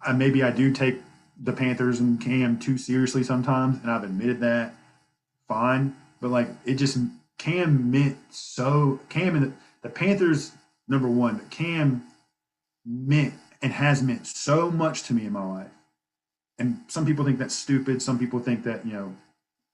I, 0.03 0.13
maybe 0.13 0.43
I 0.43 0.51
do 0.51 0.73
take 0.73 1.01
the 1.43 1.53
Panthers 1.53 2.01
and 2.01 2.21
Cam 2.21 2.59
too 2.59 2.77
seriously 2.77 3.23
sometimes, 3.23 3.79
and 3.83 3.91
I've 3.91 4.05
admitted 4.05 4.41
that. 4.41 4.75
Fine, 5.49 5.97
but 6.21 6.31
like 6.31 6.49
it 6.65 6.75
just 6.75 6.99
Cam 7.39 7.91
meant 7.91 8.19
so 8.31 9.01
Cam 9.09 9.35
and 9.35 9.47
the, 9.47 9.53
the 9.83 9.89
Panthers 9.89 10.53
number 10.87 11.09
one, 11.09 11.37
but 11.37 11.51
Cam 11.51 12.05
meant 12.85 13.35
and 13.63 13.73
has 13.73 14.03
meant 14.03 14.27
so 14.27 14.71
much 14.71 15.05
to 15.05 15.15
me 15.15 15.27
in 15.27 15.33
my 15.33 15.45
life. 15.45 15.71
And 16.59 16.81
some 16.89 17.07
people 17.07 17.25
think 17.25 17.39
that's 17.39 17.55
stupid. 17.55 18.03
Some 18.03 18.19
people 18.19 18.39
think 18.39 18.65
that 18.65 18.85
you 18.87 18.93
know, 18.93 19.17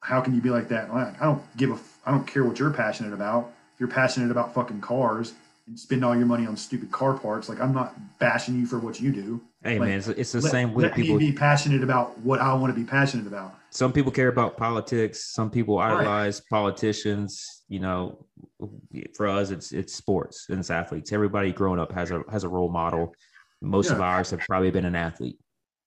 how 0.07 0.20
can 0.20 0.34
you 0.36 0.40
be 0.40 0.50
like 0.50 0.68
that? 0.68 0.92
Like, 0.94 1.20
I 1.20 1.24
don't 1.24 1.42
give 1.57 1.70
a. 1.70 1.78
I 2.07 2.12
don't 2.12 2.26
care 2.26 2.44
what 2.44 2.61
you're 2.61 2.70
passionate 2.70 3.12
about. 3.12 3.52
If 3.74 3.80
you're 3.80 3.88
passionate 3.88 4.30
about 4.30 4.54
fucking 4.54 4.80
cars 4.80 5.34
and 5.66 5.76
spend 5.76 6.04
all 6.04 6.16
your 6.16 6.26
money 6.26 6.46
on 6.46 6.57
stupid 6.57 6.92
car 6.92 7.18
parts, 7.18 7.48
like 7.48 7.61
I'm 7.61 7.74
not 7.74 8.18
bashing 8.20 8.57
you 8.57 8.66
for 8.66 8.78
what 8.78 9.00
you 9.00 9.11
do. 9.11 9.40
Hey 9.64 9.80
like, 9.80 9.88
man, 9.88 9.98
it's, 9.98 10.07
it's 10.07 10.30
the 10.30 10.40
let, 10.40 10.52
same 10.52 10.72
way 10.74 10.88
people 10.90 11.18
be 11.18 11.32
passionate 11.32 11.82
about 11.82 12.16
what 12.20 12.40
I 12.40 12.54
want 12.54 12.72
to 12.72 12.80
be 12.80 12.86
passionate 12.86 13.26
about. 13.26 13.57
some 13.70 13.92
people 13.92 14.12
care 14.12 14.28
about 14.28 14.57
politics 14.57 15.24
some 15.34 15.50
people 15.50 15.78
Right. 15.78 15.90
idolize 15.98 16.40
politicians 16.48 17.64
you 17.68 17.80
know 17.80 18.24
for 19.16 19.26
us 19.26 19.50
it's 19.50 19.72
it's 19.72 19.92
sports 19.92 20.46
and 20.50 20.61
it's 20.61 20.70
athletes 20.70 21.12
everybody 21.12 21.50
growing 21.52 21.80
up 21.80 21.90
has 21.90 22.12
a 22.12 22.22
has 22.30 22.44
a 22.44 22.48
role 22.48 22.68
model 22.70 23.12
most 23.61 23.90
of 23.90 24.00
ours 24.00 24.30
have 24.30 24.40
probably 24.46 24.70
been 24.70 24.84
an 24.84 24.94
athlete 24.94 25.38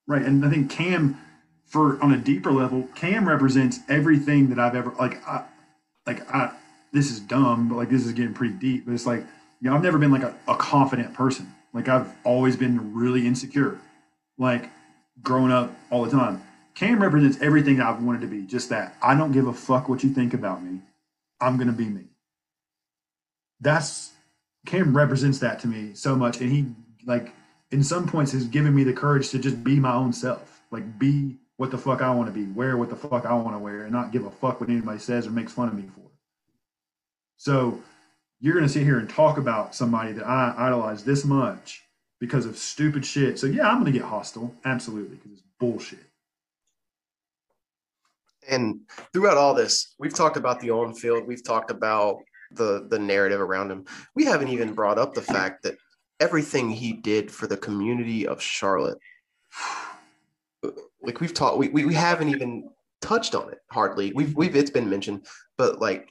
Right. 0.07 0.23
And 0.23 0.43
I 0.43 0.49
think 0.49 0.71
Cam, 0.71 1.15
for 1.69 2.01
on 2.03 2.11
a 2.11 2.17
deeper 2.17 2.51
level, 2.51 2.87
Cam 2.95 3.27
represents 3.27 3.79
everything 3.87 4.49
that 4.49 4.59
I've 4.59 4.75
ever 4.75 4.93
like. 4.99 5.25
I, 5.27 5.45
like 6.05 6.29
I, 6.33 6.51
this 6.91 7.11
is 7.11 7.19
dumb, 7.19 7.69
but 7.69 7.75
like 7.75 7.89
this 7.89 8.05
is 8.05 8.11
getting 8.11 8.33
pretty 8.33 8.55
deep. 8.55 8.85
But 8.85 8.93
it's 8.93 9.05
like 9.05 9.21
you 9.61 9.69
know, 9.69 9.75
I've 9.75 9.83
never 9.83 9.97
been 9.97 10.11
like 10.11 10.23
a, 10.23 10.35
a 10.47 10.55
confident 10.55 11.13
person. 11.13 11.53
Like 11.73 11.87
I've 11.87 12.11
always 12.23 12.55
been 12.55 12.93
really 12.93 13.27
insecure. 13.27 13.79
Like 14.37 14.69
growing 15.21 15.51
up 15.51 15.73
all 15.91 16.03
the 16.03 16.11
time. 16.11 16.43
Cam 16.73 17.01
represents 17.01 17.41
everything 17.41 17.81
I've 17.81 18.01
wanted 18.01 18.21
to 18.21 18.27
be. 18.27 18.41
Just 18.43 18.69
that 18.69 18.95
I 19.01 19.15
don't 19.15 19.31
give 19.31 19.47
a 19.47 19.53
fuck 19.53 19.87
what 19.87 20.03
you 20.03 20.09
think 20.09 20.33
about 20.33 20.63
me. 20.63 20.79
I'm 21.39 21.57
gonna 21.57 21.71
be 21.71 21.85
me. 21.85 22.05
That's 23.61 24.13
Cam 24.65 24.97
represents 24.97 25.39
that 25.39 25.59
to 25.59 25.67
me 25.67 25.93
so 25.93 26.15
much, 26.15 26.41
and 26.41 26.51
he 26.51 26.65
like 27.05 27.33
in 27.69 27.83
some 27.83 28.07
points 28.07 28.31
has 28.31 28.45
given 28.45 28.73
me 28.73 28.83
the 28.83 28.93
courage 28.93 29.29
to 29.29 29.39
just 29.39 29.63
be 29.63 29.79
my 29.79 29.93
own 29.93 30.13
self. 30.13 30.61
Like 30.71 30.97
be 30.97 31.37
what 31.59 31.71
the 31.71 31.77
fuck 31.77 32.01
I 32.01 32.09
want 32.11 32.33
to 32.33 32.39
be, 32.39 32.49
wear 32.53 32.77
what 32.77 32.89
the 32.89 32.95
fuck 32.95 33.25
I 33.25 33.33
want 33.33 33.53
to 33.53 33.59
wear, 33.59 33.83
and 33.83 33.91
not 33.91 34.13
give 34.13 34.23
a 34.23 34.31
fuck 34.31 34.61
what 34.61 34.69
anybody 34.69 34.97
says 34.97 35.27
or 35.27 35.31
makes 35.31 35.51
fun 35.51 35.67
of 35.67 35.73
me 35.73 35.89
for. 35.93 36.09
So 37.35 37.81
you're 38.39 38.53
gonna 38.53 38.69
sit 38.69 38.83
here 38.83 38.97
and 38.97 39.09
talk 39.09 39.37
about 39.37 39.75
somebody 39.75 40.13
that 40.13 40.25
I 40.25 40.55
idolize 40.57 41.03
this 41.03 41.25
much 41.25 41.83
because 42.17 42.45
of 42.45 42.57
stupid 42.57 43.05
shit. 43.05 43.37
So 43.37 43.45
yeah, 43.45 43.67
I'm 43.67 43.79
gonna 43.79 43.91
get 43.91 44.03
hostile, 44.03 44.55
absolutely, 44.63 45.17
because 45.17 45.33
it's 45.33 45.43
bullshit. 45.59 45.99
And 48.47 48.79
throughout 49.11 49.35
all 49.35 49.53
this, 49.53 49.95
we've 49.99 50.13
talked 50.13 50.37
about 50.37 50.61
the 50.61 50.71
on 50.71 50.93
field. 50.93 51.27
We've 51.27 51.43
talked 51.43 51.71
about 51.71 52.19
the 52.51 52.87
the 52.89 52.99
narrative 52.99 53.41
around 53.41 53.69
him. 53.69 53.83
We 54.15 54.23
haven't 54.23 54.47
even 54.47 54.73
brought 54.73 54.97
up 54.97 55.13
the 55.13 55.21
fact 55.21 55.63
that 55.63 55.75
everything 56.21 56.69
he 56.69 56.93
did 56.93 57.29
for 57.29 57.47
the 57.47 57.57
community 57.57 58.25
of 58.25 58.41
Charlotte, 58.41 58.99
like 61.01 61.21
we've 61.21 61.33
talked, 61.33 61.57
we, 61.57 61.69
we 61.69 61.85
we 61.85 61.93
haven't 61.93 62.29
even 62.29 62.69
touched 63.01 63.35
on 63.35 63.49
it 63.51 63.59
hardly. 63.71 64.11
We've 64.13 64.35
we've 64.35 64.55
it's 64.55 64.71
been 64.71 64.89
mentioned, 64.89 65.25
but 65.57 65.79
like 65.79 66.09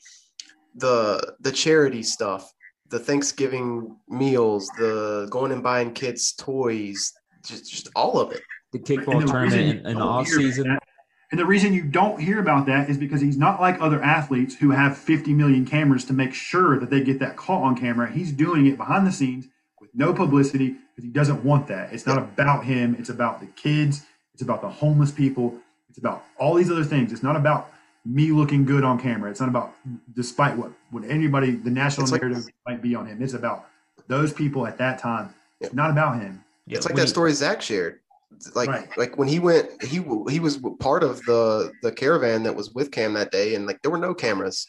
the 0.74 1.34
the 1.40 1.52
charity 1.52 2.02
stuff, 2.02 2.52
the 2.88 2.98
Thanksgiving 2.98 3.96
meals, 4.08 4.68
the 4.78 5.28
going 5.30 5.52
and 5.52 5.62
buying 5.62 5.92
kids 5.92 6.32
toys, 6.32 7.12
just 7.44 7.70
just 7.70 7.88
all 7.94 8.18
of 8.18 8.32
it. 8.32 8.42
the 8.72 8.78
kickball 8.78 9.14
And 9.14 9.22
the 9.22 9.26
tournament 9.32 9.52
reason 9.52 9.86
in, 9.86 9.98
the 9.98 10.04
off 10.04 10.26
season 10.28 10.68
that- 10.68 10.82
And 11.30 11.38
the 11.38 11.46
reason 11.46 11.72
you 11.74 11.82
don't 11.84 12.18
hear 12.20 12.38
about 12.38 12.66
that 12.66 12.88
is 12.88 12.96
because 12.96 13.20
he's 13.20 13.36
not 13.36 13.60
like 13.60 13.80
other 13.80 14.02
athletes 14.02 14.54
who 14.54 14.70
have 14.70 14.96
50 14.96 15.34
million 15.34 15.66
cameras 15.66 16.04
to 16.06 16.12
make 16.14 16.32
sure 16.32 16.78
that 16.78 16.88
they 16.90 17.02
get 17.02 17.18
that 17.20 17.36
caught 17.36 17.62
on 17.62 17.76
camera. 17.76 18.10
He's 18.10 18.32
doing 18.32 18.66
it 18.66 18.76
behind 18.78 19.06
the 19.06 19.12
scenes 19.12 19.46
with 19.80 19.90
no 19.94 20.12
publicity 20.14 20.68
because 20.94 21.04
he 21.04 21.10
doesn't 21.10 21.44
want 21.44 21.66
that. 21.68 21.92
It's 21.92 22.06
not 22.06 22.18
about 22.18 22.64
him. 22.64 22.96
It's 22.98 23.10
about 23.10 23.40
the 23.40 23.46
kids. 23.46 24.06
It's 24.38 24.42
about 24.44 24.62
the 24.62 24.68
homeless 24.68 25.10
people. 25.10 25.52
It's 25.88 25.98
about 25.98 26.24
all 26.38 26.54
these 26.54 26.70
other 26.70 26.84
things. 26.84 27.12
It's 27.12 27.24
not 27.24 27.34
about 27.34 27.72
me 28.06 28.30
looking 28.30 28.64
good 28.64 28.84
on 28.84 28.96
camera. 28.96 29.28
It's 29.32 29.40
not 29.40 29.48
about, 29.48 29.74
despite 30.14 30.56
what, 30.56 30.70
what 30.92 31.02
anybody, 31.06 31.50
the 31.50 31.70
national 31.70 32.04
It's 32.04 32.12
like- 32.12 32.22
narrative 32.22 32.46
might 32.64 32.80
be 32.80 32.94
on 32.94 33.04
him. 33.04 33.20
It's 33.20 33.34
about 33.34 33.66
those 34.06 34.32
people 34.32 34.64
at 34.64 34.78
that 34.78 35.00
time. 35.00 35.34
It's 35.60 35.74
not 35.74 35.90
about 35.90 36.20
him. 36.20 36.44
It's 36.68 36.86
like 36.86 36.94
when 36.94 37.00
that 37.04 37.08
story 37.08 37.32
Zach 37.32 37.60
shared. 37.60 37.98
Like 38.54 38.68
Right. 38.68 38.96
like 38.96 39.18
when 39.18 39.26
he 39.26 39.40
went, 39.40 39.82
he 39.82 40.04
he 40.30 40.38
was 40.38 40.58
part 40.78 41.02
of 41.02 41.20
the 41.24 41.72
the 41.82 41.90
caravan 41.90 42.44
that 42.44 42.54
was 42.54 42.72
with 42.72 42.92
Cam 42.92 43.14
that 43.14 43.32
day, 43.32 43.56
and 43.56 43.66
like 43.66 43.82
there 43.82 43.90
were 43.90 43.98
no 43.98 44.14
cameras. 44.14 44.68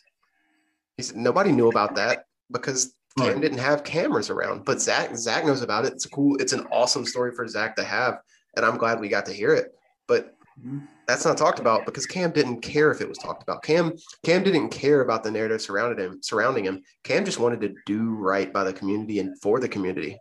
He 0.98 1.04
said 1.04 1.18
nobody 1.18 1.52
knew 1.52 1.70
about 1.70 1.94
that 1.96 2.26
because 2.52 2.96
Cam 3.20 3.28
Right. 3.34 3.42
didn't 3.42 3.60
have 3.60 3.84
cameras 3.84 4.32
around. 4.32 4.66
But 4.66 4.82
Zach 4.82 5.16
Zach 5.16 5.46
knows 5.46 5.62
about 5.62 5.86
it. 5.86 5.94
It's 5.94 6.08
cool. 6.08 6.38
It's 6.38 6.54
an 6.54 6.66
awesome 6.72 7.06
story 7.06 7.32
for 7.36 7.48
Zach 7.48 7.76
to 7.76 7.84
have, 7.84 8.22
and 8.56 8.66
I'm 8.66 8.78
glad 8.78 9.00
we 9.00 9.10
got 9.10 9.26
to 9.28 9.34
hear 9.34 9.54
it. 9.54 9.72
But 10.08 10.36
Mhm. 10.64 10.88
that's 11.08 11.26
not 11.26 11.38
talked 11.38 11.60
about 11.60 11.86
because 11.86 12.06
Cam 12.06 12.32
didn't 12.32 12.62
care 12.62 12.92
if 12.92 13.02
it 13.02 13.08
was 13.10 13.18
talked 13.18 13.44
about. 13.44 13.64
Cam 13.64 13.94
Cam 14.24 14.44
didn't 14.44 14.70
care 14.70 15.02
about 15.02 15.24
the 15.24 15.32
narrative 15.32 15.62
surrounded 15.62 16.00
him 16.04 16.20
surrounding 16.22 16.66
him. 16.66 16.82
Cam 17.04 17.26
just 17.26 17.40
wanted 17.40 17.62
to 17.62 17.74
do 17.86 18.10
right 18.16 18.52
by 18.52 18.64
the 18.64 18.74
community 18.74 19.20
and 19.20 19.40
for 19.42 19.60
the 19.60 19.70
community 19.70 20.18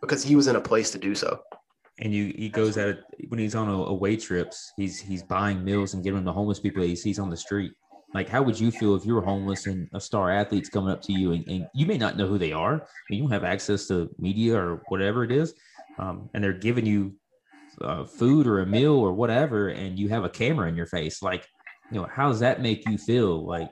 because 0.00 0.22
he 0.22 0.36
was 0.36 0.46
in 0.46 0.56
a 0.56 0.60
place 0.60 0.90
to 0.92 0.98
do 0.98 1.14
so. 1.14 1.40
and 1.98 2.12
you 2.14 2.32
he 2.36 2.48
goes 2.48 2.76
at 2.78 2.88
it 2.88 2.98
when 3.28 3.38
he's 3.38 3.54
on 3.54 3.68
a, 3.68 3.72
away 3.72 4.16
trips 4.16 4.72
he's 4.76 4.98
he's 4.98 5.22
buying 5.22 5.62
meals 5.62 5.92
and 5.94 6.02
giving 6.02 6.16
them 6.18 6.24
to 6.26 6.32
homeless 6.32 6.58
people 6.58 6.80
that 6.82 6.88
he 6.88 6.96
sees 6.96 7.18
on 7.18 7.28
the 7.28 7.36
street 7.36 7.72
like 8.14 8.28
how 8.28 8.42
would 8.42 8.58
you 8.58 8.70
feel 8.70 8.94
if 8.94 9.04
you 9.04 9.14
were 9.14 9.20
homeless 9.22 9.66
and 9.66 9.88
a 9.92 10.00
star 10.00 10.30
athlete's 10.30 10.70
coming 10.70 10.90
up 10.90 11.02
to 11.02 11.12
you 11.12 11.32
and, 11.32 11.46
and 11.48 11.66
you 11.74 11.84
may 11.86 11.98
not 11.98 12.16
know 12.16 12.26
who 12.26 12.38
they 12.38 12.52
are 12.52 12.74
and 12.74 13.10
you 13.10 13.20
don't 13.22 13.30
have 13.30 13.44
access 13.44 13.86
to 13.88 14.08
media 14.18 14.56
or 14.56 14.82
whatever 14.88 15.22
it 15.22 15.30
is 15.30 15.54
um, 15.98 16.30
and 16.32 16.42
they're 16.42 16.54
giving 16.68 16.86
you 16.86 17.14
uh, 17.82 18.04
food 18.04 18.46
or 18.46 18.60
a 18.60 18.66
meal 18.66 18.94
or 18.94 19.12
whatever 19.12 19.68
and 19.68 19.98
you 19.98 20.08
have 20.08 20.24
a 20.24 20.28
camera 20.28 20.68
in 20.68 20.76
your 20.76 20.86
face 20.86 21.22
like 21.22 21.46
you 21.92 22.00
know 22.00 22.08
how 22.10 22.28
does 22.28 22.40
that 22.40 22.62
make 22.62 22.88
you 22.88 22.96
feel? 22.96 23.44
Like 23.44 23.70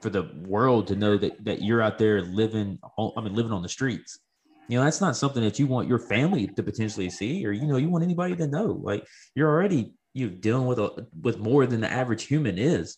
for 0.00 0.10
the 0.10 0.30
world 0.46 0.86
to 0.88 0.96
know 0.96 1.16
that 1.16 1.44
that 1.44 1.62
you're 1.62 1.82
out 1.82 1.98
there 1.98 2.22
living 2.22 2.78
i 2.98 3.20
mean 3.20 3.34
living 3.34 3.52
on 3.52 3.62
the 3.62 3.68
streets. 3.68 4.20
You 4.68 4.78
know 4.78 4.84
that's 4.84 5.00
not 5.00 5.16
something 5.16 5.42
that 5.42 5.58
you 5.58 5.66
want 5.66 5.88
your 5.88 5.98
family 5.98 6.46
to 6.46 6.62
potentially 6.62 7.10
see 7.10 7.44
or 7.44 7.52
you 7.52 7.66
know 7.66 7.76
you 7.76 7.88
want 7.88 8.04
anybody 8.04 8.36
to 8.36 8.46
know. 8.46 8.80
Like 8.82 9.06
you're 9.34 9.48
already 9.48 9.94
you're 10.14 10.30
dealing 10.30 10.66
with 10.66 10.78
a 10.78 11.06
with 11.20 11.38
more 11.38 11.66
than 11.66 11.80
the 11.80 11.90
average 11.90 12.24
human 12.24 12.58
is. 12.58 12.96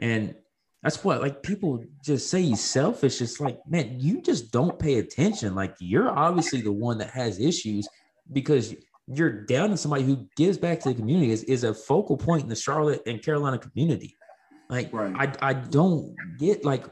And 0.00 0.34
that's 0.82 1.04
what 1.04 1.20
like 1.20 1.42
people 1.42 1.84
just 2.04 2.30
say 2.30 2.42
he's 2.42 2.64
selfish. 2.64 3.20
It's 3.20 3.38
like 3.38 3.58
man 3.68 4.00
you 4.00 4.22
just 4.22 4.50
don't 4.50 4.78
pay 4.78 4.98
attention. 4.98 5.54
Like 5.54 5.76
you're 5.78 6.10
obviously 6.10 6.62
the 6.62 6.72
one 6.72 6.98
that 6.98 7.10
has 7.10 7.38
issues 7.38 7.86
because 8.32 8.74
you're 9.12 9.44
down 9.44 9.70
to 9.70 9.76
somebody 9.76 10.04
who 10.04 10.28
gives 10.36 10.56
back 10.58 10.80
to 10.80 10.88
the 10.90 10.94
community 10.94 11.30
is, 11.30 11.42
is 11.44 11.64
a 11.64 11.74
focal 11.74 12.16
point 12.16 12.42
in 12.42 12.48
the 12.48 12.56
charlotte 12.56 13.02
and 13.06 13.22
carolina 13.22 13.58
community 13.58 14.16
like 14.68 14.92
Right. 14.92 15.34
I, 15.42 15.50
I 15.50 15.52
don't 15.52 16.14
get 16.38 16.64
like 16.64 16.84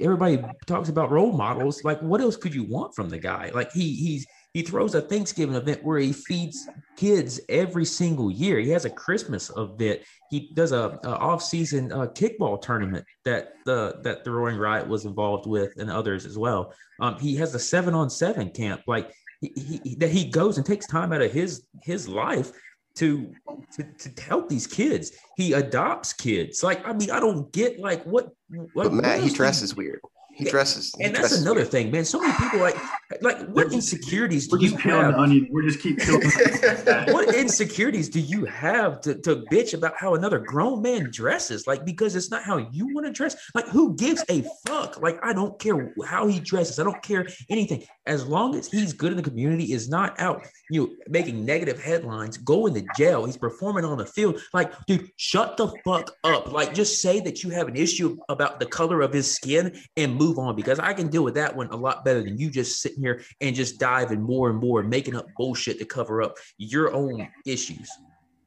everybody 0.00 0.42
talks 0.66 0.88
about 0.88 1.10
role 1.10 1.32
models. 1.32 1.84
Like, 1.84 2.00
what 2.00 2.20
else 2.20 2.36
could 2.36 2.54
you 2.54 2.64
want 2.64 2.94
from 2.94 3.08
the 3.08 3.18
guy? 3.18 3.50
Like, 3.54 3.72
he 3.72 3.94
he's 3.94 4.26
he 4.52 4.62
throws 4.62 4.94
a 4.94 5.02
Thanksgiving 5.02 5.54
event 5.54 5.84
where 5.84 5.98
he 5.98 6.12
feeds 6.12 6.66
kids 6.96 7.40
every 7.48 7.84
single 7.84 8.30
year. 8.30 8.58
He 8.58 8.70
has 8.70 8.86
a 8.86 8.90
Christmas 8.90 9.50
event. 9.54 10.00
He 10.30 10.50
does 10.54 10.72
a, 10.72 10.98
a 11.04 11.10
off-season 11.10 11.92
uh, 11.92 12.06
kickball 12.06 12.60
tournament 12.60 13.04
that 13.24 13.52
the 13.64 14.00
that 14.02 14.24
the 14.24 14.30
Roaring 14.30 14.56
Riot 14.58 14.88
was 14.88 15.04
involved 15.04 15.46
with, 15.46 15.76
and 15.76 15.90
others 15.90 16.24
as 16.24 16.38
well. 16.38 16.72
Um, 17.00 17.18
he 17.18 17.36
has 17.36 17.54
a 17.54 17.58
seven-on-seven 17.58 18.50
camp. 18.50 18.82
Like, 18.86 19.12
he, 19.54 19.80
he 19.84 19.94
that 19.96 20.10
he 20.10 20.24
goes 20.30 20.56
and 20.56 20.66
takes 20.66 20.86
time 20.86 21.12
out 21.12 21.22
of 21.22 21.30
his 21.32 21.64
his 21.82 22.08
life 22.08 22.52
to, 22.96 23.30
to 23.76 23.84
to 24.10 24.22
help 24.22 24.48
these 24.48 24.66
kids. 24.66 25.12
He 25.36 25.52
adopts 25.52 26.12
kids. 26.12 26.62
Like, 26.62 26.86
I 26.88 26.92
mean, 26.94 27.10
I 27.10 27.20
don't 27.20 27.52
get 27.52 27.78
like 27.78 28.02
what. 28.04 28.30
what 28.72 28.84
But 28.84 28.92
Matt, 28.94 29.04
what 29.04 29.04
he 29.04 29.10
else 29.12 29.20
do 29.22 29.30
you- 29.30 29.36
dresses 29.36 29.74
weird. 29.76 30.00
He 30.36 30.44
dresses. 30.44 30.94
He 30.96 31.04
and 31.04 31.14
that's 31.14 31.28
dresses 31.30 31.42
another 31.42 31.64
thing, 31.64 31.90
man. 31.90 32.04
So 32.04 32.20
many 32.20 32.32
people 32.38 32.60
like 32.60 32.76
like 33.22 33.46
what 33.48 33.72
insecurities 33.72 34.48
do 34.48 34.56
We're 34.56 34.62
you 34.62 34.76
peeling 34.76 35.00
the 35.02 35.12
have? 35.12 35.14
onion. 35.14 35.48
We're 35.50 35.62
just 35.62 35.80
keep 35.80 35.98
peeling. 35.98 36.22
What 37.12 37.34
insecurities 37.34 38.08
do 38.08 38.20
you 38.20 38.44
have 38.46 39.00
to, 39.02 39.14
to 39.22 39.44
bitch 39.50 39.74
about 39.74 39.94
how 39.96 40.14
another 40.14 40.38
grown 40.38 40.82
man 40.82 41.10
dresses? 41.10 41.66
Like 41.66 41.84
because 41.84 42.16
it's 42.16 42.30
not 42.30 42.42
how 42.42 42.58
you 42.58 42.92
want 42.94 43.06
to 43.06 43.12
dress. 43.12 43.36
Like 43.54 43.66
who 43.68 43.94
gives 43.96 44.24
a 44.28 44.44
fuck? 44.66 45.00
Like 45.00 45.18
I 45.22 45.32
don't 45.32 45.58
care 45.58 45.94
how 46.04 46.26
he 46.26 46.40
dresses. 46.40 46.78
I 46.78 46.84
don't 46.84 47.02
care 47.02 47.26
anything. 47.48 47.84
As 48.06 48.26
long 48.26 48.54
as 48.54 48.68
he's 48.68 48.92
good 48.92 49.10
in 49.12 49.16
the 49.16 49.22
community, 49.22 49.72
is 49.72 49.88
not 49.88 50.18
out, 50.20 50.46
you 50.70 50.80
know, 50.80 50.90
making 51.08 51.44
negative 51.44 51.80
headlines, 51.82 52.36
going 52.36 52.74
to 52.74 52.84
jail. 52.96 53.24
He's 53.24 53.36
performing 53.36 53.84
on 53.84 53.98
the 53.98 54.06
field. 54.06 54.40
Like, 54.52 54.72
dude, 54.86 55.08
shut 55.16 55.56
the 55.56 55.68
fuck 55.84 56.12
up. 56.24 56.52
Like, 56.52 56.74
just 56.74 57.00
say 57.00 57.20
that 57.20 57.42
you 57.42 57.50
have 57.50 57.68
an 57.68 57.76
issue 57.76 58.16
about 58.28 58.60
the 58.60 58.66
color 58.66 59.00
of 59.00 59.12
his 59.12 59.32
skin 59.32 59.78
and 59.96 60.14
move 60.14 60.25
on 60.34 60.56
because 60.56 60.78
I 60.78 60.92
can 60.92 61.08
deal 61.08 61.22
with 61.22 61.34
that 61.34 61.54
one 61.54 61.68
a 61.68 61.76
lot 61.76 62.04
better 62.04 62.22
than 62.22 62.38
you 62.38 62.50
just 62.50 62.82
sitting 62.82 63.00
here 63.00 63.22
and 63.40 63.54
just 63.54 63.78
diving 63.78 64.20
more 64.20 64.50
and 64.50 64.58
more, 64.58 64.82
making 64.82 65.14
up 65.14 65.26
bullshit 65.36 65.78
to 65.78 65.84
cover 65.84 66.22
up 66.22 66.36
your 66.58 66.92
own 66.92 67.28
issues. 67.46 67.88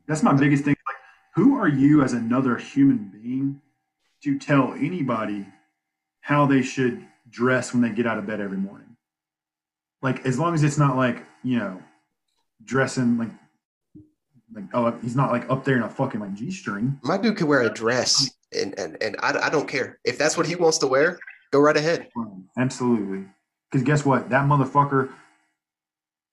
That's 0.08 0.24
my 0.24 0.34
biggest 0.34 0.66
thing. 0.66 0.76
Like, 0.88 0.98
who 1.36 1.58
are 1.58 1.68
you 1.68 2.04
as 2.04 2.14
another 2.14 2.58
human 2.58 3.10
being 3.14 3.62
to 4.24 4.38
tell 4.38 4.74
anybody 4.74 5.48
how 6.22 6.46
they 6.46 6.62
should 6.62 7.06
dress 7.30 7.74
when 7.74 7.82
they 7.82 7.90
get 7.90 8.06
out 8.06 8.18
of 8.18 8.28
bed 8.28 8.42
every 8.42 8.58
morning? 8.58 8.98
Like, 10.02 10.26
as 10.26 10.38
long 10.38 10.54
as 10.54 10.64
it's 10.64 10.78
not 10.78 10.98
like 10.98 11.24
you 11.44 11.58
know, 11.58 11.82
dressing 12.64 13.18
like 13.18 13.32
like 14.54 14.66
oh 14.74 14.92
he's 15.02 15.16
not 15.16 15.32
like 15.32 15.50
up 15.50 15.64
there 15.64 15.76
in 15.76 15.84
a 15.84 15.90
fucking 15.90 16.20
like 16.20 16.34
g 16.34 16.52
string. 16.52 17.00
My 17.04 17.18
dude 17.18 17.38
could 17.38 17.48
wear 17.48 17.62
a 17.62 17.70
dress, 17.70 18.32
and 18.52 18.78
and 18.80 18.98
and 19.02 19.16
I, 19.20 19.48
I 19.48 19.50
don't 19.50 19.68
care 19.68 20.00
if 20.04 20.18
that's 20.18 20.38
what 20.38 20.48
he 20.48 20.56
wants 20.56 20.78
to 20.80 20.88
wear. 20.88 21.20
Go 21.52 21.60
right 21.60 21.78
ahead. 21.78 22.10
Absolutely. 22.58 23.26
Because 23.72 23.84
guess 23.86 24.06
what? 24.06 24.30
That 24.30 24.46
motherfucker. 24.46 25.10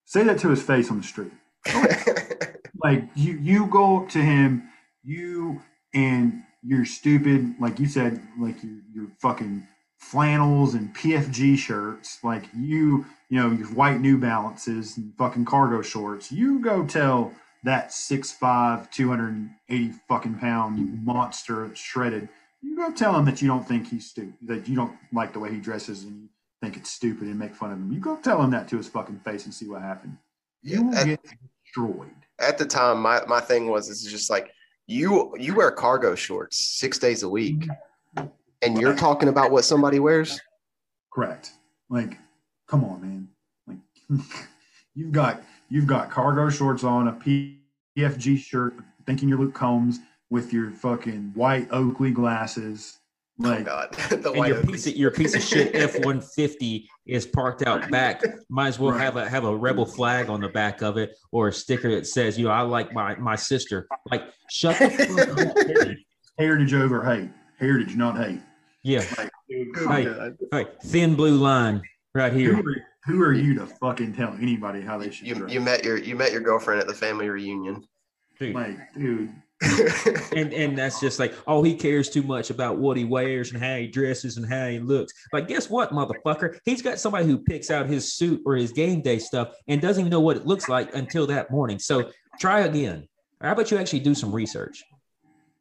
Say 0.04 0.22
that 0.24 0.38
to 0.40 0.50
his 0.50 0.62
face 0.62 0.90
on 0.90 0.98
the 0.98 1.04
street. 1.04 1.32
like 2.82 3.04
you 3.14 3.34
you 3.38 3.66
go 3.66 4.02
up 4.02 4.08
to 4.10 4.18
him 4.18 4.68
you 5.02 5.60
and 5.94 6.42
your 6.62 6.84
stupid 6.84 7.54
like 7.60 7.78
you 7.78 7.86
said 7.86 8.22
like 8.38 8.62
your, 8.62 8.78
your 8.94 9.06
fucking 9.20 9.66
flannels 9.98 10.74
and 10.74 10.94
pfg 10.94 11.56
shirts 11.56 12.18
like 12.22 12.44
you 12.56 13.04
you 13.28 13.40
know 13.40 13.50
your 13.50 13.68
white 13.68 14.00
new 14.00 14.18
balances 14.18 14.96
and 14.96 15.12
fucking 15.16 15.44
cargo 15.44 15.82
shorts 15.82 16.30
you 16.30 16.60
go 16.60 16.84
tell 16.84 17.32
that 17.64 17.88
6'5 17.88 18.90
280 18.90 19.92
fucking 20.08 20.34
pound 20.38 21.04
monster 21.04 21.70
shredded 21.74 22.28
you 22.66 22.76
go 22.76 22.92
tell 22.92 23.16
him 23.16 23.24
that 23.24 23.40
you 23.40 23.48
don't 23.48 23.66
think 23.66 23.88
he's 23.88 24.10
stupid 24.10 24.34
that 24.42 24.68
you 24.68 24.74
don't 24.74 24.92
like 25.12 25.32
the 25.32 25.38
way 25.38 25.50
he 25.50 25.60
dresses 25.60 26.04
and 26.04 26.22
you 26.22 26.28
think 26.62 26.76
it's 26.76 26.90
stupid 26.90 27.28
and 27.28 27.38
make 27.38 27.54
fun 27.54 27.70
of 27.70 27.78
him 27.78 27.92
you 27.92 28.00
go 28.00 28.16
tell 28.16 28.42
him 28.42 28.50
that 28.50 28.66
to 28.68 28.76
his 28.76 28.88
fucking 28.88 29.18
face 29.20 29.44
and 29.44 29.54
see 29.54 29.68
what 29.68 29.82
happens 29.82 30.18
you 30.62 30.82
will 30.82 30.96
at, 30.96 31.06
get 31.06 31.20
destroyed 31.64 32.10
at 32.38 32.58
the 32.58 32.66
time, 32.66 33.00
my 33.00 33.24
my 33.26 33.40
thing 33.40 33.68
was 33.68 33.88
it's 33.88 34.04
just 34.04 34.30
like 34.30 34.52
you 34.86 35.34
you 35.38 35.54
wear 35.54 35.70
cargo 35.70 36.14
shorts 36.14 36.78
six 36.78 36.98
days 36.98 37.22
a 37.22 37.28
week, 37.28 37.68
and 38.62 38.80
you're 38.80 38.96
talking 38.96 39.28
about 39.28 39.50
what 39.50 39.64
somebody 39.64 39.98
wears. 39.98 40.40
Correct. 41.12 41.52
Like, 41.88 42.18
come 42.66 42.84
on, 42.84 43.00
man. 43.00 43.28
Like, 43.66 44.20
you've 44.94 45.12
got 45.12 45.42
you've 45.68 45.86
got 45.86 46.10
cargo 46.10 46.50
shorts 46.50 46.84
on, 46.84 47.08
a 47.08 47.12
PFG 47.98 48.38
shirt, 48.38 48.74
thinking 49.06 49.28
you're 49.28 49.38
Luke 49.38 49.54
Combs 49.54 50.00
with 50.30 50.52
your 50.52 50.70
fucking 50.70 51.32
white 51.34 51.68
Oakley 51.70 52.10
glasses. 52.10 52.98
Oh 53.44 53.48
Like, 53.48 53.66
God, 53.66 53.92
the 54.10 54.30
And 54.30 54.38
white 54.38 54.48
your 54.48 54.62
piece 54.64 54.86
of 54.86 54.96
your 54.96 55.10
piece 55.10 55.34
of 55.34 55.42
shit 55.42 55.74
F 55.74 56.02
one 56.04 56.20
fifty 56.20 56.88
is 57.06 57.26
parked 57.26 57.62
out 57.62 57.90
back. 57.90 58.22
Might 58.48 58.68
as 58.68 58.78
well 58.78 58.92
Right. 58.92 59.00
have 59.02 59.16
a 59.16 59.28
have 59.28 59.44
a 59.44 59.54
rebel 59.54 59.84
flag 59.86 60.28
on 60.30 60.40
the 60.40 60.48
back 60.48 60.80
of 60.82 60.96
it 60.96 61.16
or 61.32 61.48
a 61.48 61.52
sticker 61.52 61.90
that 61.94 62.06
says, 62.06 62.38
you 62.38 62.46
know, 62.46 62.50
I 62.50 62.62
like 62.62 62.92
my 62.94 63.14
my 63.16 63.36
sister. 63.36 63.86
Like, 64.10 64.22
shut 64.50 64.78
the 64.78 64.88
fuck 64.90 65.86
up. 65.86 65.96
heritage 66.38 66.72
over 66.74 67.04
hate. 67.04 67.30
Heritage, 67.58 67.94
not 67.96 68.16
hate. 68.16 68.40
Yeah. 68.82 69.04
Like, 69.18 69.30
Oh, 69.78 69.92
Hey, 69.92 70.30
hey, 70.52 70.66
thin 70.84 71.14
blue 71.14 71.36
line 71.36 71.80
right 72.14 72.32
who, 72.32 72.38
here. 72.38 72.56
are, 72.56 72.62
who 73.04 73.22
are 73.22 73.32
you 73.32 73.54
to 73.54 73.66
fucking 73.66 74.12
tell 74.14 74.32
anybody 74.40 74.80
how 74.80 74.98
they 74.98 75.10
should 75.10 75.26
You 75.26 75.46
you 75.48 75.60
met 75.60 75.84
your 75.84 75.96
you 75.98 76.16
met 76.16 76.32
your 76.32 76.40
girlfriend 76.40 76.80
at 76.80 76.86
the 76.88 76.94
family 76.94 77.28
reunion. 77.28 77.84
Dude. 78.40 78.54
like, 78.54 78.76
dude, 78.94 79.30
And 80.36 80.52
and 80.52 80.76
that's 80.76 81.00
just 81.00 81.18
like, 81.18 81.34
oh, 81.46 81.62
he 81.62 81.74
cares 81.74 82.10
too 82.10 82.22
much 82.22 82.50
about 82.50 82.76
what 82.78 82.96
he 82.96 83.04
wears 83.04 83.52
and 83.52 83.62
how 83.62 83.76
he 83.76 83.86
dresses 83.86 84.36
and 84.36 84.46
how 84.46 84.68
he 84.68 84.78
looks. 84.78 85.12
But 85.32 85.48
guess 85.48 85.70
what, 85.70 85.90
motherfucker? 85.92 86.58
He's 86.64 86.82
got 86.82 86.98
somebody 86.98 87.24
who 87.26 87.38
picks 87.38 87.70
out 87.70 87.86
his 87.86 88.12
suit 88.14 88.42
or 88.44 88.54
his 88.56 88.72
game 88.72 89.00
day 89.00 89.18
stuff 89.18 89.54
and 89.66 89.80
doesn't 89.80 90.00
even 90.02 90.10
know 90.10 90.20
what 90.20 90.36
it 90.36 90.46
looks 90.46 90.68
like 90.68 90.94
until 90.94 91.26
that 91.28 91.50
morning. 91.50 91.78
So 91.78 92.10
try 92.38 92.60
again. 92.60 93.08
How 93.40 93.52
about 93.52 93.70
you 93.70 93.78
actually 93.78 94.00
do 94.00 94.14
some 94.14 94.30
research? 94.32 94.84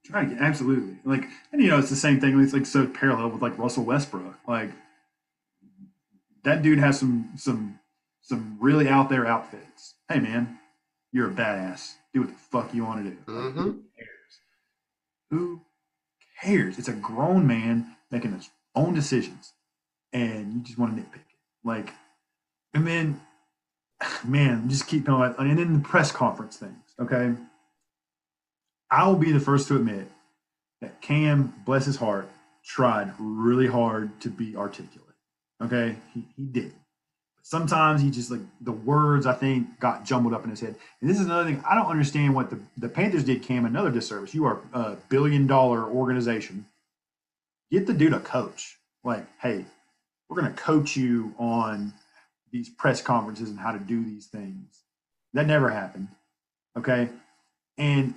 Try 0.03 0.25
to 0.25 0.29
get 0.35 0.41
absolutely 0.41 0.97
like, 1.05 1.25
and 1.53 1.61
you 1.61 1.69
know, 1.69 1.79
it's 1.79 1.89
the 1.89 1.95
same 1.95 2.19
thing. 2.19 2.39
It's 2.41 2.53
like 2.53 2.65
so 2.65 2.85
parallel 2.87 3.29
with 3.29 3.41
like 3.41 3.57
Russell 3.57 3.85
Westbrook. 3.85 4.35
Like 4.47 4.71
that 6.43 6.61
dude 6.61 6.79
has 6.79 6.99
some 6.99 7.31
some 7.35 7.79
some 8.21 8.57
really 8.59 8.87
out 8.89 9.09
there 9.09 9.25
outfits. 9.25 9.95
Hey 10.09 10.19
man, 10.19 10.59
you're 11.11 11.29
a 11.29 11.33
badass. 11.33 11.93
Do 12.13 12.21
what 12.21 12.29
the 12.29 12.35
fuck 12.35 12.73
you 12.73 12.83
want 12.85 13.03
to 13.05 13.11
do. 13.11 13.17
Like, 13.27 13.53
Mhm. 13.55 13.55
Who 13.55 13.63
cares? 13.65 13.84
Who 15.35 15.59
cares? 16.41 16.79
It's 16.79 16.87
a 16.87 16.93
grown 16.93 17.45
man 17.45 17.97
making 18.09 18.31
his 18.31 18.49
own 18.73 18.93
decisions, 18.93 19.51
and 20.13 20.53
you 20.53 20.59
just 20.61 20.77
want 20.77 20.95
to 20.95 21.01
nitpick 21.01 21.15
it. 21.15 21.37
Like, 21.65 21.93
and 22.73 22.87
then, 22.87 23.19
man, 24.25 24.69
just 24.69 24.87
keep 24.87 25.03
going. 25.03 25.35
And 25.37 25.59
then 25.59 25.73
the 25.73 25.79
press 25.79 26.11
conference 26.13 26.55
things. 26.55 26.95
Okay, 27.01 27.33
I 28.89 29.07
will 29.07 29.17
be 29.17 29.33
the 29.33 29.41
first 29.41 29.67
to 29.67 29.75
admit 29.75 30.09
that 30.79 31.01
Cam, 31.01 31.53
bless 31.65 31.85
his 31.85 31.97
heart, 31.97 32.29
tried 32.63 33.13
really 33.19 33.67
hard 33.67 34.21
to 34.21 34.29
be 34.29 34.55
articulate. 34.55 35.15
Okay, 35.61 35.97
he, 36.13 36.25
he 36.37 36.43
did. 36.43 36.73
Sometimes 37.47 38.01
he 38.01 38.09
just 38.09 38.31
like 38.31 38.41
the 38.61 38.71
words 38.71 39.27
I 39.27 39.33
think 39.33 39.79
got 39.79 40.03
jumbled 40.03 40.33
up 40.33 40.43
in 40.45 40.49
his 40.49 40.61
head. 40.61 40.75
And 40.99 41.07
this 41.07 41.19
is 41.19 41.27
another 41.27 41.43
thing 41.43 41.63
I 41.63 41.75
don't 41.75 41.85
understand 41.85 42.33
what 42.33 42.49
the, 42.49 42.59
the 42.75 42.89
Panthers 42.89 43.23
did, 43.23 43.43
Cam, 43.43 43.65
another 43.65 43.91
disservice. 43.91 44.33
You 44.33 44.45
are 44.45 44.61
a 44.73 44.95
billion 45.09 45.45
dollar 45.45 45.83
organization. 45.83 46.65
Get 47.69 47.85
the 47.85 47.93
dude 47.93 48.13
a 48.13 48.19
coach. 48.19 48.79
Like, 49.03 49.27
hey, 49.39 49.63
we're 50.27 50.41
gonna 50.41 50.55
coach 50.55 50.97
you 50.97 51.35
on 51.37 51.93
these 52.51 52.67
press 52.67 52.99
conferences 53.03 53.51
and 53.51 53.59
how 53.59 53.73
to 53.73 53.77
do 53.79 54.03
these 54.03 54.25
things. 54.25 54.81
That 55.35 55.45
never 55.45 55.69
happened. 55.69 56.07
Okay. 56.75 57.09
And 57.77 58.15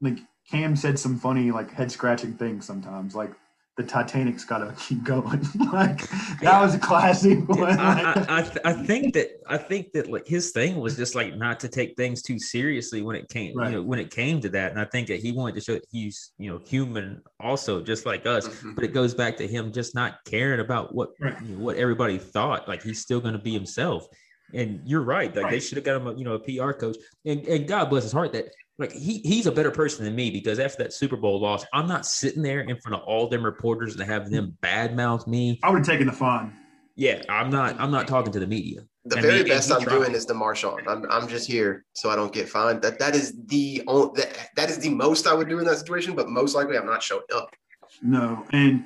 like 0.00 0.18
Cam 0.48 0.76
said 0.76 0.96
some 0.96 1.18
funny, 1.18 1.50
like 1.50 1.72
head 1.72 1.90
scratching 1.90 2.34
things 2.34 2.66
sometimes, 2.66 3.16
like 3.16 3.32
the 3.80 3.86
Titanic's 3.88 4.44
got 4.44 4.58
to 4.58 4.72
keep 4.88 5.02
going. 5.04 5.40
like 5.72 6.08
that 6.40 6.60
was 6.60 6.74
a 6.74 6.78
classic 6.78 7.48
one. 7.48 7.78
I, 7.78 8.12
I, 8.12 8.26
I, 8.38 8.42
th- 8.42 8.58
I 8.64 8.72
think 8.72 9.14
that 9.14 9.28
I 9.46 9.56
think 9.56 9.92
that 9.92 10.10
like 10.10 10.26
his 10.26 10.50
thing 10.50 10.76
was 10.76 10.96
just 10.96 11.14
like 11.14 11.36
not 11.36 11.58
to 11.60 11.68
take 11.68 11.96
things 11.96 12.22
too 12.22 12.38
seriously 12.38 13.02
when 13.02 13.16
it 13.16 13.28
came 13.28 13.56
Right. 13.56 13.70
you 13.70 13.76
know 13.76 13.82
when 13.82 13.98
it 13.98 14.10
came 14.10 14.40
to 14.42 14.48
that, 14.50 14.70
and 14.72 14.80
I 14.80 14.84
think 14.84 15.08
that 15.08 15.20
he 15.20 15.32
wanted 15.32 15.54
to 15.56 15.60
show 15.62 15.72
that 15.74 15.84
he's 15.90 16.32
you 16.38 16.50
know 16.50 16.58
human 16.66 17.22
also 17.40 17.80
just 17.82 18.06
like 18.06 18.26
us. 18.26 18.46
Mhm. 18.48 18.74
But 18.74 18.84
it 18.84 18.92
goes 18.92 19.14
back 19.14 19.36
to 19.38 19.46
him 19.46 19.72
just 19.72 19.94
not 19.94 20.18
caring 20.24 20.60
about 20.60 20.94
what 20.94 21.10
Right. 21.20 21.34
you 21.42 21.56
know, 21.56 21.64
what 21.64 21.76
everybody 21.76 22.18
thought. 22.18 22.68
Like 22.68 22.82
he's 22.82 23.00
still 23.00 23.20
going 23.20 23.34
to 23.34 23.40
be 23.40 23.52
himself. 23.52 24.06
And 24.52 24.80
you're 24.84 25.02
right. 25.02 25.34
Like 25.34 25.48
they 25.50 25.60
should 25.60 25.76
have 25.76 25.84
got 25.84 25.96
him, 26.00 26.06
a, 26.08 26.14
you 26.16 26.24
know, 26.24 26.34
a 26.34 26.38
PR 26.40 26.72
coach. 26.72 26.96
And, 27.24 27.46
and 27.46 27.68
God 27.68 27.88
bless 27.88 28.02
his 28.02 28.10
heart 28.12 28.32
that 28.32 28.46
like 28.80 28.92
he 28.92 29.18
he's 29.18 29.46
a 29.46 29.52
better 29.52 29.70
person 29.70 30.04
than 30.06 30.16
me 30.16 30.30
because 30.30 30.58
after 30.58 30.82
that 30.82 30.92
Super 30.92 31.16
Bowl 31.16 31.38
loss, 31.38 31.64
I'm 31.72 31.86
not 31.86 32.06
sitting 32.06 32.42
there 32.42 32.60
in 32.60 32.76
front 32.78 33.00
of 33.00 33.06
all 33.06 33.28
them 33.28 33.44
reporters 33.44 33.94
and 33.94 34.02
having 34.02 34.32
them 34.32 34.56
badmouth 34.62 35.26
me. 35.26 35.60
I 35.62 35.70
would 35.70 35.80
have 35.80 35.86
taken 35.86 36.06
the 36.06 36.12
fun. 36.12 36.56
Yeah, 36.96 37.22
I'm 37.28 37.50
not. 37.50 37.78
I'm 37.78 37.90
not 37.90 38.08
talking 38.08 38.32
to 38.32 38.40
the 38.40 38.46
media. 38.46 38.80
The 39.04 39.18
I 39.18 39.20
very 39.20 39.38
mean, 39.38 39.48
best 39.48 39.70
I'm 39.70 39.82
tried. 39.82 39.94
doing 39.94 40.12
is 40.12 40.26
the 40.26 40.34
Marshawn. 40.34 40.86
I'm, 40.88 41.10
I'm 41.10 41.28
just 41.28 41.46
here 41.46 41.84
so 41.92 42.10
I 42.10 42.16
don't 42.16 42.32
get 42.32 42.48
fined. 42.48 42.82
That 42.82 42.98
that 42.98 43.14
is 43.14 43.34
the 43.46 43.82
only, 43.86 44.20
that, 44.20 44.50
that 44.56 44.70
is 44.70 44.78
the 44.78 44.90
most 44.90 45.26
I 45.26 45.34
would 45.34 45.48
do 45.48 45.58
in 45.58 45.66
that 45.66 45.78
situation. 45.78 46.14
But 46.14 46.28
most 46.28 46.54
likely, 46.54 46.76
I'm 46.76 46.86
not 46.86 47.02
showing 47.02 47.22
up. 47.34 47.54
No, 48.02 48.46
and 48.52 48.84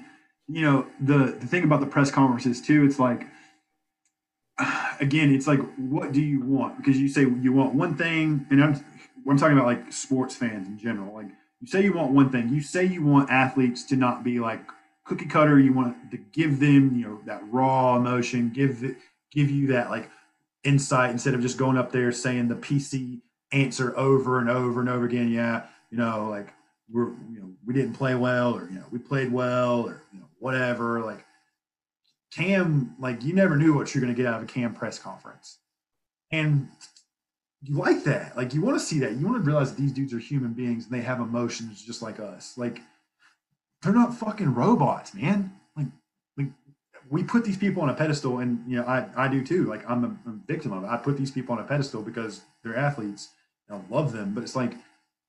you 0.48 0.62
know 0.62 0.86
the 1.00 1.36
the 1.38 1.46
thing 1.46 1.62
about 1.62 1.80
the 1.80 1.86
press 1.86 2.10
conferences 2.10 2.60
too. 2.60 2.84
It's 2.84 2.98
like 2.98 3.26
again, 5.00 5.32
it's 5.32 5.46
like 5.46 5.60
what 5.76 6.12
do 6.12 6.20
you 6.20 6.40
want? 6.40 6.78
Because 6.78 6.98
you 6.98 7.08
say 7.08 7.22
you 7.22 7.52
want 7.52 7.74
one 7.74 7.96
thing, 7.96 8.46
and 8.50 8.62
I'm 8.62 8.84
I'm 9.28 9.38
talking 9.38 9.56
about 9.56 9.66
like 9.66 9.92
sports 9.92 10.34
fans 10.34 10.68
in 10.68 10.78
general. 10.78 11.14
Like 11.14 11.28
you 11.60 11.66
say 11.66 11.82
you 11.82 11.92
want 11.92 12.12
one 12.12 12.30
thing. 12.30 12.50
You 12.50 12.60
say 12.60 12.84
you 12.84 13.04
want 13.04 13.30
athletes 13.30 13.84
to 13.84 13.96
not 13.96 14.22
be 14.22 14.38
like 14.38 14.60
cookie 15.04 15.26
cutter. 15.26 15.58
You 15.58 15.72
want 15.72 16.10
to 16.10 16.16
give 16.16 16.60
them 16.60 16.96
you 16.96 17.06
know 17.06 17.20
that 17.26 17.42
raw 17.50 17.96
emotion. 17.96 18.50
Give 18.50 18.96
give 19.32 19.50
you 19.50 19.68
that 19.68 19.90
like 19.90 20.10
insight 20.62 21.10
instead 21.10 21.34
of 21.34 21.40
just 21.40 21.58
going 21.58 21.76
up 21.76 21.92
there 21.92 22.12
saying 22.12 22.48
the 22.48 22.54
PC 22.54 23.20
answer 23.52 23.96
over 23.96 24.38
and 24.38 24.50
over 24.50 24.80
and 24.80 24.88
over 24.88 25.04
again. 25.04 25.30
Yeah, 25.30 25.64
you 25.90 25.98
know, 25.98 26.28
like 26.28 26.52
we're 26.90 27.10
you 27.30 27.40
know 27.40 27.50
we 27.64 27.72
didn't 27.74 27.94
play 27.94 28.14
well 28.14 28.54
or 28.54 28.68
you 28.68 28.76
know 28.76 28.84
we 28.90 28.98
played 28.98 29.32
well 29.32 29.80
or 29.82 30.02
you 30.12 30.20
know 30.20 30.26
whatever. 30.38 31.00
Like 31.00 31.24
Cam, 32.32 32.94
like 32.98 33.22
you 33.22 33.32
never 33.32 33.56
knew 33.56 33.74
what 33.74 33.94
you're 33.94 34.02
going 34.02 34.14
to 34.14 34.20
get 34.20 34.26
out 34.26 34.42
of 34.42 34.48
a 34.48 34.52
Cam 34.52 34.74
press 34.74 34.98
conference, 34.98 35.58
and 36.30 36.68
you 37.64 37.76
like 37.76 38.04
that. 38.04 38.36
Like 38.36 38.52
you 38.52 38.60
want 38.60 38.78
to 38.78 38.84
see 38.84 38.98
that. 39.00 39.12
You 39.12 39.26
want 39.26 39.42
to 39.42 39.46
realize 39.46 39.74
these 39.74 39.92
dudes 39.92 40.12
are 40.12 40.18
human 40.18 40.52
beings 40.52 40.84
and 40.84 40.92
they 40.92 41.04
have 41.04 41.20
emotions 41.20 41.82
just 41.82 42.02
like 42.02 42.20
us. 42.20 42.58
Like 42.58 42.80
they're 43.82 43.92
not 43.92 44.14
fucking 44.14 44.54
robots, 44.54 45.14
man. 45.14 45.52
Like, 45.76 45.86
like 46.36 46.48
we 47.10 47.22
put 47.22 47.44
these 47.44 47.56
people 47.56 47.82
on 47.82 47.90
a 47.90 47.94
pedestal, 47.94 48.38
and 48.38 48.62
you 48.66 48.76
know, 48.76 48.84
I 48.84 49.06
I 49.16 49.28
do 49.28 49.44
too. 49.44 49.64
Like 49.64 49.88
I'm 49.88 50.04
a, 50.04 50.30
a 50.30 50.32
victim 50.46 50.72
of 50.72 50.84
it. 50.84 50.88
I 50.88 50.96
put 50.96 51.16
these 51.16 51.30
people 51.30 51.54
on 51.54 51.60
a 51.60 51.66
pedestal 51.66 52.02
because 52.02 52.42
they're 52.62 52.76
athletes. 52.76 53.30
I 53.70 53.80
love 53.90 54.12
them, 54.12 54.34
but 54.34 54.42
it's 54.42 54.56
like 54.56 54.74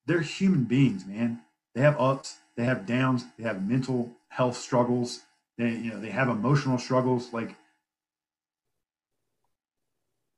they're 0.06 0.22
human 0.22 0.66
beings, 0.66 1.06
man. 1.06 1.42
They 1.74 1.82
have 1.82 2.00
ups, 2.00 2.38
they 2.56 2.64
have 2.64 2.86
downs, 2.86 3.26
they 3.38 3.44
have 3.44 3.68
mental 3.68 4.12
health 4.30 4.58
struggles. 4.58 5.22
They 5.58 5.72
you 5.72 5.92
know 5.92 6.00
they 6.00 6.12
have 6.12 6.28
emotional 6.28 6.78
struggles. 6.78 7.32
Like 7.34 7.56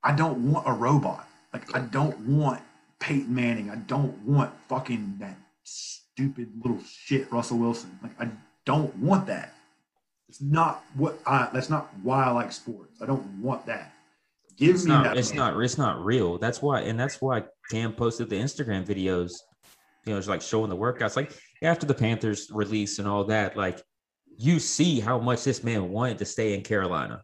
I 0.03 0.15
don't 0.15 0.52
want 0.52 0.68
a 0.68 0.74
robot. 0.74 1.27
Like 1.53 1.76
I 1.76 1.80
don't 1.80 2.19
want 2.19 2.61
Peyton 2.99 3.34
Manning. 3.34 3.69
I 3.69 3.76
don't 3.76 4.18
want 4.26 4.52
fucking 4.68 5.18
that 5.19 5.38
stupid 5.64 6.49
little 6.64 6.82
shit 6.84 7.32
Russell 7.32 7.60
Wilson. 7.60 7.98
Like 8.02 8.19
I 8.19 8.30
don't 8.65 8.95
want 8.98 9.28
that. 9.28 9.53
It's 10.30 10.41
not 10.41 10.84
what 10.95 11.19
I. 11.26 11.49
That's 11.53 11.69
not 11.69 11.90
why 12.03 12.26
I 12.26 12.32
like 12.32 12.52
sports. 12.52 13.02
I 13.02 13.06
don't 13.06 13.26
want 13.41 13.65
that. 13.68 13.94
Give 14.57 14.76
it's 14.76 14.86
me 14.86 14.91
not, 14.91 15.03
that. 15.03 15.18
It's 15.18 15.30
man. 15.30 15.53
not. 15.53 15.64
It's 15.64 15.78
not 15.78 16.03
real. 16.03 16.38
That's 16.38 16.61
why, 16.61 16.82
and 16.82 16.99
that's 16.99 17.22
why 17.22 17.44
Cam 17.72 17.94
posted 17.94 18.30
the 18.30 18.36
Instagram 18.36 18.86
videos. 18.86 19.32
You 20.06 20.14
know, 20.14 20.18
it's 20.18 20.28
like 20.28 20.41
showing 20.41 20.69
the 20.69 20.76
workouts. 20.76 21.15
Like 21.15 21.38
after 21.61 21.86
the 21.86 21.94
Panthers 21.94 22.49
release 22.52 22.99
and 22.99 23.07
all 23.07 23.24
that, 23.26 23.56
like 23.56 23.82
you 24.38 24.60
see 24.60 24.99
how 24.99 25.19
much 25.19 25.44
this 25.44 25.64
man 25.64 25.90
wanted 25.90 26.18
to 26.19 26.26
stay 26.26 26.53
in 26.53 26.61
Carolina. 26.61 27.24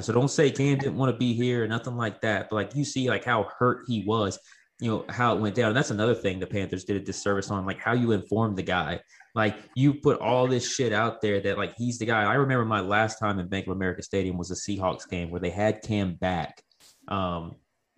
So 0.00 0.12
don't 0.12 0.28
say 0.28 0.50
Cam 0.50 0.78
didn't 0.78 0.96
want 0.96 1.12
to 1.12 1.18
be 1.18 1.32
here 1.32 1.64
or 1.64 1.68
nothing 1.68 1.96
like 1.96 2.20
that. 2.20 2.48
But 2.50 2.56
like 2.56 2.74
you 2.74 2.84
see, 2.84 3.08
like 3.08 3.24
how 3.24 3.48
hurt 3.58 3.84
he 3.86 4.04
was. 4.06 4.38
You 4.80 4.90
know 4.90 5.04
how 5.08 5.34
it 5.34 5.40
went 5.40 5.56
down. 5.56 5.68
And 5.68 5.76
that's 5.76 5.90
another 5.90 6.14
thing 6.14 6.38
the 6.38 6.46
Panthers 6.46 6.84
did 6.84 6.96
a 6.96 7.00
disservice 7.00 7.50
on, 7.50 7.66
like 7.66 7.80
how 7.80 7.94
you 7.94 8.12
informed 8.12 8.56
the 8.56 8.62
guy. 8.62 9.00
Like 9.34 9.56
you 9.74 9.94
put 9.94 10.20
all 10.20 10.46
this 10.46 10.72
shit 10.72 10.92
out 10.92 11.20
there 11.20 11.40
that 11.40 11.58
like 11.58 11.74
he's 11.76 11.98
the 11.98 12.06
guy. 12.06 12.22
I 12.22 12.34
remember 12.34 12.64
my 12.64 12.80
last 12.80 13.18
time 13.18 13.38
in 13.40 13.48
Bank 13.48 13.66
of 13.66 13.72
America 13.72 14.02
Stadium 14.02 14.38
was 14.38 14.50
a 14.50 14.54
Seahawks 14.54 15.08
game 15.08 15.30
where 15.30 15.40
they 15.40 15.50
had 15.50 15.82
Cam 15.82 16.14
back 16.14 16.62
um 17.08 17.56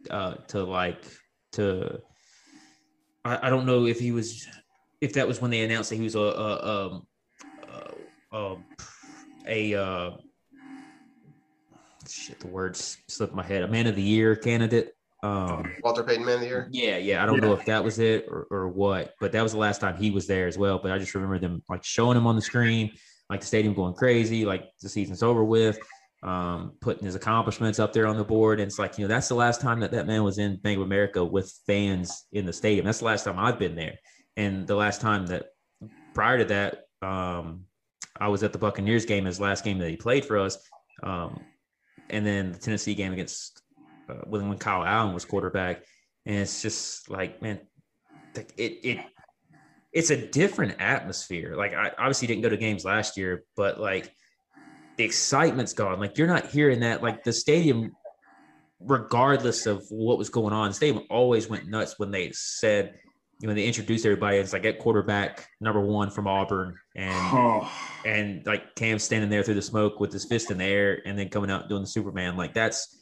uh 0.08 0.34
to 0.46 0.62
like 0.62 1.04
to 1.52 2.00
I, 3.24 3.46
I 3.46 3.50
don't 3.50 3.66
know 3.66 3.86
if 3.86 3.98
he 3.98 4.12
was 4.12 4.46
if 5.00 5.14
that 5.14 5.28
was 5.28 5.40
when 5.40 5.50
they 5.50 5.62
announced 5.62 5.90
that 5.90 5.96
he 5.96 6.02
was 6.02 6.14
a 6.14 6.20
a 6.20 6.86
um 6.86 7.06
uh, 8.32 8.52
um, 8.52 8.64
a 9.46 9.74
uh 9.74 10.10
shit 12.10 12.40
the 12.40 12.48
words 12.48 12.98
slipped 13.08 13.34
my 13.34 13.42
head 13.42 13.62
a 13.62 13.68
man 13.68 13.86
of 13.86 13.96
the 13.96 14.02
year 14.02 14.36
candidate 14.36 14.92
um 15.22 15.70
Walter 15.82 16.02
Payton 16.02 16.24
Man 16.24 16.36
of 16.36 16.40
the 16.40 16.46
Year. 16.46 16.68
yeah, 16.70 16.96
yeah. 16.96 17.22
I 17.22 17.26
don't 17.26 17.40
know 17.40 17.52
if 17.52 17.66
that 17.66 17.84
was 17.84 17.98
it 17.98 18.26
or, 18.28 18.46
or 18.50 18.68
what, 18.68 19.14
but 19.20 19.32
that 19.32 19.42
was 19.42 19.52
the 19.52 19.58
last 19.58 19.80
time 19.80 19.96
he 19.96 20.10
was 20.10 20.26
there 20.26 20.46
as 20.46 20.56
well. 20.56 20.78
But 20.82 20.92
I 20.92 20.98
just 20.98 21.14
remember 21.14 21.38
them 21.38 21.62
like 21.68 21.84
showing 21.84 22.16
him 22.16 22.26
on 22.26 22.36
the 22.36 22.42
screen, 22.42 22.92
like 23.28 23.40
the 23.40 23.46
stadium 23.46 23.74
going 23.74 23.94
crazy, 23.94 24.46
like 24.46 24.64
the 24.80 24.88
season's 24.88 25.22
over 25.22 25.44
with, 25.44 25.78
um, 26.22 26.72
putting 26.80 27.04
his 27.04 27.16
accomplishments 27.16 27.78
up 27.78 27.92
there 27.92 28.06
on 28.06 28.16
the 28.16 28.24
board. 28.24 28.60
And 28.60 28.68
it's 28.68 28.78
like, 28.78 28.96
you 28.98 29.04
know, 29.04 29.08
that's 29.08 29.28
the 29.28 29.34
last 29.34 29.60
time 29.60 29.80
that 29.80 29.90
that 29.92 30.06
man 30.06 30.24
was 30.24 30.38
in 30.38 30.56
Bank 30.56 30.78
of 30.78 30.84
America 30.84 31.22
with 31.22 31.52
fans 31.66 32.26
in 32.32 32.46
the 32.46 32.52
stadium. 32.52 32.86
That's 32.86 33.00
the 33.00 33.04
last 33.04 33.24
time 33.24 33.38
I've 33.38 33.58
been 33.58 33.74
there. 33.74 33.98
And 34.38 34.66
the 34.66 34.76
last 34.76 35.02
time 35.02 35.26
that 35.26 35.48
prior 36.14 36.38
to 36.38 36.44
that, 36.46 36.84
um, 37.06 37.64
I 38.18 38.28
was 38.28 38.42
at 38.42 38.52
the 38.52 38.58
Buccaneers 38.58 39.04
game, 39.04 39.26
his 39.26 39.40
last 39.40 39.64
game 39.64 39.78
that 39.78 39.90
he 39.90 39.96
played 39.96 40.24
for 40.24 40.38
us. 40.38 40.56
Um, 41.02 41.40
and 42.10 42.26
then 42.26 42.52
the 42.52 42.58
Tennessee 42.58 42.94
game 42.94 43.12
against 43.12 43.62
uh, 44.08 44.14
when 44.26 44.56
Kyle 44.58 44.84
Allen 44.84 45.14
was 45.14 45.24
quarterback, 45.24 45.84
and 46.26 46.36
it's 46.36 46.62
just 46.62 47.10
like 47.10 47.40
man, 47.42 47.60
it 48.56 48.78
it 48.82 48.98
it's 49.92 50.10
a 50.10 50.16
different 50.16 50.80
atmosphere. 50.80 51.54
Like 51.56 51.74
I 51.74 51.92
obviously 51.98 52.28
didn't 52.28 52.42
go 52.42 52.48
to 52.48 52.56
games 52.56 52.84
last 52.84 53.16
year, 53.16 53.44
but 53.56 53.80
like 53.80 54.14
the 54.96 55.04
excitement's 55.04 55.72
gone. 55.72 55.98
Like 55.98 56.18
you're 56.18 56.28
not 56.28 56.46
hearing 56.46 56.80
that. 56.80 57.02
Like 57.02 57.24
the 57.24 57.32
stadium, 57.32 57.92
regardless 58.80 59.66
of 59.66 59.84
what 59.90 60.18
was 60.18 60.28
going 60.28 60.52
on, 60.52 60.68
the 60.68 60.74
stadium 60.74 61.04
always 61.10 61.48
went 61.48 61.68
nuts 61.68 61.98
when 61.98 62.10
they 62.10 62.30
said. 62.32 62.94
You 63.40 63.48
know, 63.48 63.54
they 63.54 63.66
introduced 63.66 64.04
everybody. 64.04 64.36
It's 64.36 64.52
like 64.52 64.66
at 64.66 64.78
quarterback 64.78 65.48
number 65.60 65.80
one 65.80 66.10
from 66.10 66.26
Auburn, 66.26 66.76
and 66.94 67.14
Oh, 67.14 67.70
and 68.04 68.44
like 68.46 68.74
Cam 68.74 68.98
standing 68.98 69.30
there 69.30 69.42
through 69.42 69.54
the 69.54 69.62
smoke 69.62 69.98
with 69.98 70.12
his 70.12 70.24
fist 70.26 70.50
in 70.50 70.58
the 70.58 70.64
air 70.64 71.00
and 71.06 71.18
then 71.18 71.28
coming 71.30 71.50
out 71.50 71.68
doing 71.68 71.82
the 71.82 71.88
Superman. 71.88 72.36
Like 72.36 72.52
that's 72.54 72.98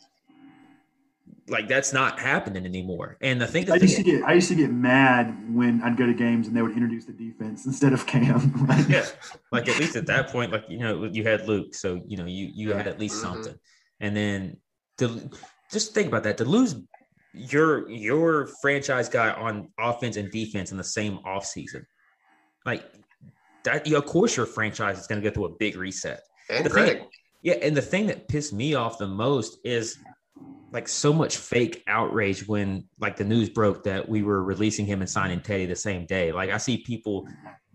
like 1.48 1.66
that's 1.66 1.93
not 1.93 2.20
happening 2.20 2.65
anymore. 2.66 3.16
And 3.20 3.43
I 3.43 3.47
think 3.47 3.66
the 3.66 3.74
I 3.74 3.77
used 3.77 3.97
to 3.97 4.02
thing, 4.02 4.20
get 4.20 4.24
I 4.28 4.35
used 4.35 4.48
to 4.48 4.55
get 4.55 4.70
mad 4.70 5.35
when 5.52 5.82
I'd 5.82 5.97
go 5.97 6.06
to 6.06 6.15
games 6.15 6.47
and 6.47 6.56
they 6.56 6.62
would 6.62 6.73
introduce 6.73 7.06
the 7.06 7.12
defense 7.12 7.66
instead 7.66 7.93
of 7.93 8.06
Cam. 8.06 8.55
Like, 8.69 8.89
yeah, 8.89 9.06
like 9.51 9.69
at 9.69 9.78
least 9.78 9.97
at 9.97 10.06
that 10.06 10.28
point, 10.31 10.52
like 10.52 10.65
you 10.69 10.78
know, 10.78 11.05
you 11.05 11.24
had 11.24 11.48
Luke, 11.48 11.74
so 11.74 12.01
you 12.06 12.16
know, 12.16 12.27
you 12.27 12.51
you 12.55 12.73
had 12.73 12.86
at 12.86 13.01
least 13.01 13.16
Mhm. 13.16 13.23
something. 13.23 13.55
And 14.01 14.16
then 14.16 14.59
to 14.98 15.31
just 15.73 15.94
think 15.94 16.09
about 16.09 16.23
that 16.24 16.39
to 16.39 16.44
lose 16.44 16.77
your 17.39 17.89
your 17.89 18.48
franchise 18.60 19.09
guy 19.09 19.31
on 19.32 19.69
offense 19.78 20.16
and 20.16 20.31
defense 20.31 20.73
in 20.73 20.77
the 20.77 20.85
same 20.85 21.19
offseason. 21.27 21.85
Like 22.66 22.85
that, 23.65 23.86
you 23.86 23.97
of 23.97 24.06
course 24.06 24.36
your 24.36 24.47
franchise 24.47 24.98
is 24.98 25.06
going 25.06 25.23
to 25.23 25.28
go 25.28 25.32
through 25.32 25.47
a 25.47 25.56
big 25.59 25.77
reset. 25.77 26.20
And 26.51 26.65
The 26.66 26.70
thing- 26.70 27.06
Yeah, 27.43 27.55
and 27.55 27.77
the 27.77 27.82
thing 27.82 28.06
that 28.09 28.28
pissed 28.28 28.52
me 28.52 28.74
off 28.74 28.98
the 28.98 29.06
most 29.06 29.59
is 29.65 29.97
like 30.73 30.89
so 30.89 31.12
much 31.12 31.36
fake 31.36 31.82
outrage 31.86 32.47
when 32.47 32.85
like 32.98 33.16
the 33.16 33.24
news 33.24 33.48
broke 33.48 33.85
that 33.85 34.06
we 34.09 34.23
were 34.23 34.43
releasing 34.44 34.85
him 34.85 35.01
and 35.01 35.09
signing 35.09 35.40
Teddy 35.40 35.66
the 35.66 35.77
same 35.77 36.05
day. 36.06 36.32
Like 36.32 36.51
I 36.51 36.59
see 36.59 36.78
people 36.78 37.27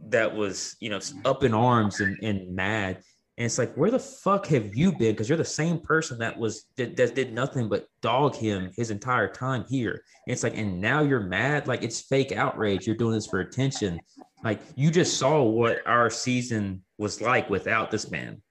that 0.09 0.35
was 0.35 0.75
you 0.79 0.89
know 0.89 0.99
up 1.25 1.43
in 1.43 1.53
arms 1.53 2.01
and, 2.01 2.17
and 2.21 2.53
mad, 2.55 3.01
and 3.37 3.45
it's 3.45 3.57
like 3.57 3.73
where 3.75 3.91
the 3.91 3.99
fuck 3.99 4.47
have 4.47 4.75
you 4.75 4.91
been? 4.91 5.11
Because 5.11 5.27
you're 5.27 5.37
the 5.37 5.45
same 5.45 5.79
person 5.79 6.19
that 6.19 6.37
was 6.37 6.65
that, 6.77 6.95
that 6.97 7.15
did 7.15 7.33
nothing 7.33 7.67
but 7.67 7.87
dog 8.01 8.35
him 8.35 8.71
his 8.75 8.91
entire 8.91 9.27
time 9.27 9.65
here. 9.67 10.03
And 10.27 10.33
it's 10.33 10.43
like 10.43 10.57
and 10.57 10.79
now 10.79 11.01
you're 11.01 11.19
mad. 11.19 11.67
Like 11.67 11.83
it's 11.83 12.01
fake 12.01 12.31
outrage. 12.31 12.85
You're 12.85 12.95
doing 12.95 13.15
this 13.15 13.27
for 13.27 13.39
attention. 13.39 13.99
Like 14.43 14.61
you 14.75 14.91
just 14.91 15.17
saw 15.17 15.41
what 15.43 15.79
our 15.87 16.09
season 16.09 16.83
was 16.97 17.21
like 17.21 17.49
without 17.49 17.89
this 17.89 18.11
man 18.11 18.41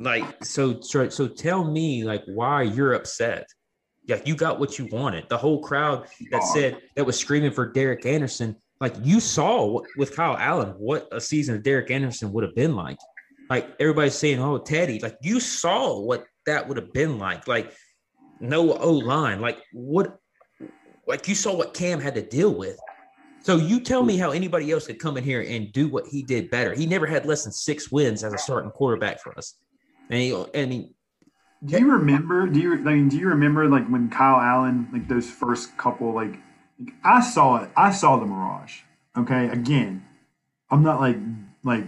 like 0.00 0.44
so 0.44 0.80
so 0.80 1.08
so 1.08 1.28
tell 1.28 1.64
me 1.64 2.04
like 2.04 2.22
why 2.26 2.62
you're 2.62 2.94
upset 2.94 3.46
like 4.08 4.26
you 4.26 4.34
got 4.34 4.58
what 4.58 4.78
you 4.78 4.88
wanted 4.90 5.28
the 5.28 5.36
whole 5.36 5.62
crowd 5.62 6.06
that 6.30 6.42
said 6.42 6.78
that 6.96 7.04
was 7.04 7.18
screaming 7.18 7.50
for 7.50 7.70
Derek 7.70 8.06
Anderson 8.06 8.56
like 8.80 8.94
you 9.02 9.20
saw 9.20 9.82
with 9.96 10.16
Kyle 10.16 10.36
Allen 10.36 10.70
what 10.78 11.08
a 11.12 11.20
season 11.20 11.54
of 11.54 11.62
Derek 11.62 11.90
Anderson 11.90 12.32
would 12.32 12.44
have 12.44 12.54
been 12.54 12.74
like. 12.74 12.98
Like 13.48 13.68
everybody's 13.80 14.14
saying 14.14 14.40
oh 14.40 14.58
Teddy. 14.58 15.00
Like 15.00 15.18
you 15.22 15.40
saw 15.40 16.00
what 16.00 16.24
that 16.46 16.66
would 16.66 16.76
have 16.76 16.92
been 16.92 17.18
like. 17.18 17.46
Like 17.46 17.72
no 18.40 18.72
O 18.72 18.92
line 18.92 19.40
like 19.40 19.62
what 19.72 20.16
like 21.06 21.28
you 21.28 21.34
saw 21.34 21.54
what 21.54 21.74
Cam 21.74 22.00
had 22.00 22.14
to 22.14 22.22
deal 22.22 22.54
with. 22.54 22.78
So 23.42 23.56
you 23.56 23.80
tell 23.80 24.02
me 24.02 24.16
how 24.16 24.30
anybody 24.30 24.70
else 24.70 24.86
could 24.86 24.98
come 24.98 25.16
in 25.16 25.24
here 25.24 25.44
and 25.46 25.72
do 25.72 25.88
what 25.88 26.06
he 26.06 26.22
did 26.22 26.50
better. 26.50 26.74
He 26.74 26.86
never 26.86 27.06
had 27.06 27.24
less 27.24 27.44
than 27.44 27.52
six 27.52 27.90
wins 27.90 28.22
as 28.22 28.34
a 28.34 28.38
starting 28.38 28.70
quarterback 28.70 29.20
for 29.20 29.36
us. 29.36 29.56
And 30.10 30.20
he, 30.20 30.44
and 30.54 30.72
he, 30.72 30.94
Do 31.64 31.78
you 31.78 31.90
remember? 31.90 32.46
Do 32.46 32.60
you 32.60 32.74
I 32.74 32.76
mean? 32.76 33.08
Do 33.08 33.16
you 33.16 33.28
remember 33.28 33.68
like 33.68 33.88
when 33.88 34.10
Kyle 34.10 34.40
Allen 34.40 34.88
like 34.92 35.08
those 35.08 35.28
first 35.28 35.76
couple 35.78 36.14
like 36.14 36.38
I 37.04 37.20
saw 37.20 37.62
it. 37.62 37.70
I 37.76 37.90
saw 37.92 38.16
the 38.18 38.26
mirage. 38.26 38.80
Okay, 39.16 39.48
again, 39.48 40.04
I'm 40.70 40.82
not 40.82 41.00
like 41.00 41.16
like 41.64 41.84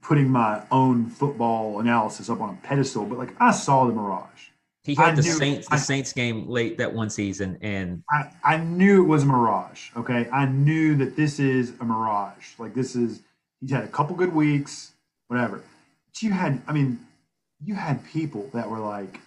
putting 0.00 0.28
my 0.28 0.62
own 0.70 1.06
football 1.06 1.78
analysis 1.80 2.28
up 2.28 2.40
on 2.40 2.50
a 2.50 2.66
pedestal, 2.66 3.04
but 3.04 3.18
like 3.18 3.34
I 3.40 3.52
saw 3.52 3.86
the 3.86 3.92
mirage. 3.92 4.48
he 4.82 4.94
had 4.96 5.10
I 5.12 5.14
the 5.16 5.22
knew- 5.22 5.30
Saints 5.32 5.68
the 5.68 5.74
I- 5.74 5.78
Saints 5.78 6.12
game 6.12 6.48
late 6.48 6.78
that 6.78 6.92
one 6.92 7.08
season, 7.10 7.56
and 7.62 8.02
I, 8.10 8.32
I 8.42 8.56
knew 8.56 9.04
it 9.04 9.06
was 9.06 9.22
a 9.22 9.26
mirage. 9.26 9.90
Okay. 9.96 10.28
I 10.32 10.46
knew 10.46 10.96
that 10.96 11.14
this 11.16 11.38
is 11.38 11.72
a 11.80 11.84
mirage. 11.84 12.54
Like 12.58 12.74
this 12.74 12.96
is 12.96 13.20
he's 13.60 13.70
had 13.70 13.84
a 13.84 13.88
couple 13.88 14.16
good 14.16 14.34
weeks, 14.34 14.92
whatever. 15.28 15.62
But 16.06 16.22
you 16.22 16.32
had 16.32 16.60
I 16.66 16.72
mean, 16.72 16.98
you 17.64 17.74
had 17.76 18.04
people 18.04 18.50
that 18.54 18.68
were 18.68 18.80
like, 18.80 19.20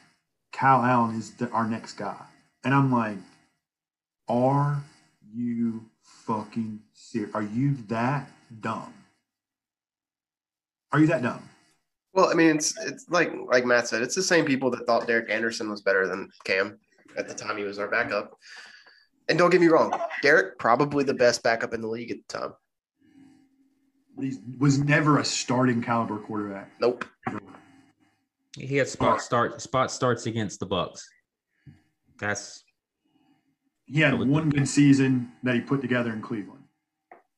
Kyle 0.51 0.81
Allen 0.83 1.15
is 1.17 1.31
the, 1.35 1.47
our 1.51 1.65
next 1.67 1.93
guy. 1.93 2.17
And 2.65 2.73
I'm 2.73 2.91
like, 2.91 3.17
are 4.27 4.83
you 5.35 5.85
fucking 6.01 6.79
serious? 6.93 7.33
Are 7.33 7.43
you 7.43 7.75
that 7.87 8.29
dumb? 8.61 8.93
Are 10.91 10.99
you 10.99 11.07
that 11.07 11.21
dumb? 11.21 11.49
Well, 12.13 12.29
I 12.29 12.33
mean, 12.33 12.55
it's 12.55 12.73
it's 12.85 13.09
like 13.09 13.33
like 13.47 13.65
Matt 13.65 13.87
said, 13.87 14.01
it's 14.01 14.15
the 14.15 14.23
same 14.23 14.45
people 14.45 14.71
that 14.71 14.85
thought 14.85 15.07
Derek 15.07 15.29
Anderson 15.29 15.69
was 15.69 15.81
better 15.81 16.07
than 16.07 16.29
Cam 16.45 16.79
at 17.17 17.27
the 17.27 17.33
time 17.33 17.57
he 17.57 17.63
was 17.63 17.79
our 17.79 17.89
backup. 17.89 18.37
And 19.27 19.37
don't 19.37 19.49
get 19.49 19.59
me 19.59 19.67
wrong, 19.67 19.99
Derek 20.21 20.57
probably 20.59 21.03
the 21.03 21.13
best 21.13 21.43
backup 21.43 21.73
in 21.73 21.81
the 21.81 21.87
league 21.87 22.11
at 22.11 22.17
the 22.27 22.37
time. 22.39 22.53
He 24.19 24.37
was 24.59 24.77
never 24.79 25.19
a 25.19 25.25
starting 25.25 25.81
caliber 25.81 26.19
quarterback. 26.19 26.71
Nope. 26.79 27.03
He 28.57 28.77
had 28.77 28.87
spot 28.87 29.21
start 29.21 29.61
spot 29.61 29.91
starts 29.91 30.25
against 30.27 30.61
the 30.61 30.65
Bucks. 30.65 31.05
That's 32.19 32.63
He 33.85 33.99
had 34.01 34.11
Totally. 34.11 34.29
one 34.29 34.49
good 34.49 34.67
season 34.67 35.31
that 35.43 35.55
he 35.55 35.61
put 35.61 35.81
together 35.81 36.11
in 36.11 36.21
Cleveland. 36.21 36.63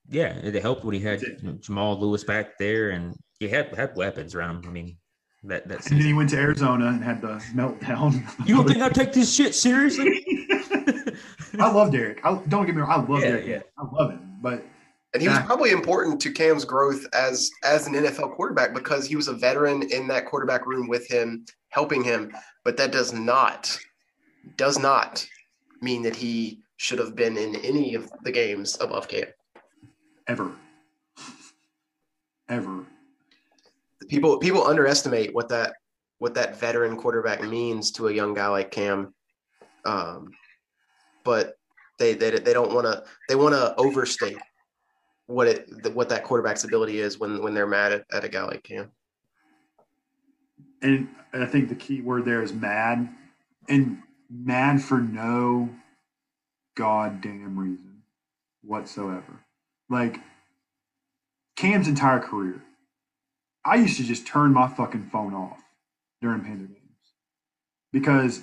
yeah, 0.09 0.33
it 0.37 0.55
helped 0.61 0.85
when 0.85 0.93
he 0.95 1.01
had 1.01 1.21
you 1.21 1.37
know, 1.43 1.53
Jamal 1.59 1.99
Lewis 1.99 2.23
back 2.23 2.57
there, 2.57 2.91
and 2.91 3.15
he 3.39 3.47
had 3.49 3.73
had 3.75 3.95
weapons 3.95 4.33
around 4.33 4.63
him. 4.63 4.69
I 4.69 4.73
mean, 4.73 4.97
that 5.43 5.67
that 5.67 5.89
And 5.91 5.99
then 5.99 6.07
he 6.07 6.13
went 6.13 6.29
to 6.31 6.37
Arizona 6.37 6.87
and 6.87 7.03
had 7.03 7.21
the 7.21 7.35
meltdown. 7.53 8.23
You 8.47 8.55
don't 8.55 8.67
think 8.67 8.81
I 8.81 8.89
take 8.89 9.11
this 9.13 9.33
shit 9.33 9.53
seriously? 9.55 10.23
I 11.59 11.71
love 11.71 11.91
Derek. 11.91 12.23
I, 12.25 12.41
don't 12.47 12.65
get 12.65 12.75
me 12.75 12.81
wrong. 12.81 12.91
I 12.91 13.11
love 13.11 13.21
Yeah, 13.21 13.29
Derek. 13.31 13.45
yeah. 13.47 13.59
I 13.77 13.85
love 13.95 14.11
him. 14.11 14.37
But 14.41 14.63
And 15.13 15.21
he 15.21 15.27
was 15.27 15.39
probably 15.39 15.71
important 15.71 16.21
to 16.21 16.31
Cam's 16.31 16.65
growth 16.65 17.05
as 17.13 17.49
as 17.63 17.87
an 17.87 17.93
NFL 17.93 18.35
quarterback 18.35 18.73
because 18.73 19.05
he 19.07 19.15
was 19.15 19.27
a 19.27 19.33
veteran 19.33 19.83
in 19.91 20.07
that 20.07 20.25
quarterback 20.25 20.65
room 20.65 20.87
with 20.87 21.07
him, 21.09 21.45
helping 21.69 22.03
him. 22.03 22.31
But 22.63 22.77
that 22.77 22.91
does 22.91 23.11
not 23.13 23.77
does 24.55 24.77
not 24.79 25.27
mean 25.81 26.01
that 26.03 26.15
he 26.15 26.61
should 26.77 26.99
have 26.99 27.15
been 27.15 27.37
in 27.37 27.55
any 27.57 27.95
of 27.95 28.11
the 28.23 28.31
games 28.31 28.77
above 28.79 29.07
Cam. 29.07 29.25
ever, 30.27 30.51
ever. 32.49 32.85
People 34.07 34.37
people 34.37 34.65
underestimate 34.65 35.33
what 35.33 35.49
that 35.49 35.73
what 36.19 36.33
that 36.35 36.59
veteran 36.59 36.97
quarterback 36.97 37.43
means 37.43 37.91
to 37.91 38.07
a 38.07 38.13
young 38.13 38.33
guy 38.33 38.47
like 38.47 38.71
Cam. 38.71 39.13
Um, 39.85 40.29
but 41.23 41.55
they 41.99 42.13
they, 42.13 42.31
they 42.31 42.53
don't 42.53 42.73
want 42.73 42.85
to 42.85 43.03
they 43.27 43.35
want 43.35 43.53
to 43.55 43.75
overstate 43.75 44.37
what 45.25 45.47
it 45.47 45.93
what 45.93 46.09
that 46.09 46.23
quarterback's 46.23 46.63
ability 46.63 46.99
is 46.99 47.19
when 47.19 47.41
when 47.41 47.53
they're 47.53 47.67
mad 47.67 47.91
at, 47.91 48.05
at 48.11 48.23
a 48.23 48.29
guy 48.29 48.43
like 48.43 48.63
Cam. 48.63 48.91
And 50.81 51.09
I 51.33 51.45
think 51.45 51.69
the 51.69 51.75
key 51.75 52.01
word 52.01 52.23
there 52.23 52.43
is 52.43 52.53
mad. 52.53 53.09
And 53.67 54.01
mad 54.29 54.81
for 54.81 54.99
no 54.99 55.69
goddamn 56.75 57.57
reason 57.57 58.03
whatsoever. 58.63 59.45
Like 59.89 60.19
Cam's 61.55 61.87
entire 61.87 62.19
career, 62.19 62.63
I 63.65 63.75
used 63.75 63.97
to 63.97 64.03
just 64.03 64.27
turn 64.27 64.53
my 64.53 64.67
fucking 64.67 65.09
phone 65.11 65.33
off 65.33 65.61
during 66.21 66.41
Panther 66.41 66.65
games 66.65 67.13
because 67.91 68.41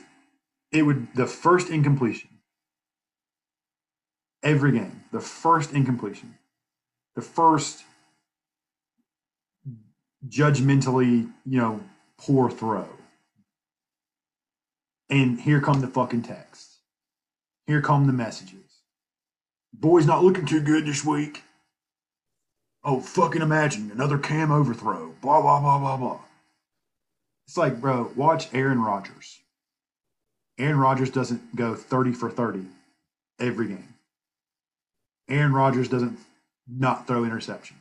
it 0.72 0.82
would, 0.82 1.08
the 1.14 1.26
first 1.26 1.70
incompletion, 1.70 2.30
every 4.42 4.72
game, 4.72 5.04
the 5.12 5.20
first 5.20 5.72
incompletion, 5.72 6.36
the 7.14 7.22
first 7.22 7.84
judgmentally, 10.28 11.30
you 11.46 11.58
know, 11.58 11.80
poor 12.18 12.50
throw. 12.50 12.88
And 15.10 15.40
here 15.40 15.60
come 15.60 15.80
the 15.80 15.86
fucking 15.86 16.22
texts. 16.22 16.78
Here 17.66 17.80
come 17.80 18.06
the 18.06 18.12
messages. 18.12 18.60
Boy's 19.72 20.06
not 20.06 20.22
looking 20.22 20.46
too 20.46 20.60
good 20.60 20.86
this 20.86 21.04
week. 21.04 21.42
Oh, 22.84 23.00
fucking 23.00 23.42
imagine 23.42 23.90
another 23.90 24.18
cam 24.18 24.52
overthrow. 24.52 25.14
Blah, 25.22 25.40
blah, 25.40 25.60
blah, 25.60 25.78
blah, 25.78 25.96
blah. 25.96 26.20
It's 27.46 27.56
like, 27.56 27.80
bro, 27.80 28.10
watch 28.14 28.52
Aaron 28.54 28.80
Rodgers. 28.80 29.40
Aaron 30.58 30.78
Rodgers 30.78 31.10
doesn't 31.10 31.56
go 31.56 31.74
30 31.74 32.12
for 32.12 32.30
30 32.30 32.66
every 33.40 33.68
game. 33.68 33.94
Aaron 35.28 35.52
Rodgers 35.52 35.88
doesn't 35.88 36.18
not 36.68 37.06
throw 37.06 37.22
interceptions. 37.22 37.72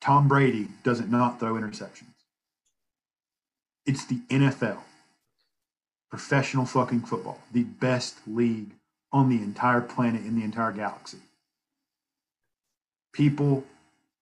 Tom 0.00 0.26
Brady 0.28 0.68
doesn't 0.82 1.10
not 1.10 1.38
throw 1.38 1.54
interceptions. 1.54 2.14
It's 3.86 4.04
the 4.04 4.20
NFL, 4.30 4.78
professional 6.12 6.66
fucking 6.66 7.00
football, 7.00 7.38
the 7.52 7.62
best 7.62 8.16
league 8.26 8.70
on 9.12 9.30
the 9.30 9.36
entire 9.36 9.80
planet 9.80 10.20
in 10.26 10.38
the 10.38 10.44
entire 10.44 10.70
galaxy. 10.70 11.16
People 13.14 13.64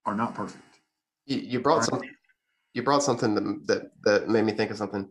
are 0.07 0.15
not 0.15 0.33
perfect. 0.33 0.63
You, 1.27 1.39
you 1.39 1.61
brought 1.61 1.85
some. 1.85 2.01
You 2.75 2.85
brought 2.85 3.03
something 3.03 3.35
that, 3.35 3.67
that 3.67 3.91
that 4.05 4.29
made 4.29 4.45
me 4.45 4.53
think 4.53 4.71
of 4.71 4.77
something. 4.77 5.09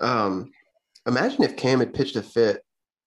Um, 0.00 0.50
imagine 1.06 1.44
if 1.44 1.56
Cam 1.56 1.78
had 1.78 1.94
pitched 1.94 2.16
a 2.16 2.22
fit 2.22 2.60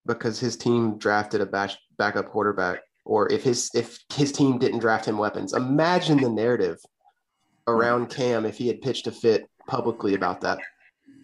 because 0.05 0.39
his 0.39 0.55
team 0.55 0.97
drafted 0.97 1.41
a 1.41 1.45
bash, 1.45 1.77
backup 1.97 2.29
quarterback, 2.29 2.79
or 3.03 3.29
if 3.29 3.43
his 3.43 3.69
if 3.73 3.99
his 4.13 4.31
team 4.31 4.59
didn't 4.59 4.79
draft 4.79 5.05
him 5.05 5.17
weapons. 5.17 5.53
Imagine 5.53 6.21
the 6.21 6.29
narrative 6.29 6.77
around 7.67 8.09
Cam 8.09 8.45
if 8.45 8.57
he 8.57 8.67
had 8.67 8.81
pitched 8.81 9.07
a 9.07 9.11
fit 9.11 9.49
publicly 9.67 10.13
about 10.13 10.39
that. 10.39 10.59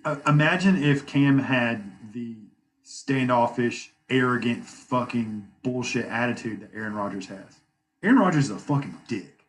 Uh, 0.05 0.17
imagine 0.27 0.81
if 0.81 1.07
Cam 1.07 1.39
had 1.39 1.83
the 2.13 2.37
standoffish, 2.83 3.91
arrogant, 4.09 4.63
fucking 4.63 5.47
bullshit 5.63 6.05
attitude 6.05 6.61
that 6.61 6.69
Aaron 6.75 6.93
Rodgers 6.93 7.25
has. 7.25 7.59
Aaron 8.03 8.19
Rodgers 8.19 8.45
is 8.45 8.51
a 8.51 8.59
fucking 8.59 8.95
dick. 9.07 9.43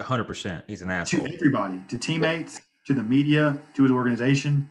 hundred 0.00 0.24
percent. 0.24 0.64
He's 0.68 0.80
an 0.80 0.90
asshole. 0.90 1.26
to 1.26 1.34
everybody, 1.34 1.82
to 1.88 1.98
teammates, 1.98 2.60
to 2.86 2.94
the 2.94 3.02
media, 3.02 3.58
to 3.74 3.82
his 3.82 3.90
organization. 3.90 4.70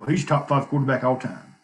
Well, 0.00 0.08
he's 0.08 0.24
top 0.24 0.48
five 0.48 0.68
quarterback 0.68 1.04
all 1.04 1.18
time. 1.18 1.54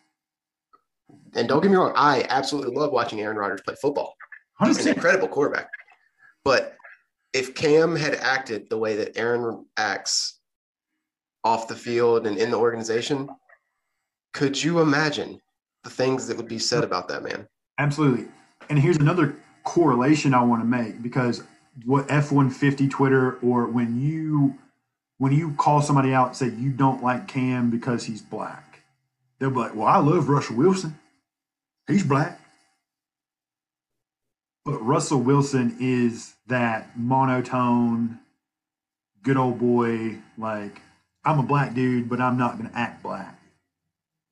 And 1.35 1.49
don't 1.49 1.63
get 1.63 1.71
me 1.71 1.77
wrong, 1.79 1.95
I 1.97 2.27
absolutely 2.29 2.77
love 2.77 2.93
watching 2.93 3.21
Aaron 3.23 3.39
Rodgers 3.39 3.63
play 3.63 3.77
football. 3.81 4.15
Hundred 4.55 4.77
He's 4.77 4.87
an 4.87 4.95
incredible 4.95 5.27
quarterback. 5.27 5.71
But 6.45 6.77
if 7.33 7.55
Cam 7.55 7.97
had 7.97 8.15
acted 8.17 8.69
the 8.69 8.77
way 8.77 8.95
that 8.97 9.17
Aaron 9.17 9.65
acts 9.79 10.41
off 11.45 11.69
the 11.69 11.77
field 11.77 12.27
and 12.27 12.39
in 12.39 12.51
the 12.51 12.59
organization, 12.59 13.29
could 14.33 14.61
you 14.61 14.81
imagine 14.81 15.41
the 15.85 15.91
things 15.91 16.27
that 16.27 16.37
would 16.37 16.49
be 16.49 16.59
said 16.59 16.83
about 16.83 17.09
that 17.09 17.23
man? 17.23 17.47
Absolutely. 17.79 18.27
And 18.69 18.79
here's 18.79 18.97
another 18.97 19.37
correlation 19.65 20.35
I 20.35 20.43
want 20.43 20.63
to 20.63 20.67
make 20.67 21.03
because 21.03 21.43
what 21.85 22.07
F150 22.09 22.91
Twitter 22.91 23.39
or 23.43 23.67
when 23.67 24.01
you 24.01 24.59
when 25.19 25.33
you 25.33 25.53
call 25.55 25.81
somebody 25.81 26.13
out 26.13 26.29
and 26.29 26.37
say 26.37 26.49
you 26.49 26.71
don't 26.71 27.03
like 27.03 27.29
Cam 27.29 27.71
because 27.71 28.05
he's 28.05 28.21
black, 28.21 28.81
they'll 29.39 29.51
be 29.51 29.57
like, 29.57 29.75
"Well, 29.75 29.87
I 29.87 29.99
love 29.99 30.29
Russell 30.29 30.57
Wilson. 30.57 30.99
He's 31.87 32.03
black." 32.05 32.41
But 34.65 34.79
Russell 34.79 35.21
Wilson 35.21 35.77
is 35.79 36.35
that 36.47 36.99
monotone, 36.99 38.19
good 39.23 39.37
old 39.37 39.59
boy. 39.59 40.19
Like 40.39 40.81
I'm 41.25 41.39
a 41.39 41.43
black 41.43 41.75
dude, 41.75 42.09
but 42.09 42.21
I'm 42.21 42.37
not 42.37 42.59
going 42.59 42.71
to 42.71 42.77
act 42.77 43.03
black. 43.03 43.41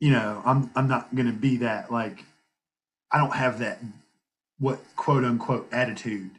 You 0.00 0.10
know, 0.10 0.42
I'm 0.44 0.70
I'm 0.74 0.88
not 0.88 1.14
going 1.14 1.26
to 1.26 1.32
be 1.32 1.58
that 1.58 1.92
like 1.92 2.24
I 3.10 3.18
don't 3.18 3.34
have 3.34 3.58
that 3.60 3.80
what 4.58 4.80
quote 4.96 5.24
unquote 5.24 5.68
attitude 5.72 6.32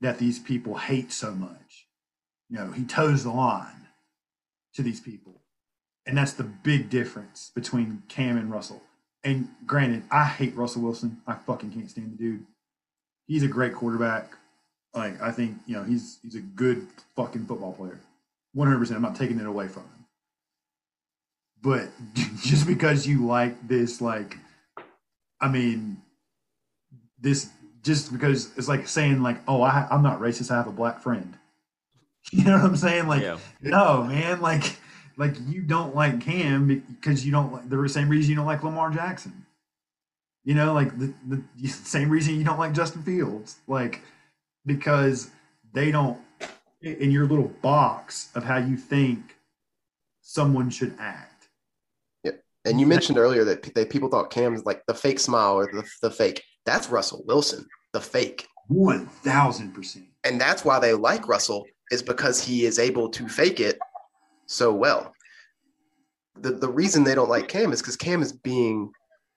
that 0.00 0.18
these 0.18 0.38
people 0.38 0.76
hate 0.76 1.12
so 1.12 1.32
much. 1.32 1.86
You 2.48 2.58
know, 2.58 2.72
he 2.72 2.84
toes 2.84 3.24
the 3.24 3.30
line 3.30 3.88
to 4.74 4.82
these 4.82 5.00
people. 5.00 5.34
And 6.06 6.16
that's 6.16 6.32
the 6.32 6.44
big 6.44 6.88
difference 6.88 7.50
between 7.54 8.02
Cam 8.08 8.38
and 8.38 8.50
Russell. 8.50 8.82
And 9.22 9.48
granted, 9.66 10.04
I 10.10 10.24
hate 10.24 10.56
Russell 10.56 10.82
Wilson. 10.82 11.20
I 11.26 11.34
fucking 11.34 11.72
can't 11.72 11.90
stand 11.90 12.12
the 12.12 12.16
dude. 12.16 12.46
He's 13.26 13.42
a 13.42 13.48
great 13.48 13.74
quarterback. 13.74 14.32
Like 14.94 15.20
I 15.20 15.32
think, 15.32 15.58
you 15.66 15.76
know, 15.76 15.82
he's 15.82 16.18
he's 16.22 16.34
a 16.34 16.40
good 16.40 16.86
fucking 17.14 17.46
football 17.46 17.72
player. 17.74 18.00
100%. 18.56 18.90
I'm 18.94 19.02
not 19.02 19.16
taking 19.16 19.38
it 19.38 19.46
away 19.46 19.68
from 19.68 19.82
him. 19.84 20.06
But 21.60 21.88
just 22.42 22.66
because 22.66 23.06
you 23.06 23.26
like 23.26 23.66
this 23.66 24.00
like 24.00 24.36
I 25.40 25.48
mean, 25.48 25.98
this 27.20 27.50
just 27.82 28.12
because 28.12 28.56
it's 28.56 28.68
like 28.68 28.88
saying 28.88 29.22
like, 29.22 29.38
oh, 29.46 29.62
I, 29.62 29.86
I'm 29.90 30.02
not 30.02 30.20
racist. 30.20 30.50
I 30.50 30.56
have 30.56 30.66
a 30.66 30.72
black 30.72 31.00
friend. 31.02 31.34
You 32.30 32.44
know 32.44 32.56
what 32.58 32.64
I'm 32.64 32.76
saying? 32.76 33.06
Like, 33.06 33.22
Yeah. 33.22 33.38
no, 33.62 34.02
man. 34.02 34.42
Like, 34.42 34.76
like 35.16 35.34
you 35.46 35.62
don't 35.62 35.94
like 35.94 36.20
Cam 36.20 36.66
because 36.66 37.24
you 37.24 37.32
don't 37.32 37.50
like 37.52 37.70
the 37.70 37.88
same 37.88 38.10
reason 38.10 38.28
you 38.30 38.36
don't 38.36 38.44
like 38.44 38.62
Lamar 38.62 38.90
Jackson. 38.90 39.46
You 40.44 40.54
know, 40.54 40.74
like 40.74 40.98
the, 40.98 41.14
the 41.26 41.42
same 41.68 42.10
reason 42.10 42.34
you 42.36 42.44
don't 42.44 42.58
like 42.58 42.74
Justin 42.74 43.02
Fields. 43.02 43.56
Like, 43.66 44.02
because 44.66 45.30
they 45.72 45.90
don't 45.90 46.18
in 46.82 47.10
your 47.10 47.26
little 47.26 47.48
box 47.62 48.30
of 48.34 48.44
how 48.44 48.58
you 48.58 48.76
think 48.76 49.36
someone 50.20 50.70
should 50.70 50.94
act. 50.98 51.48
And 52.64 52.78
you 52.78 52.86
mentioned 52.86 53.16
earlier 53.16 53.44
that, 53.44 53.62
that 53.74 53.88
people 53.88 54.10
thought 54.10 54.30
Cam's 54.30 54.64
like 54.66 54.84
the 54.86 54.92
fake 54.92 55.20
smile 55.20 55.54
or 55.54 55.66
the, 55.72 55.88
the 56.02 56.10
fake. 56.10 56.42
That's 56.66 56.90
Russell 56.90 57.22
Wilson, 57.26 57.64
the 57.94 58.00
fake. 58.00 58.46
One 58.66 59.06
thousand 59.06 59.72
percent. 59.72 60.06
And 60.24 60.38
that's 60.38 60.66
why 60.66 60.78
they 60.78 60.92
like 60.92 61.28
Russell 61.28 61.64
is 61.90 62.02
because 62.02 62.44
he 62.44 62.66
is 62.66 62.78
able 62.78 63.08
to 63.10 63.26
fake 63.26 63.60
it 63.60 63.78
so 64.46 64.74
well. 64.74 65.14
The 66.40 66.50
the 66.50 66.68
reason 66.68 67.04
they 67.04 67.14
don't 67.14 67.30
like 67.30 67.48
Cam 67.48 67.72
is 67.72 67.80
because 67.80 67.96
Cam 67.96 68.20
is 68.20 68.32
being 68.32 68.92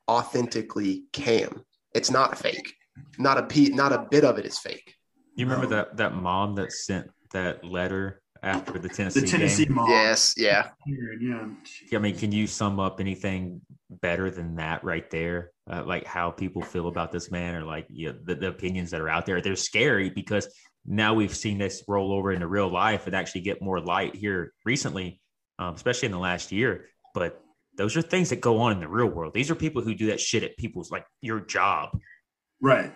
authentically 0.09 1.03
Cam. 1.13 1.63
It's 1.93 2.11
not 2.11 2.38
fake. 2.38 2.73
Not 3.18 3.38
a 3.38 3.43
pe- 3.43 3.69
not 3.69 3.93
a 3.93 4.07
bit 4.11 4.26
of 4.26 4.39
it 4.39 4.45
is 4.45 4.59
fake. 4.59 4.95
You 5.35 5.45
remember 5.45 5.68
that 5.68 5.95
that 5.97 6.15
mom 6.15 6.55
that 6.55 6.73
sent 6.73 7.09
that 7.34 7.64
letter 7.64 8.22
after 8.44 8.80
the 8.80 8.90
Tennessee, 8.90 9.22
The 9.22 9.28
Tennessee 9.28 9.66
game. 9.66 9.76
mob. 9.76 9.90
Yes, 9.90 10.34
yeah. 10.38 10.70
Yeah. 10.88 11.48
I 11.94 11.98
mean, 11.99 12.18
can 12.18 12.32
you 12.32 12.48
sum 12.48 12.80
up 12.80 12.99
anything 12.99 13.62
better 13.90 14.32
than 14.32 14.56
that 14.56 14.84
right 14.84 15.10
there? 15.12 15.52
Uh, 15.70 15.84
like 15.86 16.06
how 16.06 16.32
people 16.32 16.62
feel 16.62 16.88
about 16.88 17.12
this 17.12 17.30
man, 17.32 17.56
or 17.56 17.64
like 17.64 17.86
you 17.90 18.12
know, 18.12 18.20
the, 18.24 18.36
the 18.36 18.48
opinions 18.48 18.91
that 18.91 19.02
are 19.02 19.10
out 19.10 19.26
there. 19.26 19.41
They're 19.41 19.56
scary 19.56 20.10
because 20.10 20.48
now 20.86 21.14
we've 21.14 21.36
seen 21.36 21.60
this 21.60 21.84
roll 21.88 22.12
over 22.12 22.32
into 22.32 22.48
real 22.48 22.70
life 22.70 23.06
and 23.06 23.16
actually 23.16 23.41
get 23.41 23.62
more 23.62 23.80
light 23.80 24.16
here 24.16 24.53
recently, 24.66 25.22
um, 25.60 25.76
especially 25.76 26.08
in 26.08 26.12
the 26.12 26.20
last 26.20 26.52
year. 26.52 26.88
But 27.14 27.40
those 27.78 27.95
are 27.95 28.02
things 28.02 28.30
that 28.32 28.41
go 28.41 28.60
on 28.60 28.72
in 28.72 28.80
the 28.80 28.88
real 28.88 29.06
world. 29.08 29.34
These 29.34 29.52
are 29.52 29.56
people 29.56 29.82
who 29.84 29.94
do 29.94 30.08
that 30.08 30.20
shit 30.20 30.44
at 30.44 30.58
people's 30.58 30.90
like 30.91 31.06
your 31.22 31.40
job. 31.40 31.90
Right. 32.60 32.91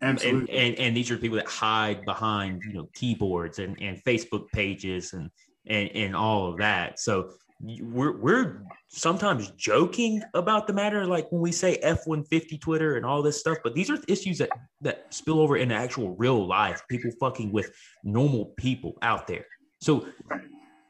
And, 0.00 0.22
and 0.22 0.48
and 0.50 0.96
these 0.96 1.10
are 1.10 1.16
people 1.16 1.36
that 1.36 1.46
hide 1.46 2.04
behind 2.04 2.62
you 2.64 2.74
know 2.74 2.88
keyboards 2.94 3.58
and, 3.58 3.80
and 3.80 4.02
Facebook 4.04 4.48
pages 4.52 5.12
and 5.12 5.30
and 5.66 5.90
and 5.90 6.16
all 6.16 6.50
of 6.50 6.58
that. 6.58 7.00
So 7.00 7.30
we're 7.60 8.16
we're 8.16 8.62
sometimes 8.88 9.50
joking 9.52 10.22
about 10.34 10.66
the 10.66 10.72
matter, 10.72 11.04
like 11.04 11.30
when 11.32 11.40
we 11.40 11.50
say 11.50 11.76
F 11.76 12.06
one 12.06 12.24
fifty 12.24 12.56
Twitter 12.56 12.96
and 12.96 13.04
all 13.04 13.22
this 13.22 13.40
stuff. 13.40 13.58
But 13.64 13.74
these 13.74 13.90
are 13.90 13.98
issues 14.06 14.38
that 14.38 14.50
that 14.82 15.12
spill 15.12 15.40
over 15.40 15.56
into 15.56 15.74
actual 15.74 16.14
real 16.16 16.46
life. 16.46 16.82
People 16.88 17.10
fucking 17.18 17.50
with 17.50 17.72
normal 18.04 18.46
people 18.56 18.96
out 19.02 19.26
there. 19.26 19.44
So 19.80 20.06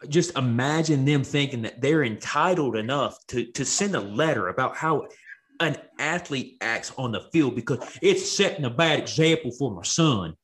just 0.08 0.36
imagine 0.36 1.04
them 1.04 1.24
thinking 1.24 1.62
that 1.62 1.80
they're 1.80 2.04
entitled 2.04 2.76
enough 2.76 3.18
to 3.28 3.46
to 3.52 3.64
send 3.64 3.96
a 3.96 4.00
letter 4.00 4.48
about 4.48 4.76
how 4.76 5.08
an 5.60 5.76
athlete 5.98 6.56
acts 6.60 6.92
on 6.96 7.12
the 7.12 7.20
field 7.32 7.54
because 7.54 7.98
it's 8.02 8.30
setting 8.30 8.64
a 8.64 8.70
bad 8.70 8.98
example 8.98 9.50
for 9.50 9.70
my 9.70 9.82
son. 9.82 10.34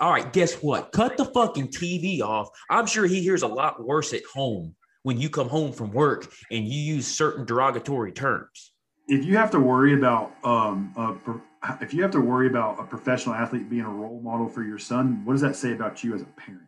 All 0.00 0.10
right, 0.10 0.32
guess 0.32 0.54
what? 0.54 0.92
Cut 0.92 1.16
the 1.16 1.24
fucking 1.26 1.68
TV 1.68 2.20
off. 2.20 2.48
I'm 2.70 2.86
sure 2.86 3.06
he 3.06 3.22
hears 3.22 3.42
a 3.42 3.46
lot 3.46 3.84
worse 3.84 4.12
at 4.12 4.24
home 4.24 4.74
when 5.04 5.20
you 5.20 5.30
come 5.30 5.48
home 5.48 5.72
from 5.72 5.92
work 5.92 6.32
and 6.50 6.66
you 6.66 6.80
use 6.80 7.06
certain 7.06 7.44
derogatory 7.44 8.12
terms. 8.12 8.72
if 9.06 9.24
you 9.24 9.36
have 9.36 9.50
to 9.50 9.60
worry 9.60 9.94
about 9.94 10.32
um, 10.44 10.92
a, 10.96 11.74
if 11.80 11.94
you 11.94 12.02
have 12.02 12.10
to 12.12 12.20
worry 12.20 12.48
about 12.48 12.80
a 12.80 12.84
professional 12.84 13.34
athlete 13.34 13.68
being 13.70 13.84
a 13.84 13.88
role 13.88 14.20
model 14.22 14.48
for 14.48 14.62
your 14.62 14.78
son, 14.78 15.24
what 15.24 15.34
does 15.34 15.42
that 15.42 15.56
say 15.56 15.72
about 15.72 16.02
you 16.02 16.14
as 16.14 16.22
a 16.22 16.26
parent? 16.36 16.62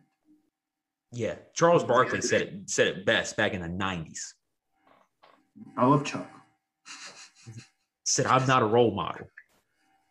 Yeah, 1.11 1.35
Charles 1.53 1.83
Barkley 1.83 2.21
said 2.21 2.41
it 2.41 2.69
said 2.69 2.87
it 2.87 3.05
best 3.05 3.37
back 3.37 3.53
in 3.53 3.61
the 3.61 3.67
90s. 3.67 4.33
I 5.77 5.85
love 5.85 6.05
Chuck. 6.05 6.29
Said 8.09 8.25
I'm 8.25 8.47
not 8.47 8.61
a 8.63 8.65
role 8.65 8.91
model. 8.91 9.27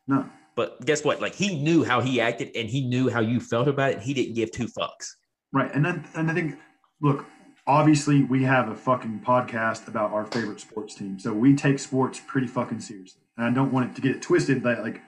No, 0.06 0.28
But 0.54 0.84
guess 0.84 1.02
what? 1.02 1.20
Like 1.20 1.34
he 1.34 1.60
knew 1.62 1.82
how 1.82 2.00
he 2.02 2.20
acted 2.20 2.50
and 2.54 2.68
he 2.68 2.86
knew 2.86 3.08
how 3.08 3.20
you 3.20 3.40
felt 3.40 3.68
about 3.68 3.90
it. 3.90 3.94
And 3.94 4.02
He 4.02 4.12
didn't 4.14 4.34
give 4.34 4.52
two 4.52 4.66
fucks. 4.66 5.14
right, 5.52 5.74
and 5.74 5.84
then 5.84 6.04
and 6.14 6.30
I 6.30 6.34
think, 6.34 6.58
look, 7.00 7.24
obviously 7.66 8.22
we 8.24 8.44
have 8.44 8.68
a 8.68 8.74
fucking 8.74 9.22
podcast 9.26 9.88
about 9.88 10.12
our 10.12 10.26
favorite 10.26 10.60
sports 10.60 10.94
team, 10.94 11.18
so 11.18 11.32
we 11.32 11.56
take 11.56 11.78
sports 11.78 12.20
pretty 12.26 12.46
fucking 12.46 12.80
seriously, 12.80 13.22
and 13.36 13.46
I 13.46 13.50
don't 13.50 13.72
want 13.72 13.90
it 13.90 13.94
to 13.96 14.02
get 14.02 14.14
it 14.14 14.20
twisted. 14.22 14.62
That 14.62 14.82
like, 14.82 15.00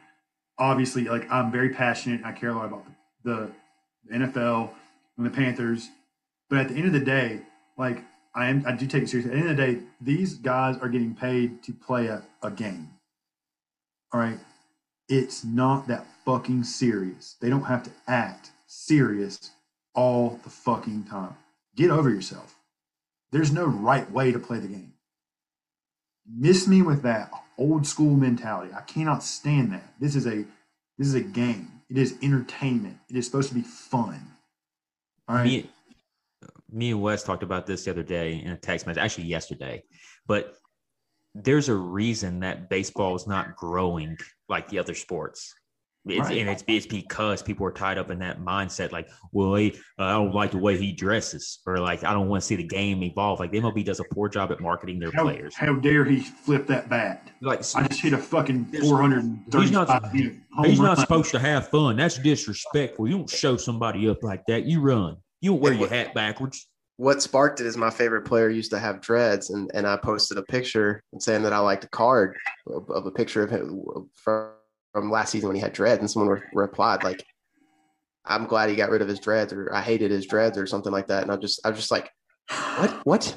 obviously, 0.59 1.05
like 1.05 1.31
I'm 1.31 1.52
very 1.52 1.70
passionate. 1.70 2.23
I 2.24 2.32
care 2.32 2.51
a 2.51 2.55
lot 2.55 2.66
about 2.66 2.86
the, 3.23 3.51
the 4.06 4.15
NFL 4.16 4.70
and 5.19 5.27
the 5.27 5.31
Panthers, 5.31 5.89
but 6.48 6.59
at 6.60 6.69
the 6.70 6.74
end 6.74 6.86
of 6.86 6.93
the 6.94 7.01
day, 7.05 7.43
like 7.77 8.02
I 8.39 8.51
am, 8.51 8.62
I 8.65 8.73
do 8.73 8.86
take 8.86 9.02
it 9.02 9.09
seriously. 9.09 9.32
At 9.32 9.35
the 9.35 9.40
end 9.40 9.51
of 9.51 9.56
the 9.56 9.66
day, 9.66 9.81
these 10.01 10.35
guys 10.35 10.78
are 10.78 10.89
getting 10.89 11.12
paid 11.12 11.60
to 11.65 11.73
play 11.73 12.06
a, 12.06 12.23
a 12.40 12.52
game. 12.52 12.89
All 14.12 14.20
right. 14.20 14.39
It's 15.09 15.44
not 15.44 15.89
that 15.89 16.06
fucking 16.24 16.62
serious. 16.62 17.35
They 17.40 17.51
don't 17.51 17.65
have 17.65 17.82
to 17.82 17.90
act 18.06 18.52
serious 18.69 19.51
all 19.93 20.39
the 20.44 20.51
fucking 20.51 21.05
time. 21.05 21.35
Get 21.74 21.90
over 21.90 22.09
yourself. 22.09 22.55
There's 23.32 23.51
no 23.51 23.66
right 23.66 24.09
way 24.09 24.31
to 24.31 24.39
play 24.39 24.60
the 24.60 24.69
game. 24.69 24.93
Miss 26.31 26.69
me 26.69 26.81
with 26.81 27.02
that 27.02 27.32
old 27.59 27.89
school 27.89 28.15
mentality. 28.15 28.73
I 28.73 28.82
cannot 28.82 29.24
stand 29.24 29.73
that. 29.73 29.94
This 29.98 30.15
is 30.15 30.27
a 30.27 30.44
this 30.97 31.09
is 31.09 31.15
a 31.15 31.20
game. 31.20 31.82
It 31.90 31.98
is 31.98 32.16
entertainment. 32.23 32.98
It 33.09 33.16
is 33.16 33.27
supposed 33.27 33.48
to 33.48 33.55
be 33.55 33.62
fun. 33.62 34.20
All 35.28 35.36
right. 35.36 35.47
Me 36.70 36.90
and 36.90 37.01
Wes 37.01 37.23
talked 37.23 37.43
about 37.43 37.66
this 37.66 37.85
the 37.85 37.90
other 37.90 38.03
day 38.03 38.43
in 38.45 38.51
a 38.51 38.57
text 38.57 38.86
message, 38.86 39.03
actually 39.03 39.24
yesterday. 39.24 39.82
But 40.27 40.55
there's 41.35 41.69
a 41.69 41.74
reason 41.74 42.40
that 42.40 42.69
baseball 42.69 43.15
is 43.15 43.27
not 43.27 43.57
growing 43.57 44.16
like 44.49 44.69
the 44.69 44.78
other 44.78 44.95
sports. 44.95 45.55
It's, 46.07 46.20
Right. 46.20 46.39
And 46.39 46.49
it's, 46.49 46.65
it's 46.66 46.86
because 46.86 47.43
people 47.43 47.66
are 47.66 47.73
tied 47.73 47.99
up 47.99 48.11
in 48.11 48.19
that 48.20 48.40
mindset, 48.40 48.93
like, 48.93 49.11
well, 49.32 49.57
hey, 49.57 49.73
uh, 49.99 50.05
I 50.05 50.12
don't 50.12 50.35
like 50.35 50.53
the 50.53 50.59
way 50.59 50.78
he 50.78 50.93
dresses, 50.93 51.61
or 51.66 51.78
like, 51.78 52.03
I 52.03 52.15
don't 52.15 52.28
want 52.28 52.43
to 52.43 52.47
see 52.47 52.57
the 52.57 52.62
game 52.62 53.03
evolve. 53.03 53.40
Like, 53.40 53.51
the 53.51 53.61
MLB 53.61 53.85
does 53.85 54.01
a 54.01 54.05
poor 54.05 54.28
job 54.28 54.51
at 54.51 54.61
marketing 54.61 55.01
their 55.01 55.11
how, 55.12 55.24
players. 55.24 55.55
how 55.55 55.74
dare 55.74 56.05
he 56.05 56.20
flip 56.20 56.66
that 56.69 56.89
bat? 56.89 57.31
Like, 57.43 57.59
I 57.74 57.86
just 57.86 58.01
hit 58.01 58.15
a 58.15 58.19
fucking 58.19 58.69
He's 58.70 58.89
435 58.89 59.89
not- 59.89 60.66
he's 60.66 60.81
not 60.81 60.99
supposed 60.99 61.31
to 61.32 61.39
have 61.39 61.69
fun. 61.69 61.97
That's 61.97 62.16
disrespectful. 62.19 63.07
You 63.07 63.19
don't 63.19 63.31
show 63.31 63.57
somebody 63.59 64.09
up 64.09 64.23
like 64.23 64.47
that. 64.47 64.65
You 64.65 64.81
run. 64.81 65.19
You 65.40 65.55
wear 65.55 65.73
your 65.73 65.89
hat 65.89 66.15
backwards. 66.15 66.66
What 66.97 67.23
sparked 67.23 67.60
it 67.60 67.66
is 67.66 67.77
my 67.77 67.90
favorite 67.90 68.23
player 68.23 68.48
used 68.48 68.73
to 68.73 68.78
have 68.78 69.01
dreads, 69.01 69.51
and, 69.51 69.70
and 69.73 69.86
I 69.86 69.97
posted 69.97 70.36
a 70.36 70.43
picture 70.43 71.01
and 71.12 71.23
saying 71.23 71.44
that 71.44 71.52
I 71.52 71.59
liked 71.59 71.85
a 71.85 71.89
card 71.89 72.36
of, 72.66 72.90
of 72.90 73.06
a 73.06 73.10
picture 73.12 73.44
of 73.44 73.51
him 73.51 73.85
from, 74.15 74.51
from 74.93 75.10
last 75.10 75.31
season 75.31 75.48
when 75.48 75.55
he 75.55 75.62
had 75.62 75.73
dreads, 75.73 76.01
and 76.01 76.10
someone 76.10 76.31
re- 76.31 76.43
replied 76.52 77.05
like, 77.05 77.24
"I'm 78.24 78.47
glad 78.47 78.69
he 78.69 78.74
got 78.74 78.90
rid 78.90 79.01
of 79.01 79.06
his 79.06 79.20
dreads," 79.20 79.52
or 79.52 79.73
"I 79.73 79.81
hated 79.81 80.10
his 80.10 80.27
dreads," 80.27 80.59
or 80.59 80.66
something 80.66 80.93
like 80.93 81.06
that. 81.06 81.23
And 81.23 81.31
I 81.31 81.36
just 81.36 81.60
I 81.65 81.70
was 81.70 81.78
just 81.78 81.93
like, 81.93 82.10
"What? 82.48 83.01
What?" 83.05 83.36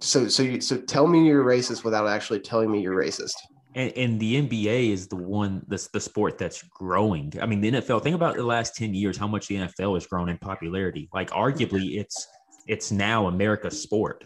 So 0.00 0.28
so 0.28 0.42
you 0.42 0.62
so 0.62 0.78
tell 0.78 1.06
me 1.06 1.26
you're 1.26 1.44
racist 1.44 1.84
without 1.84 2.06
actually 2.06 2.40
telling 2.40 2.70
me 2.70 2.80
you're 2.80 2.96
racist. 2.96 3.34
And, 3.74 3.92
and 3.96 4.20
the 4.20 4.42
NBA 4.42 4.90
is 4.90 5.06
the 5.06 5.16
one 5.16 5.62
that's 5.68 5.88
the 5.88 6.00
sport 6.00 6.38
that's 6.38 6.62
growing. 6.62 7.32
I 7.40 7.46
mean, 7.46 7.60
the 7.60 7.70
NFL. 7.70 8.02
Think 8.02 8.16
about 8.16 8.36
the 8.36 8.44
last 8.44 8.74
ten 8.74 8.94
years, 8.94 9.16
how 9.16 9.28
much 9.28 9.46
the 9.46 9.56
NFL 9.56 9.94
has 9.94 10.06
grown 10.06 10.28
in 10.28 10.38
popularity. 10.38 11.08
Like, 11.12 11.30
arguably, 11.30 11.98
it's 11.98 12.26
it's 12.66 12.90
now 12.90 13.26
America's 13.26 13.80
sport. 13.80 14.24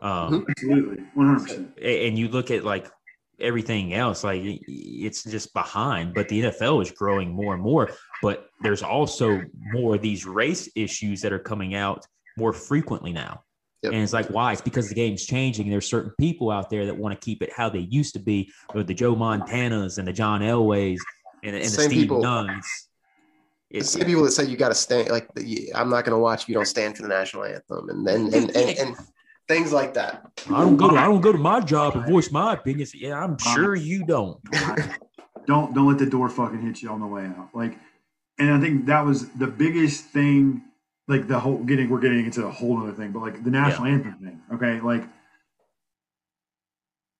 Um, 0.00 0.46
Absolutely, 0.48 1.04
100%. 1.16 2.08
and 2.08 2.18
you 2.18 2.28
look 2.28 2.50
at 2.50 2.64
like 2.64 2.90
everything 3.40 3.94
else, 3.94 4.24
like 4.24 4.42
it's 4.44 5.24
just 5.24 5.52
behind. 5.54 6.14
But 6.14 6.28
the 6.28 6.42
NFL 6.42 6.82
is 6.82 6.90
growing 6.90 7.30
more 7.30 7.54
and 7.54 7.62
more. 7.62 7.90
But 8.22 8.48
there's 8.62 8.82
also 8.82 9.42
more 9.72 9.96
of 9.96 10.02
these 10.02 10.26
race 10.26 10.68
issues 10.76 11.20
that 11.22 11.32
are 11.32 11.38
coming 11.38 11.74
out 11.74 12.06
more 12.36 12.52
frequently 12.52 13.12
now. 13.12 13.42
Yep. 13.84 13.92
And 13.92 14.02
it's 14.02 14.14
like, 14.14 14.28
why? 14.28 14.52
It's 14.52 14.62
because 14.62 14.88
the 14.88 14.94
game's 14.94 15.26
changing. 15.26 15.68
There's 15.68 15.86
certain 15.86 16.10
people 16.18 16.50
out 16.50 16.70
there 16.70 16.86
that 16.86 16.96
want 16.96 17.20
to 17.20 17.22
keep 17.22 17.42
it 17.42 17.52
how 17.52 17.68
they 17.68 17.80
used 17.80 18.14
to 18.14 18.18
be, 18.18 18.50
with 18.72 18.86
the 18.86 18.94
Joe 18.94 19.14
Montanas 19.14 19.98
and 19.98 20.08
the 20.08 20.12
John 20.12 20.40
Elways 20.40 20.96
and, 21.42 21.54
and 21.54 21.62
the 21.62 21.68
Same 21.68 21.90
Steve 21.90 22.00
people. 22.04 22.22
Nuns. 22.22 22.88
The 23.70 23.82
same 23.82 24.06
people 24.06 24.22
that 24.22 24.30
say 24.30 24.44
you 24.44 24.56
got 24.56 24.68
to 24.68 24.74
stand 24.74 25.10
like 25.10 25.28
I'm 25.74 25.90
not 25.90 26.04
going 26.04 26.14
to 26.14 26.18
watch 26.18 26.44
if 26.44 26.48
you 26.48 26.54
don't 26.54 26.64
stand 26.64 26.96
for 26.96 27.02
the 27.02 27.08
national 27.08 27.44
anthem, 27.44 27.90
and 27.90 28.06
then 28.06 28.32
and, 28.32 28.56
and, 28.56 28.78
and 28.78 28.96
things 29.48 29.70
like 29.70 29.92
that. 29.94 30.30
I 30.46 30.62
don't 30.62 30.76
go 30.76 30.88
to 30.90 30.96
I 30.96 31.04
don't 31.04 31.20
go 31.20 31.32
to 31.32 31.38
my 31.38 31.60
job 31.60 31.96
and 31.96 32.06
voice 32.06 32.30
my 32.30 32.54
opinions. 32.54 32.94
Yeah, 32.94 33.22
I'm 33.22 33.36
sure 33.36 33.74
you 33.74 34.06
don't. 34.06 34.38
don't 35.46 35.74
don't 35.74 35.88
let 35.88 35.98
the 35.98 36.06
door 36.06 36.30
fucking 36.30 36.62
hit 36.62 36.80
you 36.80 36.88
on 36.88 37.00
the 37.00 37.06
way 37.06 37.26
out. 37.26 37.50
Like, 37.52 37.76
and 38.38 38.50
I 38.50 38.60
think 38.60 38.86
that 38.86 39.04
was 39.04 39.28
the 39.30 39.48
biggest 39.48 40.04
thing. 40.04 40.62
Like 41.06 41.28
the 41.28 41.38
whole 41.38 41.58
getting, 41.58 41.90
we're 41.90 42.00
getting 42.00 42.24
into 42.24 42.46
a 42.46 42.50
whole 42.50 42.82
other 42.82 42.92
thing, 42.92 43.12
but 43.12 43.20
like 43.20 43.44
the 43.44 43.50
national 43.50 43.86
anthem 43.86 44.14
thing. 44.14 44.40
Okay, 44.54 44.80
like 44.80 45.04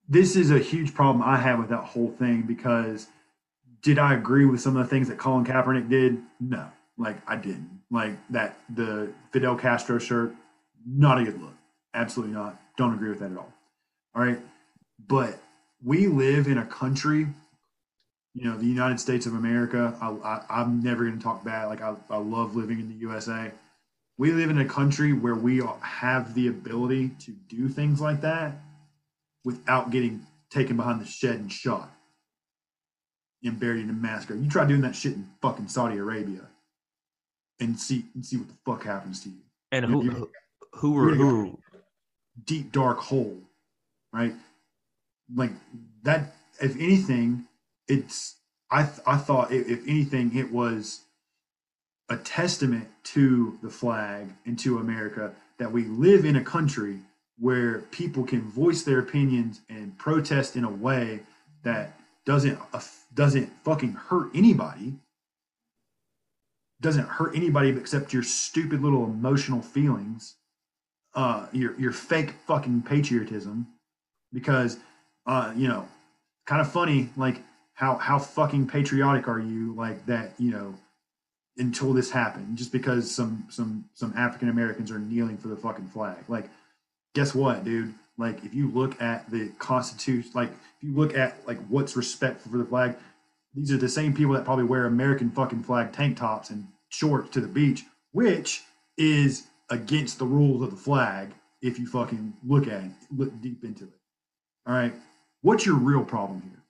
this 0.09 0.36
is 0.36 0.51
a 0.51 0.59
huge 0.59 0.94
problem 0.94 1.23
I 1.23 1.36
have 1.36 1.59
with 1.59 1.69
that 1.69 1.85
whole 1.85 2.11
thing 2.11 2.43
because 2.43 3.09
did 3.82 3.98
I 3.98 4.15
agree 4.15 4.47
with 4.47 4.61
some 4.61 4.77
of 4.77 4.82
the 4.82 4.89
things 4.89 5.09
that 5.09 5.19
Colin 5.19 5.44
Kaepernick 5.44 5.90
did? 5.90 6.19
No, 6.40 6.70
like 6.97 7.19
I 7.28 7.36
didn't. 7.36 7.82
Like 7.90 8.12
that 8.31 8.59
the 8.74 9.12
Fidel 9.32 9.56
Castro 9.56 9.98
shirt, 9.98 10.35
not 10.86 11.19
a 11.19 11.24
good 11.24 11.40
look. 11.40 11.55
Absolutely 11.93 12.35
not. 12.35 12.59
Don't 12.78 12.94
agree 12.94 13.11
with 13.11 13.20
that 13.20 13.32
at 13.32 13.36
all. 13.36 13.52
All 14.15 14.23
right, 14.23 14.40
but 15.06 15.39
we 15.85 16.06
live 16.06 16.47
in 16.47 16.56
a 16.56 16.65
country 16.65 17.27
you 18.35 18.51
know, 18.51 18.59
the 18.59 18.66
United 18.66 18.98
States 18.98 19.27
of 19.27 19.35
America. 19.35 19.97
I, 20.01 20.09
I, 20.09 20.44
I'm 20.61 20.82
never 20.82 21.05
going 21.05 21.16
to 21.16 21.23
talk 21.23 21.44
bad. 21.44 21.66
Like 21.66 21.81
I, 21.81 21.94
I 22.11 22.16
love 22.16 22.56
living 22.56 22.81
in 22.81 22.89
the 22.89 22.97
USA. 22.97 23.52
We 24.16 24.32
live 24.32 24.51
in 24.51 24.59
a 24.59 24.65
country 24.65 25.12
where 25.12 25.35
we 25.35 25.62
have 25.81 26.35
the 26.35 26.49
ability 26.49 27.11
to 27.20 27.32
do 27.49 27.69
things 27.69 28.01
like 28.01 28.20
that 28.20 28.55
without 29.45 29.91
getting 29.91 30.27
taken 30.51 30.77
behind 30.77 31.01
the 31.01 31.07
shed 31.07 31.36
and 31.36 31.53
shot 31.53 31.91
and 33.43 33.59
buried 33.59 33.82
in 33.82 33.91
a 33.91 33.95
massacre. 33.95 34.36
You 34.36 34.49
try 34.49 34.65
doing 34.65 34.82
that 34.82 34.95
shit 34.95 35.15
in 35.15 35.28
fucking 35.43 35.69
Saudi 35.69 35.99
Arabia 35.99 36.49
and 37.61 37.78
see 37.78 38.05
and 38.15 38.24
see 38.24 38.36
what 38.36 38.49
the 38.49 38.55
fuck 38.65 38.85
happens 38.85 39.20
to 39.24 39.31
you. 39.31 39.41
And 39.73 39.85
who 39.85 40.01
who 40.03 40.31
who 40.74 40.93
were 40.93 41.15
who 41.15 41.59
Deep 42.45 42.73
dark 42.73 42.99
hole, 42.99 43.39
right? 44.12 44.35
Like 45.35 45.53
that. 46.03 46.35
If 46.61 46.77
anything, 46.77 47.47
it's 47.89 48.36
I 48.70 48.85
th- 48.85 49.01
I 49.07 49.16
thought 49.16 49.53
if 49.53 49.81
anything 49.86 50.36
it 50.36 50.53
was 50.53 51.04
a 52.09 52.17
testament 52.17 52.89
to 53.03 53.59
the 53.63 53.71
flag 53.71 54.29
and 54.45 54.59
to 54.59 54.79
America 54.79 55.33
that 55.59 55.73
we 55.73 55.85
live 55.85 56.25
in 56.25 56.37
a 56.37 56.45
country 56.45 56.99
where 57.39 57.81
people 57.91 58.25
can 58.25 58.43
voice 58.43 58.83
their 58.83 58.99
opinions 58.99 59.61
and 59.69 59.97
protest 59.99 60.57
in 60.57 60.65
a 60.65 60.71
way 60.71 61.21
that 61.63 61.99
doesn't 62.25 62.59
doesn't 63.15 63.51
fucking 63.65 63.93
hurt 63.93 64.31
anybody. 64.35 64.95
Doesn't 66.81 67.09
hurt 67.09 67.35
anybody 67.35 67.71
except 67.71 68.13
your 68.13 68.23
stupid 68.23 68.83
little 68.83 69.05
emotional 69.05 69.63
feelings 69.63 70.37
uh 71.15 71.47
your 71.53 71.79
your 71.79 71.93
fake 71.93 72.35
fucking 72.47 72.83
patriotism. 72.83 73.67
Because 74.33 74.79
uh 75.27 75.53
you 75.57 75.69
know 75.69 75.89
kind 76.47 76.61
of 76.61 76.71
funny 76.71 77.11
like 77.17 77.43
how 77.75 77.97
how 77.97 78.19
fucking 78.19 78.67
patriotic 78.67 79.29
are 79.29 79.41
you 79.41 79.75
like 79.75 80.05
that 80.07 80.35
you 80.39 80.51
know 80.51 80.75
until 81.57 81.93
this 81.93 82.11
happened 82.11 82.57
just 82.57 82.73
because 82.73 83.11
some 83.11 83.47
some 83.49 83.85
some 83.95 84.13
African 84.17 84.49
Americans 84.49 84.91
are 84.91 84.99
kneeling 84.99 85.37
for 85.37 85.49
the 85.49 85.57
fucking 85.57 85.89
flag. 85.89 86.25
Like 86.29 86.51
guess 87.15 87.35
what 87.35 87.65
dude? 87.65 87.95
Like 88.19 88.45
if 88.45 88.55
you 88.55 88.71
look 88.71 89.01
at 89.01 89.31
the 89.31 89.49
constitution 89.59 90.31
like 90.35 90.51
if 90.51 90.83
you 90.83 90.95
look 90.95 91.17
at 91.17 91.47
like 91.47 91.59
what's 91.69 91.97
respectful 91.97 92.53
for 92.53 92.59
the 92.59 92.65
flag 92.65 92.97
these 93.55 93.71
are 93.71 93.77
the 93.77 93.89
same 93.89 94.13
people 94.15 94.35
that 94.35 94.45
probably 94.45 94.65
wear 94.65 94.87
American 94.87 95.31
fucking 95.31 95.63
flag 95.63 95.93
tank 95.93 96.17
tops 96.17 96.51
and 96.51 96.67
shorts 96.89 97.31
to 97.31 97.41
the 97.41 97.49
beach 97.49 97.85
which 98.13 98.63
is 98.97 99.47
against 99.71 100.19
the 100.19 100.27
rules 100.27 100.63
of 100.63 100.71
the 100.71 100.77
flag 100.77 101.33
if 101.63 101.79
you 101.79 101.87
fucking 101.87 102.35
look 102.47 102.67
at 102.67 102.85
it 102.85 102.91
look 103.11 103.41
deep 103.41 103.65
into 103.65 103.85
it. 103.85 103.91
All 104.67 104.75
right? 104.75 104.93
What's 105.43 105.67
your 105.67 105.77
real 105.77 106.05
problem 106.05 106.41
here? 106.43 106.63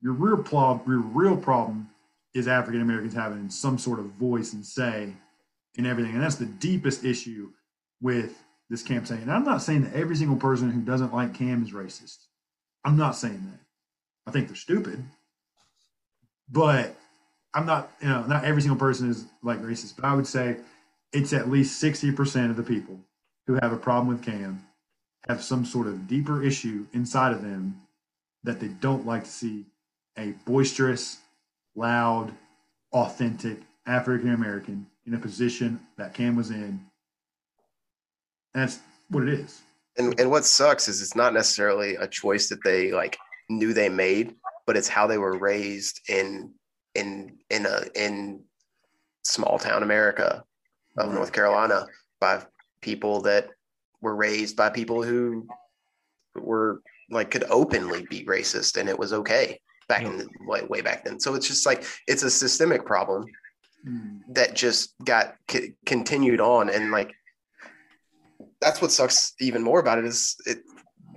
Your 0.00 0.12
real 0.12 0.42
problem, 0.42 0.90
your 0.90 1.00
real 1.00 1.36
problem 1.36 1.90
is 2.38 2.48
African 2.48 2.80
Americans 2.80 3.14
having 3.14 3.50
some 3.50 3.78
sort 3.78 3.98
of 3.98 4.06
voice 4.06 4.52
and 4.52 4.64
say 4.64 5.12
in 5.74 5.86
everything, 5.86 6.14
and 6.14 6.22
that's 6.22 6.36
the 6.36 6.46
deepest 6.46 7.04
issue 7.04 7.50
with 8.00 8.42
this 8.70 8.82
campaign. 8.82 9.18
And 9.22 9.32
I'm 9.32 9.44
not 9.44 9.62
saying 9.62 9.82
that 9.82 9.94
every 9.94 10.16
single 10.16 10.36
person 10.36 10.70
who 10.70 10.80
doesn't 10.80 11.14
like 11.14 11.34
Cam 11.34 11.62
is 11.62 11.72
racist. 11.72 12.18
I'm 12.84 12.96
not 12.96 13.16
saying 13.16 13.42
that. 13.50 13.60
I 14.26 14.30
think 14.30 14.48
they're 14.48 14.56
stupid, 14.56 15.02
but 16.50 16.94
I'm 17.54 17.66
not. 17.66 17.90
You 18.00 18.08
know, 18.08 18.24
not 18.24 18.44
every 18.44 18.62
single 18.62 18.78
person 18.78 19.10
is 19.10 19.24
like 19.42 19.62
racist, 19.62 19.96
but 19.96 20.04
I 20.04 20.14
would 20.14 20.26
say 20.26 20.58
it's 21.12 21.32
at 21.32 21.50
least 21.50 21.82
60% 21.82 22.50
of 22.50 22.56
the 22.56 22.62
people 22.62 23.00
who 23.46 23.54
have 23.54 23.72
a 23.72 23.78
problem 23.78 24.08
with 24.08 24.22
Cam 24.22 24.66
have 25.26 25.42
some 25.42 25.64
sort 25.64 25.86
of 25.86 26.06
deeper 26.06 26.42
issue 26.42 26.86
inside 26.92 27.32
of 27.32 27.42
them 27.42 27.80
that 28.44 28.60
they 28.60 28.68
don't 28.68 29.06
like 29.06 29.24
to 29.24 29.30
see 29.30 29.64
a 30.18 30.34
boisterous, 30.44 31.18
loud, 31.78 32.34
authentic 32.92 33.58
African 33.86 34.34
American 34.34 34.86
in 35.06 35.14
a 35.14 35.18
position 35.18 35.80
that 35.96 36.12
Cam 36.12 36.36
was 36.36 36.50
in. 36.50 36.80
That's 38.52 38.80
what 39.08 39.22
it 39.22 39.30
is. 39.30 39.62
And 39.96 40.18
and 40.20 40.30
what 40.30 40.44
sucks 40.44 40.88
is 40.88 41.00
it's 41.00 41.16
not 41.16 41.32
necessarily 41.32 41.94
a 41.96 42.06
choice 42.06 42.48
that 42.48 42.62
they 42.62 42.92
like 42.92 43.16
knew 43.48 43.72
they 43.72 43.88
made, 43.88 44.34
but 44.66 44.76
it's 44.76 44.88
how 44.88 45.06
they 45.06 45.18
were 45.18 45.38
raised 45.38 46.00
in 46.08 46.52
in 46.94 47.38
in 47.50 47.66
a 47.66 47.82
in 47.94 48.42
small 49.22 49.58
town 49.58 49.82
America 49.82 50.42
of 50.98 51.12
North 51.12 51.32
Carolina 51.32 51.86
by 52.20 52.42
people 52.80 53.22
that 53.22 53.50
were 54.00 54.16
raised 54.16 54.56
by 54.56 54.68
people 54.68 55.02
who 55.02 55.46
were 56.34 56.82
like 57.10 57.30
could 57.30 57.44
openly 57.44 58.06
be 58.08 58.24
racist 58.24 58.76
and 58.76 58.88
it 58.88 58.98
was 58.98 59.12
okay 59.12 59.58
back 59.88 60.02
in 60.02 60.18
the 60.18 60.28
way, 60.46 60.62
way 60.68 60.80
back 60.80 61.04
then. 61.04 61.18
So 61.18 61.34
it's 61.34 61.48
just 61.48 61.66
like 61.66 61.84
it's 62.06 62.22
a 62.22 62.30
systemic 62.30 62.84
problem 62.84 63.24
mm. 63.86 64.20
that 64.28 64.54
just 64.54 64.94
got 65.04 65.34
c- 65.50 65.74
continued 65.86 66.40
on, 66.40 66.68
and 66.68 66.90
like 66.90 67.12
that's 68.60 68.82
what 68.82 68.92
sucks 68.92 69.34
even 69.40 69.62
more 69.62 69.80
about 69.80 69.98
it 69.98 70.04
is 70.04 70.36
it. 70.46 70.58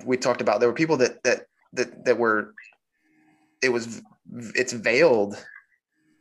We 0.05 0.17
talked 0.17 0.41
about 0.41 0.59
there 0.59 0.69
were 0.69 0.75
people 0.75 0.97
that 0.97 1.21
that 1.23 1.45
that 1.73 2.05
that 2.05 2.17
were 2.17 2.53
it 3.61 3.69
was 3.69 4.01
it's 4.55 4.73
veiled 4.73 5.35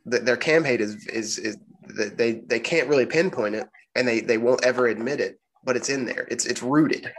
that 0.05 0.25
their 0.25 0.37
cam 0.37 0.63
hate 0.63 0.81
is 0.81 1.07
is 1.07 1.37
is 1.37 1.57
that 1.95 2.17
they 2.17 2.33
they 2.47 2.59
can't 2.59 2.87
really 2.87 3.05
pinpoint 3.05 3.55
it 3.55 3.67
and 3.95 4.07
they 4.07 4.19
they 4.21 4.37
won't 4.37 4.63
ever 4.63 4.87
admit 4.87 5.19
it 5.19 5.39
but 5.63 5.75
it's 5.75 5.89
in 5.89 6.05
there 6.05 6.27
it's 6.29 6.45
it's 6.45 6.63
rooted 6.63 7.11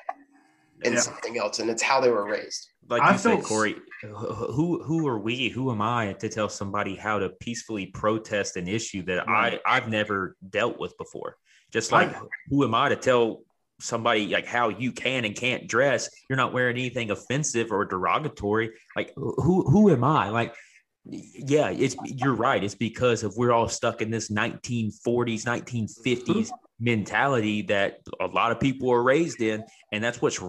in 0.85 0.95
yeah. 0.95 1.01
something 1.01 1.39
else 1.39 1.59
and 1.59 1.71
it's 1.71 1.83
how 1.83 2.01
they 2.01 2.11
were 2.11 2.27
raised 2.27 2.73
like 2.89 3.03
I 3.03 3.13
you 3.13 3.19
said, 3.19 3.43
Corey, 3.43 3.77
who 4.03 4.83
who 4.83 5.07
are 5.09 5.19
we? 5.19 5.49
Who 5.49 5.71
am 5.71 5.81
I 5.81 6.15
to 6.15 6.29
tell 6.29 6.49
somebody 6.49 6.97
how 6.97 7.19
to 7.19 7.31
peacefully 7.31 7.87
protest 7.87 8.57
an 8.57 8.69
issue 8.69 9.03
that 9.05 9.27
right. 9.27 9.61
I 9.65 9.77
I've 9.77 9.89
never 9.89 10.37
dealt 10.49 10.79
with 10.79 10.97
before? 10.99 11.37
Just 11.73 11.93
like 11.93 12.15
I, 12.15 12.21
who 12.49 12.65
am 12.65 12.75
I 12.75 12.89
to 12.89 12.97
tell 12.97 13.43
somebody 13.81 14.27
like 14.27 14.47
how 14.47 14.69
you 14.69 14.93
can 14.93 15.25
and 15.25 15.35
can't 15.35 15.69
dress? 15.69 16.11
You're 16.29 16.37
not 16.37 16.53
wearing 16.53 16.77
anything 16.77 17.11
offensive 17.11 17.71
or 17.71 17.85
derogatory. 17.85 18.73
Like 18.97 19.13
who 19.17 19.63
who 19.71 19.91
am 19.91 20.05
I? 20.05 20.31
Like 20.31 20.55
yeah, 21.05 21.71
it's 21.71 21.97
you're 22.05 22.35
right. 22.35 22.63
It's 22.63 22.75
because 22.75 23.23
of 23.23 23.37
we're 23.37 23.53
all 23.53 23.69
stuck 23.69 24.03
in 24.03 24.11
this 24.11 24.31
1940s, 24.31 24.93
1950s 25.45 25.97
mm-hmm. 25.97 26.55
mentality 26.79 27.63
that 27.63 28.01
a 28.21 28.27
lot 28.27 28.53
of 28.53 28.61
people 28.61 28.91
are 28.93 29.03
raised 29.03 29.41
in, 29.41 29.65
and 29.93 30.03
that's 30.03 30.21
what's 30.21 30.41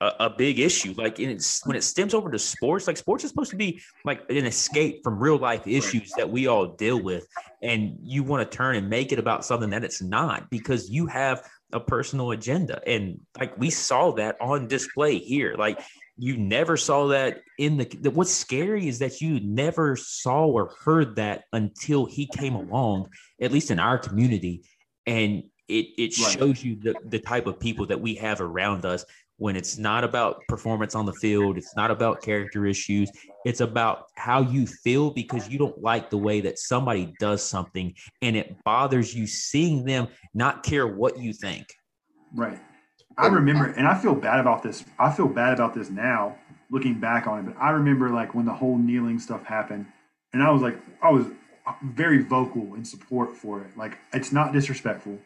a, 0.00 0.12
a, 0.20 0.30
big 0.30 0.58
issue. 0.58 0.94
Like 0.96 1.18
it's 1.18 1.66
when 1.66 1.76
it 1.76 1.82
stems 1.82 2.14
over 2.14 2.30
to 2.30 2.38
sports, 2.38 2.86
like 2.86 2.96
sports 2.96 3.24
is 3.24 3.30
supposed 3.30 3.50
to 3.50 3.56
be 3.56 3.80
like 4.04 4.28
an 4.30 4.46
escape 4.46 5.02
from 5.02 5.18
real 5.18 5.38
life 5.38 5.66
issues 5.66 6.12
that 6.16 6.30
we 6.30 6.46
all 6.46 6.66
deal 6.66 7.02
with. 7.02 7.26
And 7.62 7.98
you 8.02 8.22
want 8.22 8.48
to 8.48 8.56
turn 8.56 8.76
and 8.76 8.88
make 8.88 9.12
it 9.12 9.18
about 9.18 9.44
something 9.44 9.70
that 9.70 9.84
it's 9.84 10.00
not 10.00 10.50
because 10.50 10.88
you 10.88 11.06
have 11.06 11.48
a 11.72 11.80
personal 11.80 12.30
agenda. 12.30 12.80
And 12.86 13.20
like 13.38 13.58
we 13.58 13.70
saw 13.70 14.12
that 14.12 14.36
on 14.40 14.68
display 14.68 15.18
here. 15.18 15.54
Like 15.58 15.80
you 16.16 16.36
never 16.36 16.76
saw 16.76 17.08
that 17.08 17.42
in 17.58 17.76
the, 17.76 17.84
the 17.84 18.10
what's 18.10 18.32
scary 18.32 18.88
is 18.88 19.00
that 19.00 19.20
you 19.20 19.40
never 19.40 19.96
saw 19.96 20.46
or 20.46 20.74
heard 20.84 21.16
that 21.16 21.44
until 21.52 22.06
he 22.06 22.26
came 22.26 22.54
along, 22.54 23.08
at 23.40 23.52
least 23.52 23.70
in 23.70 23.78
our 23.78 23.98
community. 23.98 24.62
And 25.06 25.44
it, 25.68 25.86
it 25.98 26.18
right. 26.18 26.38
shows 26.38 26.64
you 26.64 26.76
the, 26.76 26.94
the 27.04 27.18
type 27.18 27.46
of 27.46 27.60
people 27.60 27.86
that 27.86 28.00
we 28.00 28.14
have 28.16 28.40
around 28.40 28.86
us 28.86 29.04
when 29.38 29.56
it's 29.56 29.78
not 29.78 30.04
about 30.04 30.42
performance 30.48 30.94
on 30.94 31.06
the 31.06 31.12
field, 31.14 31.56
it's 31.56 31.74
not 31.76 31.90
about 31.90 32.20
character 32.22 32.66
issues, 32.66 33.10
it's 33.44 33.60
about 33.60 34.06
how 34.16 34.40
you 34.40 34.66
feel 34.66 35.10
because 35.10 35.48
you 35.48 35.58
don't 35.58 35.80
like 35.82 36.10
the 36.10 36.18
way 36.18 36.40
that 36.40 36.58
somebody 36.58 37.14
does 37.18 37.42
something 37.42 37.94
and 38.20 38.36
it 38.36 38.56
bothers 38.64 39.14
you 39.14 39.26
seeing 39.26 39.84
them 39.84 40.08
not 40.34 40.62
care 40.62 40.86
what 40.86 41.18
you 41.18 41.32
think. 41.32 41.66
Right. 42.34 42.58
I 43.16 43.28
remember, 43.28 43.66
and 43.66 43.86
I 43.86 43.98
feel 43.98 44.14
bad 44.14 44.40
about 44.40 44.62
this. 44.62 44.84
I 44.98 45.12
feel 45.12 45.28
bad 45.28 45.54
about 45.54 45.74
this 45.74 45.88
now 45.88 46.36
looking 46.70 47.00
back 47.00 47.26
on 47.26 47.38
it, 47.38 47.42
but 47.46 47.56
I 47.60 47.70
remember 47.70 48.10
like 48.10 48.34
when 48.34 48.44
the 48.44 48.52
whole 48.52 48.76
kneeling 48.76 49.18
stuff 49.18 49.44
happened, 49.44 49.86
and 50.32 50.42
I 50.42 50.50
was 50.50 50.62
like, 50.62 50.78
I 51.02 51.10
was 51.10 51.26
very 51.82 52.22
vocal 52.22 52.74
in 52.74 52.84
support 52.84 53.36
for 53.36 53.62
it. 53.62 53.76
Like, 53.76 53.98
it's 54.12 54.32
not 54.32 54.52
disrespectful. 54.52 55.18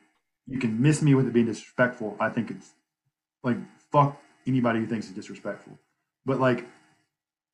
You 0.46 0.58
can 0.58 0.80
miss 0.80 1.02
me 1.02 1.14
with 1.14 1.26
it 1.26 1.32
being 1.32 1.46
disrespectful. 1.46 2.16
I 2.20 2.28
think 2.28 2.50
it's 2.50 2.70
like 3.42 3.56
fuck 3.92 4.20
anybody 4.46 4.80
who 4.80 4.86
thinks 4.86 5.06
it's 5.06 5.14
disrespectful. 5.14 5.78
But 6.26 6.40
like, 6.40 6.66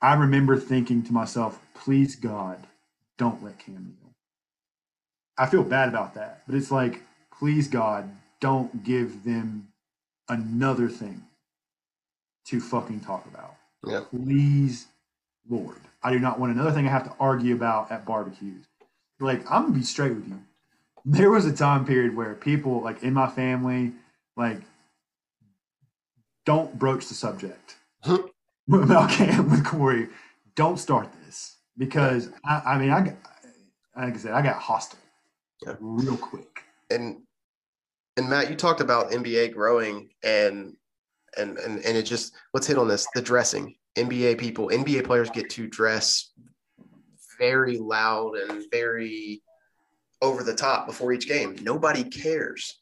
I 0.01 0.15
remember 0.15 0.57
thinking 0.57 1.03
to 1.05 1.13
myself, 1.13 1.61
please 1.75 2.17
God, 2.17 2.67
don't 3.19 3.43
let 3.45 3.59
Cam 3.59 3.75
kneel. 3.75 4.13
I 5.37 5.47
feel 5.47 5.63
bad 5.63 5.89
about 5.89 6.15
that, 6.15 6.43
but 6.47 6.55
it's 6.57 6.71
like, 6.71 7.03
please 7.39 7.69
God, 7.69 8.11
don't 8.41 8.85
give 8.85 9.25
them 9.25 9.69
another 10.29 10.89
thing 10.89 11.23
to 12.47 12.61
fucking 12.61 13.01
talk 13.01 13.27
about. 13.27 13.57
Yeah. 13.87 14.03
Please, 14.11 14.87
Lord. 15.49 15.77
I 16.03 16.13
do 16.13 16.19
not 16.19 16.39
want 16.39 16.53
another 16.53 16.71
thing 16.71 16.87
I 16.87 16.91
have 16.91 17.05
to 17.05 17.15
argue 17.19 17.55
about 17.55 17.91
at 17.91 18.07
barbecues. 18.07 18.65
Like, 19.21 19.41
I'm 19.51 19.65
gonna 19.65 19.75
be 19.75 19.83
straight 19.83 20.15
with 20.15 20.29
you. 20.29 20.41
There 21.05 21.31
was 21.31 21.45
a 21.45 21.53
time 21.53 21.85
period 21.85 22.17
where 22.17 22.35
people, 22.35 22.81
like 22.83 23.03
in 23.03 23.15
my 23.15 23.29
family, 23.29 23.93
like 24.37 24.61
don't 26.49 26.79
broach 26.79 27.07
the 27.09 27.15
subject 27.15 27.77
about 28.03 29.11
Cam 29.11 29.51
with 29.51 29.67
Corey. 29.67 30.09
Don't 30.57 30.79
start 30.79 31.11
this 31.23 31.57
because 31.77 32.31
I, 32.43 32.63
I 32.65 32.79
mean, 32.79 32.89
I 32.89 33.03
got, 33.03 33.17
like 33.95 34.15
I 34.15 34.17
said, 34.17 34.33
I 34.33 34.41
got 34.41 34.57
hostile 34.57 34.99
yeah. 35.67 35.75
real 35.79 36.17
quick. 36.17 36.63
And 36.89 37.19
and 38.17 38.31
Matt, 38.31 38.49
you 38.49 38.57
talked 38.57 38.81
about 38.81 39.11
NBA 39.11 39.53
growing 39.53 40.09
and 40.25 40.75
and 41.37 41.59
and 41.59 41.85
and 41.85 41.97
it 41.99 42.05
just 42.05 42.33
let's 42.55 42.67
hit 42.67 42.79
on 42.79 42.89
this 42.89 43.07
the 43.15 43.21
dressing. 43.21 43.75
NBA 43.99 44.39
people, 44.39 44.71
NBA 44.71 45.05
players 45.05 45.29
get 45.29 45.51
to 45.51 45.67
dress 45.67 46.31
very 47.39 47.77
loud 47.77 48.37
and 48.37 48.65
very 48.71 49.43
over 50.23 50.43
the 50.43 50.55
top 50.55 50.87
before 50.87 51.13
each 51.13 51.29
game. 51.29 51.57
Nobody 51.61 52.05
cares 52.05 52.78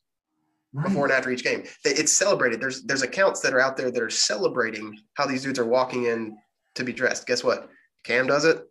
right. 0.77 0.89
before 0.89 1.05
and 1.05 1.13
after 1.13 1.31
each 1.31 1.45
game. 1.45 1.65
It's 1.85 2.13
celebrated. 2.13 2.61
There's 2.61 2.83
there's 2.83 3.03
accounts 3.03 3.41
that 3.41 3.55
are 3.55 3.61
out 3.61 3.77
there 3.77 3.91
that 3.91 4.03
are 4.03 4.11
celebrating 4.11 4.99
how 5.15 5.27
these 5.27 5.43
dudes 5.43 5.59
are 5.59 5.67
walking 5.67 6.05
in 6.05 6.37
to 6.75 6.85
be 6.85 6.93
dressed. 6.93 7.27
Guess 7.27 7.43
what? 7.43 7.71
Cam 8.05 8.27
does 8.27 8.45
it 8.45 8.69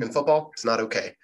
in 0.00 0.10
football. 0.10 0.50
It's 0.52 0.64
not 0.64 0.80
okay. 0.80 1.14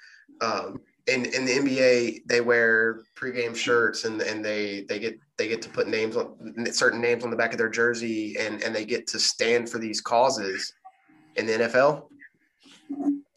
Um, 0.40 0.80
in 1.06 1.26
in 1.26 1.44
the 1.44 1.52
NBA 1.52 2.22
they 2.26 2.40
wear 2.40 3.02
pregame 3.16 3.54
shirts 3.54 4.04
and 4.04 4.20
and 4.22 4.44
they 4.44 4.84
they 4.88 4.98
get 4.98 5.18
they 5.36 5.48
get 5.48 5.62
to 5.62 5.68
put 5.68 5.86
names 5.86 6.16
on 6.16 6.34
certain 6.72 7.00
names 7.00 7.24
on 7.24 7.30
the 7.30 7.36
back 7.36 7.52
of 7.52 7.58
their 7.58 7.68
jersey 7.68 8.36
and 8.38 8.62
and 8.62 8.74
they 8.74 8.84
get 8.84 9.06
to 9.08 9.18
stand 9.18 9.68
for 9.68 9.78
these 9.78 10.00
causes. 10.00 10.72
In 11.36 11.46
the 11.46 11.52
NFL, 11.52 12.04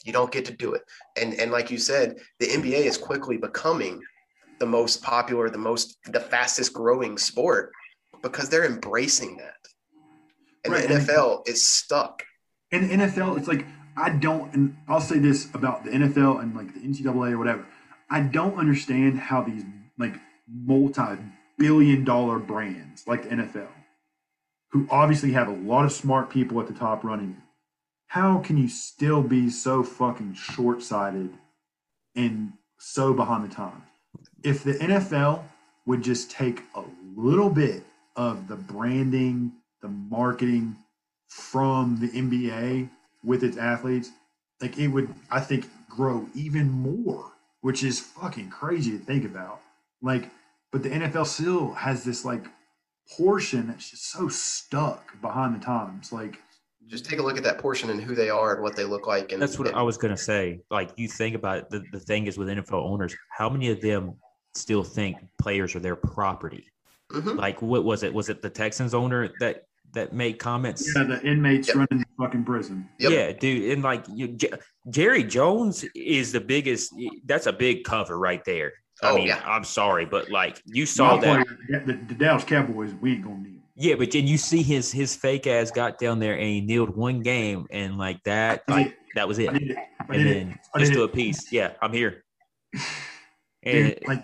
you 0.06 0.14
don't 0.14 0.32
get 0.32 0.46
to 0.46 0.54
do 0.54 0.74
it. 0.74 0.84
And 1.20 1.34
and 1.34 1.52
like 1.52 1.72
you 1.72 1.78
said, 1.78 2.18
the 2.40 2.48
NBA 2.48 2.86
is 2.86 2.98
quickly 2.98 3.38
becoming 3.38 4.02
the 4.60 4.66
most 4.66 5.02
popular, 5.04 5.50
the 5.50 5.58
most 5.58 5.98
the 6.06 6.20
fastest 6.20 6.74
growing 6.74 7.18
sport 7.18 7.72
because 8.22 8.50
they're 8.50 8.66
embracing 8.66 9.38
that. 9.38 9.56
And 10.64 10.74
Right, 10.74 10.88
the 10.88 10.96
and- 10.96 11.08
NFL 11.08 11.48
is 11.48 11.66
stuck. 11.66 12.24
And 12.72 12.90
the 12.90 12.94
NFL, 12.94 13.38
it's 13.38 13.48
like 13.48 13.66
I 13.96 14.10
don't, 14.12 14.54
and 14.54 14.78
I'll 14.88 15.02
say 15.02 15.18
this 15.18 15.48
about 15.56 15.84
the 15.84 15.90
NFL 15.92 16.42
and 16.42 16.56
like 16.56 16.74
the 16.74 16.82
NCAA 16.82 17.32
or 17.32 17.38
whatever. 17.38 17.66
I 18.10 18.22
don't 18.22 18.58
understand 18.58 19.20
how 19.20 19.42
these 19.42 19.64
like 19.98 20.14
multi-billion-dollar 20.48 22.40
brands 22.40 23.08
like 23.08 23.24
the 23.24 23.30
NFL, 23.30 23.68
who 24.72 24.88
obviously 24.92 25.32
have 25.32 25.48
a 25.48 25.52
lot 25.54 25.86
of 25.86 25.92
smart 25.92 26.30
people 26.30 26.60
at 26.62 26.68
the 26.68 26.74
top 26.74 27.04
running 27.04 27.32
it, 27.32 27.44
how 28.08 28.38
can 28.40 28.58
you 28.58 28.70
still 28.70 29.22
be 29.22 29.50
so 29.50 29.84
fucking 29.84 30.34
short-sighted 30.36 31.34
and 32.16 32.54
so 32.80 33.14
behind 33.14 33.50
the 33.50 33.54
times? 33.54 33.84
If 34.44 34.64
the 34.64 34.74
NFL 34.74 35.44
would 35.86 36.04
just 36.04 36.32
take 36.32 36.62
a 36.76 36.84
little 37.16 37.50
bit 37.50 37.84
of 38.16 38.48
the 38.48 38.56
branding, 38.56 39.52
the 39.82 39.88
marketing 39.90 40.76
from 41.30 41.98
the 42.00 42.10
NBA 42.10 42.90
with 43.24 43.44
its 43.44 43.58
athletes, 43.58 44.12
like 44.62 44.78
it 44.78 44.88
would, 44.88 45.14
I 45.32 45.40
think, 45.40 45.66
grow 45.90 46.28
even 46.36 46.70
more, 46.70 47.32
which 47.62 47.84
is 47.84 48.00
fucking 48.00 48.50
crazy 48.50 48.92
to 48.92 48.98
think 49.00 49.26
about. 49.26 49.62
Like, 50.02 50.30
but 50.72 50.84
the 50.84 50.90
NFL 50.90 51.26
still 51.26 51.74
has 51.74 52.04
this 52.04 52.26
like 52.26 52.46
portion 53.18 53.68
that's 53.68 53.90
just 53.92 54.12
so 54.12 54.28
stuck 54.28 55.20
behind 55.22 55.56
the 55.56 55.64
times. 55.64 56.12
Like, 56.12 56.40
Just 56.88 57.06
take 57.06 57.20
a 57.20 57.24
look 57.24 57.38
at 57.38 57.44
that 57.44 57.58
portion 57.58 57.90
and 57.90 58.02
who 58.02 58.16
they 58.16 58.30
are 58.30 58.54
and 58.54 58.64
what 58.64 58.76
they 58.76 58.84
look 58.84 59.08
like. 59.08 59.32
And 59.32 59.42
That's 59.42 59.58
what 59.58 59.68
and- 59.70 59.78
I 59.78 59.82
was 59.82 59.98
gonna 59.98 60.18
say. 60.18 60.62
Like 60.70 60.92
you 60.98 61.08
think 61.08 61.36
about 61.36 61.58
it, 61.60 61.70
the, 61.70 61.84
the 61.92 62.00
thing 62.00 62.28
is 62.28 62.38
with 62.38 62.48
NFL 62.48 62.84
owners, 62.90 63.16
how 63.30 63.50
many 63.50 63.70
of 63.70 63.82
them 63.82 64.16
still 64.58 64.84
think 64.84 65.18
players 65.38 65.76
are 65.76 65.80
their 65.80 65.96
property? 65.96 66.66
Mhm. 67.12 67.38
Like 67.38 67.62
what 67.62 67.84
was 67.86 68.04
it? 68.04 68.14
Was 68.14 68.30
it 68.30 68.42
the 68.42 68.50
Texans 68.50 68.94
owner 68.94 69.30
that 69.40 69.64
that 69.94 70.12
made 70.14 70.38
comments? 70.40 70.92
yeah, 70.96 71.04
the 71.04 71.22
inmates 71.26 71.70
Yep. 71.70 71.78
running 71.78 72.00
the 72.00 72.06
fucking 72.24 72.44
prison. 72.44 72.88
Yep. 73.00 73.12
Yeah, 73.12 73.32
dude, 73.32 73.72
and 73.72 73.82
like 73.84 74.04
you, 74.14 74.28
J- 74.30 74.52
Jerry 74.90 75.24
Jones 75.24 75.86
is 75.96 76.32
the 76.34 76.42
biggest. 76.42 76.94
That's 77.26 77.48
a 77.48 77.54
big 77.54 77.84
cover 77.86 78.18
right 78.20 78.44
there. 78.44 78.74
I 79.02 79.12
Oh, 79.12 79.16
mean, 79.16 79.28
yeah. 79.28 79.42
I'm 79.46 79.64
sorry, 79.64 80.06
but 80.06 80.30
like 80.32 80.62
you 80.66 80.86
saw 80.86 81.16
My 81.16 81.22
that. 81.22 81.46
player, 81.48 81.82
the, 81.86 81.94
the 82.08 82.16
Dallas 82.16 82.44
Cowboys, 82.44 82.94
we 83.02 83.14
ain't 83.14 83.24
gonna 83.24 83.38
need. 83.38 83.48
'em. 83.50 83.64
Yeah, 83.80 83.94
but 83.96 84.10
then 84.12 84.26
you 84.28 84.38
see 84.38 84.62
his 84.64 84.92
his 84.92 85.16
fake 85.16 85.46
ass 85.48 85.72
got 85.72 86.00
down 86.00 86.20
there 86.20 86.34
and 86.34 86.44
he 86.48 86.62
kneeled 86.62 86.96
one 86.98 87.22
game 87.22 87.68
and 87.72 87.98
like 87.98 88.22
that, 88.24 88.64
like 88.68 88.98
that 89.16 89.28
was 89.28 89.38
it. 89.40 89.50
I 89.50 89.58
did 89.58 89.72
it. 89.72 89.78
I 89.78 90.16
And 90.16 90.26
then 90.28 90.50
it. 90.52 90.58
I 90.76 90.80
just 90.80 90.92
did 90.92 90.98
do 90.98 91.04
a 91.04 91.08
piece. 91.08 91.52
Yeah, 91.52 91.74
I'm 91.82 91.94
here. 91.94 92.26
And 93.64 93.96
Dude, 93.96 94.08
like 94.08 94.24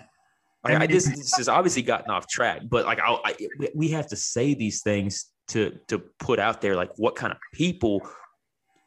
I, 0.64 0.76
I 0.76 0.86
just 0.86 1.08
this 1.14 1.36
has 1.36 1.48
obviously 1.48 1.82
gotten 1.82 2.10
off 2.10 2.26
track, 2.28 2.62
but 2.68 2.86
like 2.86 2.98
I, 3.00 3.18
I 3.24 3.34
we- 3.58 3.70
we 3.74 3.88
have 3.90 4.06
to 4.08 4.16
say 4.16 4.54
these 4.54 4.82
things 4.82 5.30
to 5.48 5.78
to 5.88 5.98
put 6.18 6.38
out 6.38 6.60
there 6.60 6.74
like 6.74 6.90
what 6.96 7.16
kind 7.16 7.32
of 7.32 7.38
people 7.52 8.00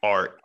are 0.02 0.36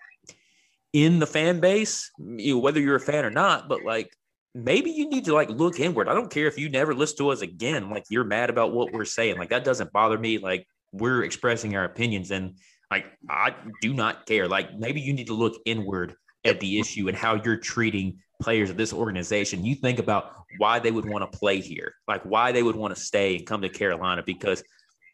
in 0.94 1.20
the 1.20 1.26
fan 1.28 1.60
base, 1.60 2.12
you 2.20 2.54
know, 2.56 2.60
whether 2.60 2.80
you're 2.80 2.96
a 2.96 3.00
fan 3.00 3.26
or 3.26 3.32
not, 3.32 3.68
but 3.68 3.84
like 3.84 4.16
maybe 4.54 4.92
you 4.92 5.10
need 5.10 5.26
to 5.26 5.34
like 5.34 5.50
look 5.50 5.80
inward. 5.80 6.08
I 6.08 6.14
don't 6.14 6.30
care 6.30 6.46
if 6.48 6.58
you 6.60 6.70
never 6.70 6.94
listen 6.94 7.18
to 7.18 7.30
us 7.30 7.42
again, 7.42 7.90
like 7.90 8.06
you're 8.10 8.24
mad 8.24 8.50
about 8.52 8.74
what 8.74 8.94
we're 8.94 9.06
saying. 9.06 9.38
Like 9.38 9.50
that 9.50 9.64
doesn't 9.64 9.92
bother 9.92 10.20
me. 10.20 10.38
Like 10.38 10.68
we're 10.92 11.24
expressing 11.24 11.76
our 11.76 11.84
opinions 11.84 12.30
and 12.30 12.58
like 12.92 13.06
I 13.28 13.56
do 13.82 13.94
not 13.94 14.28
care. 14.28 14.48
Like 14.48 14.78
maybe 14.78 15.02
you 15.02 15.14
need 15.14 15.28
to 15.28 15.34
look 15.34 15.60
inward 15.66 16.16
at 16.46 16.60
the 16.60 16.80
issue 16.80 17.08
and 17.08 17.18
how 17.18 17.36
you're 17.44 17.58
treating 17.58 18.20
players 18.44 18.70
of 18.70 18.78
this 18.78 18.92
organization. 18.94 19.66
You 19.66 19.76
think 19.76 20.00
about 20.00 20.34
why 20.58 20.80
they 20.80 20.92
would 20.92 21.06
want 21.06 21.30
to 21.30 21.38
play 21.38 21.62
here, 21.62 21.96
like 22.08 22.24
why 22.24 22.52
they 22.52 22.62
would 22.62 22.76
want 22.76 22.94
to 22.94 23.00
stay 23.02 23.38
and 23.38 23.46
come 23.46 23.62
to 23.62 23.70
Carolina 23.70 24.22
because 24.26 24.64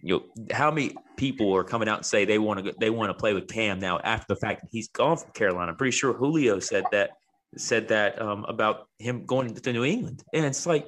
you 0.01 0.15
know 0.15 0.45
how 0.51 0.71
many 0.71 0.95
people 1.17 1.55
are 1.55 1.63
coming 1.63 1.87
out 1.87 1.97
and 1.97 2.05
say 2.05 2.25
they 2.25 2.39
want 2.39 2.65
to 2.65 2.73
they 2.79 2.89
want 2.89 3.09
to 3.09 3.13
play 3.13 3.33
with 3.33 3.47
Cam 3.47 3.79
now 3.79 3.99
after 3.99 4.33
the 4.33 4.39
fact 4.39 4.61
that 4.61 4.69
he's 4.71 4.87
gone 4.87 5.17
from 5.17 5.31
Carolina. 5.31 5.71
I'm 5.71 5.77
pretty 5.77 5.95
sure 5.95 6.13
Julio 6.13 6.59
said 6.59 6.85
that 6.91 7.11
said 7.57 7.87
that 7.89 8.21
um, 8.21 8.45
about 8.45 8.87
him 8.97 9.25
going 9.25 9.53
to 9.53 9.73
New 9.73 9.83
England, 9.83 10.23
and 10.33 10.45
it's 10.45 10.65
like 10.65 10.87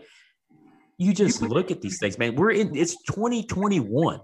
you 0.98 1.14
just 1.14 1.42
look 1.42 1.72
at 1.72 1.82
these 1.82 2.00
things, 2.00 2.18
man. 2.18 2.36
We're 2.36 2.52
in 2.52 2.76
it's 2.76 2.96
2021. 3.04 4.20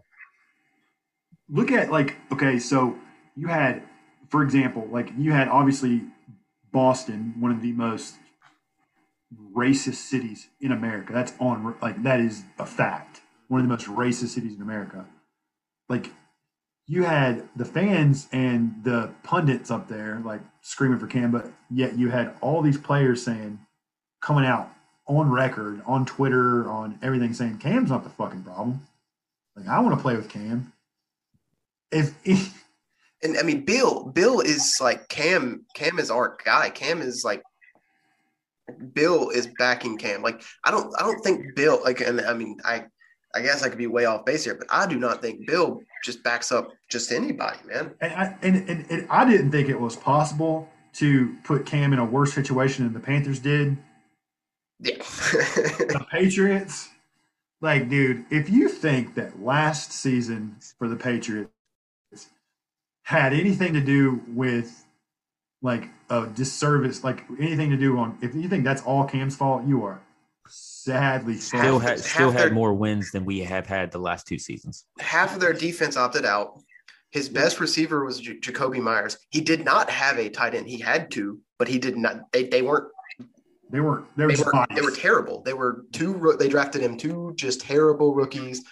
look 1.49 1.71
at 1.71 1.91
like 1.91 2.15
okay 2.31 2.57
so 2.59 2.95
you 3.35 3.47
had 3.47 3.83
for 4.29 4.43
example 4.43 4.87
like 4.91 5.11
you 5.17 5.31
had 5.31 5.47
obviously 5.47 6.03
boston 6.71 7.33
one 7.39 7.51
of 7.51 7.61
the 7.61 7.71
most 7.73 8.15
racist 9.55 9.95
cities 9.95 10.47
in 10.61 10.71
america. 10.71 11.11
That's 11.13 11.33
on 11.39 11.75
like 11.81 12.01
that 12.03 12.19
is 12.19 12.43
a 12.59 12.65
fact. 12.65 13.21
One 13.47 13.61
of 13.61 13.67
the 13.67 13.73
most 13.73 13.87
racist 13.87 14.29
cities 14.29 14.55
in 14.55 14.61
america. 14.61 15.05
Like 15.89 16.11
you 16.85 17.03
had 17.03 17.47
the 17.55 17.65
fans 17.65 18.27
and 18.31 18.83
the 18.83 19.11
pundits 19.23 19.69
up 19.69 19.87
there 19.89 20.21
like 20.23 20.41
screaming 20.61 20.99
for 20.99 21.07
cam 21.07 21.31
but 21.31 21.51
yet 21.69 21.97
you 21.97 22.09
had 22.09 22.33
all 22.39 22.61
these 22.61 22.77
players 22.77 23.23
saying 23.23 23.59
coming 24.21 24.45
out 24.45 24.71
on 25.05 25.29
record 25.29 25.81
on 25.85 26.05
twitter 26.05 26.69
on 26.69 26.97
everything 27.01 27.33
saying 27.33 27.57
cam's 27.57 27.89
not 27.89 28.03
the 28.03 28.09
fucking 28.09 28.43
problem. 28.43 28.81
Like 29.55 29.67
i 29.67 29.79
want 29.79 29.95
to 29.97 30.01
play 30.01 30.15
with 30.15 30.29
cam. 30.29 30.71
If, 31.91 32.13
if 32.23 32.66
And 33.23 33.37
I 33.37 33.43
mean, 33.43 33.65
Bill, 33.65 34.05
Bill 34.05 34.41
is 34.41 34.77
like 34.79 35.07
Cam. 35.09 35.65
Cam 35.73 35.99
is 35.99 36.11
our 36.11 36.37
guy. 36.45 36.69
Cam 36.69 37.01
is 37.01 37.23
like 37.23 37.41
Bill 38.93 39.29
is 39.29 39.47
backing 39.57 39.97
Cam. 39.97 40.21
Like 40.21 40.41
I 40.63 40.71
don't, 40.71 40.93
I 40.99 41.03
don't 41.03 41.21
think 41.21 41.55
Bill. 41.55 41.81
Like, 41.83 42.01
and 42.01 42.21
I 42.21 42.33
mean, 42.33 42.57
I, 42.63 42.85
I 43.35 43.41
guess 43.41 43.63
I 43.63 43.69
could 43.69 43.77
be 43.77 43.87
way 43.87 44.05
off 44.05 44.25
base 44.25 44.43
here, 44.43 44.55
but 44.55 44.67
I 44.69 44.87
do 44.87 44.97
not 44.97 45.21
think 45.21 45.47
Bill 45.47 45.81
just 46.03 46.23
backs 46.23 46.51
up 46.51 46.69
just 46.89 47.11
anybody, 47.11 47.57
man. 47.65 47.93
and 48.01 48.13
I 48.13 48.37
and, 48.41 48.69
and, 48.69 48.85
and 48.89 49.07
I 49.09 49.29
didn't 49.29 49.51
think 49.51 49.69
it 49.69 49.79
was 49.79 49.95
possible 49.95 50.69
to 50.93 51.35
put 51.43 51.65
Cam 51.65 51.93
in 51.93 51.99
a 51.99 52.05
worse 52.05 52.33
situation 52.33 52.85
than 52.85 52.93
the 52.93 52.99
Panthers 52.99 53.39
did. 53.39 53.77
Yeah. 54.79 54.97
The 55.77 56.05
Patriots, 56.11 56.89
like, 57.61 57.89
dude, 57.89 58.25
if 58.29 58.49
you 58.49 58.69
think 58.69 59.15
that 59.15 59.41
last 59.41 59.91
season 59.91 60.55
for 60.77 60.87
the 60.87 60.95
Patriots 60.95 61.51
had 63.07 63.31
anything 63.31 63.71
to 63.71 63.79
do 63.79 64.21
with 64.27 64.85
like 65.61 65.87
a 66.09 66.27
disservice, 66.27 67.05
like 67.05 67.23
anything 67.39 67.69
to 67.69 67.77
do 67.77 67.97
on, 67.97 68.17
if 68.21 68.35
you 68.35 68.49
think 68.49 68.65
that's 68.65 68.81
all 68.81 69.05
Cam's 69.05 69.33
fault, 69.33 69.63
you 69.65 69.85
are 69.85 70.01
sadly 70.49 71.37
Still 71.37 71.79
had 71.79 71.99
still 72.01 72.31
had 72.31 72.41
their- 72.41 72.51
more 72.53 72.73
wins 72.73 73.11
than 73.11 73.23
we 73.23 73.39
have 73.39 73.65
had 73.65 73.93
the 73.93 73.97
last 73.97 74.27
two 74.27 74.37
seasons. 74.37 74.83
Half 74.99 75.35
of 75.35 75.39
their 75.39 75.53
defense 75.53 75.95
opted 75.95 76.25
out. 76.25 76.61
His 77.11 77.29
best 77.29 77.61
receiver 77.61 78.03
was 78.03 78.19
J- 78.19 78.39
Jakobi 78.41 78.81
Meyers. 78.81 79.17
He 79.29 79.39
did 79.39 79.63
not 79.63 79.89
have 79.89 80.19
a 80.19 80.27
tight 80.27 80.53
end. 80.53 80.67
He 80.67 80.77
had 80.77 81.09
two, 81.09 81.39
but 81.57 81.69
he 81.69 81.79
did 81.79 81.95
not. 81.95 82.29
They, 82.33 82.43
they 82.43 82.61
weren't 82.61 82.89
They 83.71 83.79
were 83.79 84.03
they 84.17 84.25
were 84.25 84.33
they 84.33 84.43
were, 84.43 84.65
they 84.75 84.81
were 84.81 84.91
terrible. 84.91 85.41
They 85.43 85.53
were 85.53 85.85
two. 85.93 86.35
They 86.37 86.49
drafted 86.49 86.81
him 86.81 86.97
two 86.97 87.31
just 87.37 87.61
terrible 87.61 88.13
rookies 88.13 88.65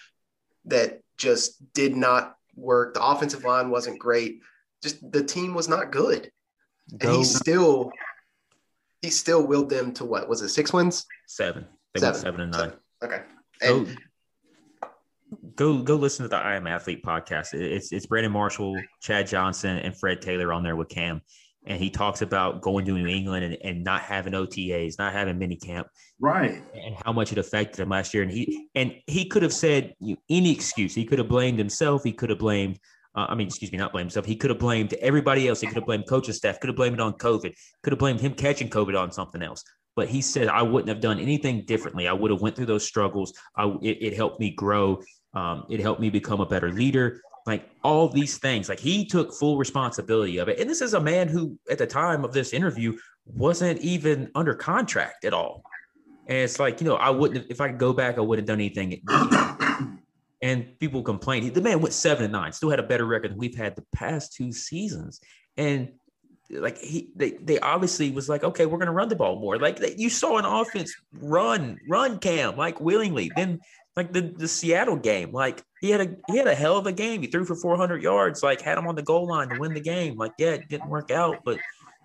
that 0.66 1.00
just 1.16 1.72
did 1.72 1.96
not 1.96 2.36
work. 2.56 2.94
The 2.94 3.04
offensive 3.04 3.44
line 3.44 3.70
wasn't 3.70 3.98
great. 3.98 4.40
Just 4.82 4.98
the 5.12 5.22
team 5.24 5.54
was 5.54 5.68
not 5.68 5.92
good, 5.92 6.30
and 7.00 7.10
he 7.12 7.24
still 7.24 7.92
he 9.02 9.10
still 9.10 9.46
willed 9.46 9.70
them 9.70 9.92
to 9.94 10.04
what 10.04 10.28
was 10.28 10.42
it 10.42 10.48
six 10.48 10.72
wins? 10.72 11.06
seven. 11.26 11.66
They 11.94 12.00
went 12.00 12.16
Seven. 12.16 12.20
seven 12.20 12.40
and 12.42 12.52
nine. 12.52 12.72
Okay, 13.02 13.22
Go, 13.62 13.76
and 13.78 13.98
go 15.56 15.82
go 15.82 15.96
listen 15.96 16.24
to 16.24 16.28
the 16.28 16.36
I 16.36 16.56
Am 16.56 16.66
Athlete 16.66 17.02
podcast. 17.02 17.54
It's 17.54 17.92
it's 17.92 18.06
Brandon 18.06 18.32
Marshall, 18.32 18.76
Chad 19.00 19.26
Johnson, 19.26 19.78
and 19.78 19.96
Fred 19.96 20.20
Taylor 20.20 20.52
on 20.52 20.62
there 20.62 20.76
with 20.76 20.88
Cam. 20.88 21.22
And 21.66 21.80
he 21.80 21.90
talks 21.90 22.22
about 22.22 22.60
going 22.60 22.84
to 22.86 22.92
New 22.92 23.06
England 23.06 23.44
and, 23.44 23.56
and 23.62 23.84
not 23.84 24.02
having 24.02 24.34
OTAs, 24.34 24.98
not 24.98 25.12
having 25.12 25.38
mini 25.38 25.56
camp, 25.56 25.88
right. 26.20 26.62
and 26.74 26.94
how 27.04 27.12
much 27.12 27.32
it 27.32 27.38
affected 27.38 27.80
him 27.80 27.88
last 27.88 28.14
year. 28.14 28.22
And 28.22 28.30
he 28.30 28.68
and 28.74 28.94
he 29.06 29.26
could 29.26 29.42
have 29.42 29.52
said 29.52 29.94
you- 29.98 30.16
any 30.30 30.52
excuse. 30.52 30.94
He 30.94 31.04
could 31.04 31.18
have 31.18 31.28
blamed 31.28 31.58
himself. 31.58 32.04
He 32.04 32.12
could 32.12 32.30
have 32.30 32.38
blamed. 32.38 32.78
Uh, 33.14 33.26
I 33.30 33.34
mean, 33.34 33.46
excuse 33.46 33.72
me, 33.72 33.78
not 33.78 33.92
blamed 33.92 34.06
himself. 34.06 34.26
He 34.26 34.36
could 34.36 34.50
have 34.50 34.58
blamed 34.58 34.92
everybody 34.94 35.48
else. 35.48 35.60
He 35.60 35.66
could 35.66 35.76
have 35.76 35.86
blamed 35.86 36.06
coaching 36.06 36.34
staff. 36.34 36.60
Could 36.60 36.68
have 36.68 36.76
blamed 36.76 36.94
it 36.94 37.00
on 37.00 37.14
COVID. 37.14 37.54
Could 37.82 37.92
have 37.92 37.98
blamed 37.98 38.20
him 38.20 38.34
catching 38.34 38.68
COVID 38.68 38.98
on 38.98 39.10
something 39.10 39.42
else. 39.42 39.64
But 39.96 40.08
he 40.08 40.20
said 40.20 40.48
I 40.48 40.62
wouldn't 40.62 40.88
have 40.88 41.00
done 41.00 41.18
anything 41.18 41.64
differently. 41.64 42.06
I 42.06 42.12
would 42.12 42.30
have 42.30 42.42
went 42.42 42.54
through 42.54 42.66
those 42.66 42.84
struggles. 42.84 43.32
I, 43.56 43.66
it, 43.82 43.98
it 44.02 44.16
helped 44.16 44.38
me 44.38 44.50
grow. 44.50 45.02
Um, 45.34 45.64
it 45.68 45.80
helped 45.80 46.00
me 46.00 46.10
become 46.10 46.40
a 46.40 46.46
better 46.46 46.70
leader. 46.72 47.20
Like 47.46 47.70
all 47.84 48.08
these 48.08 48.38
things. 48.38 48.68
Like 48.68 48.80
he 48.80 49.06
took 49.06 49.32
full 49.32 49.56
responsibility 49.56 50.38
of 50.38 50.48
it. 50.48 50.58
And 50.58 50.68
this 50.68 50.80
is 50.80 50.94
a 50.94 51.00
man 51.00 51.28
who, 51.28 51.58
at 51.70 51.78
the 51.78 51.86
time 51.86 52.24
of 52.24 52.32
this 52.32 52.52
interview, 52.52 52.96
wasn't 53.24 53.80
even 53.80 54.30
under 54.34 54.54
contract 54.54 55.24
at 55.24 55.32
all. 55.32 55.62
And 56.26 56.38
it's 56.38 56.58
like, 56.58 56.80
you 56.80 56.86
know, 56.86 56.96
I 56.96 57.10
wouldn't 57.10 57.46
if 57.48 57.60
I 57.60 57.68
could 57.68 57.78
go 57.78 57.92
back, 57.92 58.18
I 58.18 58.20
wouldn't 58.20 58.48
have 58.48 58.58
done 58.58 58.60
anything. 58.60 59.00
and 60.42 60.78
people 60.80 61.02
complained. 61.02 61.54
The 61.54 61.60
man 61.60 61.80
went 61.80 61.94
seven 61.94 62.24
and 62.24 62.32
nine, 62.32 62.52
still 62.52 62.70
had 62.70 62.80
a 62.80 62.84
better 62.84 63.06
record 63.06 63.30
than 63.30 63.38
we've 63.38 63.56
had 63.56 63.76
the 63.76 63.84
past 63.94 64.34
two 64.34 64.52
seasons. 64.52 65.20
And 65.56 65.92
like 66.50 66.78
he 66.78 67.10
they, 67.16 67.32
they 67.32 67.58
obviously 67.58 68.10
was 68.10 68.28
like 68.28 68.44
okay 68.44 68.66
we're 68.66 68.78
going 68.78 68.86
to 68.86 68.92
run 68.92 69.08
the 69.08 69.16
ball 69.16 69.40
more 69.40 69.58
like 69.58 69.80
you 69.96 70.08
saw 70.08 70.38
an 70.38 70.44
offense 70.44 70.94
run 71.20 71.76
run 71.88 72.18
cam 72.20 72.56
like 72.56 72.80
willingly 72.80 73.30
then 73.34 73.58
like 73.96 74.12
the, 74.12 74.20
the 74.20 74.46
seattle 74.48 74.96
game 74.96 75.32
like 75.32 75.62
he 75.80 75.90
had 75.90 76.00
a 76.00 76.16
he 76.30 76.36
had 76.36 76.46
a 76.46 76.54
hell 76.54 76.76
of 76.76 76.86
a 76.86 76.92
game 76.92 77.22
he 77.22 77.26
threw 77.26 77.44
for 77.44 77.56
400 77.56 78.02
yards 78.02 78.42
like 78.42 78.60
had 78.60 78.78
him 78.78 78.86
on 78.86 78.94
the 78.94 79.02
goal 79.02 79.26
line 79.26 79.48
to 79.48 79.58
win 79.58 79.74
the 79.74 79.80
game 79.80 80.16
like 80.16 80.32
yeah 80.38 80.50
it 80.50 80.68
didn't 80.68 80.88
work 80.88 81.10
out 81.10 81.38
but 81.44 81.58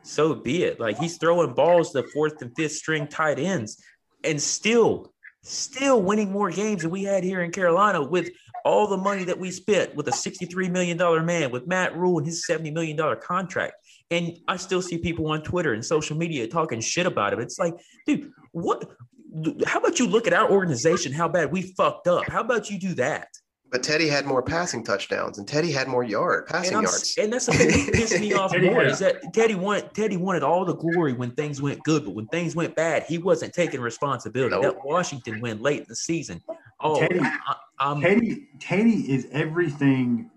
so 0.04 0.34
be 0.34 0.64
it 0.64 0.80
like 0.80 0.98
he's 0.98 1.18
throwing 1.18 1.54
balls 1.54 1.92
to 1.92 2.04
fourth 2.14 2.42
and 2.42 2.52
fifth 2.56 2.74
string 2.74 3.08
tight 3.08 3.40
ends 3.40 3.84
and 4.24 4.42
still 4.42 5.14
still 5.44 6.02
winning 6.02 6.32
more 6.32 6.50
games 6.50 6.84
than 6.84 6.92
we 6.92 7.04
had 7.04 7.24
here 7.24 7.42
in 7.42 7.52
carolina 7.52 8.02
with 8.02 8.30
all 8.64 8.88
the 8.88 8.98
money 8.98 9.24
that 9.24 9.40
we 9.40 9.50
spent 9.50 9.96
with 9.96 10.08
a 10.08 10.12
$63 10.12 10.70
million 10.70 11.26
man 11.26 11.52
with 11.52 11.68
matt 11.68 11.96
rhule 11.98 12.20
and 12.20 12.28
his 12.28 12.46
$70 12.48 12.72
million 12.74 12.98
contract 13.22 13.74
and 14.12 14.38
I 14.46 14.58
still 14.58 14.82
see 14.82 14.98
people 14.98 15.32
on 15.32 15.42
Twitter 15.42 15.74
and 15.74 15.84
social 15.84 16.18
media 16.18 16.46
talking 16.46 16.82
shit 16.82 17.06
about 17.06 17.32
him. 17.32 17.40
It's 17.40 17.58
like, 17.58 17.76
dude, 18.06 18.30
what? 18.52 18.92
How 19.66 19.80
about 19.80 20.00
you 20.00 20.08
look 20.08 20.28
at 20.28 20.34
our 20.34 20.50
organization? 20.50 21.12
How 21.12 21.28
bad 21.28 21.52
we 21.52 21.74
fucked 21.78 22.08
up? 22.08 22.28
How 22.30 22.42
about 22.42 22.70
you 22.70 22.80
do 22.80 22.94
that? 22.96 23.28
But 23.72 23.84
Teddy 23.84 24.10
had 24.10 24.26
more 24.26 24.44
passing 24.44 24.84
touchdowns, 24.84 25.38
and 25.38 25.48
Teddy 25.48 25.72
had 25.72 25.88
more 25.88 26.04
yard 26.04 26.46
passing 26.46 26.74
and 26.76 26.84
yards. 26.84 27.16
And 27.18 27.32
that's 27.32 27.46
the 27.46 27.54
thing 27.54 27.86
that 27.86 27.94
pissed 27.94 28.20
me 28.20 28.34
off 28.34 28.54
more 28.62 28.84
is 28.84 29.00
that 29.00 29.34
Teddy 29.34 29.56
wanted 29.56 29.94
Teddy 29.94 30.18
wanted 30.18 30.44
all 30.44 30.66
the 30.66 30.76
glory 30.76 31.14
when 31.14 31.32
things 31.32 31.62
went 31.62 31.82
good, 31.84 32.04
but 32.04 32.14
when 32.14 32.28
things 32.28 32.54
went 32.54 32.76
bad, 32.76 33.04
he 33.04 33.18
wasn't 33.18 33.54
taking 33.54 33.80
responsibility. 33.80 34.54
Nope. 34.60 34.76
That 34.76 34.86
Washington 34.86 35.40
win 35.40 35.62
late 35.62 35.80
in 35.80 35.86
the 35.88 35.96
season. 35.96 36.42
Oh, 36.82 37.00
Teddy, 37.00 37.22
I, 37.80 38.02
Teddy, 38.02 38.50
Teddy 38.60 39.10
is 39.10 39.28
everything 39.32 40.30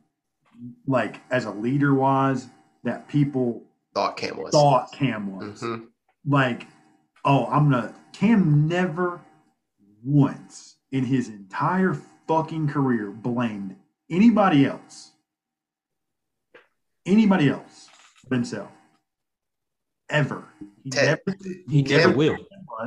like 0.86 1.20
as 1.32 1.46
a 1.46 1.50
leader 1.50 1.94
wise 1.94 2.46
that 2.84 3.08
people 3.08 3.64
thought 3.94 4.16
Cam 4.16 4.36
was. 4.36 4.52
Thought 4.52 4.92
Cam 4.92 5.36
was. 5.36 5.60
Mm-hmm. 5.60 5.84
Like, 6.26 6.68
oh, 7.24 7.46
I'm 7.46 7.70
gonna 7.70 7.94
Cam 8.12 8.68
never 8.68 9.20
once 10.04 10.76
in 10.92 11.04
his 11.04 11.28
entire 11.28 11.94
fucking 12.28 12.68
career 12.68 13.10
blamed 13.10 13.76
anybody 14.10 14.66
else. 14.66 15.10
Anybody 17.06 17.48
else 17.50 17.88
but 18.28 18.36
himself. 18.36 18.70
Ever. 20.10 20.44
He 20.84 20.90
Ted, 20.90 21.20
never, 21.26 21.38
he 21.68 21.82
never 21.82 22.08
Cam, 22.08 22.16
will. 22.16 22.36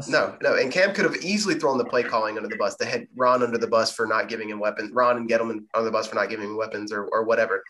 No, 0.07 0.37
no, 0.41 0.55
and 0.55 0.71
Cam 0.71 0.93
could 0.93 1.05
have 1.05 1.15
easily 1.17 1.55
thrown 1.55 1.77
the 1.77 1.85
play 1.85 2.03
calling 2.03 2.37
under 2.37 2.49
the 2.49 2.57
bus. 2.57 2.75
They 2.75 2.85
had 2.85 3.07
Ron 3.15 3.41
under 3.41 3.57
the 3.57 3.67
bus 3.67 3.91
for 3.91 4.05
not 4.05 4.29
giving 4.29 4.49
him 4.49 4.59
weapons. 4.59 4.91
Ron 4.93 5.17
and 5.17 5.29
Gettleman 5.29 5.65
under 5.73 5.85
the 5.85 5.91
bus 5.91 6.07
for 6.07 6.15
not 6.15 6.29
giving 6.29 6.45
him 6.45 6.57
weapons 6.57 6.91
or, 6.91 7.05
or 7.05 7.23
whatever. 7.23 7.63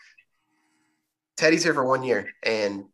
Teddy's 1.36 1.62
here 1.62 1.74
for 1.74 1.84
one 1.84 2.02
year, 2.02 2.28
and 2.42 2.84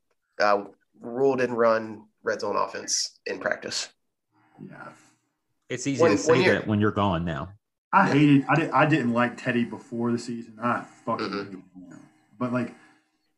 uh, 0.41 0.65
Rhule 1.01 1.37
didn't 1.37 1.57
run 1.57 2.07
red 2.25 2.41
zone 2.41 2.57
offense 2.57 3.19
in 3.27 3.39
practice. 3.39 3.89
Yeah, 4.69 4.89
it's 5.69 5.87
easy 5.87 6.03
when, 6.03 6.13
to 6.13 6.19
say 6.19 6.47
that 6.49 6.67
when 6.67 6.81
you're 6.81 6.91
gone 6.91 7.25
now. 7.25 7.51
I 7.93 8.09
hated. 8.09 8.45
I 8.49 8.55
did. 8.57 8.71
I 8.71 8.87
didn't 8.87 9.13
like 9.13 9.37
Teddy 9.37 9.65
before 9.65 10.11
the 10.11 10.19
season. 10.19 10.59
I 10.61 10.85
fucking 11.05 11.29
mm-hmm. 11.29 11.39
hate 11.39 11.53
him. 11.53 12.01
But 12.39 12.53
like, 12.53 12.75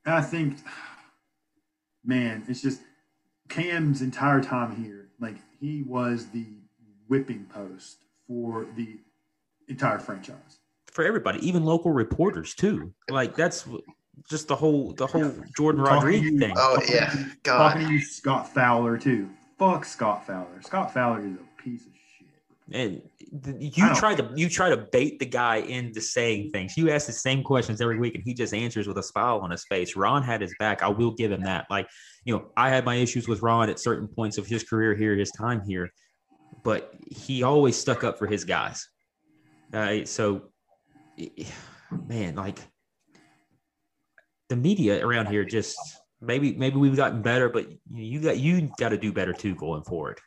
I 0.07 0.23
think, 0.23 0.59
man, 2.05 2.45
it's 2.49 2.63
just 2.63 2.81
Cam's 3.49 4.03
entire 4.03 4.41
time 4.41 4.83
here. 4.83 5.09
Like 5.21 5.37
he 5.61 5.83
was 5.83 6.29
the 6.29 6.47
whipping 7.09 7.47
post 7.53 7.99
for 8.27 8.67
the 8.77 8.99
entire 9.69 9.99
franchise. 9.99 10.61
For 10.91 11.05
everybody, 11.05 11.47
even 11.47 11.65
local 11.65 11.93
reporters 11.93 12.55
too. 12.55 12.95
Like 13.11 13.37
that's 13.37 13.69
just 14.29 14.49
the 14.49 14.57
whole 14.57 14.93
the 14.93 15.07
whole 15.07 15.33
Jordan 15.57 15.83
Rodriguez 15.83 16.39
thing. 16.39 16.55
Oh 16.57 16.81
yeah, 16.89 17.15
God. 17.43 17.75
Talking 17.75 17.87
to 17.87 17.93
you, 17.93 18.01
Scott 18.01 18.53
Fowler 18.53 18.97
too. 18.99 19.31
Fuck 19.59 19.85
Scott 19.85 20.27
Fowler. 20.27 20.61
Scott 20.63 20.93
Fowler 20.93 21.21
is 21.21 21.35
a 21.35 21.63
piece 21.63 21.87
of 21.87 21.93
shit. 21.93 22.27
And 22.73 23.03
you 23.71 23.95
try 23.95 24.15
to 24.15 24.29
you 24.35 24.49
try 24.49 24.71
to 24.71 24.77
bait 24.77 25.19
the 25.19 25.27
guy 25.27 25.57
into 25.57 26.01
saying 26.01 26.51
things. 26.51 26.77
You 26.77 26.91
ask 26.91 27.07
the 27.07 27.13
same 27.13 27.43
questions 27.43 27.81
every 27.81 27.99
week, 27.99 28.15
and 28.15 28.25
he 28.25 28.35
just 28.35 28.55
answers 28.55 28.89
with 28.89 28.99
a 28.99 29.03
smile 29.03 29.39
on 29.39 29.51
his 29.51 29.65
face. 29.65 29.97
Ron 29.97 30.23
had 30.23 30.41
his 30.41 30.55
back. 30.59 30.83
I 30.83 30.89
will 30.89 31.13
give 31.13 31.31
him 31.31 31.43
that. 31.43 31.67
Like 31.71 31.89
you 32.25 32.35
know, 32.35 32.47
I 32.57 32.71
had 32.71 32.85
my 32.85 32.97
issues 32.97 33.29
with 33.29 33.43
Ron 33.43 33.71
at 33.71 33.79
certain 33.79 34.09
points 34.09 34.39
of 34.39 34.47
his 34.47 34.65
career 34.65 34.95
here, 34.95 35.15
his 35.15 35.31
time 35.31 35.63
here, 35.67 35.91
but 36.65 36.93
he 37.09 37.43
always 37.43 37.77
stuck 37.77 38.03
up 38.03 38.19
for 38.19 38.27
his 38.27 38.45
guys. 38.45 38.89
Uh, 39.73 40.05
so, 40.05 40.51
man, 42.09 42.35
like 42.35 42.59
the 44.48 44.56
media 44.56 45.05
around 45.05 45.27
here 45.27 45.44
just 45.44 45.77
maybe 46.20 46.55
maybe 46.55 46.77
we've 46.77 46.97
gotten 46.97 47.23
better, 47.23 47.48
but 47.48 47.66
you 47.93 48.20
got 48.20 48.39
you 48.39 48.70
got 48.78 48.90
to 48.90 48.98
do 48.98 49.12
better 49.12 49.32
too 49.32 49.55
going 49.55 49.82
forward. 49.82 50.20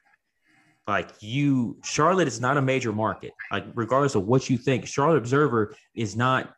Like 0.87 1.11
you, 1.19 1.77
Charlotte 1.83 2.27
is 2.27 2.41
not 2.41 2.57
a 2.57 2.61
major 2.61 2.91
market. 2.91 3.31
Like 3.51 3.65
regardless 3.75 4.15
of 4.15 4.25
what 4.25 4.49
you 4.49 4.57
think, 4.57 4.87
Charlotte 4.87 5.17
Observer 5.17 5.75
is 5.93 6.15
not. 6.15 6.53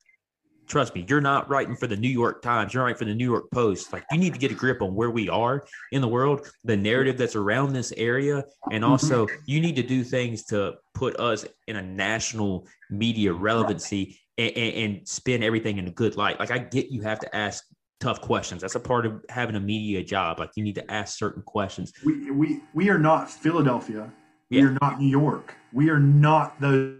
Trust 0.71 0.95
me, 0.95 1.05
you're 1.09 1.19
not 1.19 1.49
writing 1.49 1.75
for 1.75 1.85
the 1.85 1.97
New 1.97 2.07
York 2.07 2.41
Times. 2.41 2.73
You're 2.73 2.83
writing 2.83 2.97
for 2.97 3.03
the 3.03 3.13
New 3.13 3.29
York 3.29 3.51
Post. 3.51 3.91
Like 3.91 4.05
you 4.09 4.17
need 4.17 4.31
to 4.31 4.39
get 4.39 4.51
a 4.51 4.53
grip 4.53 4.81
on 4.81 4.95
where 4.95 5.09
we 5.09 5.27
are 5.27 5.65
in 5.91 5.99
the 5.99 6.07
world, 6.07 6.47
the 6.63 6.77
narrative 6.77 7.17
that's 7.17 7.35
around 7.35 7.73
this 7.73 7.91
area, 7.97 8.45
and 8.71 8.81
mm-hmm. 8.81 8.91
also 8.91 9.27
you 9.45 9.59
need 9.59 9.75
to 9.75 9.83
do 9.83 10.01
things 10.01 10.45
to 10.45 10.75
put 10.93 11.19
us 11.19 11.45
in 11.67 11.75
a 11.75 11.81
national 11.81 12.65
media 12.89 13.33
relevancy 13.33 14.17
and, 14.37 14.55
and, 14.55 15.05
spin 15.05 15.43
everything 15.43 15.77
in 15.77 15.87
a 15.87 15.91
good 15.91 16.15
light. 16.15 16.39
Like 16.39 16.51
I 16.51 16.59
get 16.59 16.89
you 16.89 17.01
have 17.01 17.19
to 17.19 17.35
ask 17.35 17.65
tough 17.99 18.21
questions. 18.21 18.61
That's 18.61 18.75
a 18.75 18.79
part 18.79 19.05
of 19.05 19.25
having 19.27 19.57
a 19.57 19.59
media 19.59 20.01
job. 20.01 20.39
Like 20.39 20.51
you 20.55 20.63
need 20.63 20.75
to 20.75 20.89
ask 20.89 21.17
certain 21.17 21.41
questions. 21.41 21.91
We 22.05 22.31
we 22.31 22.61
we 22.73 22.89
are 22.89 22.97
not 22.97 23.29
Philadelphia. 23.29 24.09
We 24.49 24.59
yeah. 24.59 24.67
are 24.67 24.77
not 24.81 25.01
New 25.01 25.09
York. 25.09 25.53
We 25.73 25.89
are 25.89 25.99
not 25.99 26.61
those 26.61 26.95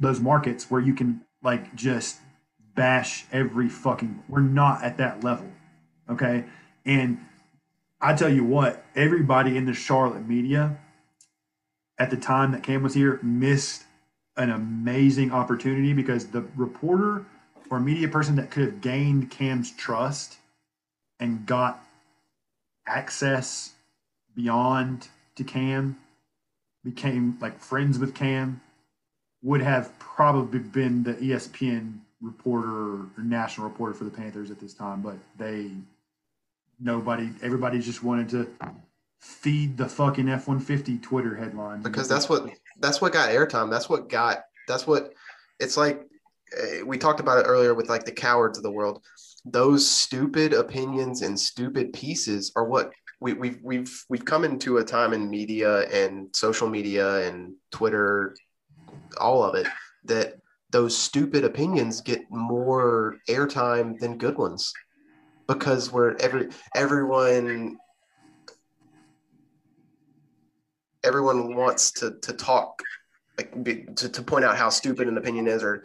those 0.00 0.20
markets 0.20 0.70
where 0.70 0.80
you 0.80 0.94
can 0.94 1.20
like 1.42 1.74
just 1.74 2.20
bash 2.78 3.26
every 3.32 3.68
fucking. 3.68 4.22
We're 4.28 4.40
not 4.40 4.84
at 4.84 4.98
that 4.98 5.24
level. 5.24 5.50
Okay, 6.08 6.44
and 6.86 7.18
I 8.00 8.14
tell 8.14 8.32
you 8.32 8.44
what, 8.44 8.84
everybody 8.94 9.56
in 9.56 9.66
the 9.66 9.74
Charlotte 9.74 10.26
media 10.26 10.78
at 11.98 12.10
the 12.10 12.16
time 12.16 12.52
that 12.52 12.62
Cam 12.62 12.84
was 12.84 12.94
here 12.94 13.18
missed 13.20 13.82
an 14.36 14.50
amazing 14.50 15.32
opportunity 15.32 15.92
because 15.92 16.28
the 16.28 16.42
reporter 16.54 17.26
or 17.68 17.80
media 17.80 18.06
person 18.06 18.36
that 18.36 18.52
could 18.52 18.64
have 18.64 18.80
gained 18.80 19.30
Cam's 19.30 19.72
trust 19.72 20.38
and 21.18 21.44
got 21.44 21.84
access 22.86 23.72
beyond 24.36 25.08
to 25.34 25.42
Cam, 25.42 25.98
became 26.84 27.36
like 27.40 27.58
friends 27.58 27.98
with 27.98 28.14
Cam, 28.14 28.60
would 29.42 29.60
have 29.60 29.98
probably 29.98 30.60
been 30.60 31.02
the 31.02 31.14
ESPN 31.14 31.98
reporter 32.20 32.70
or 32.70 33.06
national 33.18 33.68
reporter 33.68 33.94
for 33.94 34.04
the 34.04 34.10
Panthers 34.10 34.50
at 34.50 34.58
this 34.58 34.74
time, 34.74 35.02
but 35.02 35.16
they 35.36 35.70
nobody 36.80 37.30
everybody 37.42 37.80
just 37.80 38.02
wanted 38.02 38.28
to 38.28 38.48
feed 39.20 39.76
the 39.76 39.88
fucking 39.88 40.28
F 40.28 40.48
one 40.48 40.60
fifty 40.60 40.98
Twitter 40.98 41.34
headline 41.34 41.82
because 41.82 42.08
that's 42.08 42.28
what 42.28 42.48
that's 42.80 43.00
what 43.00 43.12
got 43.12 43.30
airtime. 43.30 43.70
That's 43.70 43.88
what 43.88 44.08
got. 44.08 44.44
That's 44.66 44.86
what 44.86 45.12
it's 45.60 45.76
like. 45.76 46.02
Eh, 46.56 46.82
we 46.82 46.98
talked 46.98 47.20
about 47.20 47.38
it 47.38 47.48
earlier 47.48 47.74
with 47.74 47.88
like 47.88 48.04
the 48.04 48.12
cowards 48.12 48.58
of 48.58 48.64
the 48.64 48.70
world. 48.70 49.02
Those 49.44 49.86
stupid 49.88 50.52
opinions 50.52 51.22
and 51.22 51.38
stupid 51.38 51.92
pieces 51.92 52.52
are 52.56 52.64
what 52.64 52.92
we, 53.20 53.32
we've 53.34 53.58
we've 53.62 54.04
we've 54.08 54.24
come 54.24 54.44
into 54.44 54.78
a 54.78 54.84
time 54.84 55.12
in 55.12 55.30
media 55.30 55.88
and 55.88 56.34
social 56.34 56.68
media 56.68 57.28
and 57.28 57.54
Twitter, 57.70 58.36
all 59.20 59.42
of 59.42 59.54
it, 59.54 59.66
that 60.04 60.38
those 60.70 60.96
stupid 60.96 61.44
opinions 61.44 62.00
get 62.00 62.20
more 62.30 63.16
airtime 63.28 63.98
than 63.98 64.18
good 64.18 64.36
ones 64.36 64.72
because 65.46 65.90
we're 65.92 66.14
every 66.16 66.48
everyone 66.74 67.78
everyone 71.04 71.54
wants 71.56 71.90
to 71.92 72.18
to 72.20 72.32
talk 72.32 72.82
like 73.38 73.62
be, 73.62 73.84
to, 73.96 74.08
to 74.08 74.22
point 74.22 74.44
out 74.44 74.56
how 74.56 74.68
stupid 74.68 75.08
an 75.08 75.16
opinion 75.16 75.46
is 75.46 75.62
or 75.62 75.84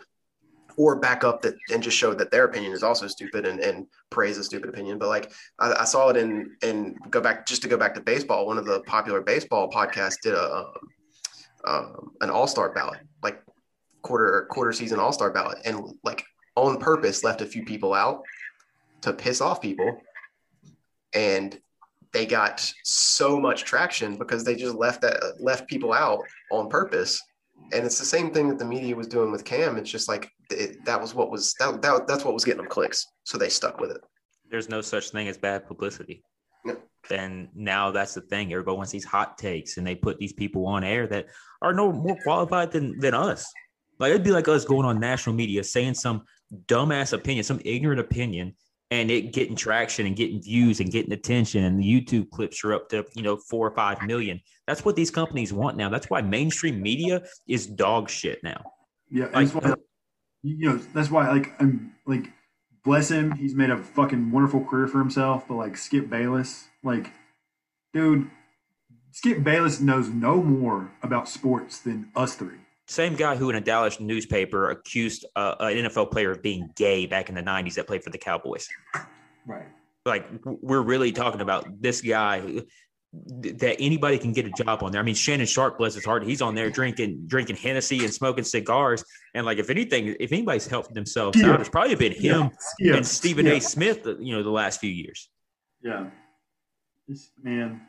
or 0.75 0.95
back 0.95 1.23
up 1.23 1.41
that 1.41 1.55
and 1.71 1.83
just 1.83 1.95
show 1.95 2.13
that 2.13 2.31
their 2.31 2.45
opinion 2.45 2.73
is 2.73 2.81
also 2.81 3.07
stupid 3.07 3.45
and, 3.45 3.59
and 3.59 3.85
praise 4.09 4.39
a 4.39 4.43
stupid 4.43 4.69
opinion. 4.69 4.97
But 4.97 5.09
like 5.09 5.31
I, 5.59 5.73
I, 5.81 5.83
saw 5.83 6.09
it 6.09 6.17
in 6.17 6.55
and 6.63 6.97
go 7.11 7.21
back 7.21 7.45
just 7.45 7.61
to 7.61 7.67
go 7.67 7.77
back 7.77 7.93
to 7.93 8.01
baseball. 8.01 8.47
One 8.47 8.57
of 8.57 8.65
the 8.65 8.81
popular 8.81 9.21
baseball 9.21 9.69
podcasts 9.69 10.19
did 10.23 10.33
a 10.33 10.51
um, 10.51 10.73
um, 11.65 12.11
an 12.21 12.29
all 12.29 12.47
star 12.47 12.73
ballot, 12.73 12.99
like 13.21 13.42
quarter 14.03 14.47
quarter 14.51 14.71
season 14.71 14.99
all 14.99 15.11
star 15.11 15.31
ballot, 15.31 15.57
and 15.65 15.81
like 16.03 16.23
on 16.55 16.77
purpose 16.77 17.23
left 17.23 17.41
a 17.41 17.45
few 17.45 17.65
people 17.65 17.93
out 17.93 18.21
to 19.01 19.11
piss 19.11 19.41
off 19.41 19.61
people. 19.61 19.97
And 21.15 21.59
they 22.13 22.25
got 22.25 22.71
so 22.83 23.39
much 23.39 23.63
traction 23.63 24.17
because 24.17 24.43
they 24.43 24.55
just 24.55 24.75
left 24.75 25.01
that 25.01 25.41
left 25.41 25.67
people 25.67 25.93
out 25.93 26.19
on 26.51 26.69
purpose. 26.69 27.19
And 27.71 27.85
it's 27.85 27.99
the 27.99 28.05
same 28.05 28.31
thing 28.31 28.47
that 28.49 28.59
the 28.59 28.65
media 28.65 28.95
was 28.95 29.07
doing 29.07 29.31
with 29.31 29.43
Cam. 29.45 29.77
It's 29.77 29.89
just 29.89 30.07
like 30.07 30.29
it, 30.51 30.83
that 30.85 31.01
was 31.01 31.15
what 31.15 31.31
was 31.31 31.53
that, 31.59 31.81
that 31.81 32.07
that's 32.07 32.23
what 32.23 32.33
was 32.33 32.45
getting 32.45 32.61
them 32.61 32.69
clicks, 32.69 33.05
so 33.23 33.37
they 33.37 33.49
stuck 33.49 33.79
with 33.79 33.91
it. 33.91 34.01
There's 34.49 34.69
no 34.69 34.81
such 34.81 35.09
thing 35.09 35.27
as 35.27 35.37
bad 35.37 35.65
publicity. 35.67 36.23
Yeah. 36.65 36.75
And 37.09 37.49
now 37.55 37.91
that's 37.91 38.13
the 38.13 38.21
thing. 38.21 38.53
Everybody 38.53 38.77
wants 38.77 38.91
these 38.91 39.05
hot 39.05 39.37
takes, 39.37 39.77
and 39.77 39.85
they 39.85 39.95
put 39.95 40.19
these 40.19 40.33
people 40.33 40.67
on 40.67 40.83
air 40.83 41.07
that 41.07 41.27
are 41.61 41.73
no 41.73 41.91
more 41.91 42.17
qualified 42.23 42.71
than 42.71 42.99
than 42.99 43.13
us. 43.13 43.51
Like 43.99 44.11
it'd 44.11 44.23
be 44.23 44.31
like 44.31 44.47
us 44.47 44.65
going 44.65 44.85
on 44.85 44.99
national 44.99 45.35
media 45.35 45.63
saying 45.63 45.95
some 45.95 46.23
dumbass 46.65 47.13
opinion, 47.13 47.43
some 47.43 47.61
ignorant 47.63 47.99
opinion, 47.99 48.55
and 48.91 49.09
it 49.09 49.33
getting 49.33 49.55
traction 49.55 50.05
and 50.05 50.15
getting 50.15 50.41
views 50.41 50.79
and 50.79 50.91
getting 50.91 51.11
attention, 51.13 51.63
and 51.63 51.79
the 51.79 51.83
YouTube 51.83 52.29
clips 52.29 52.63
are 52.63 52.73
up 52.73 52.89
to 52.89 53.05
you 53.15 53.23
know 53.23 53.37
four 53.37 53.67
or 53.67 53.75
five 53.75 54.01
million. 54.03 54.39
That's 54.67 54.83
what 54.85 54.95
these 54.95 55.11
companies 55.11 55.51
want 55.53 55.77
now. 55.77 55.89
That's 55.89 56.09
why 56.09 56.21
mainstream 56.21 56.81
media 56.81 57.23
is 57.47 57.67
dog 57.67 58.09
shit 58.09 58.43
now. 58.43 58.63
Yeah, 59.09 59.25
Like- 59.25 59.33
that's 59.33 59.53
why 59.53 59.71
uh, 59.71 59.75
you 60.41 60.69
know 60.69 60.77
that's 60.77 61.09
why 61.09 61.31
like 61.31 61.53
I'm 61.59 61.93
like 62.05 62.31
bless 62.83 63.09
him. 63.09 63.31
He's 63.31 63.55
made 63.55 63.69
a 63.69 63.77
fucking 63.77 64.31
wonderful 64.31 64.63
career 64.65 64.87
for 64.87 64.99
himself. 64.99 65.47
But 65.47 65.55
like 65.55 65.77
Skip 65.77 66.09
Bayless, 66.09 66.67
like 66.83 67.11
dude, 67.93 68.29
Skip 69.11 69.43
Bayless 69.43 69.79
knows 69.79 70.09
no 70.09 70.41
more 70.43 70.91
about 71.01 71.29
sports 71.29 71.79
than 71.79 72.09
us 72.15 72.35
three. 72.35 72.57
Same 72.87 73.15
guy 73.15 73.35
who 73.35 73.49
in 73.49 73.55
a 73.55 73.61
Dallas 73.61 73.99
newspaper 73.99 74.69
accused 74.69 75.25
uh, 75.35 75.55
an 75.59 75.77
NFL 75.85 76.11
player 76.11 76.31
of 76.31 76.41
being 76.41 76.69
gay 76.75 77.05
back 77.05 77.29
in 77.29 77.35
the 77.35 77.41
'90s 77.41 77.75
that 77.75 77.87
played 77.87 78.03
for 78.03 78.09
the 78.09 78.17
Cowboys. 78.17 78.67
Right. 79.45 79.67
like 80.05 80.25
we're 80.45 80.81
really 80.81 81.11
talking 81.11 81.41
about 81.41 81.81
this 81.81 82.01
guy 82.01 82.39
who- 82.41 82.65
that 83.13 83.75
anybody 83.79 84.17
can 84.17 84.33
get 84.33 84.47
a 84.47 84.49
job 84.51 84.81
on 84.81 84.91
there. 84.91 84.99
I 84.99 85.03
mean, 85.03 85.13
Shannon 85.13 85.45
Sharpe, 85.45 85.77
bless 85.77 85.93
his 85.93 86.03
heart, 86.03 86.23
he's 86.25 86.41
on 86.41 86.55
there 86.55 86.69
drinking 86.71 87.25
drinking 87.27 87.57
Hennessy 87.57 88.03
and 88.03 88.11
smoking 88.13 88.43
cigars. 88.43 89.05
And 89.35 89.45
like, 89.45 89.59
if 89.59 89.69
anything, 89.69 90.15
if 90.19 90.31
anybody's 90.31 90.65
helped 90.65 90.93
themselves 90.95 91.39
Yeah. 91.39 91.51
out, 91.51 91.59
it's 91.61 91.69
probably 91.69 91.93
been 91.95 92.11
him 92.11 92.49
Yeah. 92.79 92.95
and 92.95 93.05
Stephen 93.05 93.45
yeah. 93.45 93.53
A. 93.53 93.61
Smith. 93.61 94.05
You 94.19 94.35
know, 94.35 94.41
the 94.43 94.49
last 94.49 94.79
few 94.79 94.89
years. 94.89 95.29
Yeah. 95.83 96.09
This 97.07 97.29
man. 97.41 97.81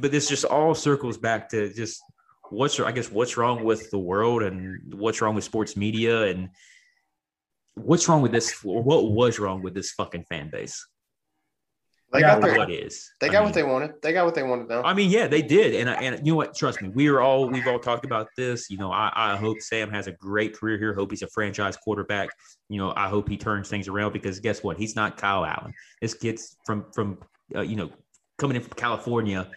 But 0.00 0.10
this 0.12 0.28
just 0.28 0.44
all 0.46 0.74
circles 0.74 1.18
back 1.18 1.50
to 1.50 1.72
just 1.72 2.02
what's 2.50 2.78
I 2.80 2.92
guess 2.92 3.10
what's 3.10 3.36
wrong 3.36 3.64
with 3.64 3.90
the 3.90 3.98
world 3.98 4.42
and 4.42 4.94
what's 4.94 5.20
wrong 5.20 5.34
with 5.34 5.44
sports 5.44 5.76
media 5.76 6.22
and 6.24 6.50
what's 7.74 8.08
wrong 8.08 8.22
with 8.22 8.32
this 8.32 8.54
or 8.64 8.82
what 8.82 9.12
was 9.12 9.38
wrong 9.38 9.62
with 9.62 9.74
this 9.74 9.92
fucking 9.92 10.24
fan 10.24 10.50
base. 10.50 10.86
They 12.10 12.20
Yeah, 12.20 12.36
got 12.36 12.42
their, 12.42 12.56
What 12.56 12.70
is? 12.70 13.12
they 13.20 13.28
I 13.28 13.32
got 13.32 13.40
mean- 13.40 13.44
what 13.48 13.54
they 13.54 13.62
wanted. 13.62 13.90
They 14.02 14.12
got 14.14 14.24
what 14.24 14.34
they 14.34 14.42
wanted 14.42 14.66
now. 14.68 14.82
I 14.82 14.94
mean, 14.94 15.10
yeah, 15.10 15.26
they 15.28 15.42
did, 15.42 15.74
and 15.74 15.90
I- 15.90 16.00
and 16.02 16.26
you 16.26 16.32
know 16.32 16.36
what? 16.36 16.56
Trust 16.56 16.80
me, 16.80 16.88
we 16.88 17.06
are 17.08 17.20
all 17.20 17.50
we've 17.50 17.66
all 17.66 17.78
talked 17.78 18.06
about 18.06 18.28
this. 18.34 18.70
You 18.70 18.78
know, 18.78 18.90
I, 18.90 19.12
I 19.14 19.36
hope 19.36 19.60
Sam 19.60 19.90
has 19.90 20.06
a 20.06 20.12
great 20.12 20.54
career 20.58 20.78
here. 20.78 20.94
Hope 20.94 21.10
he's 21.10 21.20
a 21.22 21.28
franchise 21.28 21.76
quarterback. 21.76 22.30
You 22.70 22.78
know, 22.78 22.94
I 22.96 23.08
hope 23.08 23.28
he 23.28 23.36
turns 23.36 23.68
things 23.68 23.88
around 23.88 24.14
because 24.14 24.40
guess 24.40 24.62
what? 24.62 24.78
He's 24.78 24.96
not 24.96 25.18
Kyle 25.18 25.44
Allen. 25.44 25.74
This 26.00 26.14
kid's 26.14 26.56
from 26.64 26.86
from 26.94 27.18
uh, 27.54 27.60
you 27.60 27.76
know 27.76 27.90
coming 28.38 28.56
in 28.56 28.62
from 28.62 28.72
California. 28.72 29.50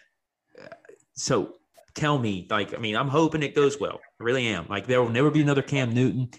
Uh, 0.60 0.66
So 1.14 1.54
tell 1.94 2.18
me, 2.18 2.46
like, 2.50 2.74
I 2.74 2.78
mean, 2.78 2.96
I'm 2.96 3.08
hoping 3.08 3.42
it 3.42 3.54
goes 3.54 3.78
well. 3.80 4.00
I 4.20 4.24
really 4.24 4.46
am. 4.48 4.66
Like, 4.68 4.86
there 4.86 5.02
will 5.02 5.10
never 5.10 5.30
be 5.30 5.42
another 5.42 5.62
Cam 5.62 5.92
Newton. 5.92 6.30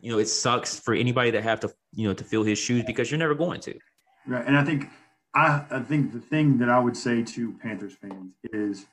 You 0.00 0.12
know, 0.12 0.18
it 0.18 0.28
sucks 0.28 0.78
for 0.78 0.94
anybody 0.94 1.30
that 1.30 1.42
have 1.42 1.60
to 1.60 1.72
you 1.94 2.06
know 2.06 2.14
to 2.14 2.24
fill 2.24 2.42
his 2.42 2.58
shoes 2.58 2.84
because 2.84 3.10
you're 3.10 3.18
never 3.18 3.34
going 3.34 3.60
to. 3.62 3.78
Right. 4.26 4.46
And 4.46 4.56
I 4.56 4.64
think 4.64 4.86
I 5.34 5.64
I 5.70 5.80
think 5.80 6.12
the 6.12 6.20
thing 6.20 6.58
that 6.58 6.68
I 6.68 6.78
would 6.78 6.96
say 6.96 7.22
to 7.22 7.52
Panthers 7.54 7.94
fans 7.94 8.34
is 8.44 8.86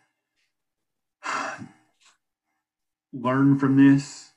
learn 3.14 3.60
from 3.60 3.78
this. 3.78 4.32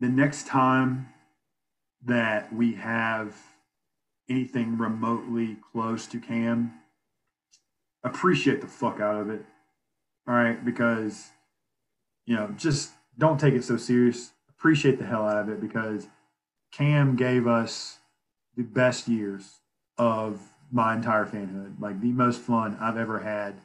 The 0.00 0.08
next 0.08 0.46
time 0.46 1.08
that 2.06 2.52
we 2.54 2.74
have 2.74 3.36
anything 4.28 4.78
remotely 4.78 5.58
close 5.72 6.06
to 6.06 6.18
Cam, 6.18 6.72
appreciate 8.02 8.62
the 8.62 8.66
fuck 8.66 9.00
out 9.00 9.20
of 9.20 9.28
it. 9.28 9.44
All 10.28 10.34
right, 10.34 10.64
because 10.64 11.28
you 12.26 12.36
know, 12.36 12.54
just 12.56 12.92
don't 13.18 13.40
take 13.40 13.54
it 13.54 13.64
so 13.64 13.76
serious. 13.76 14.32
Appreciate 14.48 14.98
the 14.98 15.06
hell 15.06 15.26
out 15.26 15.38
of 15.38 15.48
it 15.48 15.60
because 15.60 16.06
Cam 16.72 17.16
gave 17.16 17.46
us 17.46 17.98
the 18.56 18.62
best 18.62 19.08
years 19.08 19.60
of 19.98 20.40
my 20.70 20.94
entire 20.94 21.26
fanhood. 21.26 21.80
Like 21.80 22.00
the 22.00 22.12
most 22.12 22.40
fun 22.40 22.76
I've 22.80 22.96
ever 22.96 23.18
had 23.18 23.60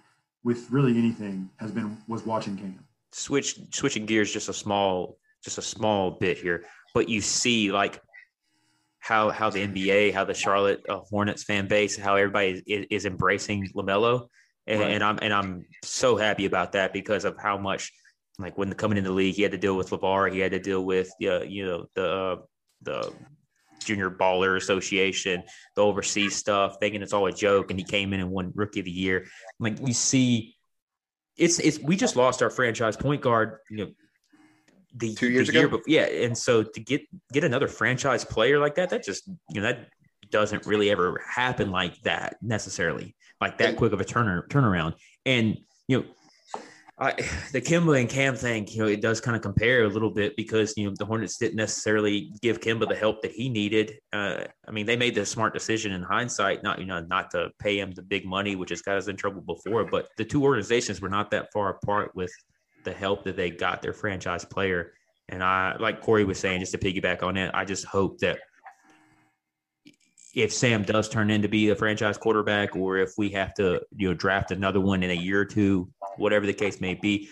with 0.45 0.69
really 0.72 0.98
anything 0.98 1.49
has 1.57 1.72
been 1.72 1.98
was 2.07 2.26
watching 2.26 2.56
Cam. 2.56 2.80
switch 3.11 3.60
switching 3.72 4.06
gears 4.06 4.32
just 4.32 4.48
a 4.48 4.53
small 4.53 5.18
just 5.44 5.57
a 5.57 5.61
small 5.61 6.11
bit 6.11 6.38
here 6.38 6.64
but 6.94 7.10
you 7.10 7.19
see 7.19 7.72
like 7.72 8.02
how 8.99 9.30
how 9.30 9.49
the 9.49 9.68
NBA 9.68 10.14
how 10.14 10.23
the 10.23 10.34
Charlotte 10.34 10.82
uh, 10.88 10.99
Hornets 10.99 11.44
fan 11.44 11.68
base 11.68 11.98
how 11.98 12.15
everybody 12.15 12.64
is, 12.68 12.86
is 12.90 13.06
embracing 13.06 13.68
LaMelo 13.76 14.27
and, 14.68 14.80
Right. 14.80 14.92
and 14.92 15.04
I'm 15.04 15.20
and 15.22 15.34
I'm 15.34 15.66
so 15.84 16.16
happy 16.18 16.46
about 16.46 16.74
that 16.74 16.94
because 16.94 17.26
of 17.26 17.38
how 17.38 17.58
much 17.58 17.92
like 18.40 18.58
when 18.58 18.74
coming 18.74 18.98
in 18.98 19.04
the 19.04 19.12
league 19.12 19.36
he 19.36 19.44
had 19.44 19.52
to 19.52 19.58
deal 19.58 19.78
with 19.78 19.90
LaVar 19.90 20.34
he 20.34 20.40
had 20.40 20.52
to 20.52 20.60
deal 20.60 20.84
with 20.84 21.10
uh, 21.24 21.42
you 21.44 21.66
know 21.66 21.86
the 21.96 22.12
uh, 22.12 22.36
the 22.82 23.14
Junior 23.86 24.10
Baller 24.10 24.58
Association, 24.58 25.44
the 25.76 25.84
overseas 25.84 26.36
stuff, 26.36 26.78
thinking 26.80 27.02
it's 27.02 27.14
all 27.14 27.28
a 27.28 27.32
joke, 27.32 27.70
and 27.70 27.80
he 27.80 27.86
came 27.86 28.14
in 28.14 28.20
and 28.20 28.32
won 28.32 28.52
Rookie 28.56 28.80
of 28.80 28.86
the 28.86 28.92
Year. 28.92 29.28
Like 29.60 29.80
we 29.80 29.94
see, 29.94 30.56
it's 31.38 31.60
it's 31.60 31.80
we 31.80 31.96
just 31.96 32.16
lost 32.16 32.42
our 32.42 32.50
franchise 32.50 32.98
point 32.98 33.22
guard, 33.22 33.60
you 33.70 33.78
know, 33.78 33.92
the 34.96 35.14
Two 35.14 35.30
years 35.30 35.48
the 35.48 35.54
year 35.54 35.68
ago? 35.68 35.78
before, 35.78 35.84
yeah, 35.88 36.06
and 36.06 36.38
so 36.38 36.64
to 36.64 36.80
get 36.80 37.02
get 37.32 37.44
another 37.44 37.68
franchise 37.68 38.26
player 38.26 38.60
like 38.60 38.76
that, 38.76 38.90
that 38.90 39.04
just 39.04 39.28
you 39.50 39.62
know 39.62 39.68
that 39.68 39.88
doesn't 40.32 40.66
really 40.66 40.90
ever 40.90 41.22
happen 41.26 41.70
like 41.72 42.00
that 42.02 42.38
necessarily, 42.42 43.16
like 43.41 43.57
that 43.60 43.76
quick 43.78 43.94
of 43.94 44.02
a 44.02 44.06
turner 44.06 44.48
turnaround, 44.49 44.95
and 45.26 45.57
you 45.88 45.99
know. 45.99 46.06
I, 46.98 47.12
the 47.52 47.60
Kemba 47.60 47.99
and 47.99 48.07
Cam 48.07 48.38
thing, 48.38 48.70
you 48.70 48.80
know, 48.80 48.88
it 48.88 49.02
does 49.02 49.20
kind 49.20 49.36
of 49.36 49.41
compare 49.41 49.84
a 49.84 49.90
little 49.90 50.12
bit 50.12 50.34
because 50.38 50.74
you 50.78 50.88
know 50.88 50.95
the 50.98 51.06
Hornets 51.06 51.38
didn't 51.38 51.57
necessarily 51.57 52.32
give 52.41 52.62
Kemba 52.62 52.88
the 52.88 52.95
help 52.95 53.22
that 53.24 53.34
he 53.34 53.49
needed. 53.49 53.99
Uh, 54.14 54.45
I 54.66 54.72
mean, 54.72 54.86
they 54.86 54.95
made 54.95 55.14
the 55.14 55.26
smart 55.26 55.53
decision 55.53 55.91
in 55.91 56.03
hindsight, 56.03 56.64
not 56.64 56.80
you 56.80 56.86
know, 56.86 57.02
not 57.02 57.32
to 57.32 57.49
pay 57.60 57.78
him 57.80 57.91
the 57.91 58.02
big 58.02 58.26
money, 58.26 58.56
which 58.56 58.70
has 58.70 58.82
got 58.82 58.95
us 58.95 59.10
in 59.10 59.18
trouble 59.18 59.41
before. 59.41 59.84
But 59.84 60.07
the 60.16 60.24
two 60.24 60.41
organizations 60.45 61.02
were 61.02 61.10
not 61.10 61.32
that 61.32 61.52
far 61.52 61.72
apart 61.72 62.16
with 62.16 62.32
the 62.86 62.94
help 62.94 63.26
that 63.26 63.36
they 63.36 63.49
got 63.49 63.82
their 63.82 63.94
franchise 63.94 64.45
player. 64.45 64.94
And 65.28 65.44
I, 65.44 65.76
like 65.78 66.02
Corey 66.02 66.24
was 66.24 66.40
saying, 66.40 66.62
just 66.62 66.72
to 66.72 66.78
piggyback 66.78 67.24
on 67.24 67.36
it, 67.36 67.52
I 67.53 67.66
just 67.66 67.84
hope 67.86 68.20
that 68.20 68.40
if 70.36 70.52
Sam 70.52 70.84
does 70.84 71.07
turn 71.07 71.32
in 71.32 71.41
to 71.41 71.48
be 71.48 71.70
a 71.70 71.76
franchise 71.76 72.18
quarterback, 72.18 72.76
or 72.76 72.98
if 72.98 73.14
we 73.18 73.30
have 73.30 73.53
to, 73.56 73.82
you 73.95 74.10
know, 74.10 74.14
draft 74.14 74.52
another 74.52 74.82
one 74.82 75.02
in 75.02 75.10
a 75.10 75.14
year 75.14 75.40
or 75.40 75.45
two, 75.45 75.90
whatever 76.18 76.45
the 76.45 76.53
case 76.53 76.82
may 76.82 76.94
be, 76.94 77.30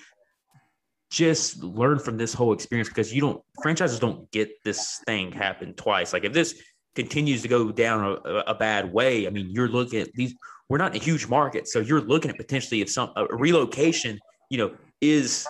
just 1.11 1.61
learn 1.61 1.99
from 1.99 2.17
this 2.17 2.34
whole 2.34 2.53
experience 2.53 2.88
because 2.88 3.13
you 3.13 3.21
don't 3.21 3.41
franchises 3.61 3.99
don't 3.99 4.31
get 4.31 4.49
this 4.63 5.01
thing 5.05 5.31
happen 5.31 5.73
twice. 5.73 6.13
Like 6.13 6.23
if 6.23 6.34
this 6.34 6.59
continues 6.95 7.41
to 7.43 7.47
go 7.47 7.71
down 7.71 8.19
a, 8.25 8.30
a 8.47 8.55
bad 8.55 8.91
way, 8.91 9.27
I 9.27 9.30
mean, 9.30 9.51
you're 9.51 9.67
looking 9.67 9.99
at 9.99 10.11
these. 10.13 10.34
We're 10.69 10.77
not 10.77 10.95
in 10.95 11.01
a 11.01 11.03
huge 11.03 11.27
market, 11.27 11.67
so 11.67 11.80
you're 11.80 12.01
looking 12.01 12.31
at 12.31 12.38
potentially 12.38 12.81
if 12.81 12.89
some 12.89 13.11
a 13.17 13.27
relocation, 13.35 14.17
you 14.49 14.57
know, 14.57 14.73
is 15.01 15.45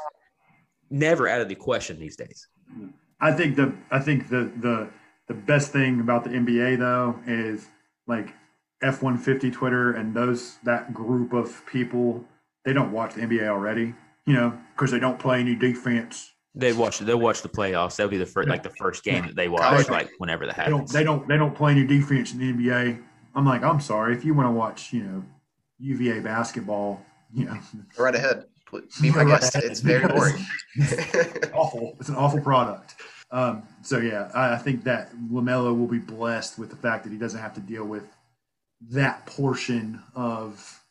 never 0.89 1.27
out 1.27 1.39
of 1.39 1.47
the 1.47 1.55
question 1.55 1.99
these 1.99 2.15
days. 2.15 2.47
I 3.21 3.31
think 3.31 3.55
the 3.55 3.73
I 3.91 3.99
think 3.99 4.30
the 4.30 4.51
the 4.59 4.89
the 5.27 5.33
best 5.33 5.71
thing 5.71 5.99
about 5.99 6.23
the 6.23 6.29
NBA 6.31 6.77
though 6.79 7.19
is 7.25 7.65
like 8.07 8.33
F 8.81 9.01
one 9.01 9.17
fifty 9.17 9.49
Twitter 9.51 9.91
and 9.93 10.13
those 10.13 10.57
that 10.63 10.93
group 10.93 11.33
of 11.33 11.65
people 11.65 12.23
they 12.65 12.73
don't 12.73 12.91
watch 12.91 13.13
the 13.15 13.21
NBA 13.21 13.47
already, 13.47 13.93
you 14.25 14.33
know, 14.33 14.57
because 14.75 14.91
they 14.91 14.99
don't 14.99 15.19
play 15.19 15.39
any 15.39 15.55
defense. 15.55 16.31
They 16.55 16.71
watch. 16.71 16.99
They'll 16.99 17.19
watch 17.19 17.41
the 17.41 17.49
playoffs. 17.49 17.95
That'll 17.95 18.11
be 18.11 18.17
the 18.17 18.25
first, 18.25 18.47
like 18.47 18.61
the 18.63 18.69
first 18.69 19.03
game 19.03 19.25
that 19.25 19.35
they 19.35 19.49
watch, 19.49 19.61
College- 19.61 19.89
like 19.89 20.11
whenever 20.19 20.45
that 20.45 20.55
They 20.55 20.63
don't 20.65 20.73
happens. 20.79 20.91
they 20.93 21.03
don't 21.03 21.27
they 21.27 21.37
don't 21.37 21.55
play 21.55 21.71
any 21.71 21.83
defense 21.85 22.31
in 22.33 22.39
the 22.39 22.53
NBA. 22.53 23.01
I'm 23.35 23.45
like, 23.45 23.63
I'm 23.63 23.79
sorry 23.81 24.15
if 24.15 24.23
you 24.23 24.33
want 24.35 24.47
to 24.47 24.51
watch, 24.51 24.93
you 24.93 25.03
know, 25.03 25.23
UVA 25.79 26.19
basketball, 26.19 27.01
you 27.33 27.45
know, 27.45 27.57
right 27.97 28.13
ahead. 28.15 28.45
Be 29.01 29.09
my 29.11 29.17
Right 29.23 29.27
guest. 29.41 29.55
It's 29.55 29.79
very 29.81 30.07
boring. 30.13 30.35
awful. 31.53 31.95
It's 31.99 32.09
an 32.09 32.15
awful 32.15 32.41
product. 32.41 32.95
Um, 33.34 33.64
so 33.81 33.97
yeah, 33.97 34.30
I, 34.35 34.53
I 34.53 34.57
think 34.57 34.84
that 34.84 35.11
Lamelo 35.31 35.77
will 35.77 35.88
be 35.88 35.97
blessed 35.97 36.60
with 36.60 36.69
the 36.69 36.76
fact 36.76 37.03
that 37.03 37.11
he 37.11 37.18
doesn't 37.18 37.39
have 37.39 37.55
to 37.55 37.60
deal 37.60 37.84
with 37.84 38.07
that 38.91 39.26
portion 39.26 40.01
of 40.15 40.81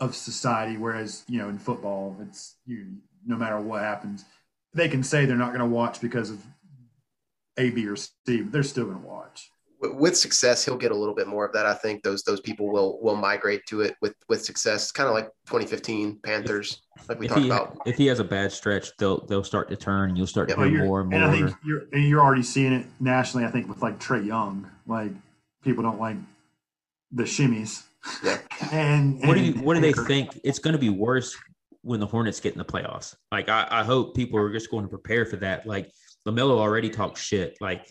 of 0.00 0.16
society. 0.16 0.76
Whereas 0.76 1.22
you 1.28 1.38
know 1.38 1.48
in 1.48 1.58
football, 1.58 2.16
it's 2.20 2.56
you 2.66 2.88
no 3.24 3.36
matter 3.36 3.60
what 3.60 3.82
happens, 3.82 4.24
they 4.74 4.88
can 4.88 5.04
say 5.04 5.24
they're 5.24 5.36
not 5.36 5.50
going 5.50 5.60
to 5.60 5.66
watch 5.66 6.00
because 6.00 6.30
of 6.30 6.44
A, 7.56 7.70
B, 7.70 7.86
or 7.86 7.94
C, 7.94 8.10
but 8.26 8.50
they're 8.50 8.64
still 8.64 8.86
going 8.86 9.00
to 9.00 9.06
watch. 9.06 9.50
With 9.80 10.16
success, 10.16 10.64
he'll 10.64 10.76
get 10.78 10.90
a 10.90 10.96
little 10.96 11.14
bit 11.14 11.26
more 11.28 11.44
of 11.44 11.52
that. 11.52 11.66
I 11.66 11.74
think 11.74 12.02
those 12.02 12.22
those 12.22 12.40
people 12.40 12.70
will 12.72 12.98
will 13.02 13.16
migrate 13.16 13.66
to 13.66 13.82
it 13.82 13.94
with 14.00 14.14
with 14.28 14.42
success. 14.42 14.90
Kind 14.90 15.06
of 15.08 15.14
like 15.14 15.26
2015 15.46 16.20
Panthers, 16.24 16.80
like 17.08 17.18
we 17.20 17.26
if 17.26 17.30
talked 17.32 17.42
he, 17.42 17.48
about. 17.48 17.76
If 17.84 17.96
he 17.96 18.06
has 18.06 18.18
a 18.18 18.24
bad 18.24 18.52
stretch, 18.52 18.96
they'll 18.98 19.24
they'll 19.26 19.44
start 19.44 19.68
to 19.68 19.76
turn, 19.76 20.08
and 20.08 20.16
you'll 20.18 20.26
start 20.26 20.48
to 20.48 20.54
Yeah. 20.54 20.64
hear 20.64 20.72
you're- 20.76 20.86
more 20.88 21.00
and 21.02 21.12
and 21.12 21.24
I 21.24 21.28
more. 21.28 21.48
think 21.48 21.58
you're 21.64 21.82
and 21.92 22.04
you're 22.08 22.22
already 22.22 22.42
seeing 22.42 22.72
it 22.72 22.86
nationally. 23.00 23.44
I 23.46 23.50
think 23.50 23.68
with 23.68 23.82
like 23.82 23.98
Trae 24.00 24.24
Young, 24.26 24.70
like 24.86 25.12
people 25.62 25.82
don't 25.82 26.00
like 26.00 26.16
the 27.12 27.24
shimmies. 27.24 27.82
Yeah. 28.24 28.38
And, 28.72 29.20
what 29.26 29.34
do 29.34 29.42
you 29.42 29.52
what 29.62 29.74
do 29.74 29.80
they 29.80 29.88
Anchor. 29.88 30.04
think 30.04 30.40
it's 30.42 30.58
going 30.58 30.72
to 30.72 30.78
be 30.80 30.88
worse 30.88 31.36
when 31.82 32.00
the 32.00 32.06
Hornets 32.06 32.40
get 32.40 32.52
in 32.52 32.58
the 32.58 32.64
playoffs? 32.64 33.14
Like 33.30 33.48
I, 33.50 33.66
I 33.70 33.84
hope 33.84 34.16
people 34.16 34.38
are 34.38 34.50
just 34.50 34.70
going 34.70 34.84
to 34.84 34.88
prepare 34.88 35.26
for 35.26 35.36
that. 35.36 35.66
Like 35.66 35.90
Lamelo 36.26 36.52
already 36.58 36.88
talked 36.88 37.18
shit. 37.18 37.56
Like 37.60 37.86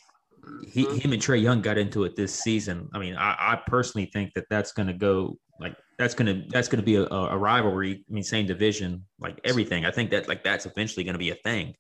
he, 0.67 0.85
him 0.99 1.13
and 1.13 1.21
Trae 1.21 1.41
Young 1.41 1.61
got 1.61 1.77
into 1.77 2.03
it 2.03 2.15
this 2.15 2.33
season. 2.33 2.89
I 2.93 2.99
mean, 2.99 3.15
I, 3.15 3.35
I 3.37 3.61
personally 3.67 4.09
think 4.13 4.33
that 4.33 4.45
that's 4.49 4.71
going 4.71 4.87
to 4.87 4.93
go 4.93 5.37
like 5.59 5.75
that's 5.97 6.13
going 6.13 6.27
to 6.27 6.47
that's 6.49 6.67
going 6.67 6.79
to 6.81 6.85
be 6.85 6.95
a, 6.95 7.05
a 7.05 7.37
rivalry. 7.37 8.03
I 8.09 8.13
mean, 8.13 8.23
same 8.23 8.45
division, 8.45 9.05
like 9.19 9.39
everything. 9.43 9.85
I 9.85 9.91
think 9.91 10.11
that 10.11 10.27
like 10.27 10.43
that's 10.43 10.65
eventually 10.65 11.03
going 11.03 11.13
to 11.13 11.19
be 11.19 11.29
a 11.29 11.35
thing. 11.35 11.75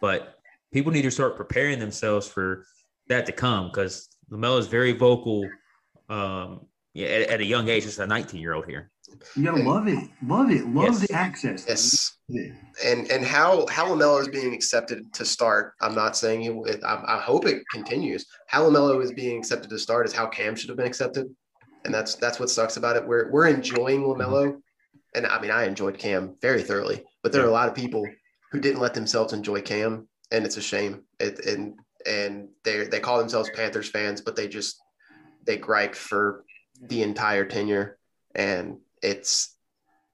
But 0.00 0.36
people 0.72 0.92
need 0.92 1.02
to 1.02 1.10
start 1.10 1.36
preparing 1.36 1.78
themselves 1.78 2.26
for 2.28 2.64
that 3.08 3.26
to 3.26 3.32
come 3.32 3.68
because 3.68 4.08
Lamelo 4.30 4.58
is 4.58 4.66
very 4.66 4.92
vocal. 4.92 5.48
Um, 6.08 6.66
yeah, 6.94 7.08
at, 7.08 7.28
at 7.28 7.40
a 7.40 7.44
young 7.44 7.68
age, 7.68 7.84
it's 7.84 7.98
a 7.98 8.06
19 8.06 8.40
year 8.40 8.54
old 8.54 8.66
here. 8.66 8.90
You 9.36 9.44
gotta 9.44 9.62
love 9.62 9.88
it, 9.88 10.08
love 10.26 10.50
it, 10.50 10.66
love 10.66 10.86
Yes. 10.86 11.06
the 11.06 11.14
access. 11.14 11.64
Yes. 12.28 12.62
And 12.84 13.10
and 13.10 13.24
how 13.24 13.66
how 13.68 13.88
Lamelo 13.88 14.20
is 14.20 14.28
being 14.28 14.54
accepted 14.54 15.12
to 15.14 15.24
start. 15.24 15.74
I'm 15.80 15.94
not 15.94 16.16
saying 16.16 16.42
it. 16.66 16.84
I, 16.84 17.02
I 17.06 17.20
hope 17.20 17.46
it 17.46 17.62
continues. 17.72 18.26
How 18.46 18.68
Lamelo 18.68 19.02
is 19.02 19.12
being 19.12 19.38
accepted 19.38 19.70
to 19.70 19.78
start 19.78 20.06
is 20.06 20.12
how 20.12 20.26
Cam 20.26 20.54
should 20.54 20.68
have 20.68 20.76
been 20.76 20.86
accepted, 20.86 21.26
and 21.84 21.94
that's 21.94 22.14
that's 22.16 22.38
what 22.38 22.50
sucks 22.50 22.76
about 22.76 22.96
it. 22.96 23.06
We're 23.06 23.30
we're 23.30 23.48
enjoying 23.48 24.02
mm-hmm. 24.02 24.20
Lamelo, 24.20 24.60
and 25.14 25.26
I 25.26 25.40
mean 25.40 25.50
I 25.50 25.64
enjoyed 25.64 25.98
Cam 25.98 26.36
very 26.40 26.62
thoroughly, 26.62 27.04
but 27.22 27.32
there 27.32 27.42
are 27.42 27.48
a 27.48 27.52
lot 27.52 27.68
of 27.68 27.74
people 27.74 28.06
who 28.52 28.60
didn't 28.60 28.80
let 28.80 28.94
themselves 28.94 29.32
enjoy 29.32 29.62
Cam, 29.62 30.08
and 30.30 30.44
it's 30.44 30.56
a 30.56 30.62
shame. 30.62 31.02
It 31.18 31.44
and 31.46 31.74
and 32.06 32.48
they 32.64 32.84
they 32.84 33.00
call 33.00 33.18
themselves 33.18 33.50
Panthers 33.54 33.88
fans, 33.90 34.20
but 34.20 34.36
they 34.36 34.48
just 34.48 34.78
they 35.44 35.56
gripe 35.56 35.94
for 35.94 36.44
the 36.82 37.02
entire 37.02 37.44
tenure, 37.44 37.98
and 38.34 38.78
it's 39.02 39.56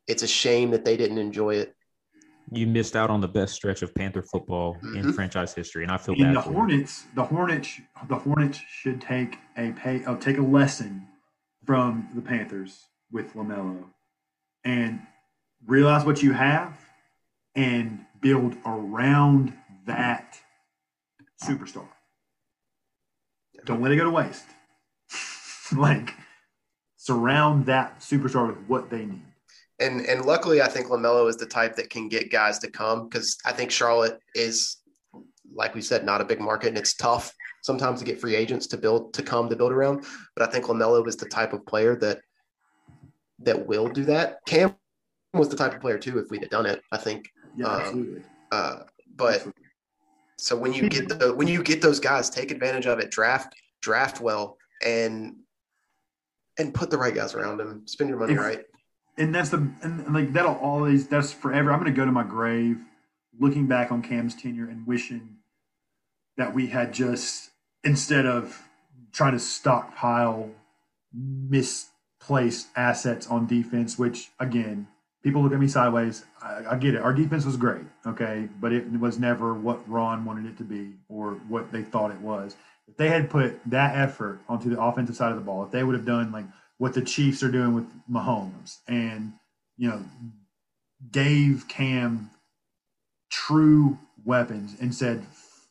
it's 0.07 0.23
a 0.23 0.27
shame 0.29 0.71
that 0.71 0.85
they 0.85 0.97
didn't 0.97 1.19
enjoy 1.19 1.55
it. 1.57 1.75
you 2.53 2.67
missed 2.67 2.95
out 2.95 3.09
on 3.09 3.23
the 3.23 3.29
best 3.29 3.55
stretch 3.55 3.81
of 3.83 3.95
Panther 3.95 4.23
football 4.23 4.79
in 4.95 5.07
Mhm. 5.07 5.15
franchise 5.15 5.55
history, 5.55 5.83
and 5.83 5.91
I 5.91 5.97
feel 5.97 6.15
And 6.15 6.25
bad 6.25 6.37
the 6.37 6.43
for 6.43 6.51
you. 6.51 6.55
Hornets, 6.57 7.05
the 7.15 7.25
Hornets, 7.25 7.81
the 8.07 8.17
Hornets 8.17 8.59
should 8.69 9.01
take 9.01 9.39
a 9.57 9.73
pay, 9.73 10.05
uh, 10.05 10.15
take 10.17 10.37
a 10.37 10.43
lesson 10.43 11.09
from 11.65 12.11
the 12.15 12.21
Panthers 12.21 12.85
with 13.11 13.33
Lamelo, 13.33 13.91
and 14.63 15.01
realize 15.67 16.05
what 16.05 16.23
you 16.23 16.33
have, 16.35 16.79
and 17.55 18.05
build 18.21 18.57
around 18.67 19.59
that 19.87 20.39
superstar. 21.43 21.89
Don't 23.65 23.81
let 23.81 23.91
it 23.91 23.97
go 23.97 24.05
to 24.05 24.11
waste. 24.11 24.45
like 25.73 26.15
surround 27.05 27.67
that 27.67 28.01
superstar 28.01 28.47
with 28.49 28.57
what 28.67 28.89
they 28.91 29.05
need. 29.05 29.23
and 29.79 30.07
and 30.07 30.25
luckily, 30.25 30.63
I 30.63 30.69
think 30.69 30.87
Lamelo 30.87 31.29
is 31.29 31.37
the 31.37 31.47
type 31.47 31.77
that 31.77 31.91
can 31.91 32.09
get 32.09 32.31
guys 32.33 32.59
to 32.61 32.71
come 32.71 33.09
because 33.09 33.37
I 33.45 33.53
think 33.53 33.71
Charlotte 33.71 34.19
is, 34.35 34.79
like 35.55 35.75
we 35.75 35.83
said, 35.83 36.05
not 36.05 36.21
a 36.21 36.25
big 36.25 36.41
market, 36.41 36.69
and 36.69 36.79
it's 36.79 36.95
tough 36.97 37.35
sometimes 37.63 37.99
to 37.99 38.05
get 38.07 38.21
free 38.21 38.35
agents 38.37 38.67
to 38.69 38.77
build 38.79 39.13
to 39.15 39.23
come 39.23 39.49
to 39.51 39.57
build 39.57 39.73
around. 39.73 40.05
But 40.35 40.49
I 40.49 40.51
think 40.53 40.65
Lamelo 40.67 41.07
is 41.07 41.17
the 41.17 41.29
type 41.29 41.53
of 41.53 41.67
player 41.67 41.95
that 41.97 42.21
that 43.41 43.67
will 43.67 43.89
do 43.89 44.05
that. 44.07 44.39
Cam 44.47 44.75
was 45.35 45.49
the 45.51 45.57
type 45.57 45.75
of 45.75 45.81
player 45.81 45.99
too 45.99 46.19
if 46.19 46.31
we'd 46.31 46.43
have 46.43 46.51
done 46.51 46.67
it. 46.67 46.81
I 46.93 46.97
think, 46.97 47.29
Yeah, 47.57 47.67
Um, 47.67 47.81
absolutely. 47.81 48.23
uh, 48.53 48.77
but 49.17 49.47
so 50.39 50.57
when 50.57 50.73
you 50.73 50.89
get 50.89 51.09
the 51.09 51.35
when 51.35 51.49
you 51.49 51.63
get 51.63 51.83
those 51.83 52.01
guys, 52.01 52.31
take 52.31 52.51
advantage 52.51 52.87
of 52.87 52.99
it. 53.01 53.11
Draft 53.11 53.55
draft 53.83 54.21
well 54.21 54.57
and 54.83 55.37
and 56.59 56.75
put 56.75 56.91
the 56.91 56.99
right 56.99 57.15
guys 57.15 57.35
around 57.35 57.61
him. 57.61 57.83
Spend 57.87 58.11
your 58.11 58.19
money 58.19 58.35
right. 58.35 58.65
and 59.19 59.35
that's 59.35 59.51
the 59.51 59.69
and 59.83 60.13
like 60.13 60.33
that'll 60.33 60.57
always 60.57 61.09
that's 61.09 61.33
forever. 61.33 61.73
I'm 61.73 61.79
gonna 61.79 61.93
go 61.93 62.05
to 62.05 62.13
my 62.13 62.25
grave 62.25 62.79
looking 63.39 63.67
back 63.67 63.91
on 63.91 64.03
Cam's 64.03 64.35
tenure 64.35 64.69
and 64.69 64.87
wishing 64.87 65.37
that 66.37 66.55
we 66.55 66.69
had 66.69 66.93
just 66.93 67.51
instead 67.83 68.27
of 68.27 68.63
trying 69.13 69.33
to 69.33 69.39
stockpile 69.39 70.51
misplaced 71.13 72.69
assets 72.77 73.27
on 73.29 73.47
defense, 73.47 73.99
which 73.99 74.31
again, 74.41 74.89
people 75.23 75.43
look 75.43 75.53
at 75.53 75.61
me 75.61 75.69
sideways. 75.69 76.25
I, 76.43 76.63
I 76.71 76.77
get 76.77 76.95
it. 76.95 77.03
Our 77.03 77.13
defense 77.13 77.45
was 77.45 77.57
great, 77.57 77.85
okay, 78.07 78.49
but 78.61 78.73
it 78.73 78.91
was 78.99 79.19
never 79.19 79.55
what 79.55 79.89
Ron 79.89 80.25
wanted 80.25 80.47
it 80.47 80.57
to 80.59 80.65
be 80.65 80.95
or 81.09 81.35
what 81.49 81.73
they 81.73 81.83
thought 81.83 82.11
it 82.11 82.21
was. 82.21 82.57
If 82.89 82.97
they 82.97 83.09
had 83.09 83.31
put 83.31 83.59
that 83.67 83.97
effort 83.97 84.41
onto 84.49 84.69
the 84.69 84.81
offensive 84.81 85.17
side 85.17 85.31
of 85.31 85.37
the 85.37 85.45
ball, 85.45 85.65
if 85.65 85.71
they 85.71 85.83
would 85.83 85.95
have 85.95 86.05
done 86.05 86.33
like 86.33 86.45
what 86.79 86.95
the 86.95 87.03
Chiefs 87.03 87.43
are 87.43 87.51
doing 87.51 87.75
with 87.75 87.87
Mahomes 88.11 88.79
and 88.89 89.33
you 89.77 89.89
know 89.89 90.05
gave 91.11 91.67
Cam 91.69 92.31
true 93.31 93.99
weapons 94.25 94.77
and 94.81 94.95
said 94.95 95.25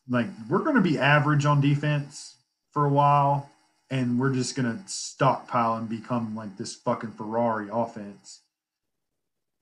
like 0.10 0.28
we're 0.50 0.60
going 0.60 0.76
to 0.76 0.82
be 0.82 0.98
average 0.98 1.46
on 1.46 1.62
defense 1.62 2.36
for 2.72 2.86
a 2.86 2.90
while 2.90 3.50
and 3.90 4.20
we're 4.20 4.34
just 4.34 4.56
going 4.56 4.66
to 4.66 4.84
stockpile 4.88 5.76
and 5.76 5.88
become 5.88 6.36
like 6.36 6.58
this 6.58 6.74
fucking 6.74 7.12
Ferrari 7.12 7.68
offense. 7.72 8.42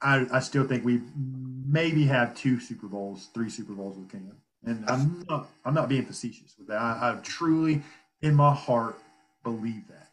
I, 0.02 0.26
I 0.32 0.40
still 0.40 0.66
think 0.66 0.86
we 0.86 1.02
maybe 1.16 2.06
have 2.06 2.34
two 2.34 2.60
Super 2.60 2.88
Bowls, 2.88 3.28
three 3.34 3.50
Super 3.50 3.74
Bowls 3.74 3.98
with 3.98 4.10
Cam, 4.10 4.32
and 4.66 4.84
I'm 4.88 5.26
not 5.30 5.50
I'm 5.66 5.74
not 5.74 5.90
being 5.90 6.06
facetious 6.06 6.56
with 6.58 6.68
that. 6.68 6.80
I, 6.80 7.12
I 7.12 7.20
truly, 7.22 7.82
in 8.22 8.36
my 8.36 8.54
heart, 8.54 8.98
believe 9.44 9.88
that. 9.88 10.10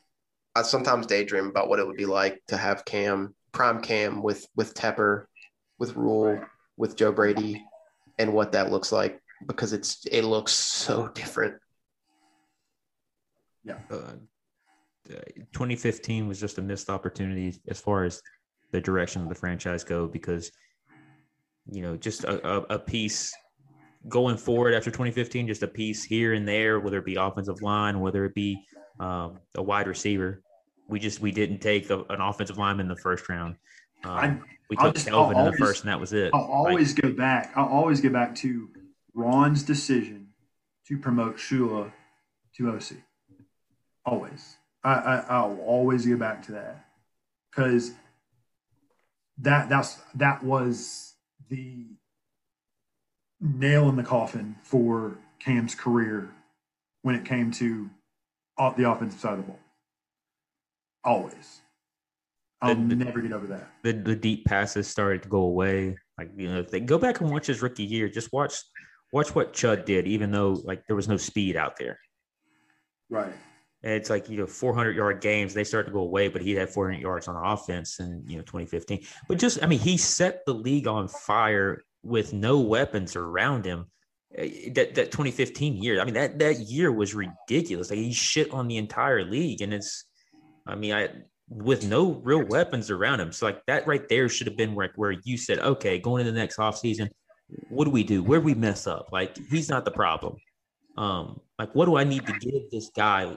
I 0.55 0.63
sometimes 0.63 1.07
daydream 1.07 1.47
about 1.47 1.69
what 1.69 1.79
it 1.79 1.87
would 1.87 1.97
be 1.97 2.07
like 2.07 2.43
to 2.49 2.57
have 2.57 2.85
Cam, 2.85 3.35
prime 3.53 3.83
Cam 3.83 4.23
with 4.23 4.47
with 4.57 4.75
Tepper, 4.75 5.27
with 5.79 5.95
Rhule, 5.97 6.41
with 6.77 6.97
Joe 6.97 7.13
Brady, 7.13 7.65
and 8.19 8.33
what 8.33 8.53
that 8.53 8.71
looks 8.71 8.91
like 8.91 9.21
because 9.47 9.73
it's 9.73 10.05
it 10.07 10.23
looks 10.23 10.53
so 10.53 11.09
different. 11.09 11.55
Yeah. 13.65 13.79
Uh, 13.91 14.13
2015 15.53 16.29
was 16.29 16.39
just 16.39 16.59
a 16.59 16.63
missed 16.63 16.91
opportunity 16.91 17.55
as 17.69 17.81
far 17.81 18.05
as 18.05 18.21
the 18.73 18.81
direction 18.81 19.23
of 19.23 19.29
the 19.29 19.35
franchise 19.35 19.83
go 19.83 20.07
because 20.07 20.51
you 21.71 21.83
know 21.83 21.97
just 21.97 22.25
a, 22.25 22.47
a, 22.47 22.75
a 22.75 22.79
piece 22.79 23.33
going 24.07 24.37
forward 24.37 24.75
after 24.75 24.91
2015 24.91 25.49
just 25.49 25.63
a 25.63 25.69
piece 25.69 26.05
here 26.05 26.33
and 26.35 26.47
there 26.47 26.79
whether 26.79 26.99
it 26.99 27.05
be 27.05 27.17
offensive 27.17 27.61
line 27.63 27.99
whether 28.01 28.25
it 28.25 28.35
be 28.35 28.63
um, 29.01 29.39
a 29.57 29.63
wide 29.63 29.87
receiver 29.89 30.43
we 30.89 30.99
just 31.01 31.21
we 31.21 31.33
didn't 31.33 31.59
take 31.59 31.91
a, 31.91 31.99
an 32.11 32.21
offensive 32.21 32.57
lineman 32.59 32.85
in 32.85 32.89
the 32.89 33.01
first 33.01 33.29
round 33.29 33.57
um, 34.05 34.11
I- 34.13 34.39
we 34.71 34.77
took 34.77 34.95
just- 34.95 35.09
Kelvin 35.09 35.37
I'll 35.37 35.47
in 35.47 35.51
the 35.53 35.57
first 35.59 35.83
and 35.83 35.91
that 35.91 35.99
was 35.99 36.13
it 36.13 36.31
I'll 36.33 36.41
Like, 36.43 36.51
always 36.51 36.95
go 36.95 37.11
back. 37.13 37.53
I'll 37.57 37.69
always 37.69 38.01
go 38.01 38.11
back 38.11 38.35
to 38.37 38.69
Ron's 39.15 39.63
decision 39.63 40.29
to 40.87 40.97
promote 40.99 41.37
Shula 41.39 41.91
to 42.57 42.71
OC. 42.71 42.93
Always. 44.05 44.57
I, 44.85 44.93
I 44.95 45.17
I'll 45.29 45.59
always 45.61 46.07
go 46.07 46.17
back 46.17 46.43
to 46.47 46.53
that 46.53 46.85
because 47.51 47.93
that 49.39 49.69
that's 49.69 49.99
that 50.15 50.45
was 50.45 51.15
the 51.49 51.87
nail 53.41 53.89
in 53.89 53.97
the 53.97 54.03
coffin 54.03 54.57
for 54.63 55.19
Cam's 55.39 55.75
career 55.75 56.31
when 57.03 57.15
it 57.15 57.25
came 57.25 57.51
to 57.53 57.89
off 58.57 58.77
the 58.77 58.91
offensive 58.91 59.21
side 59.21 59.33
of 59.35 59.39
the 59.39 59.45
ball. 59.45 59.59
Always. 61.05 61.61
I'll 62.61 62.75
The- 62.75 62.97
never 62.97 63.21
get 63.21 63.33
over 63.33 63.47
that. 63.49 63.71
the, 63.85 63.93
the 63.93 64.17
deep 64.17 64.45
passes 64.45 64.89
started 64.89 65.23
to 65.23 65.29
go 65.29 65.43
away. 65.43 65.97
Like 66.19 66.31
you 66.37 66.49
know, 66.53 66.59
if 66.59 66.71
they 66.71 66.81
go 66.81 66.99
back 66.99 67.21
and 67.21 67.31
watch 67.31 67.47
his 67.47 67.63
rookie 67.63 67.85
year, 67.85 68.09
just 68.09 68.33
watch 68.33 68.55
watch 69.13 69.33
what 69.35 69.53
Chud 69.53 69.85
did, 69.85 70.09
even 70.09 70.33
though 70.33 70.61
like 70.65 70.85
there 70.87 70.97
was 70.97 71.07
no 71.07 71.17
speed 71.17 71.57
out 71.57 71.77
there. 71.79 71.99
Right. 73.09 73.33
And 73.85 73.93
it's 73.93 74.11
like 74.11 74.29
you 74.29 74.39
know, 74.39 74.47
400 74.49 74.97
yard 74.97 75.21
games 75.21 75.55
they 75.55 75.63
start 75.63 75.87
to 75.87 75.93
go 75.93 76.01
away, 76.01 76.27
but 76.27 76.43
he 76.43 76.51
had 76.57 76.69
400 76.69 77.01
yards 77.01 77.29
on 77.29 77.37
offense 77.37 78.01
in 78.01 78.25
you 78.27 78.37
know 78.39 78.43
2015. 78.43 79.05
But 79.29 79.39
just 79.39 79.63
I 79.63 79.67
mean, 79.67 79.79
he 79.79 79.97
set 79.97 80.45
the 80.45 80.53
league 80.55 80.89
on 80.89 81.07
fire 81.07 81.85
with 82.03 82.33
no 82.33 82.61
weapons 82.61 83.17
around 83.17 83.65
him. 83.65 83.87
Eh, 84.37 84.71
That 84.75 84.95
that 84.95 85.11
2015 85.11 85.83
year, 85.83 86.01
I 86.01 86.05
mean 86.05 86.15
that 86.15 86.39
that 86.39 86.61
year 86.61 86.93
was 86.93 87.15
ridiculous. 87.15 87.91
Like 87.91 87.99
he 87.99 88.13
shit 88.13 88.51
on 88.53 88.69
the 88.69 88.77
entire 88.77 89.25
league, 89.25 89.63
and 89.63 89.73
it's, 89.73 90.05
I 90.67 90.75
mean, 90.75 90.93
I 90.93 91.09
with 91.49 91.87
no 91.87 92.13
real 92.23 92.45
weapons 92.45 92.91
around 92.91 93.21
him. 93.21 93.33
So 93.33 93.47
like 93.47 93.65
that 93.67 93.87
right 93.87 94.07
there 94.09 94.29
should 94.29 94.47
have 94.47 94.57
been 94.57 94.75
where 94.75 94.91
where 94.97 95.13
you 95.25 95.37
said, 95.37 95.59
okay, 95.61 95.99
going 95.99 96.21
into 96.21 96.33
the 96.33 96.39
next 96.39 96.59
offseason, 96.59 97.09
what 97.69 97.85
do 97.85 97.91
we 97.91 98.05
do? 98.05 98.23
Where 98.23 98.41
do 98.41 98.45
we 98.45 98.55
mess 98.55 98.87
up? 98.87 99.09
Like 99.13 99.37
he's 99.51 99.69
not 99.69 99.85
the 99.85 99.91
problem. 99.91 100.37
Um, 100.97 101.41
like 101.59 101.75
what 101.75 101.87
do 101.87 101.97
I 101.97 102.05
need 102.05 102.27
to 102.27 102.33
give 102.39 102.71
this 102.71 102.91
guy 102.95 103.37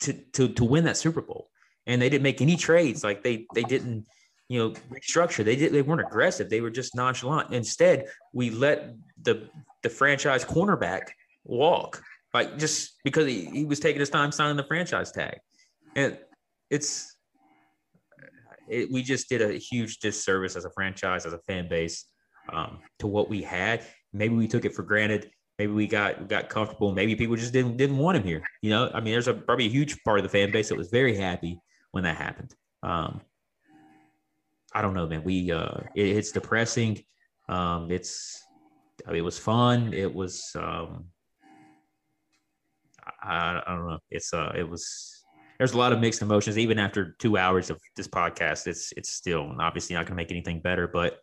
to 0.00 0.12
to 0.12 0.48
to 0.48 0.64
win 0.64 0.84
that 0.84 0.96
Super 0.96 1.20
Bowl, 1.20 1.50
and 1.86 2.00
they 2.00 2.08
didn't 2.08 2.22
make 2.22 2.40
any 2.40 2.56
trades. 2.56 3.04
Like 3.04 3.22
they 3.22 3.46
they 3.54 3.62
didn't 3.62 4.06
you 4.48 4.58
know 4.58 4.70
restructure. 4.90 5.44
They 5.44 5.56
did 5.56 5.72
they 5.72 5.82
weren't 5.82 6.00
aggressive. 6.00 6.50
They 6.50 6.60
were 6.60 6.70
just 6.70 6.94
nonchalant. 6.94 7.52
Instead, 7.52 8.06
we 8.32 8.50
let 8.50 8.94
the 9.22 9.48
the 9.82 9.90
franchise 9.90 10.44
cornerback 10.44 11.08
walk, 11.44 12.02
like 12.34 12.58
just 12.58 12.94
because 13.04 13.26
he, 13.26 13.46
he 13.46 13.64
was 13.64 13.80
taking 13.80 14.00
his 14.00 14.10
time 14.10 14.32
signing 14.32 14.56
the 14.56 14.64
franchise 14.64 15.12
tag, 15.12 15.38
and 15.94 16.18
it's 16.70 17.14
it, 18.68 18.90
we 18.90 19.02
just 19.02 19.28
did 19.28 19.42
a 19.42 19.52
huge 19.54 19.98
disservice 19.98 20.56
as 20.56 20.64
a 20.64 20.70
franchise, 20.70 21.26
as 21.26 21.32
a 21.32 21.38
fan 21.46 21.68
base, 21.68 22.04
um, 22.52 22.78
to 22.98 23.06
what 23.06 23.28
we 23.28 23.42
had. 23.42 23.84
Maybe 24.12 24.34
we 24.34 24.48
took 24.48 24.64
it 24.64 24.74
for 24.74 24.82
granted. 24.82 25.30
Maybe 25.58 25.72
we 25.72 25.86
got 25.86 26.28
got 26.28 26.48
comfortable. 26.48 26.92
Maybe 26.92 27.16
people 27.16 27.36
just 27.36 27.52
didn't 27.52 27.76
didn't 27.76 27.98
want 27.98 28.16
him 28.16 28.22
here. 28.22 28.42
You 28.62 28.70
know, 28.70 28.90
I 28.94 29.00
mean, 29.00 29.12
there's 29.12 29.28
a 29.28 29.34
probably 29.34 29.66
a 29.66 29.70
huge 29.70 30.02
part 30.04 30.18
of 30.18 30.22
the 30.22 30.28
fan 30.28 30.52
base 30.52 30.68
that 30.68 30.78
was 30.78 30.88
very 30.88 31.16
happy 31.16 31.60
when 31.90 32.04
that 32.04 32.16
happened. 32.16 32.54
Um, 32.82 33.20
I 34.72 34.82
don't 34.82 34.94
know, 34.94 35.06
man. 35.06 35.24
We 35.24 35.50
uh, 35.50 35.80
it, 35.94 36.16
it's 36.16 36.32
depressing. 36.32 37.02
Um, 37.48 37.90
it's 37.90 38.42
I 39.06 39.10
mean, 39.10 39.18
it 39.18 39.24
was 39.24 39.38
fun. 39.38 39.92
It 39.94 40.14
was 40.14 40.50
um, 40.54 41.06
I, 43.22 43.62
I 43.66 43.74
don't 43.74 43.88
know. 43.88 43.98
It's 44.10 44.32
uh, 44.34 44.52
it 44.56 44.68
was 44.68 45.18
there's 45.58 45.72
a 45.72 45.78
lot 45.78 45.92
of 45.92 46.00
mixed 46.00 46.22
emotions 46.22 46.56
even 46.56 46.78
after 46.78 47.16
two 47.18 47.36
hours 47.36 47.68
of 47.68 47.80
this 47.96 48.08
podcast 48.08 48.66
it's 48.66 48.92
it's 48.96 49.10
still 49.10 49.54
obviously 49.60 49.94
not 49.94 50.06
going 50.06 50.12
to 50.12 50.22
make 50.22 50.30
anything 50.30 50.60
better 50.60 50.86
but 50.86 51.18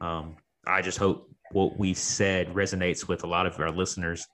um, 0.00 0.36
i 0.66 0.80
just 0.80 0.98
hope 0.98 1.28
what 1.52 1.78
we've 1.78 1.98
said 1.98 2.54
resonates 2.54 3.08
with 3.08 3.24
a 3.24 3.26
lot 3.26 3.46
of 3.46 3.58
our 3.58 3.70
listeners 3.70 4.26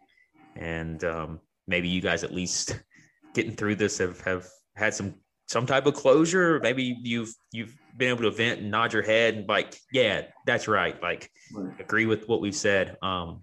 and 0.56 1.02
um, 1.04 1.40
maybe 1.66 1.88
you 1.88 2.00
guys 2.00 2.22
at 2.22 2.32
least 2.32 2.78
getting 3.34 3.54
through 3.54 3.74
this 3.74 3.98
have, 3.98 4.20
have 4.20 4.46
had 4.74 4.94
some 4.94 5.14
some 5.46 5.66
type 5.66 5.86
of 5.86 5.94
closure 5.94 6.60
maybe 6.62 6.96
you've 7.02 7.32
you've 7.52 7.74
been 7.96 8.10
able 8.10 8.22
to 8.22 8.30
vent 8.30 8.60
and 8.60 8.70
nod 8.70 8.92
your 8.92 9.02
head 9.02 9.34
and 9.34 9.48
like 9.48 9.78
yeah 9.92 10.22
that's 10.46 10.68
right 10.68 11.00
like 11.02 11.30
right. 11.54 11.80
agree 11.80 12.06
with 12.06 12.28
what 12.28 12.40
we've 12.40 12.56
said 12.56 12.96
um 13.02 13.40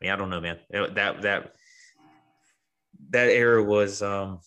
I, 0.00 0.04
mean, 0.04 0.12
I 0.12 0.16
don't 0.16 0.30
know 0.30 0.40
man 0.40 0.58
that 0.70 1.22
that 1.22 1.52
that 3.10 3.28
era 3.28 3.62
was 3.62 4.02
um 4.02 4.40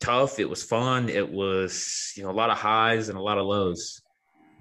tough. 0.00 0.38
It 0.38 0.48
was 0.48 0.62
fun. 0.62 1.08
It 1.08 1.30
was 1.30 2.12
you 2.16 2.22
know 2.22 2.30
a 2.30 2.32
lot 2.32 2.50
of 2.50 2.58
highs 2.58 3.08
and 3.08 3.18
a 3.18 3.22
lot 3.22 3.38
of 3.38 3.46
lows. 3.46 4.02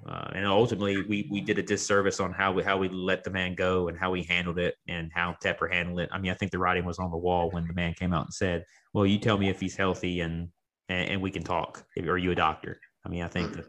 Uh, 0.07 0.29
and 0.35 0.45
ultimately, 0.45 1.01
we 1.03 1.27
we 1.31 1.41
did 1.41 1.57
a 1.57 1.63
disservice 1.63 2.19
on 2.19 2.31
how 2.31 2.51
we 2.51 2.63
how 2.63 2.77
we 2.77 2.89
let 2.89 3.23
the 3.23 3.31
man 3.31 3.55
go 3.55 3.87
and 3.87 3.97
how 3.97 4.11
we 4.11 4.23
handled 4.23 4.59
it 4.59 4.75
and 4.87 5.11
how 5.13 5.35
Tepper 5.43 5.71
handled 5.71 5.99
it. 5.99 6.09
I 6.11 6.19
mean, 6.19 6.31
I 6.31 6.35
think 6.35 6.51
the 6.51 6.59
writing 6.59 6.85
was 6.85 6.99
on 6.99 7.11
the 7.11 7.17
wall 7.17 7.49
when 7.51 7.65
the 7.65 7.73
man 7.73 7.93
came 7.93 8.13
out 8.13 8.25
and 8.25 8.33
said, 8.33 8.65
"Well, 8.93 9.05
you 9.05 9.17
tell 9.17 9.37
me 9.37 9.49
if 9.49 9.59
he's 9.59 9.75
healthy 9.75 10.19
and 10.19 10.49
and, 10.89 11.09
and 11.09 11.21
we 11.21 11.31
can 11.31 11.43
talk. 11.43 11.83
Are 11.97 12.17
you 12.17 12.31
a 12.31 12.35
doctor?" 12.35 12.79
I 13.05 13.09
mean, 13.09 13.23
I 13.23 13.27
think 13.27 13.53
that 13.53 13.65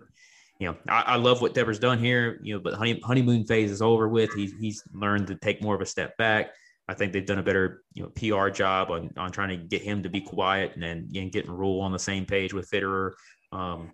you 0.58 0.68
know 0.68 0.76
I, 0.88 1.02
I 1.02 1.16
love 1.16 1.40
what 1.40 1.54
Tepper's 1.54 1.78
done 1.78 1.98
here. 1.98 2.40
You 2.42 2.54
know, 2.54 2.60
but 2.60 2.74
honey, 2.74 3.00
honeymoon 3.04 3.44
phase 3.44 3.70
is 3.70 3.82
over 3.82 4.08
with. 4.08 4.32
He's 4.34 4.52
he's 4.60 4.82
learned 4.92 5.26
to 5.28 5.36
take 5.36 5.62
more 5.62 5.74
of 5.74 5.80
a 5.80 5.86
step 5.86 6.16
back. 6.16 6.50
I 6.88 6.94
think 6.94 7.12
they've 7.12 7.26
done 7.26 7.38
a 7.38 7.42
better 7.42 7.82
you 7.94 8.02
know 8.02 8.10
PR 8.10 8.48
job 8.48 8.90
on 8.90 9.10
on 9.16 9.32
trying 9.32 9.48
to 9.50 9.56
get 9.56 9.82
him 9.82 10.02
to 10.02 10.08
be 10.08 10.20
quiet 10.20 10.72
and 10.74 10.82
then 10.82 11.08
and 11.14 11.32
getting 11.32 11.50
Rhule 11.50 11.80
on 11.80 11.92
the 11.92 11.98
same 11.98 12.24
page 12.26 12.52
with 12.52 12.70
Fitterer. 12.70 13.12
Um, 13.52 13.92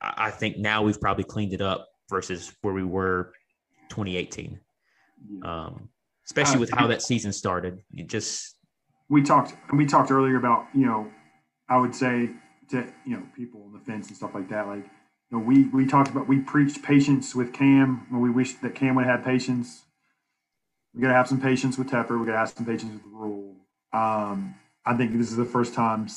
I, 0.00 0.26
I 0.26 0.30
think 0.30 0.58
now 0.58 0.82
we've 0.82 1.00
probably 1.00 1.24
cleaned 1.24 1.52
it 1.52 1.60
up 1.60 1.88
versus 2.08 2.52
where 2.62 2.74
we 2.74 2.84
were 2.84 3.32
2018. 3.90 4.60
Um, 5.42 5.90
especially 6.26 6.56
uh, 6.56 6.60
with 6.60 6.70
how 6.70 6.86
that 6.86 7.02
season 7.02 7.32
started. 7.32 7.82
You 7.90 8.04
just 8.04 8.56
we 9.08 9.22
talked 9.22 9.54
we 9.72 9.86
talked 9.86 10.10
earlier 10.10 10.36
about 10.36 10.66
you 10.74 10.86
know 10.86 11.10
I 11.70 11.78
would 11.78 11.94
say 11.94 12.30
to 12.70 12.86
you 13.06 13.16
know 13.16 13.22
people 13.34 13.62
on 13.64 13.72
the 13.72 13.78
fence 13.78 14.08
and 14.08 14.16
stuff 14.16 14.34
like 14.34 14.50
that 14.50 14.66
like 14.66 14.84
you 14.84 15.38
know 15.38 15.38
we 15.38 15.64
we 15.64 15.86
talked 15.86 16.10
about 16.10 16.28
we 16.28 16.38
preached 16.38 16.82
patience 16.82 17.34
with 17.34 17.52
Cam 17.54 18.06
and 18.10 18.20
we 18.20 18.28
wish 18.30 18.54
that 18.54 18.74
Cam 18.74 18.96
would 18.96 19.06
have 19.06 19.24
patience 19.24 19.82
we 20.94 21.02
got 21.02 21.08
to 21.08 21.14
have 21.14 21.28
some 21.28 21.40
patience 21.40 21.78
with 21.78 21.88
Tepper. 21.88 22.18
We 22.18 22.26
got 22.26 22.32
to 22.32 22.38
have 22.38 22.50
some 22.50 22.66
patience 22.66 22.92
with 22.92 23.12
Rhule. 23.12 23.54
Um, 23.92 24.56
I 24.84 24.96
think 24.96 25.16
this 25.16 25.30
is 25.30 25.36
the 25.36 25.44
first 25.44 25.74
time. 25.74 26.08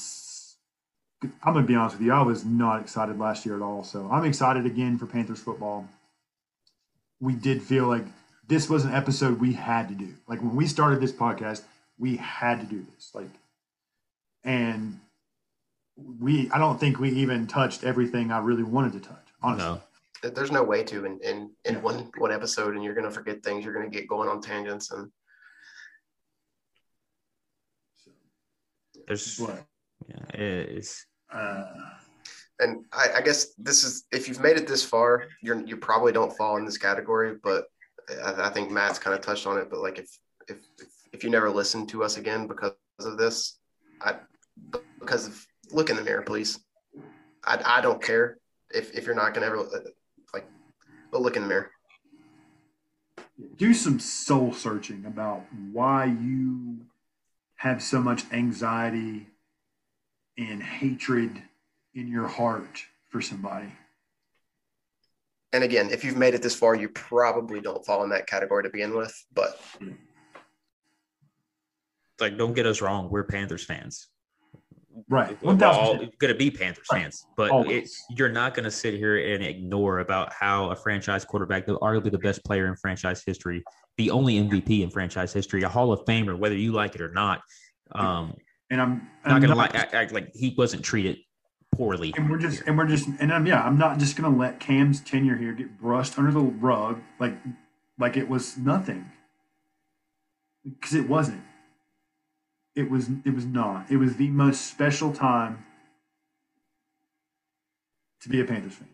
I'm 1.44 1.54
to 1.54 1.62
be 1.62 1.76
honest 1.76 1.98
with 1.98 2.06
you. 2.06 2.14
I 2.14 2.22
was 2.22 2.44
not 2.44 2.82
excited 2.82 3.20
last 3.20 3.46
year 3.46 3.56
at 3.56 3.62
all. 3.62 3.84
So 3.84 4.10
I'm 4.12 4.26
excited 4.26 4.66
again 4.66 4.98
for 4.98 5.06
Panthers 5.06 5.40
football. 5.40 5.88
We 7.20 7.34
did 7.34 7.62
feel 7.62 7.86
like 7.86 8.06
this 8.48 8.70
was 8.70 8.84
an 8.84 8.94
episode 8.94 9.40
we 9.40 9.54
had 9.54 9.88
to 9.90 9.96
do. 9.96 10.16
Like 10.28 10.42
when 10.42 10.56
we 10.56 10.68
started 10.68 11.00
this 11.00 11.14
podcast, 11.14 11.62
we 11.98 12.18
had 12.18 12.60
to 12.60 12.66
do 12.66 12.86
this. 12.94 13.12
Like, 13.14 13.30
and 14.44 15.00
we, 15.96 16.50
I 16.52 16.58
don't 16.58 16.80
think 16.80 17.00
we 17.00 17.12
even 17.12 17.48
touched 17.48 17.84
everything 17.84 18.32
I 18.32 18.40
really 18.40 18.64
wanted 18.64 18.94
to 18.94 19.00
touch. 19.00 19.28
Honestly. 19.42 19.66
No 19.66 19.82
there's 20.30 20.52
no 20.52 20.64
way 20.64 20.84
to 20.84 21.06
in 21.06 21.20
in, 21.22 21.52
in 21.66 21.82
one 21.82 22.10
one 22.18 22.32
episode 22.32 22.76
and 22.76 22.84
you're 22.84 22.94
gonna 22.94 23.12
forget 23.12 23.44
things 23.44 23.66
you're 23.66 23.74
gonna 23.74 23.90
get 23.90 24.08
going 24.08 24.30
on 24.30 24.42
tangents 24.42 24.92
and 24.92 25.12
there's 29.08 29.42
yeah 30.08 30.26
it's 30.34 31.06
uh 31.32 31.66
and 32.60 32.86
I, 32.94 33.08
I, 33.16 33.22
guess 33.22 33.48
this 33.58 33.84
is 33.84 34.06
if 34.12 34.28
you've 34.28 34.40
made 34.40 34.58
it 34.58 34.68
this 34.68 34.86
far 34.86 35.26
you're 35.42 35.62
you 35.66 35.76
probably 35.76 36.14
don't 36.14 36.36
fall 36.38 36.58
in 36.58 36.66
this 36.66 36.78
category 36.78 37.36
but 37.44 37.66
I, 38.24 38.44
I 38.44 38.50
think 38.50 38.72
matt's 38.72 39.00
kind 39.00 39.16
of 39.16 39.22
touched 39.22 39.48
on 39.48 39.58
it 39.58 39.70
but 39.70 39.80
like 39.80 40.00
if 40.00 40.08
if 40.48 40.58
if 41.12 41.24
you 41.24 41.30
never 41.30 41.50
listen 41.50 41.86
to 41.88 42.04
us 42.04 42.18
again 42.18 42.48
because 42.48 42.74
of 43.00 43.18
this 43.18 43.60
i 44.02 44.16
because 45.00 45.28
of 45.28 45.46
look 45.74 45.90
in 45.90 45.96
the 45.96 46.04
mirror 46.04 46.22
please 46.22 46.60
i, 47.44 47.78
I 47.78 47.82
don't 47.82 48.02
care 48.02 48.38
if, 48.74 48.94
if 48.94 49.06
you're 49.06 49.16
not 49.16 49.34
going 49.34 49.42
to 49.42 49.48
ever 49.48 49.70
like, 50.34 50.46
but 51.12 51.22
look 51.22 51.36
in 51.36 51.44
the 51.44 51.48
mirror. 51.48 51.72
Do 53.58 53.74
some 53.74 54.00
soul 54.00 54.54
searching 54.54 55.06
about 55.06 55.44
why 55.72 56.06
you 56.06 56.86
have 57.56 57.82
so 57.82 58.02
much 58.02 58.24
anxiety 58.32 59.28
and 60.38 60.62
hatred 60.62 61.42
in 61.94 62.08
your 62.08 62.28
heart 62.28 62.84
for 63.10 63.22
somebody. 63.22 63.72
And 65.52 65.64
again, 65.64 65.92
if 65.92 66.04
you've 66.04 66.18
made 66.18 66.34
it 66.34 66.42
this 66.42 66.56
far, 66.56 66.74
you 66.74 66.90
probably 66.90 67.62
don't 67.62 67.86
fall 67.86 68.04
in 68.04 68.10
that 68.10 68.26
category 68.26 68.64
to 68.64 68.70
begin 68.70 68.96
with. 68.96 69.16
But 69.34 69.60
like, 72.20 72.38
don't 72.38 72.54
get 72.54 72.66
us 72.66 72.82
wrong, 72.82 73.10
we're 73.10 73.24
Panthers 73.24 73.64
fans. 73.64 74.08
Right. 75.10 75.42
We're 75.42 75.58
all 75.66 75.96
going 75.96 76.10
to 76.20 76.36
be 76.36 76.52
Panthers 76.52 76.86
right. 76.92 77.04
fans, 77.04 77.26
but 77.36 77.52
it, 77.68 77.90
you're 78.12 78.30
not 78.30 78.54
going 78.54 78.66
to 78.66 78.72
sit 78.72 78.94
here 78.94 79.34
and 79.34 79.44
ignore 79.44 80.00
about 80.00 80.32
how 80.32 80.70
a 80.70 80.76
franchise 80.76 81.26
quarterback, 81.26 81.66
the 81.66 81.78
arguably 81.80 82.12
the 82.12 82.20
best 82.20 82.44
player 82.44 82.68
in 82.68 82.76
franchise 82.76 83.24
history, 83.26 83.64
the 83.98 84.12
only 84.12 84.36
MVP 84.36 84.82
in 84.82 84.90
franchise 84.90 85.34
history, 85.34 85.64
a 85.64 85.70
Hall 85.70 85.92
of 85.92 86.06
Famer, 86.06 86.38
whether 86.38 86.56
you 86.56 86.72
like 86.72 86.96
it 86.96 87.02
or 87.02 87.12
not. 87.12 87.42
Um, 87.94 88.36
and 88.70 88.82
I'm, 88.82 89.10
I'm 89.24 89.32
not 89.32 89.40
going 89.40 89.50
to 89.50 89.56
like 89.56 89.76
act, 89.76 89.94
act, 89.94 90.12
like 90.12 90.32
he 90.34 90.54
wasn't 90.58 90.84
treated 90.84 91.18
poorly. 91.76 92.14
And 92.16 92.30
we're 92.30 92.38
just, 92.38 92.64
and 92.68 92.78
we're 92.78 92.88
just, 92.88 93.08
and 93.20 93.34
I'm, 93.34 93.46
yeah, 93.48 93.64
I'm 93.64 93.78
not 93.78 93.98
just 93.98 94.16
going 94.16 94.32
to 94.32 94.38
let 94.38 94.60
Cam's 94.60 95.02
tenure 95.02 95.38
here 95.38 95.54
get 95.54 95.80
brushed 95.80 96.20
under 96.20 96.32
the 96.32 96.40
rug 96.40 97.02
like, 97.20 97.36
like 97.98 98.16
it 98.16 98.30
was 98.30 98.58
nothing, 98.58 99.12
because 100.64 100.94
it 100.94 101.10
wasn't 101.10 101.42
it 102.76 102.90
was 102.90 103.10
it 103.26 103.34
was 103.34 103.46
not. 103.46 103.90
It 103.90 103.98
was 103.98 104.16
the 104.16 104.30
most 104.30 104.68
special 104.68 105.14
time 105.14 105.66
to 108.22 108.30
be 108.30 108.42
a 108.42 108.46
Panthers 108.46 108.74
fan. 108.74 108.88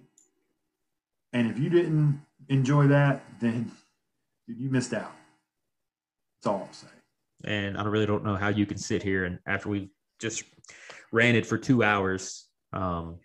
And 1.33 1.49
if 1.49 1.59
you 1.59 1.69
didn't 1.69 2.21
enjoy 2.49 2.87
that, 2.87 3.23
then 3.39 3.71
you 4.47 4.69
missed 4.69 4.93
out. 4.93 5.11
That's 6.37 6.47
all 6.47 6.67
I'll 6.67 6.73
say. 6.73 6.87
And 7.45 7.77
I 7.77 7.85
really 7.85 8.07
don't 8.07 8.23
know 8.23 8.35
how 8.35 8.49
you 8.49 8.65
can 8.65 8.77
sit 8.77 9.03
here 9.03 9.25
and 9.25 9.39
after 9.47 9.69
we've 9.69 9.89
just 10.19 10.43
ranted 11.11 11.45
for 11.45 11.57
two 11.57 11.83
hours, 11.83 12.47
um, 12.73 13.19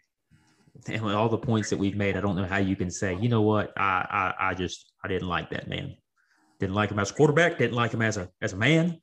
and 0.86 1.02
with 1.02 1.14
all 1.14 1.28
the 1.28 1.38
points 1.38 1.70
that 1.70 1.78
we've 1.78 1.96
made, 1.96 2.16
I 2.16 2.20
don't 2.20 2.36
know 2.36 2.44
how 2.44 2.58
you 2.58 2.76
can 2.76 2.90
say, 2.90 3.16
you 3.16 3.28
know 3.28 3.42
what, 3.42 3.72
I, 3.76 4.34
I, 4.38 4.50
I 4.50 4.54
just 4.54 4.92
I 5.02 5.08
didn't 5.08 5.28
like 5.28 5.50
that 5.50 5.68
man. 5.68 5.96
Didn't 6.60 6.74
like 6.74 6.90
him 6.90 6.98
as 6.98 7.10
a 7.10 7.14
quarterback. 7.14 7.58
Didn't 7.58 7.74
like 7.74 7.92
him 7.92 8.02
as 8.02 8.16
a 8.16 8.28
as 8.40 8.52
a 8.52 8.56
man. 8.56 9.00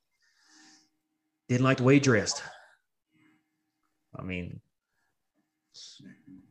Didn't 1.51 1.65
like 1.65 1.79
the 1.79 1.83
way 1.83 1.95
he 1.95 1.99
dressed. 1.99 2.41
I 4.17 4.23
mean, 4.23 4.61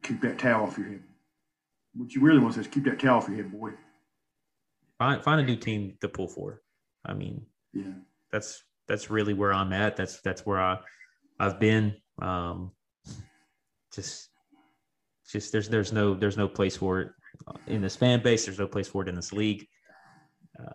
keep 0.02 0.20
that 0.20 0.38
towel 0.38 0.66
off 0.66 0.76
your 0.76 0.88
head. 0.88 1.02
What 1.94 2.12
you 2.12 2.20
really 2.20 2.38
want 2.38 2.52
to 2.52 2.60
say 2.60 2.68
is 2.68 2.70
keep 2.70 2.84
that 2.84 3.00
towel 3.00 3.16
off 3.16 3.26
your 3.26 3.38
head, 3.38 3.50
boy. 3.50 3.70
Find 4.98 5.24
find 5.24 5.40
a 5.40 5.44
new 5.44 5.56
team 5.56 5.96
to 6.02 6.08
pull 6.10 6.28
for. 6.28 6.60
I 7.06 7.14
mean, 7.14 7.46
yeah, 7.72 7.94
that's 8.30 8.62
that's 8.88 9.08
really 9.08 9.32
where 9.32 9.54
I'm 9.54 9.72
at. 9.72 9.96
That's 9.96 10.20
that's 10.20 10.44
where 10.44 10.60
I 10.60 10.78
I've 11.38 11.58
been. 11.58 11.96
Um, 12.20 12.72
just 13.94 14.28
just 15.32 15.50
there's 15.50 15.70
there's 15.70 15.94
no 15.94 16.12
there's 16.12 16.36
no 16.36 16.46
place 16.46 16.76
for 16.76 17.00
it 17.00 17.08
in 17.66 17.80
this 17.80 17.96
fan 17.96 18.22
base. 18.22 18.44
There's 18.44 18.58
no 18.58 18.68
place 18.68 18.88
for 18.88 19.00
it 19.00 19.08
in 19.08 19.14
this 19.14 19.32
league. 19.32 19.66
Uh, 20.62 20.74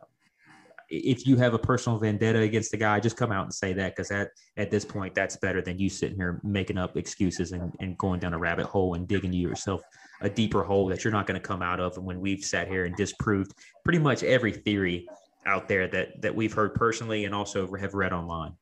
if 0.89 1.25
you 1.27 1.35
have 1.37 1.53
a 1.53 1.59
personal 1.59 1.97
vendetta 1.99 2.39
against 2.39 2.71
the 2.71 2.77
guy, 2.77 2.99
just 2.99 3.17
come 3.17 3.31
out 3.31 3.43
and 3.43 3.53
say 3.53 3.73
that 3.73 3.95
because 3.95 4.09
that 4.09 4.31
at 4.57 4.71
this 4.71 4.85
point 4.85 5.15
that's 5.15 5.37
better 5.37 5.61
than 5.61 5.79
you 5.79 5.89
sitting 5.89 6.17
here 6.17 6.39
making 6.43 6.77
up 6.77 6.97
excuses 6.97 7.51
and, 7.51 7.73
and 7.79 7.97
going 7.97 8.19
down 8.19 8.33
a 8.33 8.37
rabbit 8.37 8.65
hole 8.65 8.95
and 8.95 9.07
digging 9.07 9.33
yourself 9.33 9.81
a 10.21 10.29
deeper 10.29 10.63
hole 10.63 10.87
that 10.87 11.03
you're 11.03 11.13
not 11.13 11.27
going 11.27 11.39
to 11.39 11.45
come 11.45 11.61
out 11.61 11.79
of. 11.79 11.97
And 11.97 12.05
when 12.05 12.19
we've 12.19 12.43
sat 12.43 12.67
here 12.67 12.85
and 12.85 12.95
disproved 12.95 13.53
pretty 13.83 13.99
much 13.99 14.23
every 14.23 14.51
theory 14.51 15.07
out 15.45 15.67
there 15.67 15.87
that 15.87 16.21
that 16.21 16.35
we've 16.35 16.53
heard 16.53 16.73
personally 16.73 17.25
and 17.25 17.35
also 17.35 17.71
have 17.75 17.93
read 17.93 18.13
online, 18.13 18.53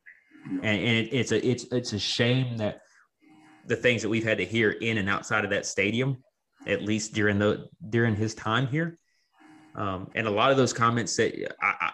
and, 0.45 0.63
and 0.63 0.97
it, 0.97 1.13
it's 1.13 1.31
a 1.31 1.47
it's 1.47 1.65
it's 1.71 1.93
a 1.93 1.99
shame 1.99 2.57
that 2.57 2.81
the 3.65 3.75
things 3.75 4.01
that 4.01 4.09
we've 4.09 4.25
had 4.25 4.37
to 4.37 4.45
hear 4.45 4.71
in 4.71 4.97
and 4.97 5.09
outside 5.09 5.45
of 5.45 5.51
that 5.51 5.65
stadium, 5.65 6.17
at 6.67 6.81
least 6.81 7.13
during 7.13 7.39
the 7.39 7.67
during 7.89 8.15
his 8.15 8.35
time 8.35 8.67
here, 8.67 8.97
um, 9.75 10.09
and 10.15 10.27
a 10.27 10.31
lot 10.31 10.51
of 10.51 10.57
those 10.57 10.73
comments 10.73 11.15
that 11.15 11.55
I, 11.61 11.91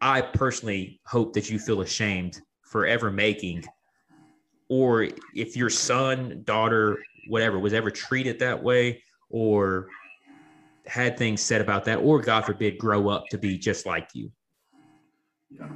I 0.00 0.20
personally 0.20 1.00
hope 1.06 1.32
that 1.34 1.48
you 1.50 1.58
feel 1.58 1.80
ashamed 1.80 2.40
for 2.62 2.86
ever 2.86 3.10
making, 3.10 3.64
or 4.68 5.08
if 5.34 5.56
your 5.56 5.70
son, 5.70 6.42
daughter, 6.44 6.98
whatever 7.28 7.58
was 7.58 7.72
ever 7.72 7.90
treated 7.90 8.38
that 8.40 8.62
way, 8.62 9.02
or 9.30 9.88
had 10.86 11.16
things 11.16 11.40
said 11.40 11.60
about 11.60 11.84
that, 11.86 11.96
or 11.96 12.20
God 12.20 12.44
forbid, 12.44 12.78
grow 12.78 13.08
up 13.08 13.26
to 13.30 13.38
be 13.38 13.58
just 13.58 13.86
like 13.86 14.08
you. 14.12 14.30
Yeah. 15.50 15.68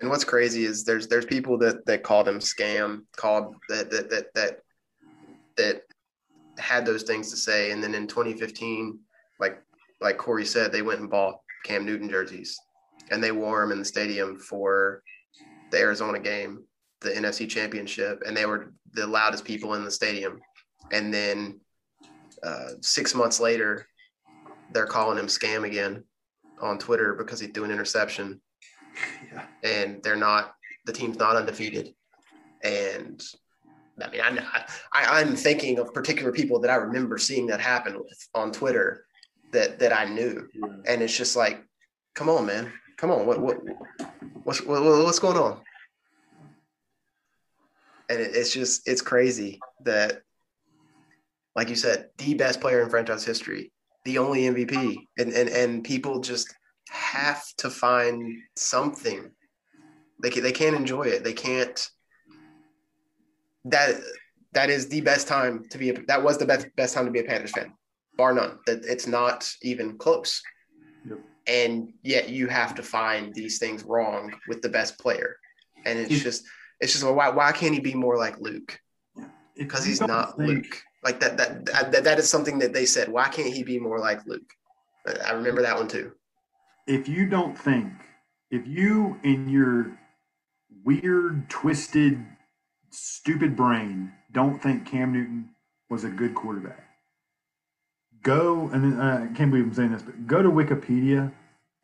And 0.00 0.08
what's 0.08 0.24
crazy 0.24 0.64
is 0.64 0.82
there's 0.84 1.08
there's 1.08 1.26
people 1.26 1.58
that 1.58 1.84
that 1.84 2.02
called 2.02 2.26
him 2.26 2.38
scam, 2.38 3.02
called 3.16 3.54
that 3.68 3.90
that 3.90 4.08
that 4.08 4.34
that 4.34 4.60
that 5.56 5.82
had 6.58 6.86
those 6.86 7.02
things 7.02 7.30
to 7.30 7.36
say, 7.36 7.70
and 7.72 7.82
then 7.82 7.94
in 7.94 8.06
2015, 8.06 8.98
like 9.38 9.62
like 10.00 10.16
Corey 10.16 10.46
said, 10.46 10.72
they 10.72 10.80
went 10.80 11.00
and 11.00 11.10
bought 11.10 11.40
Cam 11.64 11.84
Newton 11.84 12.08
jerseys 12.08 12.58
and 13.10 13.22
they 13.22 13.32
wore 13.32 13.60
them 13.60 13.72
in 13.72 13.78
the 13.78 13.84
stadium 13.84 14.38
for 14.38 15.02
the 15.70 15.78
Arizona 15.78 16.18
game, 16.18 16.64
the 17.00 17.10
NFC 17.10 17.48
Championship, 17.48 18.22
and 18.26 18.36
they 18.36 18.46
were 18.46 18.72
the 18.92 19.06
loudest 19.06 19.44
people 19.44 19.74
in 19.74 19.84
the 19.84 19.90
stadium. 19.90 20.40
And 20.92 21.12
then 21.12 21.60
uh, 22.42 22.70
six 22.80 23.14
months 23.14 23.40
later, 23.40 23.86
they're 24.72 24.86
calling 24.86 25.18
him 25.18 25.26
scam 25.26 25.64
again 25.64 26.04
on 26.60 26.78
Twitter 26.78 27.14
because 27.14 27.40
he 27.40 27.48
threw 27.48 27.64
an 27.64 27.70
interception. 27.70 28.40
Yeah. 29.32 29.44
And 29.62 30.02
they're 30.02 30.16
not 30.16 30.54
the 30.86 30.92
team's 30.92 31.18
not 31.18 31.36
undefeated. 31.36 31.94
And 32.62 33.22
I 34.02 34.10
mean, 34.10 34.20
I, 34.22 34.64
I 34.92 35.20
I'm 35.20 35.36
thinking 35.36 35.78
of 35.78 35.92
particular 35.92 36.32
people 36.32 36.60
that 36.60 36.70
I 36.70 36.76
remember 36.76 37.18
seeing 37.18 37.46
that 37.48 37.60
happen 37.60 37.98
with 37.98 38.28
on 38.34 38.52
Twitter 38.52 39.04
that 39.52 39.78
that 39.78 39.92
I 39.92 40.04
knew, 40.06 40.48
yeah. 40.54 40.68
and 40.86 41.02
it's 41.02 41.16
just 41.16 41.36
like, 41.36 41.62
come 42.14 42.28
on, 42.28 42.46
man, 42.46 42.72
Come 43.00 43.12
on, 43.12 43.24
what 43.24 43.40
what 43.40 43.56
what's 44.44 44.62
what, 44.62 44.82
what's 44.82 45.18
going 45.18 45.38
on? 45.38 45.62
And 48.10 48.20
it, 48.20 48.32
it's 48.34 48.52
just 48.52 48.86
it's 48.86 49.00
crazy 49.00 49.58
that, 49.84 50.20
like 51.56 51.70
you 51.70 51.76
said, 51.76 52.10
the 52.18 52.34
best 52.34 52.60
player 52.60 52.82
in 52.82 52.90
franchise 52.90 53.24
history, 53.24 53.72
the 54.04 54.18
only 54.18 54.42
MVP, 54.42 54.98
and 55.18 55.32
and 55.32 55.48
and 55.48 55.82
people 55.82 56.20
just 56.20 56.54
have 56.90 57.42
to 57.56 57.70
find 57.70 58.38
something. 58.56 59.30
They 60.22 60.28
can, 60.28 60.42
they 60.42 60.52
can't 60.52 60.76
enjoy 60.76 61.04
it. 61.04 61.24
They 61.24 61.32
can't. 61.32 61.88
That 63.64 63.94
that 64.52 64.68
is 64.68 64.88
the 64.88 65.00
best 65.00 65.26
time 65.26 65.64
to 65.70 65.78
be 65.78 65.88
a. 65.88 66.02
That 66.02 66.22
was 66.22 66.36
the 66.36 66.44
best 66.44 66.66
best 66.76 66.92
time 66.92 67.06
to 67.06 67.10
be 67.10 67.20
a 67.20 67.24
Panthers 67.24 67.52
fan, 67.52 67.72
bar 68.18 68.34
none. 68.34 68.58
That 68.66 68.84
it's 68.84 69.06
not 69.06 69.50
even 69.62 69.96
close. 69.96 70.42
Yep 71.08 71.20
and 71.46 71.92
yet 72.02 72.28
you 72.28 72.48
have 72.48 72.74
to 72.76 72.82
find 72.82 73.34
these 73.34 73.58
things 73.58 73.82
wrong 73.84 74.32
with 74.48 74.62
the 74.62 74.68
best 74.68 74.98
player. 74.98 75.36
And 75.84 75.98
it's 75.98 76.12
if, 76.12 76.22
just 76.22 76.44
it's 76.80 76.92
just 76.92 77.04
why 77.04 77.28
why 77.30 77.52
can't 77.52 77.74
he 77.74 77.80
be 77.80 77.94
more 77.94 78.16
like 78.16 78.38
luke? 78.40 78.78
Because 79.56 79.84
he's 79.84 80.00
not 80.00 80.36
think, 80.36 80.48
luke. 80.48 80.82
Like 81.02 81.20
that, 81.20 81.36
that 81.38 81.66
that 81.92 82.04
that 82.04 82.18
is 82.18 82.28
something 82.28 82.58
that 82.58 82.72
they 82.72 82.86
said 82.86 83.08
why 83.08 83.28
can't 83.28 83.52
he 83.52 83.62
be 83.62 83.78
more 83.78 83.98
like 83.98 84.26
luke? 84.26 84.52
I 85.24 85.32
remember 85.32 85.62
that 85.62 85.76
one 85.76 85.88
too. 85.88 86.12
If 86.86 87.08
you 87.08 87.26
don't 87.26 87.56
think 87.56 87.92
if 88.50 88.66
you 88.66 89.18
in 89.22 89.48
your 89.48 89.98
weird 90.84 91.48
twisted 91.48 92.24
stupid 92.90 93.56
brain 93.56 94.12
don't 94.32 94.60
think 94.60 94.86
cam 94.86 95.12
newton 95.12 95.50
was 95.88 96.04
a 96.04 96.08
good 96.08 96.34
quarterback 96.34 96.89
go 98.22 98.70
and 98.72 99.00
uh, 99.00 99.04
I 99.04 99.28
can't 99.34 99.50
believe 99.50 99.66
I'm 99.66 99.74
saying 99.74 99.92
this, 99.92 100.02
but 100.02 100.26
go 100.26 100.42
to 100.42 100.50
Wikipedia 100.50 101.32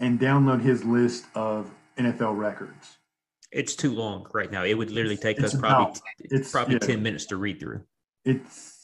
and 0.00 0.20
download 0.20 0.62
his 0.62 0.84
list 0.84 1.26
of 1.34 1.70
NFL 1.98 2.36
records. 2.36 2.98
It's 3.52 3.74
too 3.74 3.92
long 3.94 4.26
right 4.34 4.50
now. 4.50 4.64
It 4.64 4.74
would 4.74 4.90
literally 4.90 5.16
take 5.16 5.38
it's 5.38 5.54
us 5.54 5.60
probably 5.60 5.92
about, 5.92 6.00
it's 6.20 6.50
probably 6.50 6.74
yeah, 6.74 6.80
ten 6.80 7.02
minutes 7.02 7.26
to 7.26 7.36
read 7.36 7.60
through. 7.60 7.82
It's 8.24 8.76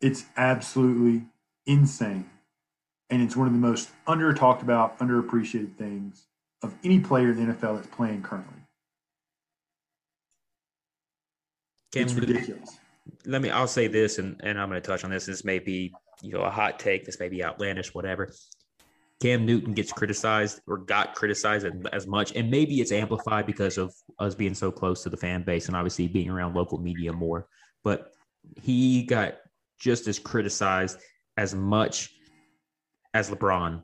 it's 0.00 0.24
absolutely 0.36 1.26
insane, 1.66 2.28
and 3.10 3.22
it's 3.22 3.36
one 3.36 3.46
of 3.46 3.52
the 3.52 3.58
most 3.58 3.90
under 4.06 4.32
talked 4.32 4.62
about, 4.62 4.98
underappreciated 4.98 5.76
things 5.76 6.26
of 6.62 6.74
any 6.82 6.98
player 6.98 7.30
in 7.30 7.46
the 7.46 7.52
NFL 7.52 7.76
that's 7.76 7.94
playing 7.94 8.22
currently. 8.22 8.54
Cam, 11.92 12.02
it's 12.02 12.14
ridiculous. 12.14 12.78
Let 13.26 13.42
me. 13.42 13.50
I'll 13.50 13.68
say 13.68 13.86
this, 13.86 14.18
and 14.18 14.40
and 14.42 14.58
I'm 14.58 14.68
going 14.68 14.80
to 14.80 14.86
touch 14.86 15.04
on 15.04 15.10
this. 15.10 15.26
This 15.26 15.44
may 15.44 15.58
be 15.58 15.92
you 16.22 16.32
know 16.32 16.42
a 16.42 16.50
hot 16.50 16.78
take. 16.78 17.04
This 17.04 17.18
may 17.20 17.28
be 17.28 17.44
outlandish, 17.44 17.94
whatever. 17.94 18.32
Cam 19.20 19.46
Newton 19.46 19.72
gets 19.72 19.92
criticized 19.92 20.60
or 20.66 20.78
got 20.78 21.14
criticized 21.14 21.66
as 21.92 22.06
much, 22.06 22.32
and 22.34 22.50
maybe 22.50 22.80
it's 22.80 22.92
amplified 22.92 23.46
because 23.46 23.78
of 23.78 23.94
us 24.18 24.34
being 24.34 24.54
so 24.54 24.70
close 24.70 25.02
to 25.02 25.08
the 25.08 25.16
fan 25.16 25.42
base 25.42 25.66
and 25.68 25.76
obviously 25.76 26.08
being 26.08 26.28
around 26.28 26.54
local 26.54 26.78
media 26.78 27.12
more. 27.12 27.46
But 27.82 28.12
he 28.60 29.04
got 29.04 29.36
just 29.78 30.08
as 30.08 30.18
criticized 30.18 30.98
as 31.36 31.54
much 31.54 32.10
as 33.14 33.30
LeBron 33.30 33.82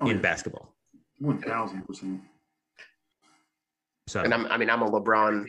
oh, 0.00 0.08
in 0.08 0.16
yeah. 0.16 0.22
basketball. 0.22 0.74
One 1.18 1.40
thousand 1.40 1.86
percent. 1.86 2.20
So, 4.08 4.20
and 4.20 4.34
I'm, 4.34 4.46
I 4.46 4.56
mean, 4.58 4.68
I'm 4.68 4.82
a 4.82 4.90
LeBron. 4.90 5.46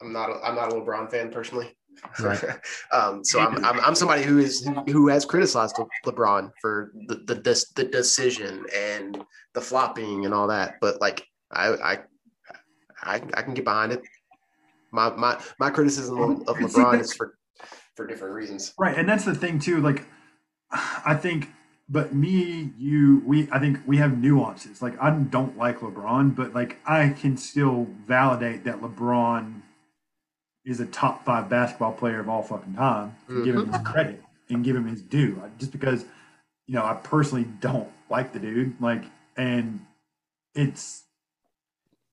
I'm 0.00 0.12
not. 0.12 0.30
A, 0.30 0.34
I'm 0.44 0.54
not 0.54 0.72
a 0.72 0.76
LeBron 0.76 1.10
fan 1.10 1.30
personally. 1.30 1.76
Right. 2.20 2.42
um, 2.92 3.24
so 3.24 3.40
I'm, 3.40 3.64
I'm, 3.64 3.80
I'm 3.80 3.94
somebody 3.94 4.22
who 4.22 4.38
is 4.38 4.68
who 4.88 5.08
has 5.08 5.24
criticized 5.24 5.76
LeBron 6.04 6.52
for 6.60 6.92
the 7.06 7.16
the, 7.16 7.64
the 7.74 7.84
decision 7.84 8.64
and 8.74 9.24
the 9.54 9.60
flopping 9.60 10.24
and 10.24 10.34
all 10.34 10.46
that, 10.48 10.76
but 10.80 11.00
like 11.00 11.26
I 11.50 11.68
I 11.68 11.98
I, 13.02 13.14
I 13.34 13.42
can 13.42 13.54
get 13.54 13.64
behind 13.64 13.92
it. 13.92 14.02
My 14.92 15.10
my 15.10 15.40
my 15.58 15.70
criticism 15.70 16.18
of, 16.18 16.48
of 16.48 16.56
LeBron 16.56 17.00
is 17.00 17.12
for 17.12 17.38
for 17.94 18.06
different 18.06 18.34
reasons. 18.34 18.74
Right, 18.78 18.96
and 18.96 19.08
that's 19.08 19.24
the 19.24 19.34
thing 19.34 19.58
too. 19.58 19.80
Like 19.80 20.04
I 20.70 21.14
think 21.14 21.48
but 21.88 22.12
me, 22.14 22.72
you, 22.76 23.22
we, 23.24 23.48
I 23.52 23.60
think 23.60 23.78
we 23.86 23.98
have 23.98 24.18
nuances. 24.18 24.82
Like 24.82 25.00
I 25.00 25.10
don't 25.10 25.56
like 25.56 25.80
LeBron, 25.80 26.34
but 26.34 26.52
like 26.52 26.78
I 26.84 27.10
can 27.10 27.36
still 27.36 27.86
validate 28.06 28.64
that 28.64 28.80
LeBron 28.80 29.62
is 30.66 30.80
a 30.80 30.86
top 30.86 31.24
five 31.24 31.48
basketball 31.48 31.92
player 31.92 32.20
of 32.20 32.28
all 32.28 32.42
fucking 32.42 32.74
time. 32.74 33.16
Mm-hmm. 33.30 33.44
Give 33.44 33.54
him 33.54 33.72
his 33.72 33.82
credit 33.82 34.22
and 34.50 34.64
give 34.64 34.76
him 34.76 34.86
his 34.86 35.00
due. 35.00 35.40
Just 35.58 35.70
because, 35.72 36.04
you 36.66 36.74
know, 36.74 36.84
I 36.84 36.94
personally 36.94 37.46
don't 37.60 37.88
like 38.10 38.32
the 38.32 38.40
dude. 38.40 38.80
Like, 38.80 39.04
and 39.36 39.86
it's 40.54 41.04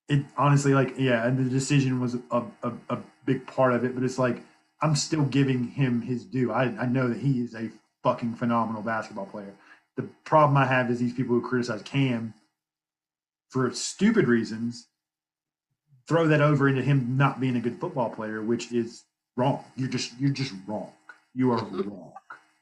it 0.08 0.24
honestly 0.36 0.72
like 0.72 0.94
yeah, 0.98 1.26
and 1.26 1.38
the 1.38 1.50
decision 1.50 2.00
was 2.00 2.16
a, 2.30 2.42
a, 2.62 2.72
a 2.90 2.98
big 3.26 3.46
part 3.46 3.72
of 3.72 3.84
it. 3.84 3.94
But 3.94 4.04
it's 4.04 4.18
like 4.18 4.42
I'm 4.80 4.94
still 4.94 5.24
giving 5.24 5.68
him 5.68 6.02
his 6.02 6.24
due. 6.24 6.52
I, 6.52 6.64
I 6.78 6.86
know 6.86 7.08
that 7.08 7.18
he 7.18 7.40
is 7.40 7.54
a 7.54 7.70
fucking 8.04 8.36
phenomenal 8.36 8.82
basketball 8.82 9.26
player. 9.26 9.54
The 9.96 10.02
problem 10.24 10.56
I 10.56 10.66
have 10.66 10.90
is 10.90 11.00
these 11.00 11.14
people 11.14 11.34
who 11.34 11.42
criticize 11.42 11.82
Cam 11.82 12.34
for 13.48 13.72
stupid 13.72 14.28
reasons 14.28 14.88
throw 16.08 16.26
that 16.28 16.40
over 16.40 16.68
into 16.68 16.82
him 16.82 17.16
not 17.16 17.40
being 17.40 17.56
a 17.56 17.60
good 17.60 17.78
football 17.80 18.10
player, 18.10 18.42
which 18.42 18.72
is 18.72 19.04
wrong. 19.36 19.64
You're 19.76 19.88
just 19.88 20.18
you're 20.18 20.30
just 20.30 20.54
wrong. 20.66 20.92
You 21.34 21.52
are 21.52 21.60
mm-hmm. 21.60 21.88
wrong. 21.88 22.12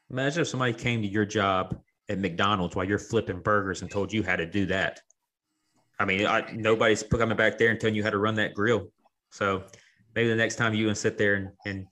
Imagine 0.09 0.41
if 0.41 0.47
somebody 0.47 0.73
came 0.73 1.01
to 1.01 1.07
your 1.07 1.25
job 1.25 1.79
at 2.09 2.19
McDonald's 2.19 2.75
while 2.75 2.85
you're 2.85 2.99
flipping 2.99 3.39
burgers 3.39 3.81
and 3.81 3.89
told 3.89 4.11
you 4.13 4.23
how 4.23 4.35
to 4.35 4.45
do 4.45 4.65
that. 4.67 5.01
I 5.99 6.05
mean, 6.05 6.25
I, 6.25 6.51
nobody's 6.53 7.03
coming 7.03 7.37
back 7.37 7.57
there 7.57 7.69
and 7.69 7.79
telling 7.79 7.95
you 7.95 8.03
how 8.03 8.09
to 8.09 8.17
run 8.17 8.35
that 8.35 8.53
grill. 8.53 8.87
So 9.31 9.63
maybe 10.15 10.29
the 10.29 10.35
next 10.35 10.55
time 10.55 10.73
you 10.73 10.87
and 10.87 10.97
sit 10.97 11.17
there 11.17 11.35
and, 11.35 11.49
and 11.65 11.87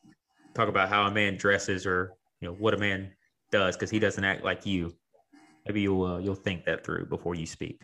talk 0.53 0.67
about 0.67 0.89
how 0.89 1.07
a 1.07 1.11
man 1.11 1.37
dresses 1.37 1.85
or 1.85 2.13
you 2.39 2.47
know 2.47 2.53
what 2.55 2.73
a 2.73 2.77
man 2.77 3.11
does 3.51 3.75
because 3.75 3.89
he 3.89 3.99
doesn't 3.99 4.23
act 4.23 4.43
like 4.43 4.65
you. 4.65 4.93
Maybe 5.67 5.81
you'll 5.81 6.03
uh, 6.03 6.17
you'll 6.19 6.35
think 6.35 6.65
that 6.65 6.85
through 6.85 7.05
before 7.05 7.35
you 7.35 7.45
speak. 7.45 7.81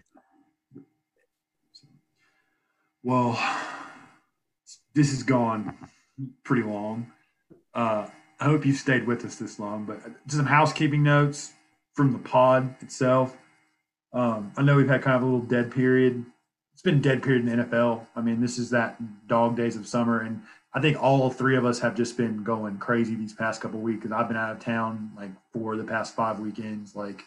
Well, 3.08 3.40
this 4.94 5.12
has 5.12 5.24
gone 5.24 5.78
pretty 6.44 6.64
long. 6.64 7.14
Uh, 7.74 8.06
I 8.38 8.44
hope 8.44 8.66
you've 8.66 8.76
stayed 8.76 9.08
with 9.08 9.24
us 9.24 9.38
this 9.38 9.62
long, 9.62 9.86
but 9.86 10.02
some 10.28 10.48
housekeeping 10.48 11.04
notes 11.04 11.54
from 11.94 12.12
the 12.12 12.20
pod 12.20 12.76
itself. 12.82 13.38
Um, 14.12 14.52
I 14.58 14.62
know 14.62 14.76
we've 14.76 14.90
had 14.90 15.04
kind 15.04 15.16
of 15.16 15.22
a 15.22 15.26
little 15.26 15.40
dead 15.40 15.72
period. 15.72 16.26
It's 16.74 16.82
been 16.82 17.00
dead 17.00 17.24
period 17.24 17.48
in 17.48 17.58
the 17.58 17.64
NFL. 17.64 18.06
I 18.14 18.20
mean, 18.20 18.42
this 18.42 18.58
is 18.58 18.72
that 18.72 18.98
dog 19.26 19.56
days 19.56 19.78
of 19.78 19.88
summer, 19.88 20.20
and 20.20 20.42
I 20.74 20.82
think 20.82 21.02
all 21.02 21.30
three 21.30 21.56
of 21.56 21.64
us 21.64 21.80
have 21.80 21.96
just 21.96 22.18
been 22.18 22.44
going 22.44 22.78
crazy 22.78 23.16
these 23.16 23.32
past 23.32 23.62
couple 23.62 23.80
weeks 23.80 24.02
because 24.02 24.12
I've 24.12 24.28
been 24.28 24.36
out 24.36 24.52
of 24.52 24.60
town 24.60 25.14
like 25.16 25.32
for 25.54 25.78
the 25.78 25.86
past 25.86 26.14
five 26.14 26.42
weekends. 26.42 26.94
Like, 26.94 27.24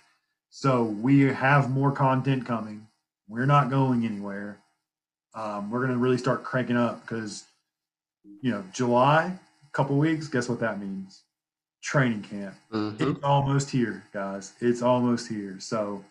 so 0.50 0.82
we 0.82 1.20
have 1.20 1.70
more 1.70 1.90
content 1.90 2.44
coming. 2.44 2.86
We're 3.28 3.46
not 3.46 3.70
going 3.70 4.04
anywhere. 4.04 4.60
Um, 5.34 5.70
we're 5.70 5.80
gonna 5.86 5.98
really 5.98 6.18
start 6.18 6.42
cranking 6.44 6.76
up 6.76 7.02
because, 7.02 7.44
you 8.42 8.50
know, 8.50 8.64
July, 8.72 9.24
a 9.66 9.70
couple 9.72 9.96
weeks. 9.96 10.28
Guess 10.28 10.48
what 10.48 10.60
that 10.60 10.80
means? 10.80 11.22
Training 11.82 12.22
camp. 12.22 12.54
Mhm. 12.72 13.00
It's 13.00 13.24
almost 13.24 13.70
here, 13.70 14.04
guys. 14.12 14.52
It's 14.60 14.82
almost 14.82 15.28
here. 15.28 15.58
So 15.60 16.04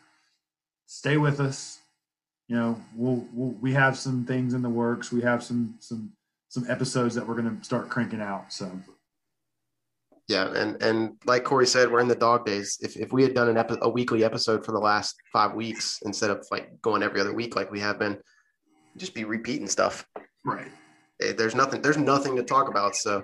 stay 0.85 1.17
with 1.17 1.39
us. 1.39 1.79
You 2.47 2.55
know, 2.55 2.81
we'll, 2.95 3.27
we'll 3.33 3.51
we 3.61 3.73
have 3.73 3.97
some 3.97 4.25
things 4.25 4.53
in 4.53 4.61
the 4.61 4.69
works. 4.69 5.11
We 5.11 5.21
have 5.21 5.43
some 5.43 5.75
some 5.79 6.13
some 6.47 6.65
episodes 6.69 7.13
that 7.15 7.27
we're 7.27 7.35
gonna 7.35 7.63
start 7.63 7.89
cranking 7.89 8.21
out. 8.21 8.51
So 8.53 8.71
Yeah, 10.27 10.47
and 10.55 10.81
and 10.81 11.17
like 11.25 11.43
Corey 11.43 11.67
said, 11.67 11.91
we're 11.91 11.99
in 11.99 12.07
the 12.07 12.15
dog 12.15 12.45
days. 12.45 12.77
If 12.81 12.95
if 12.97 13.11
we 13.11 13.21
had 13.23 13.33
done 13.35 13.49
an 13.49 13.57
epi- 13.57 13.77
a 13.81 13.89
weekly 13.89 14.23
episode 14.23 14.65
for 14.65 14.71
the 14.71 14.79
last 14.79 15.15
five 15.31 15.53
weeks 15.53 15.99
instead 16.03 16.29
of 16.31 16.45
like 16.49 16.81
going 16.81 17.03
every 17.03 17.19
other 17.21 17.33
week 17.33 17.55
like 17.55 17.69
we 17.71 17.79
have 17.81 17.99
been, 17.99 18.17
just 18.99 19.13
be 19.15 19.23
repeating 19.23 19.67
stuff. 19.67 20.05
right. 20.45 20.71
Eh, 21.21 21.33
There's 21.33 21.55
nothing. 21.55 21.81
There's 21.81 21.97
nothing 21.97 22.35
to 22.35 22.43
talk 22.43 22.69
about. 22.69 22.95
So 22.95 23.23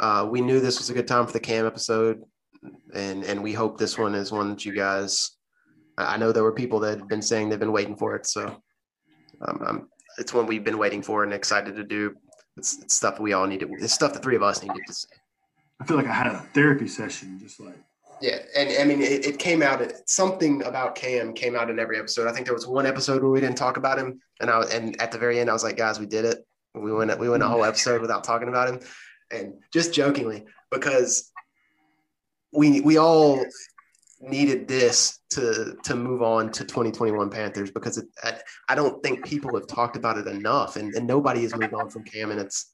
uh, 0.00 0.26
we 0.30 0.40
knew 0.40 0.60
this 0.60 0.78
was 0.78 0.90
a 0.90 0.94
good 0.94 1.06
time 1.08 1.26
for 1.26 1.32
the 1.32 1.40
Cam 1.40 1.66
episode, 1.66 2.22
and 2.94 3.24
and 3.24 3.42
we 3.42 3.52
hope 3.52 3.78
this 3.78 3.98
one 3.98 4.14
is 4.14 4.32
one 4.32 4.50
that 4.50 4.64
you 4.64 4.72
guys. 4.72 5.30
I 5.98 6.16
know 6.16 6.32
there 6.32 6.42
were 6.42 6.52
people 6.54 6.80
that 6.80 6.98
had 6.98 7.08
been 7.08 7.22
saying 7.22 7.48
they've 7.48 7.58
been 7.60 7.72
waiting 7.72 7.96
for 7.96 8.16
it, 8.16 8.26
so 8.26 8.62
um, 9.46 9.62
um, 9.66 9.88
it's 10.18 10.32
one 10.32 10.46
we've 10.46 10.64
been 10.64 10.78
waiting 10.78 11.02
for 11.02 11.22
and 11.22 11.32
excited 11.32 11.76
to 11.76 11.84
do. 11.84 12.14
It's, 12.56 12.78
it's 12.82 12.94
stuff 12.94 13.20
we 13.20 13.32
all 13.34 13.46
needed. 13.46 13.68
It's 13.78 13.92
stuff 13.92 14.12
the 14.12 14.18
three 14.18 14.36
of 14.36 14.42
us 14.42 14.62
needed 14.62 14.82
to 14.86 14.92
say. 14.92 15.08
I 15.80 15.84
feel 15.84 15.96
like 15.96 16.06
I 16.06 16.12
had 16.12 16.26
a 16.28 16.38
therapy 16.54 16.86
session, 16.88 17.38
just 17.38 17.60
like 17.60 17.78
Yeah, 18.22 18.38
and 18.54 18.70
I 18.80 18.84
mean, 18.84 19.02
it, 19.02 19.26
it 19.26 19.38
came 19.40 19.62
out. 19.62 19.82
Something 20.06 20.62
about 20.62 20.94
Cam 20.94 21.32
came 21.32 21.56
out 21.56 21.70
in 21.70 21.80
every 21.80 21.98
episode. 21.98 22.28
I 22.28 22.32
think 22.32 22.46
there 22.46 22.54
was 22.54 22.68
one 22.68 22.86
episode 22.86 23.20
where 23.20 23.32
we 23.32 23.40
didn't 23.40 23.58
talk 23.58 23.76
about 23.76 23.98
him, 23.98 24.20
and 24.40 24.48
I 24.48 24.62
and 24.72 25.00
at 25.02 25.10
the 25.10 25.18
very 25.18 25.40
end, 25.40 25.50
I 25.50 25.52
was 25.52 25.64
like, 25.64 25.76
guys, 25.76 25.98
we 25.98 26.06
did 26.06 26.24
it. 26.24 26.38
We 26.72 26.92
went 26.92 27.18
we 27.18 27.28
went 27.28 27.42
a 27.42 27.48
whole 27.48 27.64
episode 27.64 28.00
without 28.00 28.22
talking 28.22 28.48
about 28.48 28.68
him, 28.68 28.80
and 29.32 29.54
just 29.72 29.92
jokingly 29.92 30.44
because 30.70 31.32
we 32.52 32.80
we 32.80 32.96
all 32.96 33.44
needed 34.20 34.68
this 34.68 35.18
to 35.30 35.76
to 35.82 35.96
move 35.96 36.22
on 36.22 36.52
to 36.52 36.64
2021 36.64 37.28
Panthers 37.28 37.72
because 37.72 37.98
it, 37.98 38.06
I, 38.22 38.34
I 38.68 38.76
don't 38.76 39.02
think 39.02 39.26
people 39.26 39.52
have 39.56 39.66
talked 39.66 39.96
about 39.96 40.16
it 40.16 40.28
enough, 40.28 40.76
and, 40.76 40.94
and 40.94 41.08
nobody 41.08 41.42
has 41.42 41.56
moved 41.56 41.74
on 41.74 41.90
from 41.90 42.04
Cam, 42.04 42.30
and 42.30 42.38
it's 42.38 42.71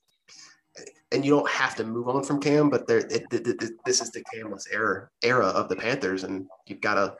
and 1.12 1.24
you 1.24 1.30
don't 1.30 1.48
have 1.48 1.74
to 1.76 1.84
move 1.84 2.08
on 2.08 2.22
from 2.22 2.40
Cam, 2.40 2.68
but 2.68 2.86
there, 2.86 2.98
it, 2.98 3.24
it, 3.32 3.46
it, 3.46 3.72
this 3.84 4.00
is 4.00 4.10
the 4.10 4.22
Camless 4.32 4.66
era 4.70 5.08
era 5.22 5.46
of 5.46 5.68
the 5.68 5.76
Panthers, 5.76 6.24
and 6.24 6.46
you've 6.66 6.80
got 6.80 6.94
to 6.94 7.14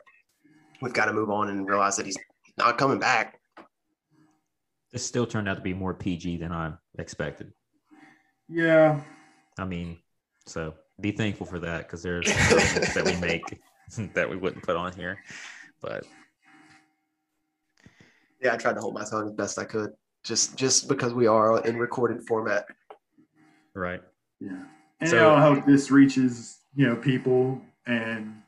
we've 0.81 0.93
got 0.93 1.05
to 1.05 1.13
move 1.13 1.29
on 1.29 1.49
and 1.49 1.67
realize 1.67 1.97
that 1.97 2.05
he's 2.05 2.17
not 2.57 2.77
coming 2.77 2.99
back. 2.99 3.39
This 4.91 5.05
still 5.05 5.25
turned 5.25 5.47
out 5.47 5.55
to 5.55 5.61
be 5.61 5.73
more 5.73 5.93
PG 5.93 6.37
than 6.37 6.51
I 6.51 6.73
expected. 6.97 7.51
yeah. 8.47 9.01
I 9.57 9.65
mean, 9.65 9.97
so 10.45 10.73
be 11.01 11.11
thankful 11.11 11.45
for 11.45 11.59
that 11.59 11.79
because 11.79 12.01
there's 12.01 12.25
that 12.93 13.03
we 13.05 13.15
make 13.17 13.59
that 14.13 14.29
we 14.29 14.37
wouldn't 14.37 14.63
put 14.63 14.75
on 14.75 14.93
here. 14.93 15.19
But 15.81 16.05
Yeah, 18.41 18.53
I 18.53 18.57
tried 18.57 18.73
to 18.73 18.81
hold 18.81 18.93
my 18.93 19.03
tongue 19.03 19.27
as 19.27 19.33
best 19.33 19.59
I 19.59 19.65
could, 19.65 19.91
just 20.23 20.55
just 20.55 20.87
because 20.87 21.13
we 21.13 21.27
are 21.27 21.63
in 21.65 21.77
recorded 21.77 22.25
format. 22.27 22.65
Right. 23.79 24.01
Yeah. 24.39 24.63
And 24.99 25.09
So- 25.09 25.33
I 25.33 25.41
hope 25.41 25.65
this 25.65 25.89
reaches, 25.91 26.59
you 26.75 26.85
know, 26.87 26.95
people 26.95 27.61
and 27.87 28.41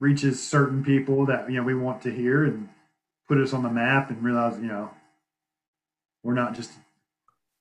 reaches 0.00 0.42
certain 0.46 0.84
people 0.84 1.26
that, 1.26 1.50
you 1.50 1.56
know, 1.56 1.62
we 1.64 1.74
want 1.74 2.02
to 2.02 2.10
hear 2.10 2.44
and 2.44 2.68
put 3.28 3.38
us 3.38 3.52
on 3.52 3.62
the 3.62 3.70
map 3.70 4.10
and 4.10 4.22
realize, 4.22 4.58
you 4.60 4.66
know, 4.66 4.90
we're 6.22 6.34
not 6.34 6.54
just, 6.54 6.72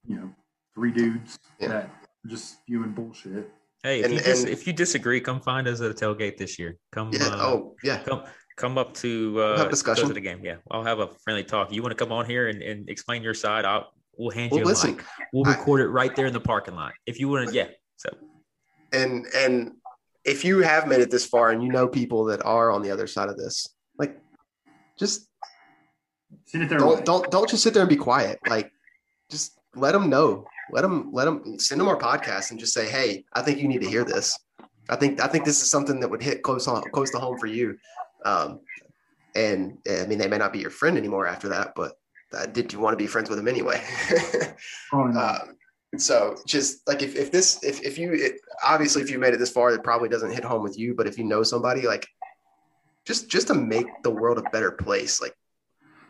you 0.08 0.16
know, 0.16 0.34
three 0.76 0.92
dudes 0.92 1.40
Yeah. 1.60 1.68
that 1.70 1.84
are 1.86 2.30
just 2.30 2.60
spewing 2.62 2.92
bullshit. 2.92 3.52
Hey, 3.84 4.00
if, 4.00 4.06
And- 4.06 4.14
you 4.16 4.20
dis- 4.20 4.44
and- 4.44 4.50
if 4.52 4.68
you 4.68 4.74
disagree, 4.74 5.20
come 5.22 5.40
find 5.42 5.68
us 5.68 5.82
at 5.82 5.92
a 5.92 5.94
tailgate 5.94 6.38
this 6.38 6.58
year. 6.60 6.78
Come, 6.92 7.12
Yeah. 7.14 7.28
uh, 7.28 7.38
oh, 7.48 7.76
yeah. 7.84 8.04
come, 8.04 8.24
come 8.56 8.78
up 8.78 8.94
to 8.96 9.40
uh, 9.42 9.58
have 9.58 9.70
discussion. 9.70 10.04
close 10.04 10.10
to 10.10 10.14
the 10.14 10.22
game. 10.22 10.44
Yeah, 10.44 10.58
I'll 10.72 10.84
have 10.84 11.00
a 11.00 11.08
friendly 11.24 11.44
talk. 11.44 11.72
You 11.72 11.82
want 11.82 11.98
to 11.98 12.04
come 12.04 12.12
on 12.12 12.26
here 12.26 12.48
and, 12.48 12.62
and 12.62 12.90
explain 12.90 13.22
your 13.24 13.34
side? 13.36 13.66
I'll 13.66 13.92
we'll 14.18 14.32
hand 14.32 14.52
Well, 14.52 14.60
you 14.62 14.66
a 14.66 14.68
listen, 14.68 14.96
mic. 14.98 15.06
We'll 15.34 15.48
I- 15.48 15.52
record 15.56 15.82
it 15.82 15.88
right 15.88 16.16
there 16.16 16.26
in 16.26 16.34
the 16.34 16.40
parking 16.40 16.76
lot. 16.76 16.94
If 17.06 17.20
you 17.20 17.28
want 17.30 17.50
to, 17.50 17.54
yeah. 17.56 17.68
So 17.98 18.10
and 18.94 19.26
and 19.36 19.74
if 20.24 20.44
you 20.44 20.60
have 20.60 20.88
made 20.88 21.00
it 21.00 21.10
this 21.12 21.26
far 21.26 21.52
and 21.52 21.64
you 21.64 21.70
know 21.70 21.88
people 21.88 22.26
that 22.26 22.44
are 22.46 22.72
on 22.72 22.82
the 22.82 22.92
other 22.92 23.08
side 23.08 23.30
of 23.30 23.38
this, 23.38 23.68
like, 23.98 24.18
just 25.00 25.28
Send 26.46 26.64
it 26.64 26.70
their 26.70 26.80
way. 26.80 26.96
don't 26.96 27.06
don't 27.06 27.32
don't 27.32 27.50
just 27.50 27.64
sit 27.64 27.74
there 27.74 27.84
and 27.84 27.90
be 27.90 27.96
quiet. 27.96 28.40
Like, 28.48 28.72
just 29.30 29.58
let 29.76 29.92
them 29.94 30.10
know. 30.10 30.46
Let 30.72 30.82
them 30.82 31.10
let 31.14 31.26
them 31.26 31.58
send 31.60 31.80
them 31.80 31.88
our 31.88 31.98
podcast 31.98 32.52
and 32.52 32.60
just 32.60 32.74
say, 32.74 32.88
hey, 32.90 33.24
I 33.34 33.42
think 33.42 33.60
you 33.60 33.68
need 33.68 33.82
to 33.82 33.90
hear 33.90 34.04
this. 34.04 34.38
I 34.90 34.96
think 34.98 35.22
I 35.22 35.28
think 35.28 35.46
this 35.46 35.62
is 35.62 35.70
something 35.70 36.00
that 36.02 36.10
would 36.10 36.22
hit 36.24 36.44
close 36.44 36.68
on 36.68 36.82
close 36.92 37.12
to 37.12 37.20
home 37.20 37.38
for 37.38 37.48
you. 37.48 37.78
Um, 38.26 38.60
and 39.36 39.78
I 39.90 40.06
mean, 40.08 40.18
they 40.18 40.28
may 40.28 40.38
not 40.38 40.52
be 40.52 40.60
your 40.60 40.70
friend 40.72 40.98
anymore 40.98 41.28
after 41.28 41.48
that, 41.50 41.74
but 41.76 41.94
uh, 42.34 42.46
did 42.48 42.74
you 42.74 42.80
want 42.80 42.94
to 42.94 42.98
be 42.98 43.08
friends 43.08 43.30
with 43.30 43.38
them 43.38 43.48
anyway? 43.48 43.82
Probably 44.90 45.14
not. 45.14 45.42
Um, 45.42 45.58
so 45.98 46.36
just 46.46 46.86
like 46.88 47.02
if, 47.02 47.16
if 47.16 47.32
this 47.32 47.64
if, 47.64 47.82
if 47.82 47.98
you 47.98 48.14
it, 48.14 48.42
obviously 48.64 49.02
if 49.02 49.10
you 49.10 49.18
made 49.18 49.34
it 49.34 49.38
this 49.38 49.50
far 49.50 49.72
it 49.72 49.84
probably 49.84 50.10
doesn't 50.10 50.32
hit 50.32 50.44
home 50.44 50.62
with 50.62 50.78
you 50.78 50.94
but 50.94 51.08
if 51.08 51.18
you 51.18 51.24
know 51.24 51.44
somebody 51.44 51.88
like 51.88 52.06
just 53.06 53.30
just 53.30 53.48
to 53.48 53.54
make 53.54 53.88
the 54.04 54.10
world 54.10 54.38
a 54.38 54.44
better 54.52 54.70
place 54.70 55.22
like 55.22 55.34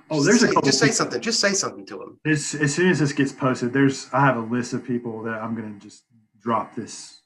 oh, 0.10 0.24
there's 0.24 0.42
a 0.42 0.48
couple 0.48 0.64
just 0.64 0.80
say 0.80 0.88
people- 0.88 0.96
something 0.96 1.22
just 1.22 1.40
say 1.40 1.54
something 1.54 1.86
to 1.86 1.98
them 1.98 2.20
As, 2.26 2.56
as 2.56 2.74
soon 2.74 2.90
as 2.90 3.00
this 3.00 3.14
gets 3.14 3.32
posted, 3.32 3.72
there's 3.72 4.10
I 4.12 4.22
have 4.22 4.38
a 4.38 4.42
list 4.42 4.74
of 4.74 4.84
people 4.84 5.22
that 5.24 5.42
I'm 5.44 5.56
gonna 5.56 5.78
just 5.80 6.06
drop 6.42 6.76
this 6.76 7.22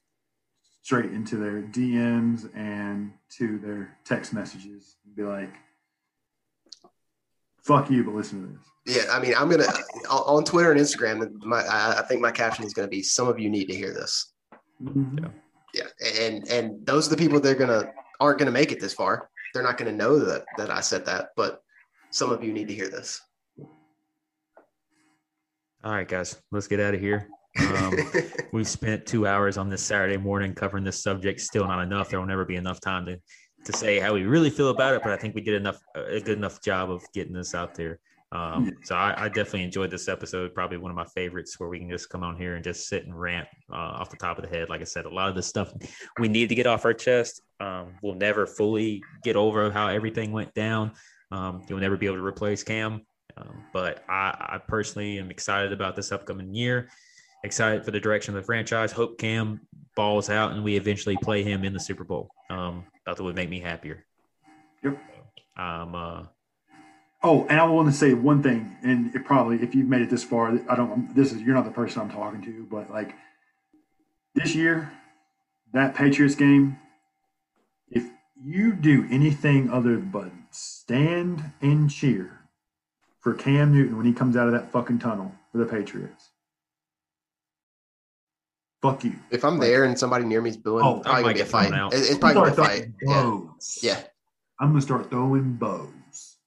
straight 0.82 1.12
into 1.12 1.38
their 1.38 1.62
DMs 1.62 2.50
and 2.56 3.14
to 3.38 3.60
their 3.60 3.98
text 4.04 4.34
messages 4.34 4.98
and 5.06 5.16
be 5.16 5.24
like, 5.24 5.54
"Fuck 7.66 7.90
you," 7.90 8.04
but 8.04 8.16
listen 8.16 8.42
to 8.42 8.48
this. 8.54 8.96
yeah 9.06 9.12
i 9.12 9.20
mean 9.20 9.34
i'm 9.38 9.50
gonna 9.50 9.68
on, 10.10 10.38
on 10.38 10.44
twitter 10.44 10.72
and 10.72 10.80
instagram 10.80 11.32
my 11.44 11.62
I, 11.62 12.00
I 12.00 12.02
think 12.04 12.22
my 12.22 12.32
caption 12.32 12.66
is 12.66 12.74
gonna 12.74 12.88
be 12.88 13.04
some 13.04 13.28
of 13.28 13.40
you 13.40 13.50
need 13.50 13.66
to 13.68 13.76
hear 13.76 13.94
this 13.94 14.34
Yeah. 14.80 15.28
yeah 15.74 15.84
and 16.20 16.48
and 16.50 16.86
those 16.86 17.08
are 17.08 17.12
the 17.12 17.18
people 17.18 17.40
that 17.40 17.50
are 17.52 17.56
gonna 17.60 17.92
aren't 18.20 18.40
gonna 18.40 18.52
make 18.52 18.72
it 18.72 18.80
this 18.80 18.94
far 18.94 19.30
they're 19.54 19.62
not 19.64 19.78
gonna 19.78 19.92
know 19.92 20.18
that 20.20 20.46
that 20.58 20.72
i 20.72 20.82
said 20.82 21.06
that 21.06 21.30
but 21.36 21.62
some 22.10 22.32
of 22.32 22.44
you 22.44 22.52
need 22.52 22.68
to 22.68 22.74
hear 22.74 22.90
this 22.90 23.22
all 25.84 25.92
right, 25.94 26.08
guys, 26.08 26.40
let's 26.52 26.68
get 26.68 26.80
out 26.80 26.94
of 26.94 27.00
here. 27.00 27.28
Um, 27.60 27.96
we've 28.54 28.68
spent 28.68 29.08
two 29.08 29.26
hours 29.26 29.58
on 29.58 29.68
this 29.68 29.82
Saturday 29.82 30.16
morning 30.18 30.54
covering 30.54 30.84
this 30.84 31.02
subject. 31.02 31.42
Still 31.42 31.66
not 31.66 31.82
enough. 31.82 32.10
There 32.10 32.20
will 32.20 32.28
never 32.28 32.46
be 32.46 32.56
enough 32.56 32.80
time 32.80 33.08
to 33.08 33.20
to 33.66 33.74
say 33.74 34.00
how 34.00 34.14
we 34.14 34.24
really 34.24 34.50
feel 34.50 34.70
about 34.70 34.96
it. 34.96 35.04
But 35.04 35.12
I 35.12 35.18
think 35.18 35.36
we 35.36 35.42
did 35.42 35.56
enough 35.56 35.80
a 35.96 36.20
good 36.20 36.38
enough 36.38 36.62
job 36.62 36.92
of 36.92 37.04
getting 37.14 37.34
this 37.34 37.54
out 37.56 37.76
there. 37.76 38.00
Um, 38.34 38.72
so 38.84 38.96
I, 38.96 39.26
I 39.26 39.28
definitely 39.28 39.64
enjoyed 39.64 39.92
this 39.92 40.08
episode. 40.08 40.54
Probably 40.54 40.78
one 40.78 40.90
of 40.90 40.96
my 40.96 41.06
favorites, 41.06 41.60
where 41.60 41.68
we 41.68 41.80
can 41.80 41.90
just 41.90 42.10
come 42.10 42.24
on 42.24 42.38
here 42.38 42.56
and 42.56 42.64
just 42.64 42.88
sit 42.88 43.06
and 43.06 43.20
rant 43.20 43.48
uh, 43.72 43.76
off 43.76 44.10
the 44.10 44.16
top 44.16 44.38
of 44.38 44.50
the 44.50 44.50
head. 44.50 44.70
Like 44.70 44.80
I 44.80 44.86
said, 44.86 45.06
a 45.06 45.10
lot 45.10 45.30
of 45.30 45.36
the 45.36 45.44
stuff 45.44 45.74
we 46.18 46.30
need 46.30 46.48
to 46.50 46.56
get 46.56 46.66
off 46.66 46.86
our 46.86 46.94
chest. 46.94 47.42
Um, 47.60 47.94
we'll 48.02 48.16
never 48.16 48.48
fully 48.48 49.04
get 49.24 49.36
over 49.36 49.70
how 49.70 49.88
everything 49.88 50.32
went 50.32 50.54
down. 50.54 50.94
Um, 51.32 51.64
you'll 51.68 51.80
never 51.80 51.98
be 51.98 52.06
able 52.06 52.18
to 52.18 52.26
replace 52.26 52.64
Cam. 52.64 53.06
Um, 53.38 53.64
but 53.74 54.04
I, 54.10 54.36
I 54.40 54.62
personally 54.66 55.20
am 55.20 55.30
excited 55.30 55.74
about 55.74 55.96
this 55.96 56.12
upcoming 56.12 56.54
year. 56.54 56.90
Excited 57.44 57.84
for 57.84 57.92
the 57.92 58.00
direction 58.00 58.36
of 58.36 58.42
the 58.42 58.46
franchise. 58.46 58.92
Hope 58.92 59.18
Cam 59.18 59.62
balls 60.02 60.32
out 60.32 60.52
and 60.54 60.64
we 60.64 60.76
eventually 60.76 61.16
play 61.18 61.44
him 61.44 61.64
in 61.64 61.74
the 61.74 61.80
Super 61.80 62.04
Bowl. 62.04 62.32
Um, 62.50 62.86
that 63.06 63.20
would 63.20 63.36
make 63.36 63.50
me 63.50 63.60
happier. 63.60 64.04
Yep. 64.84 64.98
Um, 65.58 65.96
uh, 65.96 66.24
Oh, 67.24 67.46
and 67.50 67.60
I 67.60 67.66
want 67.66 67.88
to 67.88 67.94
say 67.94 68.16
one 68.16 68.42
thing, 68.42 68.76
and 68.82 69.14
it 69.14 69.26
probably 69.26 69.58
if 69.58 69.76
you've 69.76 69.88
made 69.88 70.02
it 70.02 70.10
this 70.10 70.24
far, 70.24 70.60
I 70.68 70.76
don't. 70.76 71.16
This 71.16 71.32
is 71.32 71.40
you're 71.44 71.54
not 71.54 71.66
the 71.66 71.72
person 71.72 72.02
I'm 72.02 72.10
talking 72.10 72.42
to, 72.42 72.68
but 72.72 72.90
like 72.90 73.14
this 74.34 74.56
year, 74.56 74.92
that 75.72 75.94
Patriots 75.94 76.34
game, 76.34 76.80
if 77.92 78.06
you 78.44 78.74
do 78.74 79.08
anything 79.12 79.70
other 79.70 79.98
but 79.98 80.32
stand 80.50 81.52
and 81.62 81.92
cheer 81.92 82.40
for 83.20 83.36
Cam 83.36 83.72
Newton 83.72 83.98
when 83.98 84.08
he 84.08 84.14
comes 84.14 84.36
out 84.36 84.48
of 84.48 84.54
that 84.54 84.72
fucking 84.72 84.98
tunnel 84.98 85.32
for 85.52 85.60
the 85.60 85.66
Patriots, 85.66 86.31
fuck 88.82 89.04
you. 89.04 89.14
if 89.32 89.44
i'm 89.46 89.58
there 89.60 89.84
and 89.86 89.98
somebody 89.98 90.26
near 90.26 90.42
me 90.42 90.50
is 90.50 90.58
booing 90.58 90.84
Oh, 90.86 90.98
it's 90.98 91.04
probably 91.08 91.10
I 91.10 91.22
gonna 91.22 91.28
might 91.28 91.34
be 91.34 91.40
a 91.40 91.44
get 91.44 91.52
fight 91.52 91.74
out. 91.74 91.94
It- 91.94 91.98
it's 92.00 92.18
probably 92.18 92.34
gonna 92.34 92.56
be 92.56 92.62
a 92.62 92.66
fight 92.66 92.88
throwing 93.04 93.50
yeah 93.82 93.94
yeah 93.98 94.04
I'm 94.60 94.70
gonna 94.70 94.82
start 94.82 95.10
throwing 95.10 95.54
bows. 95.54 96.38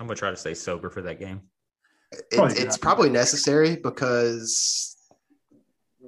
I'm 0.00 0.06
gonna 0.08 0.16
try 0.16 0.30
to 0.30 0.36
stay 0.36 0.54
sober 0.54 0.90
for 0.90 1.00
that 1.02 1.20
game. 1.20 1.42
It, 2.10 2.24
Probably 2.32 2.56
it's 2.56 2.76
not. 2.76 2.80
probably 2.80 3.08
necessary 3.10 3.76
because 3.76 4.96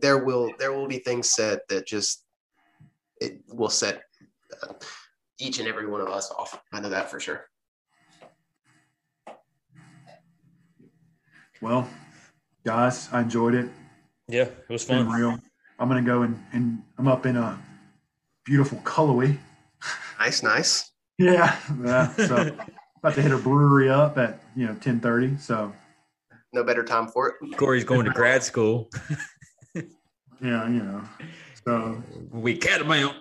there 0.01 0.19
will 0.25 0.53
there 0.59 0.73
will 0.73 0.89
be 0.89 0.99
things 0.99 1.31
said 1.31 1.61
that 1.69 1.87
just 1.87 2.25
it 3.21 3.41
will 3.49 3.69
set 3.71 4.03
uh, 4.63 4.73
each 5.39 5.61
and 5.61 5.69
every 5.69 5.87
one 5.87 6.01
of 6.01 6.09
us 6.09 6.29
off. 6.33 6.61
I 6.73 6.81
know 6.81 6.89
that 6.89 7.09
for 7.11 7.21
sure. 7.21 7.45
Well, 11.61 11.89
guys, 12.65 13.09
I 13.13 13.21
enjoyed 13.21 13.55
it. 13.55 13.69
Yeah, 14.31 14.43
it 14.45 14.69
was 14.69 14.83
It's 14.89 14.91
real. 14.91 15.39
I'm 15.79 15.89
gonna 15.89 16.03
go 16.03 16.23
and, 16.23 16.39
and 16.53 16.83
I'm 16.99 17.09
up 17.09 17.27
in 17.27 17.37
a 17.37 17.59
beautiful 18.45 18.79
Cullowhee. 18.79 19.39
Nice, 20.19 20.43
nice. 20.43 20.87
Yeah, 21.19 21.55
yeah. 21.85 22.09
So 22.17 22.57
about 22.99 23.15
to 23.15 23.21
hit 23.21 23.31
a 23.31 23.37
brewery 23.37 23.91
up 23.91 24.17
at 24.17 24.43
you 24.57 24.65
know 24.67 24.73
10:30. 24.75 25.39
So 25.39 25.71
No 26.55 26.65
better 26.65 26.83
time 26.83 27.09
for 27.09 27.29
it. 27.29 27.57
Corey's 27.59 27.85
going 27.85 28.07
to 28.07 28.11
grad 28.11 28.43
school. 28.43 28.89
yeah, 29.75 30.67
you 30.67 30.83
know. 30.83 31.03
So, 31.67 32.03
We 32.31 32.57
catamount. 32.57 33.17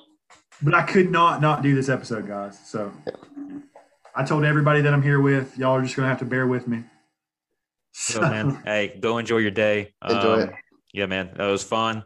but 0.62 0.74
I 0.74 0.84
could 0.84 1.12
not 1.12 1.42
not 1.42 1.62
do 1.62 1.76
this 1.76 1.90
episode, 1.90 2.26
guys. 2.26 2.58
So 2.66 2.92
I 4.16 4.24
told 4.24 4.46
everybody 4.46 4.80
that 4.82 4.94
I'm 4.94 5.04
here 5.04 5.20
with. 5.20 5.58
Y'all 5.58 5.76
are 5.76 5.82
just 5.82 5.96
gonna 5.98 6.08
have 6.08 6.20
to 6.20 6.26
bear 6.26 6.48
with 6.48 6.70
me. 6.70 6.84
So, 7.92 8.22
man, 8.22 8.62
hey, 8.66 8.98
go 9.00 9.18
enjoy 9.18 9.38
your 9.40 9.52
day. 9.52 9.94
Enjoy 10.08 10.34
Um, 10.34 10.40
it. 10.42 10.54
Yeah, 10.94 11.06
man, 11.06 11.32
that 11.36 11.46
was 11.48 11.64
fun. 11.64 12.04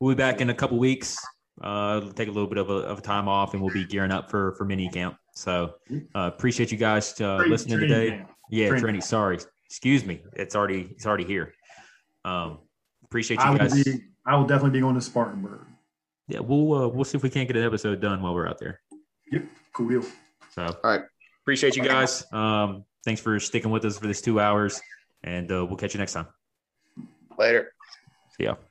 We'll 0.00 0.14
be 0.14 0.18
back 0.18 0.40
in 0.40 0.50
a 0.50 0.54
couple 0.54 0.78
weeks. 0.78 1.16
Uh, 1.60 2.00
take 2.12 2.28
a 2.28 2.30
little 2.30 2.46
bit 2.48 2.58
of 2.58 2.70
a, 2.70 2.74
of 2.74 2.98
a 2.98 3.02
time 3.02 3.26
off, 3.28 3.52
and 3.54 3.62
we'll 3.62 3.72
be 3.72 3.84
gearing 3.84 4.12
up 4.12 4.30
for 4.30 4.52
for 4.54 4.64
mini 4.64 4.88
camp. 4.90 5.16
So, 5.34 5.74
uh, 6.14 6.30
appreciate 6.34 6.70
you 6.70 6.78
guys 6.78 7.12
uh, 7.20 7.36
Training- 7.38 7.50
listening 7.50 7.78
training 7.78 7.96
today. 7.96 8.16
camp. 8.18 8.30
Yeah, 8.50 8.68
Training 8.68 8.82
training. 8.82 9.00
Sorry, 9.02 9.38
excuse 9.66 10.04
me. 10.04 10.22
It's 10.34 10.54
already 10.54 10.88
it's 10.92 11.06
already 11.06 11.24
here. 11.24 11.54
Um, 12.24 12.58
appreciate 13.04 13.40
you 13.42 13.50
will 13.50 13.58
guys. 13.58 13.82
be. 13.84 14.00
I 14.26 14.36
will 14.36 14.44
definitely 14.46 14.70
be 14.70 14.80
going 14.80 14.94
to 14.94 15.00
Spartanburg. 15.00 15.60
Yeah, 16.28 16.40
we'll 16.40 16.74
uh, 16.74 16.88
we'll 16.88 17.04
see 17.04 17.16
if 17.16 17.22
we 17.24 17.30
can't 17.30 17.48
get 17.48 17.56
an 17.56 17.64
episode 17.64 18.00
done 18.00 18.22
while 18.22 18.34
we're 18.34 18.46
out 18.48 18.58
there. 18.58 18.80
Yep, 19.32 19.44
cool 19.74 19.88
deal. 19.88 20.02
So, 20.52 20.64
All 20.64 20.76
right. 20.84 21.02
appreciate 21.42 21.76
you 21.76 21.82
guys. 21.84 22.24
Um, 22.32 22.84
thanks 23.04 23.20
for 23.20 23.38
sticking 23.40 23.70
with 23.70 23.84
us 23.84 23.98
for 23.98 24.06
this 24.06 24.20
two 24.20 24.38
hours, 24.40 24.80
and 25.24 25.50
uh, 25.50 25.64
we'll 25.66 25.76
catch 25.76 25.94
you 25.94 25.98
next 25.98 26.12
time. 26.12 26.26
Later. 27.38 27.72
See 28.38 28.44
ya. 28.44 28.67